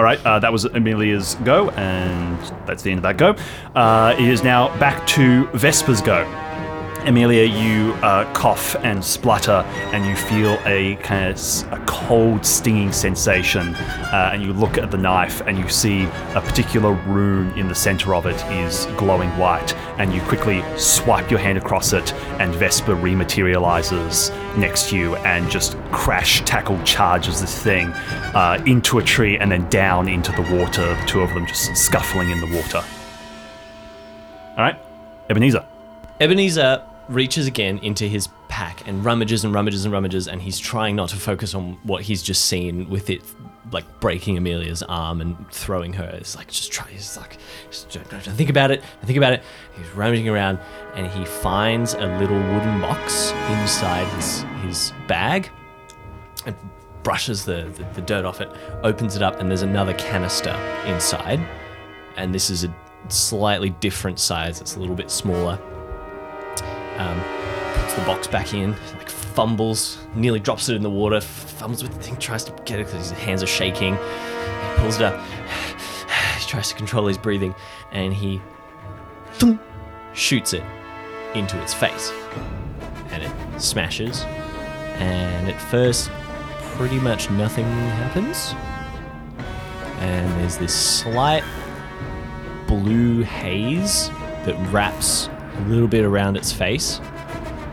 All 0.00 0.04
right, 0.04 0.24
uh, 0.24 0.38
that 0.38 0.50
was 0.50 0.64
Amelia's 0.64 1.34
go, 1.44 1.68
and 1.72 2.38
that's 2.66 2.82
the 2.82 2.90
end 2.90 3.00
of 3.00 3.02
that 3.02 3.18
go. 3.18 3.36
Uh, 3.78 4.14
it 4.18 4.26
is 4.26 4.42
now 4.42 4.74
back 4.78 5.06
to 5.08 5.46
Vesper's 5.48 6.00
go. 6.00 6.24
Amelia, 7.06 7.44
you 7.44 7.94
uh, 8.02 8.30
cough 8.32 8.76
and 8.76 9.04
splutter, 9.04 9.64
and 9.92 10.04
you 10.04 10.14
feel 10.14 10.58
a 10.66 10.96
kind 10.96 11.32
of 11.32 11.72
a 11.72 11.82
cold, 11.86 12.44
stinging 12.44 12.92
sensation. 12.92 13.74
Uh, 13.74 14.30
and 14.32 14.42
you 14.42 14.52
look 14.52 14.76
at 14.76 14.90
the 14.90 14.98
knife, 14.98 15.40
and 15.42 15.58
you 15.58 15.68
see 15.68 16.04
a 16.34 16.40
particular 16.40 16.92
rune 16.92 17.50
in 17.58 17.68
the 17.68 17.74
center 17.74 18.14
of 18.14 18.26
it 18.26 18.36
is 18.46 18.86
glowing 18.96 19.30
white. 19.38 19.74
And 19.98 20.12
you 20.12 20.20
quickly 20.22 20.62
swipe 20.76 21.30
your 21.30 21.40
hand 21.40 21.58
across 21.58 21.92
it, 21.92 22.12
and 22.38 22.54
Vesper 22.54 22.94
rematerializes 22.94 24.30
next 24.56 24.90
to 24.90 24.96
you 24.96 25.16
and 25.16 25.50
just 25.50 25.76
crash 25.92 26.42
tackle 26.42 26.82
charges 26.84 27.40
this 27.40 27.62
thing 27.62 27.88
uh, 28.34 28.62
into 28.66 28.98
a 28.98 29.02
tree 29.02 29.38
and 29.38 29.50
then 29.50 29.68
down 29.70 30.08
into 30.08 30.32
the 30.32 30.42
water. 30.54 30.94
The 30.94 31.04
two 31.06 31.20
of 31.20 31.30
them 31.30 31.46
just 31.46 31.74
scuffling 31.76 32.30
in 32.30 32.40
the 32.40 32.56
water. 32.56 32.84
All 34.50 34.64
right, 34.64 34.78
Ebenezer. 35.28 35.64
Ebenezer 36.20 36.82
reaches 37.10 37.46
again 37.46 37.78
into 37.78 38.06
his 38.06 38.28
pack 38.48 38.86
and 38.86 39.04
rummages 39.04 39.44
and 39.44 39.52
rummages 39.52 39.84
and 39.84 39.92
rummages, 39.92 40.28
and 40.28 40.40
he's 40.40 40.58
trying 40.58 40.96
not 40.96 41.08
to 41.10 41.16
focus 41.16 41.54
on 41.54 41.78
what 41.82 42.02
he's 42.02 42.22
just 42.22 42.46
seen 42.46 42.88
with 42.88 43.10
it, 43.10 43.22
like 43.72 43.84
breaking 44.00 44.38
Amelia's 44.38 44.82
arm 44.84 45.20
and 45.20 45.50
throwing 45.50 45.92
her. 45.94 46.08
It's 46.14 46.36
like 46.36 46.48
just 46.48 46.72
try. 46.72 46.88
He's 46.88 47.16
like, 47.16 47.38
don't, 47.90 48.08
don't 48.08 48.22
think 48.22 48.48
about 48.48 48.70
it. 48.70 48.80
Don't 48.80 49.06
think 49.06 49.16
about 49.18 49.32
it. 49.32 49.42
He's 49.76 49.90
rummaging 49.90 50.28
around, 50.28 50.58
and 50.94 51.06
he 51.08 51.24
finds 51.24 51.94
a 51.94 52.06
little 52.18 52.38
wooden 52.38 52.80
box 52.80 53.32
inside 53.48 54.06
his 54.14 54.42
his 54.62 54.92
bag, 55.08 55.50
and 56.46 56.56
brushes 57.02 57.44
the, 57.44 57.72
the, 57.76 57.84
the 57.94 58.02
dirt 58.02 58.24
off 58.24 58.40
it, 58.40 58.50
opens 58.82 59.16
it 59.16 59.22
up, 59.22 59.40
and 59.40 59.50
there's 59.50 59.62
another 59.62 59.94
canister 59.94 60.52
inside. 60.86 61.40
And 62.16 62.34
this 62.34 62.50
is 62.50 62.64
a 62.64 62.74
slightly 63.08 63.70
different 63.70 64.18
size. 64.18 64.60
It's 64.60 64.76
a 64.76 64.80
little 64.80 64.94
bit 64.94 65.10
smaller 65.10 65.58
um, 67.00 67.20
puts 67.74 67.94
the 67.94 68.02
box 68.02 68.26
back 68.26 68.52
in, 68.52 68.72
like 68.98 69.08
fumbles, 69.08 69.98
nearly 70.14 70.38
drops 70.38 70.68
it 70.68 70.76
in 70.76 70.82
the 70.82 70.90
water, 70.90 71.20
fumbles 71.20 71.82
with 71.82 71.94
the 71.94 72.02
thing, 72.02 72.16
tries 72.18 72.44
to 72.44 72.52
get 72.64 72.78
it 72.78 72.86
because 72.86 73.08
his 73.08 73.18
hands 73.18 73.42
are 73.42 73.46
shaking. 73.46 73.94
He 73.94 74.76
pulls 74.76 74.96
it 74.96 75.02
up, 75.02 75.18
he 76.38 76.46
tries 76.46 76.68
to 76.68 76.74
control 76.74 77.06
his 77.06 77.16
breathing, 77.16 77.54
and 77.92 78.12
he 78.12 78.40
thump, 79.34 79.62
shoots 80.12 80.52
it 80.52 80.62
into 81.34 81.60
its 81.62 81.72
face. 81.72 82.12
And 83.10 83.22
it 83.22 83.60
smashes. 83.60 84.22
And 84.98 85.48
at 85.48 85.60
first, 85.60 86.10
pretty 86.76 87.00
much 87.00 87.30
nothing 87.30 87.64
happens. 87.64 88.54
And 90.00 90.30
there's 90.40 90.58
this 90.58 90.74
slight 90.74 91.44
blue 92.66 93.22
haze 93.22 94.10
that 94.44 94.54
wraps 94.70 95.28
a 95.56 95.60
little 95.68 95.88
bit 95.88 96.04
around 96.04 96.36
its 96.36 96.52
face. 96.52 97.00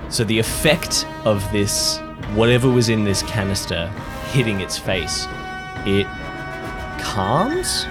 So 0.10 0.24
the 0.24 0.40
effect 0.40 1.06
of 1.26 1.50
this, 1.52 2.00
whatever 2.34 2.70
was 2.70 2.90
in 2.90 3.04
this 3.04 3.24
canister, 3.24 3.88
hitting 4.32 4.62
its 4.62 4.78
face, 4.78 5.28
it 5.86 6.08
calms 7.02 7.86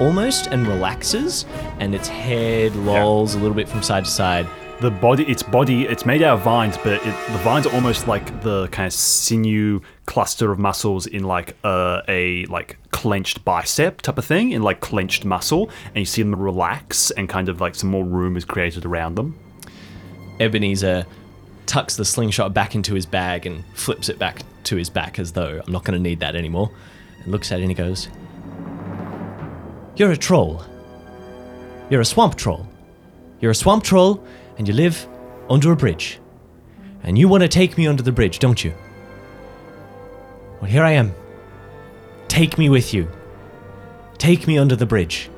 almost 0.00 0.46
and 0.46 0.66
relaxes, 0.66 1.44
and 1.78 1.94
its 1.94 2.08
head 2.08 2.74
lolls 2.74 3.34
a 3.34 3.38
little 3.38 3.54
bit 3.54 3.68
from 3.68 3.82
side 3.82 4.04
to 4.04 4.10
side. 4.10 4.46
The 4.80 4.90
body 4.90 5.24
its 5.24 5.42
body 5.42 5.84
it's 5.84 6.06
made 6.06 6.22
out 6.22 6.38
of 6.38 6.44
vines 6.44 6.78
but 6.78 6.94
it, 6.94 7.04
the 7.04 7.38
vines 7.38 7.66
are 7.66 7.74
almost 7.74 8.08
like 8.08 8.42
the 8.42 8.66
kind 8.68 8.86
of 8.86 8.92
sinew 8.92 9.80
cluster 10.06 10.50
of 10.50 10.58
muscles 10.58 11.06
in 11.06 11.24
like 11.24 11.54
a, 11.64 12.02
a 12.08 12.44
like 12.46 12.78
clenched 12.90 13.44
bicep 13.44 14.00
type 14.00 14.16
of 14.16 14.24
thing 14.24 14.52
in 14.52 14.62
like 14.62 14.80
clenched 14.80 15.24
muscle 15.24 15.68
and 15.86 15.96
you 15.96 16.04
see 16.04 16.22
them 16.22 16.34
relax 16.34 17.10
and 17.12 17.28
kind 17.28 17.48
of 17.48 17.60
like 17.60 17.74
some 17.74 17.90
more 17.90 18.04
room 18.04 18.36
is 18.36 18.44
created 18.44 18.84
around 18.84 19.16
them 19.16 19.38
Ebenezer 20.40 21.06
tucks 21.70 21.94
the 21.94 22.04
slingshot 22.04 22.52
back 22.52 22.74
into 22.74 22.94
his 22.94 23.06
bag 23.06 23.46
and 23.46 23.62
flips 23.74 24.08
it 24.08 24.18
back 24.18 24.42
to 24.64 24.74
his 24.74 24.90
back 24.90 25.20
as 25.20 25.30
though 25.32 25.62
I'm 25.64 25.72
not 25.72 25.84
going 25.84 25.96
to 25.96 26.02
need 26.02 26.18
that 26.18 26.34
anymore. 26.34 26.70
And 27.22 27.30
looks 27.30 27.52
at 27.52 27.60
it 27.60 27.62
and 27.62 27.70
he 27.70 27.76
goes, 27.76 28.08
You're 29.94 30.10
a 30.10 30.16
troll. 30.16 30.64
You're 31.90 32.00
a 32.00 32.04
swamp 32.04 32.34
troll. 32.34 32.66
You're 33.40 33.52
a 33.52 33.54
swamp 33.54 33.84
troll 33.84 34.24
and 34.60 34.68
you 34.68 34.74
live 34.74 35.08
under 35.48 35.72
a 35.72 35.76
bridge. 35.76 36.20
And 37.02 37.16
you 37.16 37.28
want 37.28 37.44
to 37.44 37.48
take 37.48 37.78
me 37.78 37.86
under 37.86 38.02
the 38.02 38.12
bridge, 38.12 38.40
don't 38.40 38.62
you? 38.62 38.74
Well, 40.60 40.70
here 40.70 40.84
I 40.84 40.90
am. 40.90 41.14
Take 42.28 42.58
me 42.58 42.68
with 42.68 42.92
you. 42.92 43.10
Take 44.18 44.46
me 44.46 44.58
under 44.58 44.76
the 44.76 44.84
bridge 44.84 45.30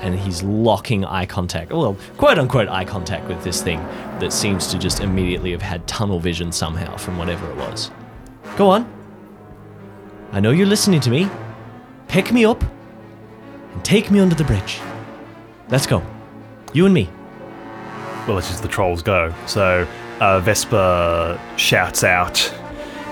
and 0.00 0.18
he's 0.18 0.42
locking 0.42 1.04
eye 1.04 1.26
contact, 1.26 1.70
well, 1.70 1.94
quote 2.16 2.38
unquote 2.38 2.68
eye 2.68 2.86
contact 2.86 3.28
with 3.28 3.44
this 3.44 3.60
thing 3.60 3.80
that 4.18 4.32
seems 4.32 4.68
to 4.68 4.78
just 4.78 5.00
immediately 5.00 5.50
have 5.50 5.60
had 5.60 5.86
tunnel 5.86 6.20
vision 6.20 6.50
somehow 6.50 6.96
from 6.96 7.18
whatever 7.18 7.50
it 7.50 7.56
was. 7.56 7.90
Go 8.56 8.70
on. 8.70 8.90
I 10.32 10.40
know 10.40 10.52
you're 10.52 10.66
listening 10.66 11.00
to 11.00 11.10
me. 11.10 11.28
Pick 12.06 12.32
me 12.32 12.46
up 12.46 12.62
and 13.74 13.84
take 13.84 14.10
me 14.10 14.20
under 14.20 14.34
the 14.34 14.44
bridge. 14.44 14.80
Let's 15.68 15.86
go. 15.86 16.02
You 16.72 16.86
and 16.86 16.94
me. 16.94 17.10
Well 18.28 18.38
it's 18.38 18.48
just 18.48 18.62
the 18.62 18.68
trolls 18.68 19.02
go. 19.02 19.34
So 19.46 19.88
uh, 20.20 20.40
vesper 20.40 21.40
shouts 21.56 22.04
out 22.04 22.54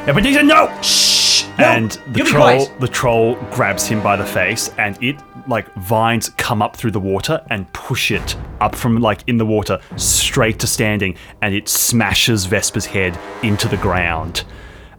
ebenezer 0.06 0.42
no! 0.44 0.70
Shh! 0.82 1.44
and 1.58 1.92
the 2.12 2.22
troll 2.22 2.66
the 2.80 2.88
troll 2.88 3.34
grabs 3.50 3.86
him 3.86 4.02
by 4.02 4.14
the 4.14 4.24
face 4.24 4.68
and 4.78 5.02
it 5.02 5.16
like 5.48 5.72
vines 5.76 6.28
come 6.30 6.60
up 6.60 6.76
through 6.76 6.90
the 6.90 7.00
water 7.00 7.44
and 7.50 7.70
push 7.72 8.10
it 8.10 8.36
up 8.60 8.74
from 8.74 9.00
like 9.00 9.22
in 9.26 9.36
the 9.38 9.46
water 9.46 9.80
straight 9.96 10.58
to 10.58 10.66
standing 10.66 11.16
and 11.42 11.54
it 11.54 11.68
smashes 11.68 12.44
vesper's 12.44 12.86
head 12.86 13.18
into 13.42 13.68
the 13.68 13.76
ground. 13.78 14.44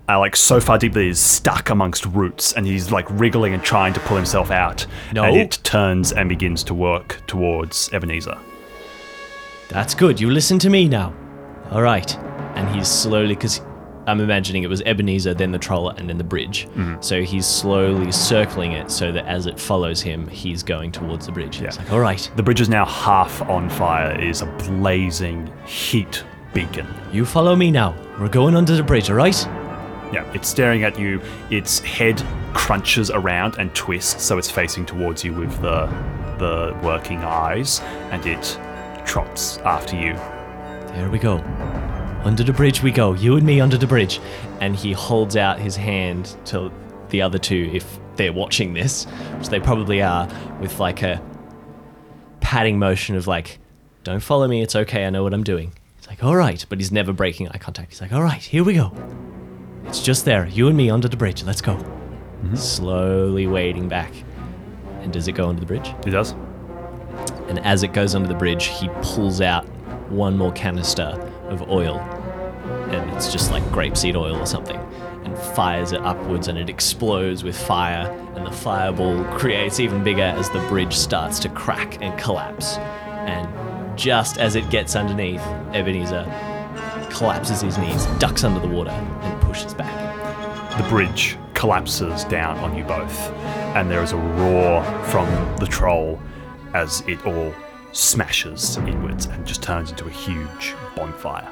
Uh, 0.10 0.18
like 0.18 0.38
so 0.38 0.60
far 0.62 0.78
deep 0.78 0.94
that 0.94 1.02
he's 1.02 1.20
stuck 1.20 1.70
amongst 1.70 2.06
roots 2.08 2.54
and 2.54 2.66
he's 2.66 2.92
like 2.94 3.06
wriggling 3.10 3.54
and 3.54 3.62
trying 3.62 3.92
to 3.92 4.00
pull 4.02 4.16
himself 4.16 4.52
out. 4.52 4.88
No. 5.14 5.24
and 5.26 5.36
it 5.36 5.60
turns 5.64 6.14
and 6.14 6.30
begins 6.30 6.64
to 6.64 6.74
work 6.74 7.22
towards 7.28 7.90
ebenezer 7.92 8.38
That's 9.70 9.94
good. 9.96 10.20
You 10.20 10.30
listen 10.30 10.60
to 10.60 10.70
me 10.70 10.88
now. 10.88 11.14
All 11.72 11.82
right. 11.82 12.16
And 12.56 12.74
he's 12.76 12.88
slowly, 12.88 13.36
because 13.36 13.62
I'm 14.08 14.22
imagining 14.22 14.64
it 14.64 14.70
was 14.70 14.82
Ebenezer, 14.84 15.34
then 15.34 15.52
the 15.52 15.60
troll, 15.60 15.90
and 15.90 16.08
then 16.10 16.18
the 16.18 16.24
bridge. 16.24 16.66
Mm-hmm. 16.70 17.02
So 17.02 17.22
he's 17.22 17.46
slowly 17.46 18.12
circling 18.12 18.72
it 18.72 18.90
so 18.90 19.12
that 19.12 19.26
as 19.26 19.46
it 19.46 19.60
follows 19.60 20.02
him, 20.02 20.28
he's 20.30 20.64
going 20.64 20.92
towards 20.92 21.26
the 21.26 21.32
bridge. 21.32 21.62
It's 21.62 21.78
like, 21.78 21.92
all 21.92 22.00
right, 22.00 22.30
The 22.36 22.44
bridge 22.44 22.62
is 22.62 22.70
now 22.70 22.86
half 22.86 23.42
on 23.44 23.70
fire. 23.70 24.12
It 24.14 24.24
is 24.24 24.42
a 24.42 24.46
blazing 24.46 25.52
heat 25.66 26.24
beacon. 26.54 26.88
you 27.12 27.26
follow 27.26 27.56
me 27.56 27.70
now. 27.70 27.94
We're 28.20 28.30
going 28.30 28.56
under 28.56 28.76
the 28.76 28.82
bridge, 28.84 29.10
all 29.10 29.16
right? 29.18 29.36
Yeah, 30.14 30.24
it's 30.34 30.48
staring 30.48 30.84
at 30.84 30.98
you. 30.98 31.22
Its 31.52 31.80
head 31.80 32.24
crunches 32.54 33.12
around 33.12 33.58
and 33.60 33.76
twists, 33.76 34.24
so 34.24 34.38
it's 34.38 34.50
facing 34.50 34.86
towards 34.86 35.24
you 35.24 35.34
with 35.34 35.52
the 35.62 35.86
the 36.40 36.80
working 36.84 37.18
eyes, 37.18 37.82
and 38.12 38.26
it 38.26 38.58
trots 39.08 39.58
after 39.60 39.96
you. 39.96 40.14
There 40.94 41.10
we 41.10 41.18
go. 41.18 41.38
Under 42.24 42.44
the 42.44 42.54
bridge 42.54 42.84
we 42.84 42.92
go. 42.92 43.14
You 43.14 43.38
and 43.38 43.46
me 43.46 43.62
under 43.62 43.78
the 43.78 43.88
bridge. 43.88 44.20
And 44.60 44.76
he 44.76 44.92
holds 44.92 45.36
out 45.36 45.60
his 45.60 45.76
hand 45.76 46.36
to 46.46 46.72
the 47.10 47.22
other 47.22 47.40
two 47.40 47.72
if 47.74 48.00
they're 48.18 48.34
watching 48.34 48.74
this, 48.74 49.06
which 49.38 49.50
they 49.50 49.60
probably 49.60 50.02
are, 50.02 50.28
with 50.60 50.80
like 50.80 51.04
a 51.04 51.22
patting 52.42 52.80
motion 52.80 53.16
of 53.16 53.28
like, 53.28 53.60
don't 54.04 54.20
follow 54.20 54.48
me, 54.48 54.62
it's 54.62 54.76
okay, 54.76 55.06
I 55.06 55.10
know 55.10 55.24
what 55.24 55.34
I'm 55.34 55.44
doing. 55.44 55.72
It's 55.98 56.08
like, 56.08 56.24
all 56.24 56.36
right, 56.36 56.66
but 56.68 56.80
he's 56.80 56.92
never 56.92 57.14
breaking 57.14 57.48
eye 57.50 57.58
contact. 57.58 57.92
He's 57.92 58.02
like, 58.02 58.12
all 58.12 58.24
right, 58.24 58.42
here 58.42 58.64
we 58.64 58.74
go. 58.74 58.92
It's 59.86 60.02
just 60.02 60.26
there, 60.26 60.48
you 60.48 60.68
and 60.68 60.76
me 60.76 60.90
under 60.90 61.08
the 61.08 61.18
bridge, 61.18 61.44
let's 61.44 61.62
go. 61.62 61.76
Mm-hmm. 61.76 62.56
Slowly 62.56 63.48
wading 63.48 63.88
back. 63.88 64.12
And 65.02 65.14
does 65.14 65.28
it 65.28 65.34
go 65.34 65.48
under 65.48 65.60
the 65.60 65.66
bridge? 65.66 65.94
It 66.06 66.12
does. 66.12 66.36
And 67.48 67.60
as 67.60 67.84
it 67.84 67.94
goes 67.94 68.16
under 68.16 68.28
the 68.28 68.36
bridge, 68.36 68.66
he 68.66 68.90
pulls 69.02 69.42
out 69.42 69.66
one 70.10 70.38
more 70.38 70.52
canister 70.52 71.32
of 71.50 71.70
oil, 71.70 72.00
and 72.90 73.10
it's 73.12 73.32
just 73.32 73.52
like 73.52 73.64
grapeseed 73.66 74.16
oil 74.16 74.36
or 74.36 74.46
something, 74.46 74.80
and 75.24 75.38
fires 75.38 75.92
it 75.92 76.02
upwards, 76.02 76.48
and 76.48 76.58
it 76.58 76.70
explodes 76.70 77.44
with 77.44 77.58
fire, 77.58 78.10
and 78.36 78.46
the 78.46 78.52
fireball 78.52 79.24
creates 79.38 79.80
even 79.80 80.04
bigger 80.04 80.22
as 80.22 80.50
the 80.50 80.60
bridge 80.68 80.94
starts 80.94 81.40
to 81.40 81.50
crack 81.50 82.02
and 82.02 82.18
collapse. 82.20 82.78
And 82.78 83.98
just 83.98 84.38
as 84.38 84.56
it 84.56 84.70
gets 84.70 84.96
underneath, 84.96 85.42
Ebenezer 85.74 86.24
collapses 87.10 87.62
his 87.62 87.78
knees, 87.78 88.06
ducks 88.20 88.44
under 88.44 88.60
the 88.60 88.68
water, 88.68 88.92
and 88.92 89.42
pushes 89.42 89.74
back. 89.74 90.06
The 90.78 90.88
bridge 90.90 91.38
collapses 91.54 92.24
down 92.26 92.58
on 92.60 92.78
you 92.78 92.84
both, 92.84 93.32
and 93.76 93.90
there 93.90 94.04
is 94.04 94.12
a 94.12 94.18
roar 94.18 94.84
from 95.06 95.28
the 95.58 95.66
troll 95.66 96.22
as 96.78 97.02
it 97.08 97.26
all 97.26 97.54
smashes 97.92 98.78
inwards 98.78 99.26
and 99.26 99.46
just 99.48 99.64
turns 99.64 99.90
into 99.90 100.06
a 100.06 100.12
huge 100.12 100.76
bonfire. 100.96 101.52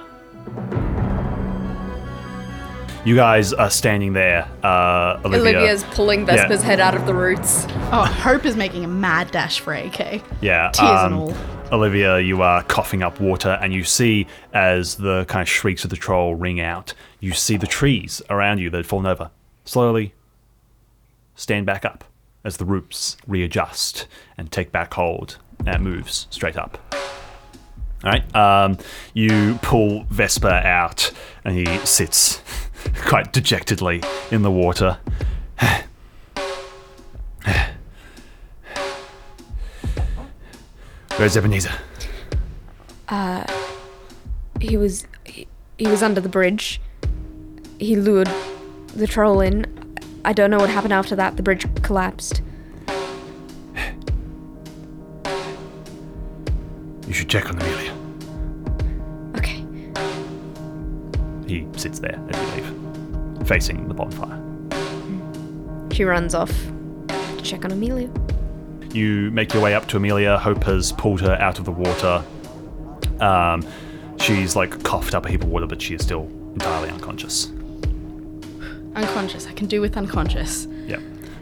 You 3.03 3.15
guys 3.15 3.53
are 3.53 3.69
standing 3.69 4.13
there. 4.13 4.47
Uh, 4.63 5.19
Olivia. 5.25 5.57
Olivia's 5.57 5.83
pulling 5.85 6.25
Vesper's 6.25 6.61
head 6.61 6.79
out 6.79 6.95
of 6.95 7.05
the 7.05 7.13
roots. 7.13 7.65
Oh, 7.91 8.05
Hope 8.05 8.45
is 8.45 8.55
making 8.55 8.83
a 8.83 8.87
mad 8.87 9.31
dash 9.31 9.59
for 9.59 9.73
AK. 9.73 10.21
Yeah. 10.41 10.71
Tears 10.71 11.03
and 11.03 11.13
um, 11.13 11.19
all. 11.19 11.35
Olivia, 11.71 12.19
you 12.19 12.41
are 12.41 12.63
coughing 12.63 13.01
up 13.01 13.19
water, 13.19 13.57
and 13.61 13.73
you 13.73 13.83
see 13.83 14.27
as 14.53 14.95
the 14.95 15.25
kind 15.25 15.41
of 15.41 15.49
shrieks 15.49 15.83
of 15.83 15.89
the 15.89 15.95
troll 15.95 16.35
ring 16.35 16.59
out, 16.59 16.93
you 17.19 17.33
see 17.33 17.57
the 17.57 17.67
trees 17.67 18.21
around 18.29 18.59
you 18.59 18.69
that 18.69 18.77
have 18.77 18.87
fallen 18.87 19.07
over 19.07 19.31
slowly 19.65 20.13
stand 21.35 21.65
back 21.65 21.83
up 21.83 22.03
as 22.45 22.57
the 22.57 22.65
roots 22.65 23.17
readjust 23.27 24.07
and 24.37 24.51
take 24.51 24.71
back 24.71 24.93
hold, 24.93 25.39
and 25.59 25.75
it 25.75 25.81
moves 25.81 26.27
straight 26.29 26.55
up. 26.55 26.77
All 28.03 28.11
right. 28.11 28.35
Um, 28.35 28.77
you 29.13 29.59
pull 29.61 30.03
Vesper 30.09 30.47
out, 30.47 31.11
and 31.43 31.55
he 31.57 31.65
sits 31.79 32.41
quite 32.95 33.33
dejectedly 33.33 34.03
in 34.31 34.43
the 34.43 34.51
water. 34.51 34.99
Where's 41.17 41.35
Ebenezer? 41.35 41.73
He 44.59 44.77
was 44.77 45.07
he, 45.23 45.47
he 45.77 45.87
was 45.87 46.03
under 46.03 46.21
the 46.21 46.29
bridge. 46.29 46.81
He 47.79 47.95
lured 47.95 48.29
the 48.87 49.07
troll 49.07 49.41
in. 49.41 49.84
I 50.25 50.33
don't 50.33 50.49
know 50.49 50.57
what 50.57 50.71
happened 50.71 50.91
after 50.91 51.15
that. 51.17 51.37
The 51.37 51.43
bridge 51.43 51.67
collapsed. 51.83 52.41
You 57.07 57.13
should 57.13 57.29
check 57.29 57.47
on 57.47 57.61
Amelia. 57.61 57.95
Okay. 59.37 59.63
He 61.47 61.67
sits 61.77 61.99
there 61.99 62.19
as 62.29 62.57
you 62.57 62.63
leave, 62.63 63.47
facing 63.47 63.87
the 63.87 63.93
bonfire. 63.93 64.41
She 65.93 66.03
runs 66.03 66.33
off 66.33 66.51
to 67.07 67.41
check 67.43 67.63
on 67.63 67.71
Amelia. 67.71 68.09
You 68.91 69.29
make 69.29 69.53
your 69.53 69.61
way 69.61 69.75
up 69.75 69.87
to 69.89 69.97
Amelia. 69.97 70.39
Hope 70.39 70.63
has 70.63 70.91
pulled 70.93 71.21
her 71.21 71.35
out 71.35 71.59
of 71.59 71.65
the 71.65 71.71
water. 71.71 72.23
Um, 73.19 73.63
she's 74.17 74.55
like 74.55 74.83
coughed 74.83 75.13
up 75.13 75.27
a 75.27 75.29
heap 75.29 75.43
of 75.43 75.49
water, 75.49 75.67
but 75.67 75.79
she 75.83 75.93
is 75.93 76.01
still 76.01 76.23
entirely 76.53 76.89
unconscious. 76.89 77.51
Unconscious. 78.95 79.47
I 79.47 79.51
can 79.53 79.67
do 79.67 79.81
with 79.81 79.97
unconscious. 79.97 80.67
Yeah. 80.85 80.99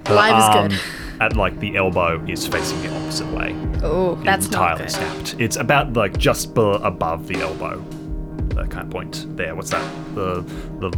Her 0.07 0.13
Alive 0.13 0.39
is 0.67 0.71
good. 0.71 0.79
Um, 0.79 1.21
at 1.21 1.35
like 1.35 1.59
the 1.59 1.77
elbow 1.77 2.23
is 2.27 2.45
facing 2.47 2.81
the 2.81 2.93
opposite 2.95 3.27
way. 3.27 3.55
Oh, 3.83 4.15
That's 4.23 4.49
not 4.49 4.71
entirely 4.79 4.81
good. 4.83 4.91
snapped. 4.91 5.35
It's 5.39 5.55
about 5.57 5.93
like 5.93 6.17
just 6.17 6.53
be- 6.55 6.61
above 6.61 7.27
the 7.27 7.39
elbow. 7.41 7.79
That 8.55 8.69
kind 8.69 8.85
of 8.85 8.89
point 8.91 9.25
there. 9.37 9.55
What's 9.55 9.69
that? 9.69 9.83
The 10.15 10.41
the 10.79 10.97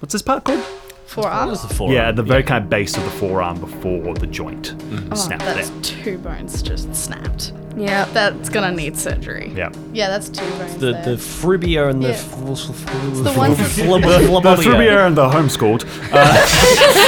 what's 0.00 0.12
this 0.12 0.22
part 0.22 0.44
called? 0.44 0.62
Forearm. 1.06 1.48
What's 1.48 1.62
the 1.62 1.72
forearm? 1.72 1.94
yeah, 1.94 2.10
the 2.12 2.22
very 2.22 2.42
kind 2.42 2.64
of 2.64 2.68
base 2.70 2.96
of 2.96 3.04
the 3.04 3.10
forearm 3.10 3.60
before 3.60 4.12
the 4.14 4.26
joint 4.26 4.76
mm-hmm. 4.76 5.12
Oh, 5.12 5.16
snapped 5.16 5.44
that's 5.44 5.70
there. 5.70 5.80
two 5.82 6.18
bones 6.18 6.62
just 6.62 6.92
snapped. 6.94 7.52
Yeah. 7.76 8.04
That's 8.06 8.48
gonna 8.48 8.72
need 8.72 8.96
surgery. 8.96 9.52
Yeah. 9.54 9.70
Yeah, 9.92 10.08
that's 10.08 10.28
two 10.28 10.44
bones. 10.58 10.76
The 10.78 10.92
there. 10.92 11.04
the 11.04 11.16
fribia 11.16 11.88
and 11.90 12.02
the 12.02 12.08
Yeah. 12.08 12.14
f- 12.14 12.30
the 12.30 13.34
ones 13.36 13.58
that- 13.76 13.76
The, 13.76 14.40
the 14.40 14.62
Fribia 14.62 15.06
and 15.06 15.16
the 15.16 15.28
homeschooled. 15.28 15.84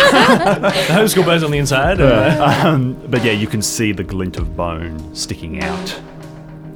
The 0.09 0.71
homeschool 0.95 1.25
bones 1.25 1.43
on 1.43 1.51
the 1.51 1.59
inside. 1.59 2.01
uh, 2.01 2.63
Um, 2.65 2.97
but 3.09 3.25
yeah, 3.25 3.33
you 3.33 3.47
can 3.47 3.63
see 3.63 3.93
the 3.93 4.05
glint 4.05 4.37
of 4.37 4.57
bone 4.57 5.15
sticking 5.15 5.63
out. 5.63 6.01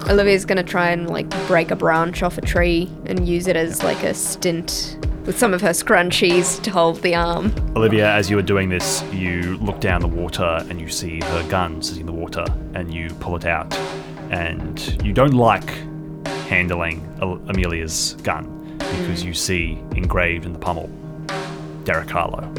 Olivia's 0.08 0.44
gonna 0.44 0.62
try 0.64 0.90
and 0.90 1.08
like 1.08 1.28
break 1.46 1.70
a 1.70 1.76
branch 1.76 2.22
off 2.22 2.36
a 2.38 2.40
tree 2.40 2.90
and 3.06 3.26
use 3.26 3.46
it 3.46 3.56
as 3.56 3.82
like 3.82 4.02
a 4.02 4.12
stint 4.14 4.98
with 5.24 5.38
some 5.38 5.54
of 5.54 5.60
her 5.60 5.70
scrunchies 5.70 6.60
to 6.62 6.70
hold 6.70 7.00
the 7.02 7.14
arm. 7.14 7.54
Olivia, 7.76 8.10
as 8.10 8.28
you 8.28 8.38
are 8.38 8.42
doing 8.42 8.68
this, 8.68 9.02
you 9.12 9.56
look 9.58 9.80
down 9.80 10.00
the 10.00 10.08
water 10.08 10.64
and 10.68 10.80
you 10.80 10.88
see 10.88 11.20
her 11.20 11.48
gun 11.48 11.80
sitting 11.80 12.00
in 12.00 12.06
the 12.06 12.12
water, 12.12 12.44
and 12.74 12.92
you 12.92 13.08
pull 13.20 13.36
it 13.36 13.44
out. 13.44 13.72
And 14.30 15.04
you 15.04 15.12
don't 15.12 15.34
like 15.34 15.68
handling 16.48 17.06
Amelia's 17.20 18.14
gun 18.22 18.76
because 18.78 19.22
hmm. 19.22 19.28
you 19.28 19.34
see 19.34 19.78
engraved 19.94 20.46
in 20.46 20.52
the 20.52 20.58
pommel 20.58 20.90
Derek 21.84 22.10
Harlow. 22.10 22.52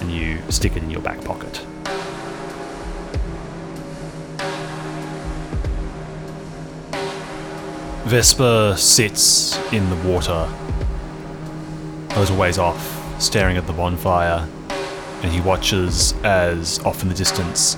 And 0.00 0.12
you 0.12 0.38
stick 0.50 0.76
it 0.76 0.82
in 0.82 0.90
your 0.90 1.00
back 1.00 1.22
pocket. 1.24 1.64
Vesper 8.04 8.74
sits 8.78 9.58
in 9.72 9.90
the 9.90 10.08
water 10.08 10.48
a 12.18 12.20
little 12.20 12.36
ways 12.36 12.58
off, 12.58 13.22
staring 13.22 13.56
at 13.56 13.66
the 13.68 13.72
bonfire, 13.72 14.44
and 15.22 15.32
he 15.32 15.40
watches 15.40 16.14
as, 16.24 16.80
off 16.80 17.00
in 17.02 17.08
the 17.08 17.14
distance, 17.14 17.76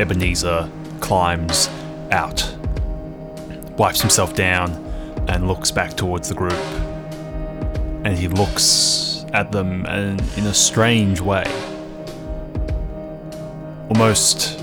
Ebenezer 0.00 0.68
climbs 1.00 1.68
out, 2.10 2.52
wipes 3.78 4.00
himself 4.00 4.34
down, 4.34 4.72
and 5.28 5.46
looks 5.46 5.70
back 5.70 5.94
towards 5.94 6.28
the 6.28 6.34
group. 6.34 6.58
And 8.04 8.18
he 8.18 8.26
looks 8.26 9.24
at 9.32 9.52
them 9.52 9.86
and, 9.86 10.20
in 10.36 10.46
a 10.46 10.54
strange 10.54 11.20
way. 11.20 11.44
Almost 13.88 14.58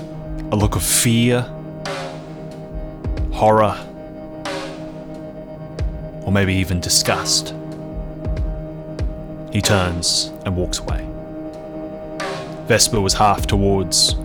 a 0.52 0.56
look 0.56 0.76
of 0.76 0.82
fear, 0.82 1.40
horror, 3.32 3.74
or 6.26 6.30
maybe 6.30 6.52
even 6.52 6.78
disgust. 6.78 7.54
He 9.54 9.62
turns 9.62 10.32
and 10.44 10.56
walks 10.56 10.80
away. 10.80 11.06
Vesper 12.66 13.00
was 13.00 13.14
half 13.14 13.46
towards, 13.46 14.16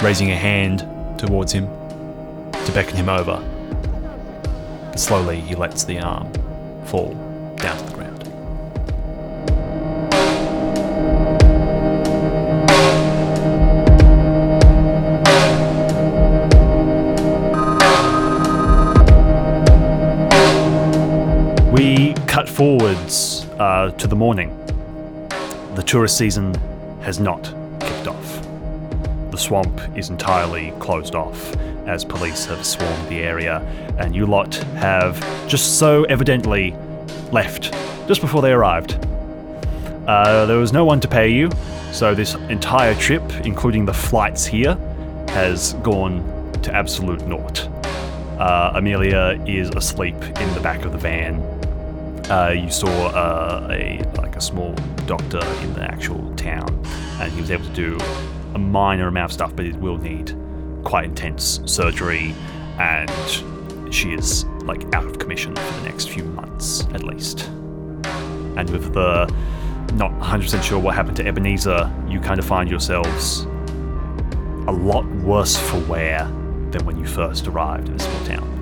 raising 0.00 0.30
a 0.30 0.34
hand 0.34 0.88
towards 1.18 1.52
him 1.52 1.66
to 2.64 2.72
beckon 2.72 2.96
him 2.96 3.10
over. 3.10 3.44
Slowly 4.96 5.38
he 5.40 5.54
lets 5.54 5.84
the 5.84 6.00
arm 6.00 6.32
fall 6.86 7.12
down 7.56 7.76
to 7.76 7.84
the 7.84 7.92
ground. 7.92 8.24
We 21.70 22.14
cut 22.26 22.48
forwards 22.48 23.44
uh, 23.58 23.90
to 23.90 24.06
the 24.06 24.16
morning. 24.16 24.56
The 25.74 25.82
tourist 25.84 26.18
season 26.18 26.54
has 27.02 27.20
not 27.20 27.44
kicked 27.80 28.08
off. 28.08 28.42
The 29.30 29.38
swamp 29.38 29.80
is 29.96 30.10
entirely 30.10 30.72
closed 30.80 31.14
off 31.14 31.56
as 31.86 32.04
police 32.04 32.44
have 32.46 32.66
swarmed 32.66 33.08
the 33.08 33.20
area, 33.20 33.60
and 33.98 34.14
you 34.14 34.26
lot 34.26 34.54
have 34.76 35.20
just 35.48 35.78
so 35.78 36.04
evidently 36.04 36.74
left 37.30 37.72
just 38.08 38.20
before 38.20 38.42
they 38.42 38.52
arrived. 38.52 38.98
Uh, 40.08 40.44
there 40.46 40.58
was 40.58 40.72
no 40.72 40.84
one 40.84 40.98
to 41.00 41.08
pay 41.08 41.28
you, 41.28 41.48
so 41.92 42.14
this 42.14 42.34
entire 42.48 42.94
trip, 42.96 43.22
including 43.44 43.84
the 43.84 43.94
flights 43.94 44.44
here, 44.44 44.74
has 45.28 45.74
gone 45.74 46.52
to 46.62 46.74
absolute 46.74 47.24
naught. 47.28 47.68
Uh, 48.40 48.72
Amelia 48.74 49.40
is 49.46 49.68
asleep 49.70 50.16
in 50.16 50.54
the 50.54 50.60
back 50.60 50.84
of 50.84 50.90
the 50.90 50.98
van. 50.98 51.59
Uh, 52.30 52.50
you 52.50 52.70
saw 52.70 53.08
uh, 53.08 53.66
a 53.72 54.08
like 54.14 54.36
a 54.36 54.40
small 54.40 54.72
doctor 55.06 55.44
in 55.62 55.72
the 55.74 55.82
actual 55.82 56.32
town, 56.36 56.68
and 57.20 57.32
he 57.32 57.40
was 57.40 57.50
able 57.50 57.64
to 57.64 57.72
do 57.72 57.98
a 58.54 58.58
minor 58.58 59.08
amount 59.08 59.32
of 59.32 59.32
stuff, 59.32 59.54
but 59.56 59.66
it 59.66 59.74
will 59.74 59.96
need 59.96 60.36
quite 60.84 61.06
intense 61.06 61.60
surgery, 61.66 62.32
and 62.78 63.10
she 63.92 64.12
is 64.12 64.44
like 64.62 64.80
out 64.94 65.04
of 65.04 65.18
commission 65.18 65.56
for 65.56 65.80
the 65.80 65.88
next 65.88 66.08
few 66.08 66.22
months 66.22 66.82
at 66.94 67.02
least. 67.02 67.48
And 68.56 68.70
with 68.70 68.94
the 68.94 69.26
not 69.94 70.12
100% 70.20 70.62
sure 70.62 70.78
what 70.78 70.94
happened 70.94 71.16
to 71.16 71.26
Ebenezer, 71.26 71.92
you 72.06 72.20
kind 72.20 72.38
of 72.38 72.46
find 72.46 72.70
yourselves 72.70 73.40
a 74.68 74.72
lot 74.72 75.04
worse 75.16 75.56
for 75.56 75.80
wear 75.80 76.26
than 76.70 76.86
when 76.86 76.96
you 76.96 77.06
first 77.06 77.48
arrived 77.48 77.88
in 77.88 77.96
this 77.96 78.06
small 78.06 78.24
town 78.24 78.59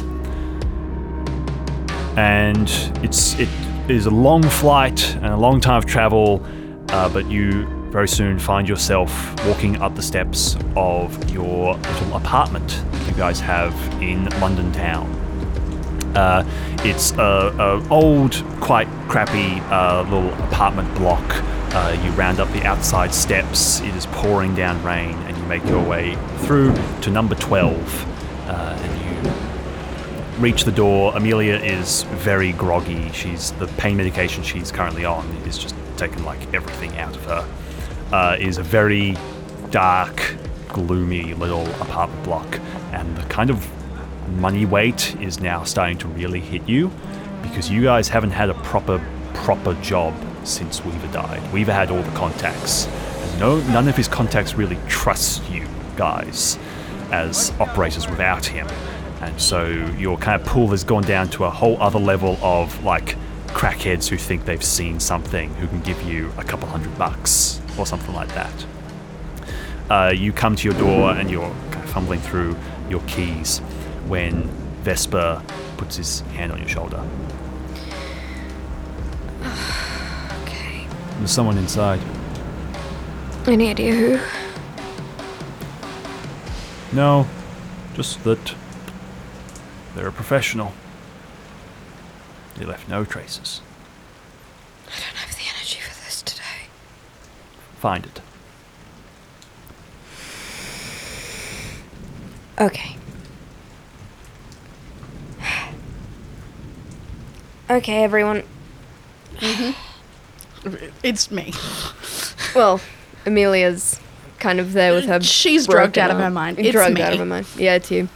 and 2.19 2.69
it's 3.05 3.39
it 3.39 3.49
is 3.89 4.07
a 4.07 4.11
long 4.11 4.43
flight 4.43 5.15
and 5.17 5.27
a 5.27 5.37
long 5.37 5.61
time 5.61 5.79
of 5.79 5.87
travel, 5.87 6.45
uh, 6.89 7.09
but 7.09 7.31
you 7.31 7.65
very 7.91 8.09
soon 8.09 8.39
find 8.41 8.69
yourself 8.69 9.11
walking 9.47 9.81
up 9.81 9.95
the 9.95 10.03
steps 10.03 10.57
of 10.75 11.31
your 11.31 11.75
little 11.75 12.17
apartment 12.17 12.83
you 13.07 13.13
guys 13.15 13.39
have 13.39 13.73
in 14.03 14.25
London 14.41 14.73
town. 14.73 15.07
Uh, 16.17 16.43
it's 16.85 17.13
a, 17.13 17.87
old, 17.89 18.35
quite 18.61 18.89
crappy 19.09 19.61
uh, 19.71 20.03
little 20.03 20.33
apartment 20.45 20.93
block. 20.97 21.25
Uh, 21.73 21.97
you 22.03 22.11
round 22.13 22.41
up 22.41 22.51
the 22.53 22.65
outside 22.65 23.15
steps. 23.15 23.81
It 23.81 23.95
is 23.95 24.07
pouring 24.07 24.57
down 24.57 24.83
rain, 24.83 25.15
and 25.27 25.37
you 25.37 25.43
make 25.45 25.65
your 25.67 25.85
way 25.85 26.17
through 26.39 26.75
to 27.03 27.11
number 27.11 27.37
twelve, 27.37 27.87
reach 30.39 30.65
the 30.65 30.73
door. 30.73 31.17
Amelia 31.17 31.57
is 31.57 32.03
very 32.05 32.53
groggy. 32.53 33.11
She's 33.13 33.53
the 33.53 33.67
pain 33.79 33.97
medication 33.97 34.43
she's 34.43 34.71
currently 34.71 35.05
on 35.05 35.27
is 35.47 35.59
just 35.59 35.75
taken 35.97 36.25
like 36.25 36.55
everything 36.55 36.97
out 36.99 37.17
of 37.17 37.25
her. 37.25 37.49
Uh, 38.13 38.37
is 38.39 38.59
a 38.59 38.63
very 38.63 39.17
dark, 39.71 40.37
gloomy 40.69 41.35
little 41.35 41.67
apartment 41.83 42.23
block, 42.25 42.61
and 42.93 43.17
the 43.17 43.23
kind 43.25 43.51
of 43.51 43.69
money 44.37 44.65
weight 44.65 45.17
is 45.21 45.41
now 45.41 45.65
starting 45.65 45.99
to 45.99 46.09
really 46.09 46.41
hit 46.41 46.67
you 46.69 46.91
because 47.43 47.71
you 47.71 47.83
guys 47.83 48.09
haven't 48.09 48.31
had 48.31 48.51
a 48.51 48.55
proper 48.55 49.05
proper 49.35 49.75
job 49.83 50.15
since 50.45 50.85
Weaver 50.85 51.13
died. 51.13 51.53
Weaver 51.53 51.73
had 51.73 51.91
all 51.91 52.03
the 52.03 52.17
contacts. 52.17 52.87
And 52.87 53.41
no 53.41 53.61
none 53.73 53.89
of 53.89 53.97
his 53.97 54.09
contacts 54.09 54.55
really 54.55 54.79
trust 54.89 55.49
you 55.51 55.67
guys 55.97 56.59
as 57.11 57.53
operators 57.59 58.09
without 58.09 58.47
him. 58.47 58.69
And 59.21 59.41
so 59.41 59.67
your 59.99 60.17
kind 60.17 60.41
of 60.41 60.47
pool 60.47 60.69
has 60.69 60.85
gone 60.85 61.03
down 61.03 61.29
to 61.31 61.45
a 61.45 61.51
whole 61.51 61.81
other 61.81 61.99
level 61.99 62.39
of 62.41 62.85
like 62.85 63.17
crackheads 63.49 64.09
who 64.09 64.17
think 64.17 64.45
they've 64.45 64.63
seen 64.63 65.01
something 65.01 65.53
who 65.55 65.67
can 65.67 65.81
give 65.81 66.01
you 66.03 66.33
a 66.39 66.45
couple 66.45 66.69
hundred 66.69 66.97
bucks 66.97 67.61
or 67.79 67.87
something 67.87 68.15
like 68.15 68.29
that. 68.35 68.67
Uh, 69.91 70.13
you 70.15 70.33
come 70.33 70.55
to 70.55 70.69
your 70.69 70.79
door 70.79 71.13
and 71.13 71.31
you're 71.31 71.51
kind 71.71 71.85
of 71.85 71.91
fumbling 71.91 72.21
through 72.21 72.57
your 72.89 73.01
keys 73.03 73.59
when 74.07 74.43
Vesper 74.83 75.43
puts 75.77 75.97
his 75.97 76.21
hand 76.21 76.53
on 76.53 76.59
your 76.59 76.69
shoulder. 76.69 77.03
Okay. 80.43 80.87
There's 81.19 81.31
someone 81.31 81.59
inside. 81.59 82.01
Any 83.47 83.71
idea 83.71 83.95
who? 83.95 84.21
No, 86.95 87.27
just 87.95 88.23
that 88.25 88.55
they're 89.99 90.07
a 90.07 90.13
professional. 90.13 90.73
They 92.55 92.65
left 92.65 92.89
no 92.89 93.05
traces. 93.05 93.61
I 94.87 94.91
don't 94.91 95.17
have 95.17 95.35
the 95.37 95.43
energy 95.57 95.81
for 95.81 96.05
this 96.05 96.23
today. 96.23 96.69
Find 97.81 98.07
it. 98.07 98.21
Okay. 102.61 102.97
Okay, 107.69 108.05
everyone. 108.05 108.45
Mm-hmm. 109.39 110.87
It's 111.03 111.31
me. 111.33 111.53
Well, 112.55 112.81
Amelia's 113.27 113.99
kind 114.39 114.61
of 114.61 114.75
there 114.75 114.95
with 114.95 115.07
her. 115.07 115.21
She's 115.21 115.67
drugged 115.67 115.99
out 115.99 116.13
of 116.13 116.19
her 116.19 116.31
mind. 116.31 116.61
It's 116.61 116.71
drugged 116.71 116.95
me. 116.95 117.03
out 117.03 117.15
of 117.15 117.19
her 117.19 117.27
mind. 117.27 117.47
Yeah, 117.57 117.75
it's 117.75 117.91
you. 117.91 118.09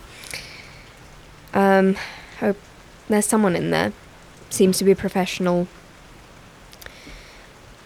Um, 1.54 1.96
hope 2.40 2.56
there's 3.08 3.26
someone 3.26 3.56
in 3.56 3.70
there. 3.70 3.92
Seems 4.50 4.78
to 4.78 4.84
be 4.84 4.92
a 4.92 4.96
professional. 4.96 5.68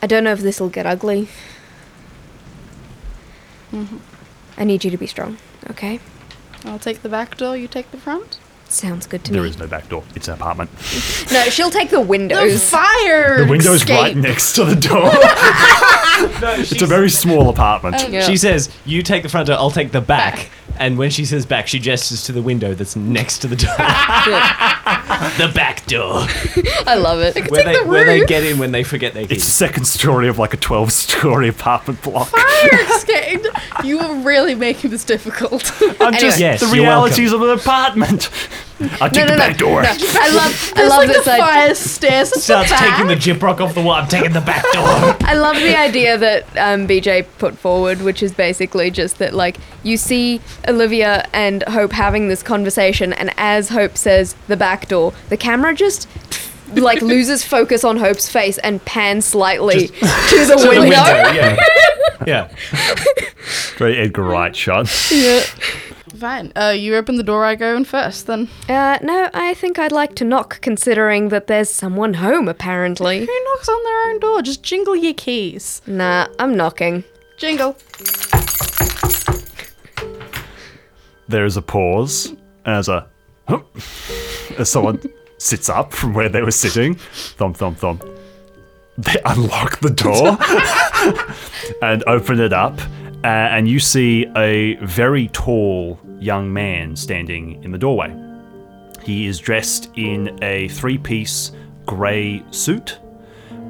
I 0.03 0.07
don't 0.07 0.25
know 0.25 0.33
if 0.33 0.41
this 0.41 0.61
will 0.61 0.69
get 0.69 0.87
ugly. 0.87 1.29
Mm-hmm. 3.73 3.97
I 4.59 4.65
need 4.65 4.85
you 4.85 4.91
to 4.91 4.97
be 4.97 5.07
strong, 5.07 5.39
okay? 5.71 6.01
I'll 6.65 6.79
take 6.79 7.03
the 7.03 7.09
back 7.09 7.37
door. 7.37 7.57
You 7.57 7.69
take 7.69 7.91
the 7.91 7.99
front. 7.99 8.39
Sounds 8.69 9.07
good 9.07 9.23
to 9.25 9.33
There 9.33 9.43
me. 9.43 9.49
is 9.51 9.59
no 9.59 9.67
back 9.69 9.89
door. 9.89 10.03
It's 10.15 10.29
an 10.29 10.35
apartment. 10.35 10.71
No, 11.33 11.43
she'll 11.51 11.71
take 11.71 11.91
the 11.91 11.97
The 11.97 12.03
windows. 12.03 12.69
fire. 12.71 13.45
The 13.45 13.51
window's 13.51 13.77
escape. 13.83 13.97
right 13.99 14.17
next 14.17 14.53
to 14.55 14.65
the 14.65 14.77
door. 14.77 15.11
it's 16.61 16.81
a 16.83 16.87
very 16.87 17.11
small 17.11 17.49
apartment. 17.49 18.09
Yeah. 18.11 18.23
She 18.23 18.37
says, 18.37 18.71
"You 18.85 19.03
take 19.03 19.23
the 19.25 19.29
front 19.29 19.49
door. 19.49 19.57
I'll 19.59 19.71
take 19.73 19.91
the 19.93 20.01
back." 20.01 20.51
And 20.79 20.99
when 20.99 21.11
she 21.11 21.25
says 21.25 21.47
back, 21.47 21.67
she 21.67 21.79
gestures 21.79 22.25
to 22.25 22.33
the 22.33 22.43
window 22.43 22.75
that's 22.75 22.97
next 22.97 23.39
to 23.41 23.49
the 23.49 23.57
door. 23.57 23.75
the 25.39 25.53
back 25.55 25.87
door, 25.87 26.27
I 26.87 26.97
love 26.97 27.21
it. 27.21 27.51
where 27.51 27.65
they 27.65 27.77
the 27.83 27.85
where 27.89 28.05
they 28.05 28.21
roof. 28.21 28.29
get 28.29 28.45
in 28.45 28.59
when 28.59 28.73
they 28.73 28.83
forget 28.85 29.15
their 29.15 29.23
It's 29.23 29.31
the 29.31 29.35
keys. 29.37 29.45
second 29.47 29.87
story 29.87 30.29
of 30.29 30.39
like 30.39 30.55
a 30.55 30.57
12 30.59 30.93
story 30.93 31.49
apartment 31.49 32.03
block. 32.03 32.29
Fire 32.29 32.81
escape. 32.97 33.45
You 33.85 33.99
are 34.01 34.15
really 34.17 34.55
making 34.55 34.91
this 34.91 35.05
difficult. 35.05 35.71
I'm 36.01 36.15
just 36.15 36.39
Yes, 36.39 36.61
the 36.61 36.67
you're 36.67 36.85
realities 36.85 37.33
of 37.33 37.43
an 37.43 37.51
apartment. 37.51 38.31
I 38.79 39.09
take 39.09 39.27
No, 39.29 39.37
no, 39.37 39.37
the 39.37 39.49
no, 39.49 39.57
door. 39.57 39.83
no. 39.83 39.89
I 39.89 40.29
love, 40.35 40.73
I 40.75 40.77
There's 40.77 40.91
love 40.91 40.99
like 40.99 41.09
this 41.09 41.25
the 41.25 41.31
idea. 41.33 41.45
fire 41.45 41.75
stairs 41.75 42.33
at 42.33 42.39
Starts 42.43 42.69
the 42.71 42.75
back. 42.75 42.91
taking 42.91 43.07
the 43.07 43.15
gyprock 43.15 43.61
off 43.61 43.75
the 43.75 43.81
wall. 43.83 43.95
I'm 43.95 44.07
taking 44.09 44.33
the 44.33 44.41
back 44.43 44.63
door. 44.73 45.17
I 45.29 45.35
love 45.35 45.57
the 45.57 45.75
idea 45.79 46.19
that 46.19 46.43
um, 46.59 46.87
Bejae 46.87 47.27
put 47.39 47.57
forward, 47.57 48.03
which 48.03 48.23
is 48.23 48.33
basically 48.35 48.91
just 48.91 49.19
that, 49.19 49.33
like, 49.33 49.57
you 49.83 49.97
see 49.97 50.41
Olivia 50.69 51.27
and 51.33 51.63
Hope 51.65 51.93
having 51.93 52.29
this 52.29 52.43
conversation, 52.43 53.13
and 53.15 53.33
as 53.39 53.71
Hope 53.71 53.97
says 53.97 54.35
the 54.47 54.57
back 54.59 54.89
door, 54.89 55.15
the 55.31 55.37
camera 55.39 55.75
just 55.75 56.07
like 56.75 57.01
loses 57.03 57.43
focus 57.45 57.83
on 57.85 57.97
Hope's 57.97 58.29
face 58.29 58.59
and 58.59 58.85
pans 58.85 59.25
slightly 59.25 59.87
to 59.89 59.95
the 59.95 60.57
To 60.59 60.63
the 60.63 60.69
window. 60.69 60.81
window. 60.81 60.97
Yeah. 60.97 61.57
Yeah. 62.27 62.49
Very 63.77 63.99
Edgar 63.99 64.23
Wright 64.23 64.57
shot. 64.57 64.87
Yeah. 65.13 65.43
Fine. 66.17 66.53
Uh, 66.57 66.75
you 66.77 66.95
open 66.97 67.17
the 67.17 67.23
door. 67.23 67.45
I 67.45 67.55
go 67.55 67.77
in 67.77 67.85
first. 67.85 68.27
Then 68.27 68.49
Uh, 68.69 68.99
no, 69.03 69.29
I 69.35 69.55
think 69.55 69.79
I'd 69.79 69.93
like 69.93 70.15
to 70.17 70.25
knock, 70.25 70.61
considering 70.61 71.29
that 71.29 71.47
there's 71.47 71.69
someone 71.71 72.15
home, 72.15 72.49
apparently. 72.49 73.21
who 73.21 73.45
knocks 73.55 73.69
on 73.69 73.85
their 73.85 74.11
own 74.11 74.21
door? 74.21 74.43
Just 74.43 74.63
jingle 74.63 74.97
your 74.97 75.15
keys. 75.15 75.83
Nah, 75.87 76.27
I'm 76.39 76.57
knocking. 76.57 77.05
Jingle. 77.39 77.77
There's 81.29 81.57
a 81.57 81.63
pause, 81.63 82.33
as 82.65 82.89
a 82.89 83.07
huh, 83.49 83.61
as 84.59 84.71
someone 84.71 85.01
sits 85.39 85.69
up 85.69 85.93
from 85.93 86.15
where 86.15 86.29
they 86.29 86.41
were 86.43 86.51
sitting, 86.53 86.95
thump 86.95 87.57
thump 87.57 87.79
thump. 87.79 88.05
They 88.97 89.17
unlock 89.25 89.81
the 89.81 89.91
door 89.91 90.39
and 91.83 92.03
open 92.07 92.41
it 92.41 92.53
up, 92.53 92.79
uh, 93.27 93.49
and 93.51 93.69
you 93.69 93.81
see 93.81 94.25
a 94.37 94.77
very 94.77 95.27
tall 95.29 95.99
young 96.21 96.53
man 96.53 96.95
standing 96.95 97.63
in 97.65 97.73
the 97.73 97.79
doorway. 97.79 98.15
He 99.03 99.27
is 99.27 99.41
dressed 99.41 99.91
in 99.97 100.39
a 100.43 100.69
three-piece 100.69 101.51
grey 101.87 102.45
suit 102.53 102.99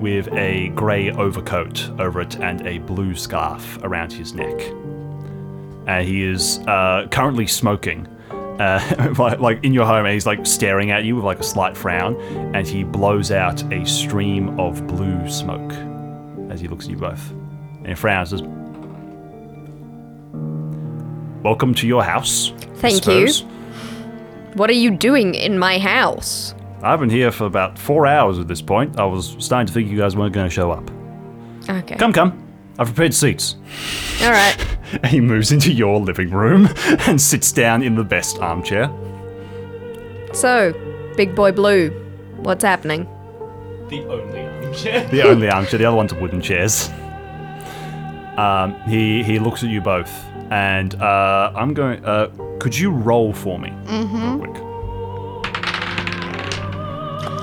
with 0.00 0.28
a 0.32 0.68
grey 0.74 1.10
overcoat 1.10 1.90
over 1.98 2.20
it 2.20 2.36
and 2.36 2.66
a 2.66 2.78
blue 2.78 3.14
scarf 3.14 3.78
around 3.82 4.12
his 4.12 4.34
neck 4.34 4.60
and 5.86 6.06
he 6.06 6.22
is 6.22 6.58
uh, 6.66 7.06
currently 7.10 7.46
smoking. 7.46 8.06
Uh, 8.30 9.14
like, 9.18 9.38
like 9.40 9.64
in 9.64 9.72
your 9.72 9.86
home, 9.86 10.04
and 10.04 10.12
he's 10.12 10.26
like 10.26 10.44
staring 10.44 10.90
at 10.90 11.04
you 11.04 11.16
with 11.16 11.24
like 11.24 11.38
a 11.38 11.44
slight 11.44 11.76
frown, 11.76 12.16
and 12.54 12.66
he 12.66 12.84
blows 12.84 13.30
out 13.30 13.62
a 13.72 13.84
stream 13.86 14.58
of 14.58 14.86
blue 14.86 15.28
smoke 15.30 15.72
as 16.50 16.60
he 16.60 16.68
looks 16.68 16.86
at 16.86 16.90
you 16.90 16.96
both. 16.96 17.30
And 17.30 17.88
he 17.88 17.94
frowns. 17.94 18.30
Says, 18.30 18.42
"Welcome 21.46 21.74
to 21.74 21.86
your 21.86 22.02
house." 22.02 22.52
Thank 22.76 23.06
you. 23.06 23.28
What 24.54 24.68
are 24.70 24.80
you 24.84 24.90
doing 24.90 25.34
in 25.34 25.58
my 25.58 25.78
house? 25.78 26.54
I've 26.82 27.00
been 27.00 27.10
here 27.10 27.30
for 27.30 27.44
about 27.44 27.78
four 27.78 28.06
hours 28.06 28.38
at 28.38 28.48
this 28.48 28.62
point. 28.62 28.98
I 28.98 29.04
was 29.04 29.36
starting 29.38 29.66
to 29.66 29.72
think 29.72 29.90
you 29.90 29.98
guys 29.98 30.16
weren't 30.16 30.32
going 30.32 30.48
to 30.48 30.54
show 30.54 30.70
up. 30.70 30.90
Okay. 31.68 31.96
Come, 31.96 32.12
come. 32.12 32.30
I've 32.78 32.86
prepared 32.88 33.14
seats. 33.14 33.56
All 34.22 34.30
right. 34.30 34.56
And 34.92 35.06
he 35.06 35.20
moves 35.20 35.50
into 35.50 35.72
your 35.72 35.98
living 35.98 36.30
room 36.30 36.68
and 37.08 37.20
sits 37.20 37.50
down 37.50 37.82
in 37.82 37.96
the 37.96 38.04
best 38.04 38.38
armchair. 38.38 38.88
So, 40.32 40.72
Big 41.16 41.34
Boy 41.34 41.50
Blue, 41.50 41.90
what's 42.36 42.62
happening? 42.62 43.08
The 43.88 44.04
only 44.06 44.46
armchair. 44.46 45.08
The 45.08 45.22
only 45.22 45.48
armchair, 45.50 45.78
the 45.80 45.86
other 45.86 45.96
one's 45.96 46.14
wooden 46.14 46.40
chairs. 46.40 46.88
Um, 48.38 48.80
he 48.86 49.24
he 49.24 49.40
looks 49.40 49.64
at 49.64 49.70
you 49.70 49.80
both, 49.80 50.12
and 50.50 50.94
uh, 50.96 51.52
I'm 51.54 51.74
going. 51.74 52.04
Uh, 52.04 52.28
could 52.60 52.76
you 52.76 52.90
roll 52.90 53.32
for 53.32 53.58
me, 53.58 53.70
real 53.88 54.38
quick? 54.38 54.62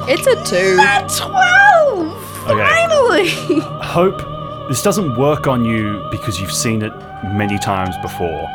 It's 0.05 0.27
a 0.27 0.35
two. 0.43 0.75
Twelve. 1.17 2.49
Okay. 2.49 2.67
Finally. 2.69 3.29
Hope 3.81 4.67
this 4.69 4.81
doesn't 4.83 5.17
work 5.17 5.47
on 5.47 5.63
you 5.63 6.05
because 6.11 6.39
you've 6.41 6.51
seen 6.51 6.81
it 6.81 6.93
many 7.23 7.57
times 7.57 7.95
before. 8.01 8.47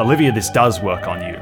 Olivia, 0.00 0.30
this 0.30 0.48
does 0.50 0.80
work 0.80 1.08
on 1.08 1.20
you. 1.22 1.36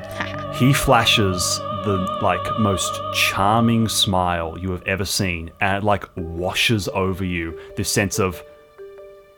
he 0.55 0.73
flashes 0.73 1.59
the 1.85 1.98
like 2.23 2.59
most 2.59 2.98
charming 3.12 3.86
smile 3.89 4.56
you 4.59 4.70
have 4.70 4.82
ever 4.85 5.05
seen, 5.05 5.51
and 5.60 5.77
it 5.82 5.85
like 5.85 6.05
washes 6.16 6.89
over 6.89 7.24
you 7.24 7.59
this 7.77 7.90
sense 7.90 8.18
of, 8.18 8.43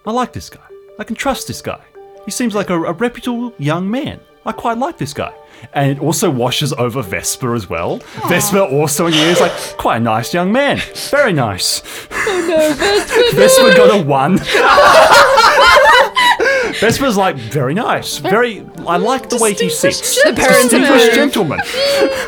I 0.07 0.13
like 0.13 0.33
this 0.33 0.49
guy. 0.49 0.61
I 1.01 1.05
can 1.05 1.17
trust 1.17 1.49
this 1.49 1.61
guy. 1.61 1.81
He 2.29 2.33
seems 2.33 2.55
like 2.55 2.69
a, 2.69 2.75
a 2.75 2.93
reputable 2.93 3.55
young 3.57 3.91
man. 3.91 4.21
I 4.45 4.53
quite 4.53 4.77
like 4.77 4.99
this 4.99 5.15
guy. 5.15 5.33
And 5.73 5.93
it 5.93 5.99
also 5.99 6.29
washes 6.31 6.75
over 6.75 7.01
Vesper 7.01 7.55
as 7.55 7.71
well. 7.71 8.03
Vesper 8.29 8.59
also 8.61 9.07
in 9.07 9.15
your 9.15 9.25
ears 9.25 9.41
like, 9.41 9.51
quite 9.79 9.97
a 9.97 10.01
nice 10.01 10.35
young 10.35 10.53
man. 10.53 10.79
Very 11.11 11.33
nice. 11.33 11.81
Oh 12.11 12.47
no, 12.47 12.75
Vesper 13.35 13.75
got 13.79 13.99
a 13.99 14.03
one. 14.05 14.37
Vesper's 16.81 17.17
like, 17.17 17.37
very 17.37 17.73
nice. 17.73 18.19
Very, 18.19 18.63
I 18.87 18.99
like 18.99 19.31
the 19.31 19.39
way 19.39 19.55
he 19.55 19.71
sits. 19.71 20.23
The 20.23 20.35
parents 20.35 20.69
Distinguished 20.69 21.15
gentleman. 21.15 21.61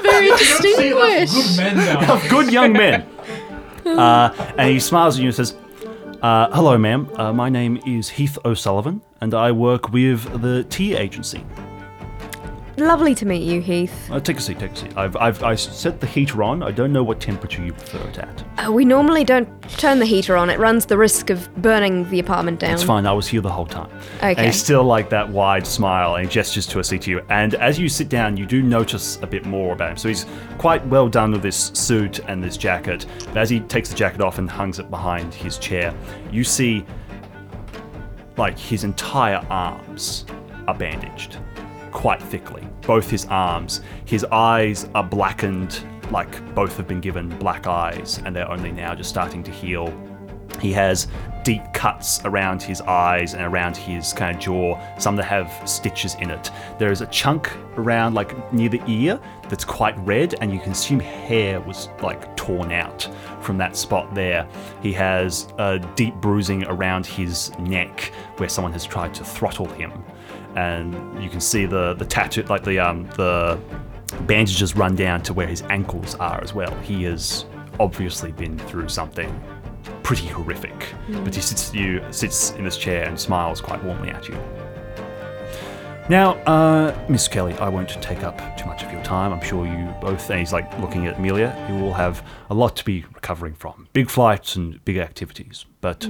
Very 0.01 0.35
See, 0.39 0.41
lots 0.41 0.57
of 0.57 0.63
distinguished. 0.63 1.35
good 1.35 1.57
men 1.59 1.77
now. 1.77 2.15
of 2.15 2.27
good 2.31 2.51
young 2.51 2.73
men. 2.73 3.07
Uh, 3.85 4.31
and 4.57 4.71
he 4.71 4.79
smiles 4.79 5.17
at 5.17 5.23
you 5.23 5.29
and 5.29 5.35
says, 5.35 5.55
uh, 6.23 6.51
Hello, 6.53 6.77
ma'am. 6.79 7.11
Uh, 7.17 7.33
my 7.33 7.49
name 7.49 7.81
is 7.87 8.11
Heath 8.11 8.39
O'Sullivan, 8.45 9.03
and 9.21 9.35
I 9.35 9.53
work 9.53 9.91
with 9.91 10.43
the 10.43 10.65
tea 10.65 10.95
agency. 10.95 11.45
Lovely 12.81 13.15
to 13.15 13.27
meet 13.27 13.43
you, 13.43 13.61
Heath. 13.61 14.11
Uh, 14.11 14.19
take 14.21 14.39
a 14.39 14.41
seat, 14.41 14.59
take 14.59 14.73
a 14.73 14.77
seat. 14.77 14.97
I've, 14.97 15.17
I've 15.17 15.43
I 15.43 15.55
set 15.55 16.01
the 16.01 16.07
heater 16.07 16.43
on. 16.43 16.63
I 16.63 16.71
don't 16.71 16.93
know 16.93 17.03
what 17.03 17.21
temperature 17.21 17.65
you 17.65 17.73
prefer 17.73 18.07
it 18.09 18.19
at. 18.19 18.45
Uh, 18.67 18.73
we 18.73 18.85
normally 18.85 19.25
don't 19.25 19.49
turn 19.79 19.99
the 19.99 20.07
heater 20.07 20.37
on. 20.37 20.51
It 20.51 20.59
runs 20.59 20.87
the 20.87 20.99
risk 20.99 21.31
of 21.31 21.55
burning 21.57 22.09
the 22.11 22.19
apartment 22.19 22.61
down. 22.61 22.73
It's 22.75 22.83
fine. 22.83 23.07
I 23.07 23.13
was 23.13 23.29
here 23.29 23.41
the 23.41 23.51
whole 23.51 23.67
time. 23.67 23.91
And 24.21 24.33
Okay. 24.39 24.47
he's 24.47 24.61
still 24.63 24.85
like 24.85 25.09
that 25.11 25.29
wide 25.29 25.67
smile 25.67 26.17
and 26.17 26.31
gestures 26.31 26.67
to 26.69 26.79
a 26.79 26.85
seat 26.85 27.03
to 27.03 27.11
you. 27.11 27.21
And 27.29 27.55
as 27.55 27.79
you 27.79 27.89
sit 27.89 28.09
down, 28.09 28.37
you 28.37 28.47
do 28.47 28.63
notice 28.63 29.19
a 29.23 29.27
bit 29.27 29.45
more 29.47 29.73
about 29.73 29.93
him. 29.93 29.97
So 29.97 30.09
he's 30.09 30.27
quite 30.59 30.85
well 30.87 31.09
done 31.09 31.33
with 31.33 31.43
this 31.43 31.71
suit 31.75 32.19
and 32.29 32.43
this 32.43 32.57
jacket. 32.57 33.07
But 33.27 33.37
as 33.37 33.51
he 33.51 33.61
takes 33.61 33.89
the 33.91 33.97
jacket 33.97 34.21
off 34.21 34.39
and 34.39 34.51
hangs 34.51 34.79
it 34.79 34.91
behind 34.91 35.33
his 35.35 35.59
chair, 35.59 35.95
you 36.33 36.45
see 36.45 36.85
like 38.37 38.59
his 38.59 38.85
entire 38.85 39.45
arms 39.51 40.25
are 40.67 40.75
bandaged 40.75 41.39
quite 41.93 42.23
thickly. 42.23 42.67
Both 42.83 43.11
his 43.11 43.27
arms. 43.27 43.81
His 44.05 44.25
eyes 44.25 44.89
are 44.95 45.05
blackened, 45.05 45.85
like 46.11 46.55
both 46.55 46.77
have 46.77 46.89
been 46.89 47.01
given 47.01 47.29
black 47.39 47.67
eyes, 47.67 48.21
and 48.25 48.35
they're 48.35 48.51
only 48.51 48.73
now 48.73 48.95
just 48.95 49.11
starting 49.11 49.43
to 49.45 49.51
heal. 49.51 49.93
He 50.61 50.73
has 50.73 51.07
deep 51.43 51.63
cuts 51.73 52.21
around 52.25 52.63
his 52.63 52.83
eyes 52.83 53.33
and 53.33 53.43
around 53.43 53.77
his 53.77 54.13
kind 54.13 54.37
of 54.37 54.43
jaw, 54.43 54.79
some 54.99 55.17
that 55.17 55.25
have 55.25 55.51
stitches 55.69 56.15
in 56.17 56.31
it. 56.31 56.51
There 56.79 56.93
is 56.93 57.01
a 57.01 57.07
chunk 57.07 57.51
around, 57.77 58.15
like 58.15 58.53
near 58.53 58.69
the 58.69 58.83
ear, 58.87 59.19
that's 59.49 59.65
quite 59.65 59.97
red, 60.01 60.35
and 60.43 60.53
you 60.53 60.61
can 60.61 60.73
assume 60.73 61.01
hair 61.01 61.61
was 61.61 61.89
like 62.03 62.37
torn 62.37 62.73
out 62.73 63.09
from 63.41 63.57
that 63.59 63.75
spot 63.75 64.15
there. 64.15 64.47
He 64.83 64.93
has 64.93 65.49
a 65.59 65.79
deep 65.95 66.15
bruising 66.17 66.65
around 66.65 67.07
his 67.07 67.57
neck 67.59 68.13
where 68.37 68.49
someone 68.49 68.73
has 68.73 68.85
tried 68.85 69.15
to 69.15 69.25
throttle 69.25 69.67
him, 69.67 70.05
and 70.57 71.23
you 71.23 71.31
can 71.31 71.41
see 71.41 71.67
the 71.67 71.95
the 71.95 72.05
tattoo, 72.05 72.43
like 72.45 72.65
the 72.65 72.79
um 72.79 73.07
the 73.17 73.59
bandages 74.27 74.77
run 74.77 74.97
down 74.97 75.23
to 75.23 75.33
where 75.33 75.47
his 75.47 75.63
ankles 75.63 76.15
are 76.17 76.41
as 76.43 76.55
well. 76.55 76.75
He 76.81 77.05
has 77.05 77.47
obviously 77.79 78.33
been 78.33 78.59
through 78.59 78.89
something 78.89 79.33
pretty 80.03 80.27
horrific. 80.27 80.95
But 81.09 81.35
he 81.35 81.41
sits 81.41 81.73
you 81.75 82.03
sits 82.11 82.51
in 82.53 82.65
this 82.65 82.77
chair 82.77 83.05
and 83.05 83.19
smiles 83.19 83.61
quite 83.61 83.83
warmly 83.85 84.11
at 84.11 84.29
you. 84.29 84.37
Now, 86.09 86.33
uh, 86.39 86.93
Miss 87.09 87.29
Kelly, 87.29 87.55
I 87.55 87.69
won't 87.69 87.91
take 88.03 88.25
up 88.25 88.57
too 88.57 88.67
much 88.67 88.83
of 88.83 88.91
your 88.91 89.03
time. 89.05 89.33
I'm 89.33 89.41
sure 89.41 89.65
you 89.65 89.95
both, 90.01 90.29
and 90.29 90.41
he's 90.41 90.53
like 90.53 90.77
looking 90.81 91.07
at 91.07 91.19
Amelia, 91.19 91.55
you 91.69 91.85
all 91.85 91.93
have 91.93 92.27
a 92.51 92.55
lot 92.55 92.75
to 92.77 92.85
be 92.85 93.05
recovering 93.15 93.55
from. 93.55 93.87
Big 93.93 94.11
flights 94.11 94.57
and 94.57 94.85
big 94.85 94.97
activities. 94.97 95.67
But 95.81 96.09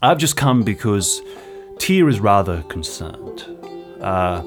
I've 0.00 0.16
just 0.16 0.38
come 0.38 0.62
because 0.62 1.20
Tyr 1.78 2.08
is 2.08 2.20
rather 2.20 2.62
concerned. 2.64 3.44
Uh, 4.00 4.42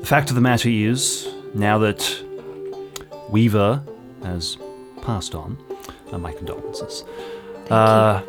the 0.00 0.06
fact 0.06 0.30
of 0.30 0.36
the 0.36 0.40
matter 0.40 0.68
is, 0.68 1.28
now 1.54 1.78
that 1.78 2.22
Weaver 3.30 3.82
has 4.22 4.56
passed 5.02 5.34
on, 5.34 5.58
uh, 6.12 6.18
my 6.18 6.32
condolences, 6.32 7.04
uh, 7.70 8.22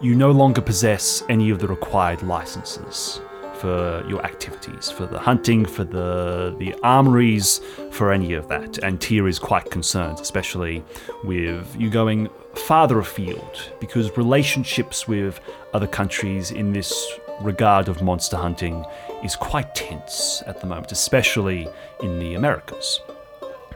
you 0.00 0.14
no 0.14 0.30
longer 0.30 0.60
possess 0.60 1.22
any 1.28 1.50
of 1.50 1.58
the 1.58 1.66
required 1.66 2.22
licenses 2.22 3.20
for 3.58 4.04
your 4.08 4.24
activities, 4.24 4.88
for 4.88 5.06
the 5.06 5.18
hunting, 5.18 5.66
for 5.66 5.82
the 5.82 6.54
the 6.58 6.74
armories, 6.84 7.60
for 7.90 8.12
any 8.12 8.32
of 8.34 8.46
that. 8.48 8.78
And 8.78 9.00
Tyr 9.00 9.26
is 9.26 9.38
quite 9.38 9.70
concerned, 9.70 10.20
especially 10.20 10.84
with 11.24 11.74
you 11.76 11.90
going 11.90 12.28
farther 12.54 13.00
afield, 13.00 13.72
because 13.80 14.16
relationships 14.16 15.08
with 15.08 15.40
other 15.72 15.86
countries 15.86 16.50
in 16.50 16.72
this 16.72 17.18
regard 17.40 17.88
of 17.88 18.02
monster 18.02 18.36
hunting 18.36 18.84
is 19.22 19.36
quite 19.36 19.74
tense 19.74 20.42
at 20.46 20.60
the 20.60 20.66
moment, 20.66 20.92
especially 20.92 21.68
in 22.02 22.18
the 22.18 22.34
Americas 22.34 23.00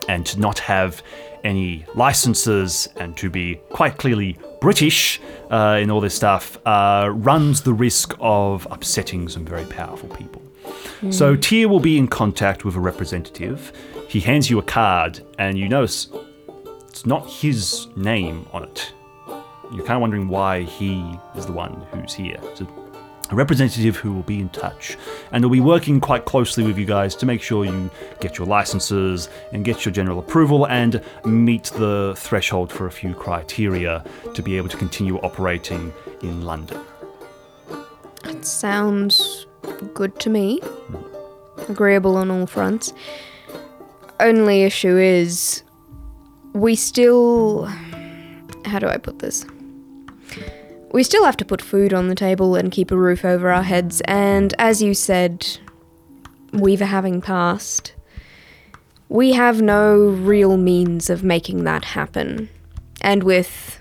and 0.08 0.26
to 0.26 0.38
not 0.38 0.58
have 0.58 1.02
any 1.44 1.84
licenses 1.94 2.88
and 2.96 3.16
to 3.16 3.28
be 3.28 3.56
quite 3.70 3.96
clearly 3.96 4.38
British 4.60 5.20
uh, 5.50 5.78
in 5.80 5.90
all 5.90 6.00
this 6.00 6.14
stuff 6.14 6.58
uh, 6.66 7.10
runs 7.12 7.62
the 7.62 7.72
risk 7.72 8.14
of 8.20 8.66
upsetting 8.70 9.28
some 9.28 9.44
very 9.44 9.64
powerful 9.66 10.08
people. 10.08 10.42
So 11.10 11.34
Tyr 11.34 11.68
will 11.68 11.80
be 11.80 11.98
in 11.98 12.06
contact 12.06 12.64
with 12.64 12.76
a 12.76 12.80
representative. 12.80 13.72
He 14.08 14.20
hands 14.20 14.48
you 14.48 14.60
a 14.60 14.62
card, 14.62 15.20
and 15.36 15.58
you 15.58 15.68
notice 15.68 16.08
it's 16.88 17.04
not 17.04 17.28
his 17.28 17.88
name 17.96 18.46
on 18.52 18.62
it. 18.64 18.92
You're 19.72 19.84
kind 19.86 19.96
of 19.96 20.02
wondering 20.02 20.28
why 20.28 20.62
he 20.62 21.18
is 21.34 21.46
the 21.46 21.52
one 21.52 21.86
who's 21.92 22.12
here. 22.12 22.38
So 22.54 22.66
a 23.32 23.34
representative 23.34 23.96
who 23.96 24.12
will 24.12 24.22
be 24.22 24.40
in 24.40 24.50
touch 24.50 24.98
and 25.32 25.42
will 25.42 25.50
be 25.50 25.60
working 25.60 26.00
quite 26.00 26.26
closely 26.26 26.64
with 26.64 26.76
you 26.76 26.84
guys 26.84 27.16
to 27.16 27.24
make 27.24 27.40
sure 27.40 27.64
you 27.64 27.90
get 28.20 28.36
your 28.36 28.46
licenses 28.46 29.30
and 29.52 29.64
get 29.64 29.86
your 29.86 29.92
general 29.92 30.18
approval 30.18 30.66
and 30.66 31.02
meet 31.24 31.64
the 31.76 32.12
threshold 32.18 32.70
for 32.70 32.86
a 32.86 32.90
few 32.90 33.14
criteria 33.14 34.04
to 34.34 34.42
be 34.42 34.58
able 34.58 34.68
to 34.68 34.76
continue 34.76 35.16
operating 35.20 35.94
in 36.20 36.44
London. 36.44 36.78
It 38.24 38.44
sounds 38.44 39.46
good 39.94 40.20
to 40.20 40.28
me. 40.28 40.60
Agreeable 41.68 42.18
on 42.18 42.30
all 42.30 42.46
fronts. 42.46 42.92
Only 44.20 44.64
issue 44.64 44.98
is 44.98 45.62
we 46.52 46.76
still. 46.76 47.64
How 48.66 48.78
do 48.78 48.88
I 48.88 48.98
put 48.98 49.20
this? 49.20 49.46
We 50.92 51.02
still 51.02 51.24
have 51.24 51.36
to 51.38 51.44
put 51.44 51.60
food 51.60 51.92
on 51.92 52.08
the 52.08 52.14
table 52.14 52.54
and 52.54 52.70
keep 52.70 52.90
a 52.90 52.96
roof 52.96 53.24
over 53.24 53.50
our 53.50 53.62
heads, 53.62 54.02
and 54.04 54.54
as 54.58 54.82
you 54.82 54.94
said, 54.94 55.46
we've 56.52 56.62
Weaver 56.62 56.84
having 56.84 57.20
passed, 57.20 57.94
we 59.08 59.32
have 59.32 59.60
no 59.60 59.96
real 59.96 60.56
means 60.56 61.10
of 61.10 61.24
making 61.24 61.64
that 61.64 61.84
happen. 61.84 62.48
And 63.00 63.22
with 63.22 63.80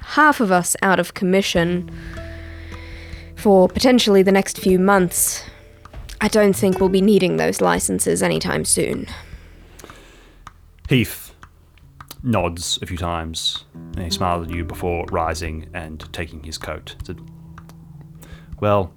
half 0.00 0.40
of 0.40 0.50
us 0.50 0.76
out 0.82 1.00
of 1.00 1.14
commission, 1.14 1.90
for 3.42 3.68
potentially 3.68 4.22
the 4.22 4.30
next 4.30 4.56
few 4.56 4.78
months. 4.78 5.44
I 6.20 6.28
don't 6.28 6.52
think 6.52 6.78
we'll 6.78 6.88
be 6.88 7.00
needing 7.00 7.38
those 7.38 7.60
licenses 7.60 8.22
anytime 8.22 8.64
soon. 8.64 9.08
Heath 10.88 11.21
nods 12.22 12.78
a 12.82 12.86
few 12.86 12.96
times 12.96 13.64
and 13.74 14.04
he 14.04 14.10
smiles 14.10 14.46
at 14.46 14.54
you 14.54 14.64
before 14.64 15.04
rising 15.10 15.68
and 15.74 16.12
taking 16.12 16.42
his 16.42 16.58
coat. 16.58 16.96
Said, 17.04 17.20
Well, 18.60 18.92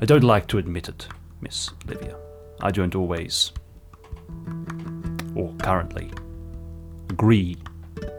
I 0.00 0.04
don't 0.04 0.24
like 0.24 0.46
to 0.48 0.58
admit 0.58 0.88
it, 0.88 1.08
Miss 1.40 1.70
Olivia. 1.86 2.16
I 2.60 2.70
don't 2.70 2.94
always, 2.94 3.52
or 5.34 5.52
currently, 5.60 6.10
agree 7.10 7.56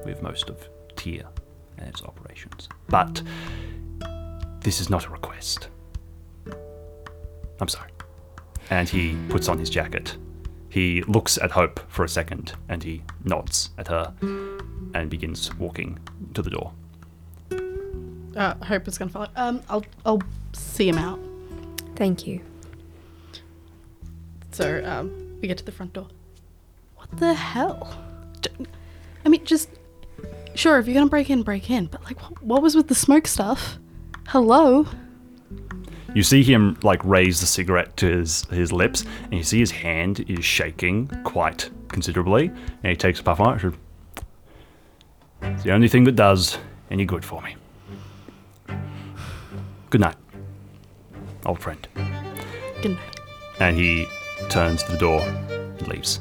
with 0.06 0.22
most 0.22 0.50
of 0.50 0.68
Tyr 0.96 1.24
and 1.78 1.88
its 1.88 2.04
operations. 2.04 2.68
But 2.90 3.22
this 4.62 4.82
is 4.82 4.90
not 4.90 5.06
a 5.06 5.10
request. 5.10 5.70
I'm 7.62 7.68
sorry. 7.68 7.92
And 8.70 8.88
he 8.88 9.18
puts 9.30 9.48
on 9.48 9.58
his 9.58 9.70
jacket. 9.70 10.18
He 10.70 11.02
looks 11.04 11.38
at 11.40 11.52
Hope 11.52 11.80
for 11.90 12.06
a 12.06 12.10
second 12.10 12.54
and 12.68 12.84
he 12.84 13.02
nods 13.24 13.72
at 13.78 13.88
her 13.88 14.14
and 14.94 15.10
begins 15.10 15.54
walking 15.56 16.00
to 16.34 16.42
the 16.42 16.50
door. 16.52 16.72
Uh, 18.36 18.54
Hope 18.64 18.88
is 18.88 18.98
gonna 18.98 19.12
follow. 19.12 19.28
Um, 19.36 19.62
I'll 19.68 19.84
I'll 20.06 20.22
see 20.54 20.88
him 20.88 20.98
out. 20.98 21.20
Thank 21.96 22.28
you. 22.28 22.42
So 24.52 24.84
um, 24.86 25.38
we 25.42 25.48
get 25.48 25.58
to 25.58 25.66
the 25.66 25.72
front 25.72 25.94
door. 25.94 26.08
What 26.96 27.10
the 27.18 27.34
hell? 27.34 27.98
I 29.26 29.30
mean, 29.30 29.44
just 29.46 29.70
sure 30.56 30.78
if 30.78 30.88
you're 30.88 30.94
gonna 30.94 31.10
break 31.10 31.30
in, 31.30 31.42
break 31.44 31.70
in. 31.70 31.88
But 31.88 32.04
like, 32.04 32.22
what, 32.22 32.44
what 32.44 32.62
was 32.62 32.76
with 32.76 32.88
the 32.88 32.96
smoke 32.96 33.28
stuff? 33.28 33.80
Hello. 34.28 34.86
You 36.16 36.24
see 36.24 36.44
him 36.44 36.78
like 36.82 37.04
raise 37.06 37.40
the 37.40 37.46
cigarette 37.46 37.96
to 37.98 38.08
his, 38.08 38.46
his 38.46 38.72
lips, 38.72 39.06
and 39.24 39.34
you 39.34 39.44
see 39.44 39.60
his 39.60 39.72
hand 39.72 40.26
is 40.28 40.44
shaking 40.44 41.08
quite 41.24 41.70
considerably, 41.88 42.48
and 42.48 42.92
he 42.92 42.96
takes 42.96 43.20
a 43.20 43.24
puff 43.24 43.40
on 43.40 43.60
it. 43.60 43.74
It's 45.42 45.64
the 45.64 45.72
only 45.72 45.88
thing 45.88 46.04
that 46.06 46.14
does 46.16 46.58
any 46.90 47.06
good 47.06 47.24
for 47.24 47.42
me. 47.42 47.56
Good 49.90 50.02
night, 50.02 50.16
old 51.46 51.60
friend. 51.60 51.88
Good 52.82 52.92
night. 52.92 53.20
And 53.60 53.78
he 53.78 54.08
turns 54.50 54.84
to 54.84 54.92
the 54.92 54.98
door 54.98 55.22
and 55.22 55.88
leaves. 55.88 56.20